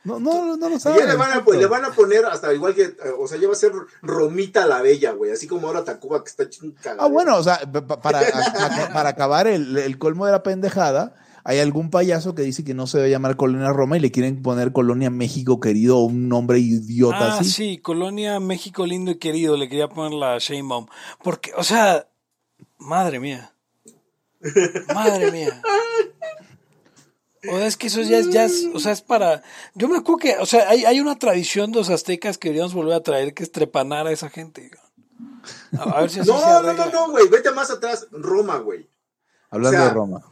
No, 0.04 0.18
no, 0.18 0.56
no 0.56 0.68
lo 0.68 0.80
saben. 0.80 0.98
Ya 0.98 1.06
le 1.06 1.16
van, 1.16 1.30
a, 1.30 1.44
le 1.56 1.66
van 1.66 1.84
a 1.84 1.92
poner 1.92 2.24
hasta 2.24 2.52
igual 2.52 2.74
que, 2.74 2.96
o 3.18 3.28
sea, 3.28 3.38
ya 3.38 3.46
va 3.46 3.52
a 3.52 3.56
ser 3.56 3.72
Romita 4.02 4.66
la 4.66 4.82
Bella, 4.82 5.12
güey, 5.12 5.30
así 5.30 5.46
como 5.46 5.68
ahora 5.68 5.84
Tacuba 5.84 6.24
que 6.24 6.30
está 6.30 6.48
chingada. 6.48 6.96
Ah, 6.98 7.06
bueno, 7.06 7.36
o 7.36 7.42
sea, 7.42 7.60
para, 7.70 8.20
para 8.92 9.08
acabar 9.08 9.46
el, 9.46 9.76
el, 9.78 9.98
colmo 9.98 10.26
de 10.26 10.32
la 10.32 10.42
pendejada, 10.42 11.14
hay 11.44 11.60
algún 11.60 11.90
payaso 11.90 12.34
que 12.34 12.42
dice 12.42 12.64
que 12.64 12.74
no 12.74 12.88
se 12.88 12.98
debe 12.98 13.10
llamar 13.10 13.36
Colonia 13.36 13.72
Roma 13.72 13.96
y 13.96 14.00
le 14.00 14.10
quieren 14.10 14.42
poner 14.42 14.72
Colonia 14.72 15.10
México 15.10 15.60
querido 15.60 15.98
o 15.98 16.04
un 16.04 16.28
nombre 16.28 16.58
idiota 16.58 17.34
ah, 17.34 17.38
así. 17.38 17.50
sí, 17.50 17.78
Colonia 17.78 18.40
México 18.40 18.86
lindo 18.86 19.12
y 19.12 19.18
querido, 19.18 19.56
le 19.56 19.68
quería 19.68 19.88
poner 19.88 20.12
la 20.12 20.38
Sheinbaum. 20.38 20.86
Porque, 21.22 21.52
o 21.56 21.62
sea, 21.62 22.08
madre 22.78 23.20
mía. 23.20 23.54
Madre 24.92 25.30
mía. 25.30 25.62
O 27.48 27.58
es 27.58 27.76
que 27.76 27.88
eso 27.88 28.02
ya 28.02 28.18
es, 28.18 28.30
ya 28.30 28.46
o 28.72 28.78
sea, 28.78 28.92
es 28.92 29.02
para, 29.02 29.42
yo 29.74 29.88
me 29.88 29.98
acuerdo 29.98 30.18
que, 30.18 30.36
o 30.38 30.46
sea, 30.46 30.68
hay, 30.68 30.84
hay 30.84 31.00
una 31.00 31.18
tradición 31.18 31.72
de 31.72 31.78
los 31.78 31.90
aztecas 31.90 32.38
que 32.38 32.48
deberíamos 32.48 32.74
volver 32.74 32.94
a 32.94 33.02
traer, 33.02 33.34
que 33.34 33.42
es 33.42 33.50
trepanar 33.50 34.06
a 34.06 34.12
esa 34.12 34.30
gente. 34.30 34.70
A, 35.76 36.00
ver 36.00 36.10
si 36.10 36.20
así 36.20 36.30
no, 36.30 36.62
no, 36.62 36.72
no, 36.72 36.90
no, 36.90 37.10
güey, 37.10 37.28
vete 37.28 37.50
más 37.50 37.70
atrás, 37.70 38.06
Roma, 38.12 38.58
güey. 38.58 38.88
Hablando 39.50 39.84
de 39.84 39.90
Roma. 39.90 40.24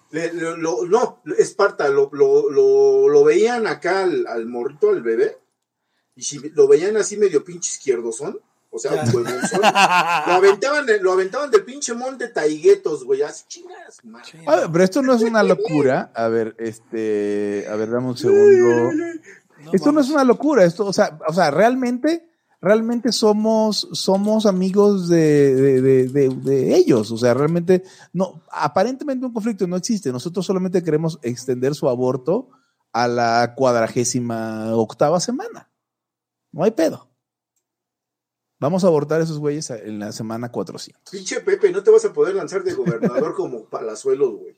no, 0.89 1.23
Esparta, 1.37 1.89
lo, 1.89 2.11
lo, 2.13 2.49
lo, 2.49 3.09
lo 3.09 3.25
veían 3.25 3.67
acá 3.67 4.05
al, 4.05 4.27
al, 4.29 4.47
morrito, 4.47 4.91
al 4.91 5.03
bebé, 5.03 5.37
y 6.15 6.23
si 6.23 6.39
lo 6.51 6.69
veían 6.69 6.97
así 6.97 7.17
medio 7.17 7.45
pinche 7.45 7.71
izquierdosón, 7.71 8.41
o 8.73 8.79
sea, 8.79 9.03
pues, 9.11 9.53
lo 9.53 10.33
aventaban, 10.33 10.87
lo 11.01 11.13
aventaban 11.13 11.51
del 11.51 11.65
pinche 11.65 11.93
monte 11.93 12.29
Taiguetos, 12.29 13.05
güey, 13.05 13.23
así 13.23 13.45
chingas, 13.49 14.01
ah, 14.47 14.69
pero 14.71 14.85
esto 14.85 15.03
no 15.03 15.13
es 15.13 15.23
una 15.23 15.43
locura. 15.43 16.13
A 16.15 16.29
ver, 16.29 16.55
este, 16.59 17.67
a 17.69 17.75
ver, 17.75 17.91
dame 17.91 18.07
un 18.07 18.17
segundo. 18.17 18.91
esto 19.73 19.91
no 19.91 20.01
es 20.01 20.09
una 20.09 20.23
locura, 20.23 20.65
esto, 20.65 20.87
o 20.87 20.93
sea, 20.93 21.19
o 21.27 21.33
sea, 21.33 21.51
realmente, 21.51 22.31
realmente 22.61 23.11
somos, 23.11 23.89
somos 23.93 24.47
amigos 24.47 25.09
de, 25.09 25.57
de, 25.57 26.09
de, 26.09 26.29
de, 26.29 26.77
ellos. 26.77 27.11
O 27.11 27.17
sea, 27.17 27.35
realmente, 27.35 27.83
no, 28.13 28.45
aparentemente 28.53 29.27
un 29.27 29.33
conflicto 29.33 29.67
no 29.67 29.77
existe. 29.77 30.13
Nosotros 30.13 30.47
solamente 30.47 30.85
queremos 30.85 31.19
extender 31.23 31.75
su 31.75 31.89
aborto 31.89 32.51
a 32.93 33.09
la 33.09 33.55
cuadragésima 33.57 34.77
octava 34.77 35.19
semana. 35.19 35.71
No 36.53 36.63
hay 36.63 36.71
pedo. 36.71 37.10
Vamos 38.61 38.85
a 38.85 38.89
abortar 38.89 39.23
a 39.23 39.25
esos 39.25 39.39
güeyes 39.39 39.71
en 39.71 39.99
la 39.99 40.13
semana 40.13 40.53
400. 40.53 41.11
Pinche 41.11 41.41
Pepe, 41.41 41.73
no 41.73 41.83
te 41.83 41.91
vas 41.91 42.05
a 42.05 42.13
poder 42.13 42.35
lanzar 42.35 42.63
de 42.63 42.75
gobernador 42.75 43.35
como 43.35 43.65
palazuelos, 43.65 44.35
güey. 44.37 44.57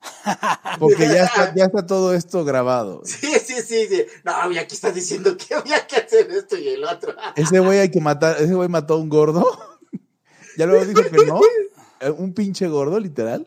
Porque 0.80 1.06
ya 1.06 1.24
está, 1.24 1.54
ya 1.54 1.64
está 1.66 1.86
todo 1.86 2.14
esto 2.14 2.44
grabado. 2.44 3.02
Sí, 3.04 3.28
sí, 3.38 3.54
sí, 3.62 3.86
sí. 3.86 4.04
No, 4.24 4.50
y 4.50 4.58
aquí 4.58 4.74
está 4.74 4.90
diciendo 4.90 5.36
que 5.36 5.54
había 5.54 5.86
que 5.86 5.96
hacer 5.96 6.28
esto 6.32 6.58
y 6.58 6.68
el 6.68 6.82
otro. 6.82 7.14
Ese 7.36 7.60
güey 7.60 7.78
hay 7.78 7.90
que 7.90 8.00
matar, 8.00 8.36
ese 8.40 8.54
güey 8.54 8.68
mató 8.68 8.94
a 8.94 8.98
un 8.98 9.08
gordo. 9.08 9.46
ya 10.58 10.66
luego 10.66 10.84
dijo 10.84 11.02
que 11.08 11.24
no. 11.24 11.40
Eh, 12.00 12.10
un 12.10 12.34
pinche 12.34 12.66
gordo, 12.66 12.98
literal. 12.98 13.46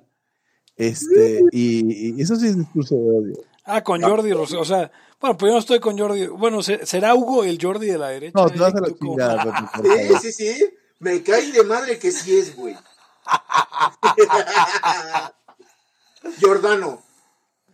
Este, 0.77 1.41
y, 1.51 2.15
y 2.17 2.21
eso 2.21 2.37
sí 2.37 2.47
es 2.47 2.57
discurso 2.57 2.95
de 2.95 3.01
odio. 3.01 3.50
Ah, 3.73 3.83
con 3.83 4.01
Jordi 4.01 4.31
O 4.33 4.65
sea, 4.65 4.91
bueno, 5.19 5.37
pues 5.37 5.49
yo 5.49 5.53
no 5.53 5.59
estoy 5.59 5.79
con 5.79 5.97
Jordi. 5.97 6.27
Bueno, 6.27 6.61
¿será 6.61 7.15
Hugo 7.15 7.43
el 7.43 7.57
Jordi 7.61 7.87
de 7.87 7.97
la 7.97 8.09
derecha? 8.09 8.33
No, 8.35 8.49
te 8.49 8.59
vas 8.59 8.73
a 8.75 8.81
la 8.81 8.93
chingada. 8.93 9.69
Sí, 10.21 10.31
sí, 10.31 10.31
sí. 10.31 10.69
Me 10.99 11.23
cae 11.23 11.51
de 11.51 11.63
madre 11.63 11.97
que 11.97 12.11
sí 12.11 12.37
es, 12.37 12.55
güey. 12.55 12.75
Giordano. 16.37 17.01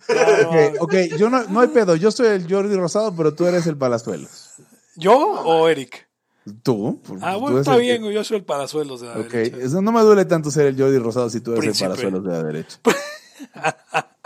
Ok, 0.09 0.55
ok, 0.79 0.93
yo 1.17 1.29
no, 1.29 1.43
no 1.45 1.59
hay 1.59 1.67
pedo. 1.67 1.95
Yo 1.95 2.11
soy 2.11 2.27
el 2.27 2.51
Jordi 2.51 2.75
Rosado, 2.75 3.13
pero 3.15 3.33
tú 3.33 3.45
eres 3.45 3.67
el 3.67 3.77
Palazuelos. 3.77 4.53
¿Yo 4.95 5.15
o 5.17 5.67
Eric? 5.67 6.07
Tú. 6.63 7.01
Ah, 7.21 7.33
tú 7.33 7.39
bueno, 7.41 7.59
está 7.59 7.75
el 7.75 7.81
bien, 7.81 8.03
que- 8.03 8.13
yo 8.13 8.23
soy 8.23 8.37
el 8.37 8.45
Palazuelos 8.45 9.01
de 9.01 9.07
la 9.07 9.13
Ok, 9.19 9.31
derecha. 9.31 9.57
eso 9.57 9.81
no 9.81 9.91
me 9.91 10.01
duele 10.01 10.23
tanto 10.23 10.49
ser 10.49 10.67
el 10.67 10.79
Jordi 10.81 10.97
Rosado 10.97 11.29
si 11.29 11.41
tú 11.41 11.51
eres 11.51 11.59
Príncipe. 11.61 11.85
el 11.85 11.89
Palazuelos 11.91 12.23
de 12.23 12.31
la 12.31 12.43
derecha. 12.43 12.79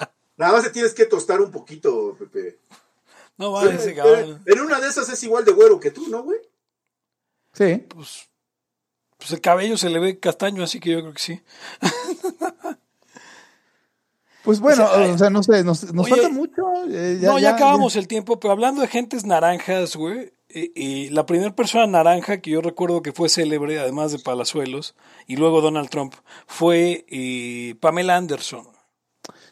Nada 0.42 0.54
más 0.54 0.64
te 0.64 0.72
tienes 0.72 0.94
que 0.96 1.06
tostar 1.06 1.40
un 1.40 1.52
poquito, 1.52 2.16
Pepe. 2.18 2.58
No 3.38 3.52
va, 3.52 3.64
ese 3.72 3.92
En- 3.92 3.96
cabrón. 3.96 4.42
En 4.46 4.60
una 4.60 4.80
de 4.80 4.88
esas 4.88 5.08
es 5.10 5.22
igual 5.24 5.46
de 5.46 5.52
güero 5.52 5.80
que 5.80 5.92
tú, 5.92 6.08
¿no, 6.10 6.24
güey? 6.24 6.40
Sí. 7.54 7.78
Pues, 7.88 8.28
pues 9.18 9.32
el 9.32 9.40
cabello 9.42 9.78
se 9.78 9.90
le 9.92 10.00
ve 10.00 10.20
castaño, 10.20 10.64
así 10.64 10.80
que 10.80 10.90
yo 10.92 11.02
creo 11.02 11.14
que 11.14 11.22
sí. 11.22 11.42
Pues 14.44 14.60
bueno, 14.60 14.86
O 14.86 14.88
sea, 14.96 15.14
o 15.14 15.18
sea, 15.20 15.30
no 15.30 15.44
sé, 15.44 15.64
nos, 15.64 15.94
nos 15.94 16.06
oye, 16.08 16.16
falta 16.16 16.30
mucho. 16.30 16.64
eh, 16.90 17.20
no, 17.22 17.38
ya, 17.38 17.52
acabamos 17.54 17.96
el 17.96 18.08
tiempo, 18.08 18.40
pero 18.40 18.52
hablando 18.54 18.82
de 18.82 18.88
gentes 18.88 19.24
naranjas, 19.24 19.96
güey, 19.96 20.34
y, 20.50 20.72
y 20.74 21.10
la 21.10 21.28
primera 21.28 21.56
persona 21.56 21.86
naranja 21.86 22.42
que 22.42 22.50
yo 22.50 22.62
recuerdo 22.62 23.04
que 23.04 23.12
fue 23.14 23.30
célebre, 23.30 23.80
además 23.80 24.12
de 24.12 24.18
Palazuelos, 24.18 24.96
y 25.28 25.36
luego 25.36 25.62
Donald 25.62 25.90
Trump, 25.92 26.16
fue 26.48 27.06
eh, 27.10 27.76
Pamela 27.80 28.18
Anderson. 28.18 28.68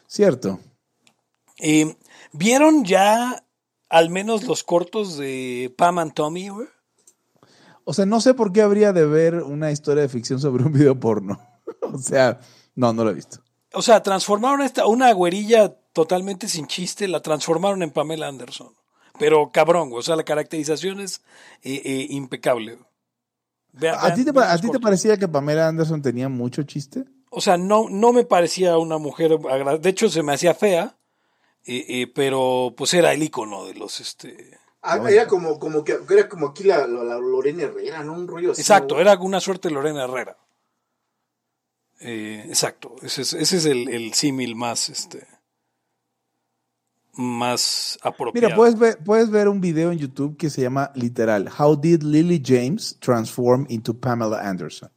Cierto. 0.08 0.58
Eh, 1.60 1.96
¿Vieron 2.32 2.84
ya 2.84 3.44
al 3.88 4.10
menos 4.10 4.44
los 4.44 4.62
cortos 4.62 5.16
de 5.16 5.74
Pam 5.76 5.98
and 5.98 6.14
Tommy, 6.14 6.48
güey? 6.48 6.68
O 7.84 7.92
sea, 7.92 8.06
no 8.06 8.20
sé 8.20 8.34
por 8.34 8.52
qué 8.52 8.62
habría 8.62 8.92
de 8.92 9.06
ver 9.06 9.36
una 9.36 9.72
historia 9.72 10.02
de 10.02 10.08
ficción 10.08 10.38
sobre 10.40 10.64
un 10.64 10.72
video 10.72 10.98
porno. 10.98 11.40
o 11.82 11.98
sea, 11.98 12.40
no, 12.74 12.92
no 12.92 13.04
lo 13.04 13.10
he 13.10 13.14
visto. 13.14 13.42
O 13.72 13.82
sea, 13.82 14.02
transformaron 14.02 14.62
esta, 14.62 14.86
una 14.86 15.12
güerilla 15.12 15.74
totalmente 15.92 16.48
sin 16.48 16.66
chiste, 16.66 17.08
la 17.08 17.20
transformaron 17.20 17.82
en 17.82 17.90
Pamela 17.90 18.28
Anderson. 18.28 18.74
Pero 19.18 19.50
cabrón, 19.52 19.90
o 19.92 20.02
sea, 20.02 20.16
la 20.16 20.24
caracterización 20.24 21.00
es 21.00 21.22
eh, 21.62 21.82
eh, 21.84 22.06
impecable. 22.10 22.78
Vean- 23.72 23.98
¿A 24.00 24.14
ti, 24.14 24.24
te, 24.24 24.30
a 24.38 24.58
ti 24.58 24.70
te 24.70 24.80
parecía 24.80 25.16
que 25.16 25.28
Pamela 25.28 25.68
Anderson 25.68 26.02
tenía 26.02 26.28
mucho 26.28 26.62
chiste? 26.62 27.04
O 27.30 27.40
sea, 27.40 27.56
no, 27.56 27.88
no 27.88 28.12
me 28.12 28.24
parecía 28.24 28.76
una 28.78 28.98
mujer 28.98 29.38
De 29.80 29.88
hecho, 29.88 30.08
se 30.08 30.22
me 30.22 30.32
hacía 30.32 30.54
fea, 30.54 30.96
eh, 31.64 31.84
eh, 31.88 32.12
pero 32.14 32.74
pues 32.76 32.94
era 32.94 33.12
el 33.12 33.22
icono 33.22 33.64
de 33.66 33.74
los... 33.74 34.00
este 34.00 34.58
Ah, 34.82 34.96
No, 34.96 35.08
era 35.08 35.26
como, 35.26 35.58
como 35.58 35.84
que 35.84 35.98
era 36.10 36.28
como 36.28 36.48
aquí 36.48 36.64
la, 36.64 36.86
la, 36.86 37.04
la 37.04 37.18
Lorena 37.18 37.64
Herrera, 37.64 38.02
¿no? 38.02 38.14
Un 38.14 38.26
rollo 38.26 38.52
así. 38.52 38.62
Exacto, 38.62 38.94
¿no? 38.94 39.00
era 39.02 39.18
una 39.18 39.40
suerte 39.40 39.68
de 39.68 39.74
Lorena 39.74 40.04
Herrera. 40.04 40.38
Eh, 42.00 42.44
exacto, 42.48 42.96
ese 43.02 43.22
es, 43.22 43.34
ese 43.34 43.58
es 43.58 43.66
el, 43.66 43.90
el 43.90 44.14
símil 44.14 44.56
más, 44.56 44.88
este, 44.88 45.26
más 47.12 47.98
apropiado. 48.00 48.46
Mira, 48.46 48.56
puedes 48.56 48.78
ver, 48.78 48.98
puedes 49.04 49.30
ver 49.30 49.48
un 49.48 49.60
video 49.60 49.92
en 49.92 49.98
YouTube 49.98 50.38
que 50.38 50.48
se 50.48 50.62
llama 50.62 50.90
literal 50.94 51.50
How 51.58 51.76
did 51.76 52.02
Lily 52.02 52.42
James 52.42 52.96
transform 53.00 53.66
into 53.68 53.92
Pamela 53.92 54.40
Anderson? 54.40 54.90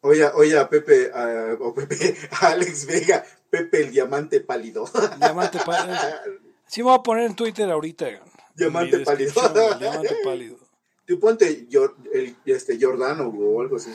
Oye, 0.00 0.24
oye, 0.34 0.58
a 0.58 0.68
Pepe, 0.68 1.10
a, 1.12 1.56
o 1.60 1.74
Pepe, 1.74 2.16
a 2.40 2.48
Alex 2.48 2.86
Vega, 2.86 3.24
Pepe 3.50 3.82
el 3.82 3.90
diamante 3.90 4.40
pálido. 4.40 4.88
Diamante 5.18 5.58
pálido. 5.64 5.98
Sí, 6.70 6.82
me 6.82 6.90
voy 6.90 6.98
a 6.98 7.02
poner 7.02 7.24
en 7.24 7.34
Twitter 7.34 7.70
ahorita. 7.70 8.06
Diamante 8.54 9.00
pálido. 9.00 9.32
Diamante 9.78 10.16
pálido. 10.22 10.58
Tú 11.06 11.18
ponte 11.18 11.66
el, 12.12 12.36
este, 12.44 12.76
Giordano 12.76 13.28
o 13.28 13.60
algo 13.62 13.76
así. 13.76 13.90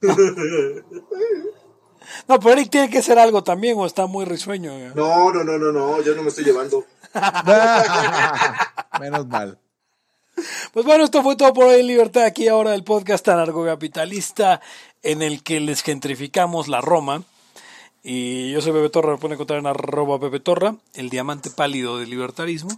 No, 2.26 2.38
pero 2.40 2.52
Eric 2.52 2.70
tiene 2.70 2.88
que 2.88 3.02
ser 3.02 3.18
algo 3.18 3.44
también 3.44 3.76
o 3.76 3.84
está 3.84 4.06
muy 4.06 4.24
risueño. 4.24 4.72
güey. 4.72 4.94
No, 4.94 5.30
no, 5.32 5.44
no, 5.44 5.58
no, 5.58 5.72
no, 5.72 6.00
yo 6.00 6.14
no 6.14 6.22
me 6.22 6.28
estoy 6.28 6.44
llevando. 6.44 6.86
Menos 9.00 9.26
mal. 9.26 9.58
Pues 10.72 10.86
bueno, 10.86 11.04
esto 11.04 11.22
fue 11.22 11.36
todo 11.36 11.52
por 11.52 11.66
hoy 11.66 11.80
en 11.80 11.86
Libertad. 11.86 12.24
Aquí 12.24 12.48
ahora 12.48 12.74
el 12.74 12.84
podcast 12.84 13.26
anarcocapitalista 13.28 14.60
en 15.02 15.22
el 15.22 15.42
que 15.42 15.60
les 15.60 15.82
gentrificamos 15.82 16.68
la 16.68 16.80
Roma. 16.80 17.22
Y 18.02 18.52
yo 18.52 18.60
soy 18.60 18.72
Pepe 18.72 18.90
Torra, 18.90 19.12
me 19.12 19.18
pueden 19.18 19.34
encontrar 19.34 19.58
en 19.58 19.66
arroba 19.66 20.20
Pepe 20.20 20.40
Torra, 20.40 20.76
el 20.94 21.10
diamante 21.10 21.50
pálido 21.50 21.98
del 21.98 22.10
libertarismo. 22.10 22.70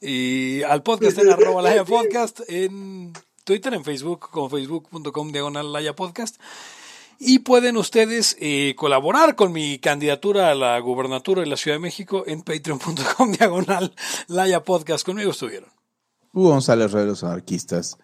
Y 0.00 0.62
al 0.62 0.82
podcast 0.82 1.18
en 1.18 1.30
arroba 1.30 1.62
Laya 1.62 1.84
Podcast, 1.86 2.40
en 2.48 3.12
Twitter, 3.44 3.74
en 3.74 3.84
Facebook, 3.84 4.30
como 4.30 4.48
facebook.com 4.48 5.32
diagonal 5.32 5.72
Laya 5.72 5.94
Podcast. 5.94 6.40
Y 7.18 7.40
pueden 7.40 7.76
ustedes 7.76 8.36
eh, 8.40 8.74
colaborar 8.76 9.34
con 9.34 9.52
mi 9.52 9.78
candidatura 9.78 10.50
a 10.50 10.54
la 10.54 10.78
gubernatura 10.80 11.42
de 11.42 11.46
la 11.46 11.56
Ciudad 11.56 11.76
de 11.76 11.80
México 11.80 12.24
en 12.26 12.42
patreon.com 12.42 13.32
diagonal 13.38 13.94
Laya 14.28 14.62
Podcast. 14.62 15.06
Conmigo 15.06 15.30
estuvieron. 15.30 15.83
Hugo 16.34 16.50
González, 16.50 16.90
Rey 16.90 17.04
de 17.04 17.10
los 17.10 17.22
Anarquistas, 17.22 17.96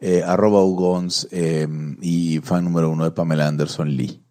eh, 0.00 0.22
arroba 0.22 0.62
Hugons 0.64 1.28
eh, 1.30 1.68
y 2.00 2.40
fan 2.40 2.64
número 2.64 2.90
uno 2.90 3.04
de 3.04 3.12
Pamela 3.12 3.46
Anderson 3.46 3.88
Lee. 3.88 4.22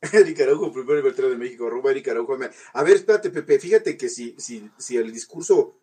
Eric 0.12 0.40
Araujo, 0.42 0.72
primer 0.72 0.98
libertario 0.98 1.30
de 1.30 1.36
México, 1.36 1.66
arroba 1.66 1.90
Eric 1.90 2.08
Araujo. 2.08 2.36
A 2.74 2.82
ver, 2.82 2.96
espérate, 2.96 3.30
Pepe, 3.30 3.58
fíjate 3.58 3.96
que 3.96 4.08
si, 4.08 4.36
si, 4.38 4.70
si 4.76 4.96
el 4.98 5.10
discurso 5.12 5.76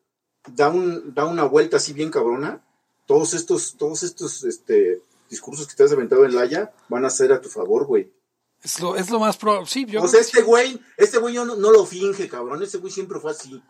da, 0.48 0.70
un, 0.70 1.14
da 1.14 1.26
una 1.26 1.44
vuelta 1.44 1.78
así 1.78 1.92
bien 1.92 2.12
cabrona, 2.12 2.64
todos 3.08 3.34
estos, 3.34 3.76
todos 3.76 4.04
estos 4.04 4.44
este, 4.44 5.02
discursos 5.30 5.68
que 5.68 5.76
te 5.76 5.84
has 5.84 5.92
aventado 5.92 6.24
en 6.24 6.36
Laya 6.36 6.72
van 6.88 7.04
a 7.04 7.10
ser 7.10 7.34
a 7.34 7.42
tu 7.42 7.50
favor, 7.50 7.86
güey. 7.86 8.14
Es 8.66 8.80
lo, 8.80 8.96
es 8.96 9.12
lo 9.12 9.20
más 9.20 9.38
probable. 9.38 9.68
Sí, 9.68 9.86
yo 9.86 10.02
O 10.02 10.08
sea, 10.08 10.20
este 10.20 10.42
güey, 10.42 10.82
este 10.98 11.20
güey 11.20 11.36
no, 11.36 11.46
no 11.46 11.72
lo 11.72 11.86
finge, 11.86 12.28
cabrón. 12.28 12.64
Este 12.64 12.80
güey 12.80 12.92
siempre 12.92 13.20
fue 13.20 13.30
así. 13.30 13.62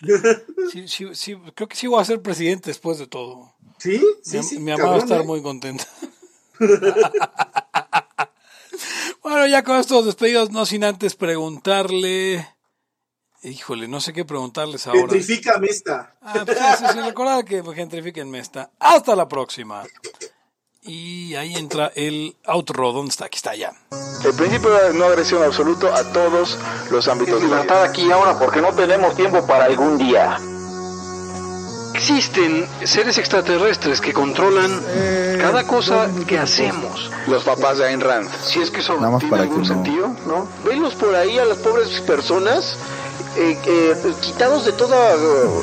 sí. 0.00 0.08
sí, 0.70 0.88
sí, 0.88 1.14
sí, 1.14 1.36
creo 1.54 1.66
que 1.66 1.76
sí 1.76 1.86
voy 1.86 1.98
a 1.98 2.04
ser 2.04 2.20
presidente 2.20 2.68
después 2.68 2.98
de 2.98 3.06
todo. 3.06 3.54
¿Sí? 3.78 4.04
Sí, 4.22 4.36
mi 4.36 4.42
sí. 4.42 4.58
mi 4.58 4.70
mamá 4.72 4.84
va 4.84 4.88
a 4.96 4.98
cabrón, 4.98 5.04
estar 5.04 5.20
¿eh? 5.22 5.24
muy 5.24 5.40
contenta. 5.42 5.88
bueno, 9.22 9.46
ya 9.46 9.64
con 9.64 9.76
estos 9.76 10.04
despedidos, 10.04 10.50
no 10.50 10.66
sin 10.66 10.84
antes 10.84 11.16
preguntarle. 11.16 12.46
Híjole, 13.42 13.88
no 13.88 14.02
sé 14.02 14.12
qué 14.12 14.26
preguntarles 14.26 14.86
ahora. 14.86 15.00
Gentrifícame 15.00 15.68
esta. 15.68 16.14
Ah, 16.20 16.42
pues 16.44 16.58
sí, 16.58 16.64
sí, 16.78 16.84
sí, 16.92 17.00
recordad 17.00 17.44
que 17.44 17.62
gentrifiquenme 17.74 18.40
esta. 18.40 18.70
Hasta 18.78 19.16
la 19.16 19.26
próxima. 19.26 19.84
Y 20.84 21.34
ahí 21.36 21.54
entra 21.54 21.92
el 21.94 22.34
outro. 22.46 22.92
¿Dónde 22.92 23.10
está? 23.10 23.26
Aquí 23.26 23.36
está 23.36 23.54
ya. 23.54 23.72
El 24.24 24.34
principio 24.34 24.70
de 24.70 24.94
no 24.94 25.04
agresión 25.06 25.42
absoluto 25.42 25.92
a 25.92 26.02
todos 26.12 26.58
los 26.90 27.06
ámbitos 27.08 27.40
vida. 27.40 27.54
Libertad 27.56 27.84
aquí 27.84 28.10
ahora 28.10 28.38
porque 28.38 28.60
no 28.60 28.72
tenemos 28.74 29.14
tiempo 29.14 29.46
para 29.46 29.66
algún 29.66 29.96
día. 29.98 30.38
Existen 31.94 32.66
seres 32.84 33.16
extraterrestres 33.18 34.00
que 34.00 34.12
controlan 34.12 34.82
Eh, 34.88 35.38
cada 35.40 35.64
cosa 35.66 36.08
que 36.26 36.36
hacemos. 36.38 37.10
Los 37.28 37.44
papás 37.44 37.78
de 37.78 37.86
Ayn 37.86 38.00
Rand. 38.00 38.28
Si 38.42 38.60
es 38.60 38.70
que 38.72 38.80
eso 38.80 38.96
Nada 38.96 39.10
más 39.10 39.20
tiene 39.20 39.30
para 39.30 39.42
algún 39.44 39.62
que 39.62 39.68
no- 39.68 39.74
sentido. 39.74 40.08
¿no? 40.26 40.48
Venlos 40.64 40.94
por 40.96 41.14
ahí 41.14 41.38
a 41.38 41.44
las 41.44 41.58
pobres 41.58 42.00
personas 42.00 42.76
eh, 43.36 43.56
eh, 43.64 44.14
quitados 44.20 44.64
de 44.64 44.72
toda 44.72 45.14
eh, 45.14 45.62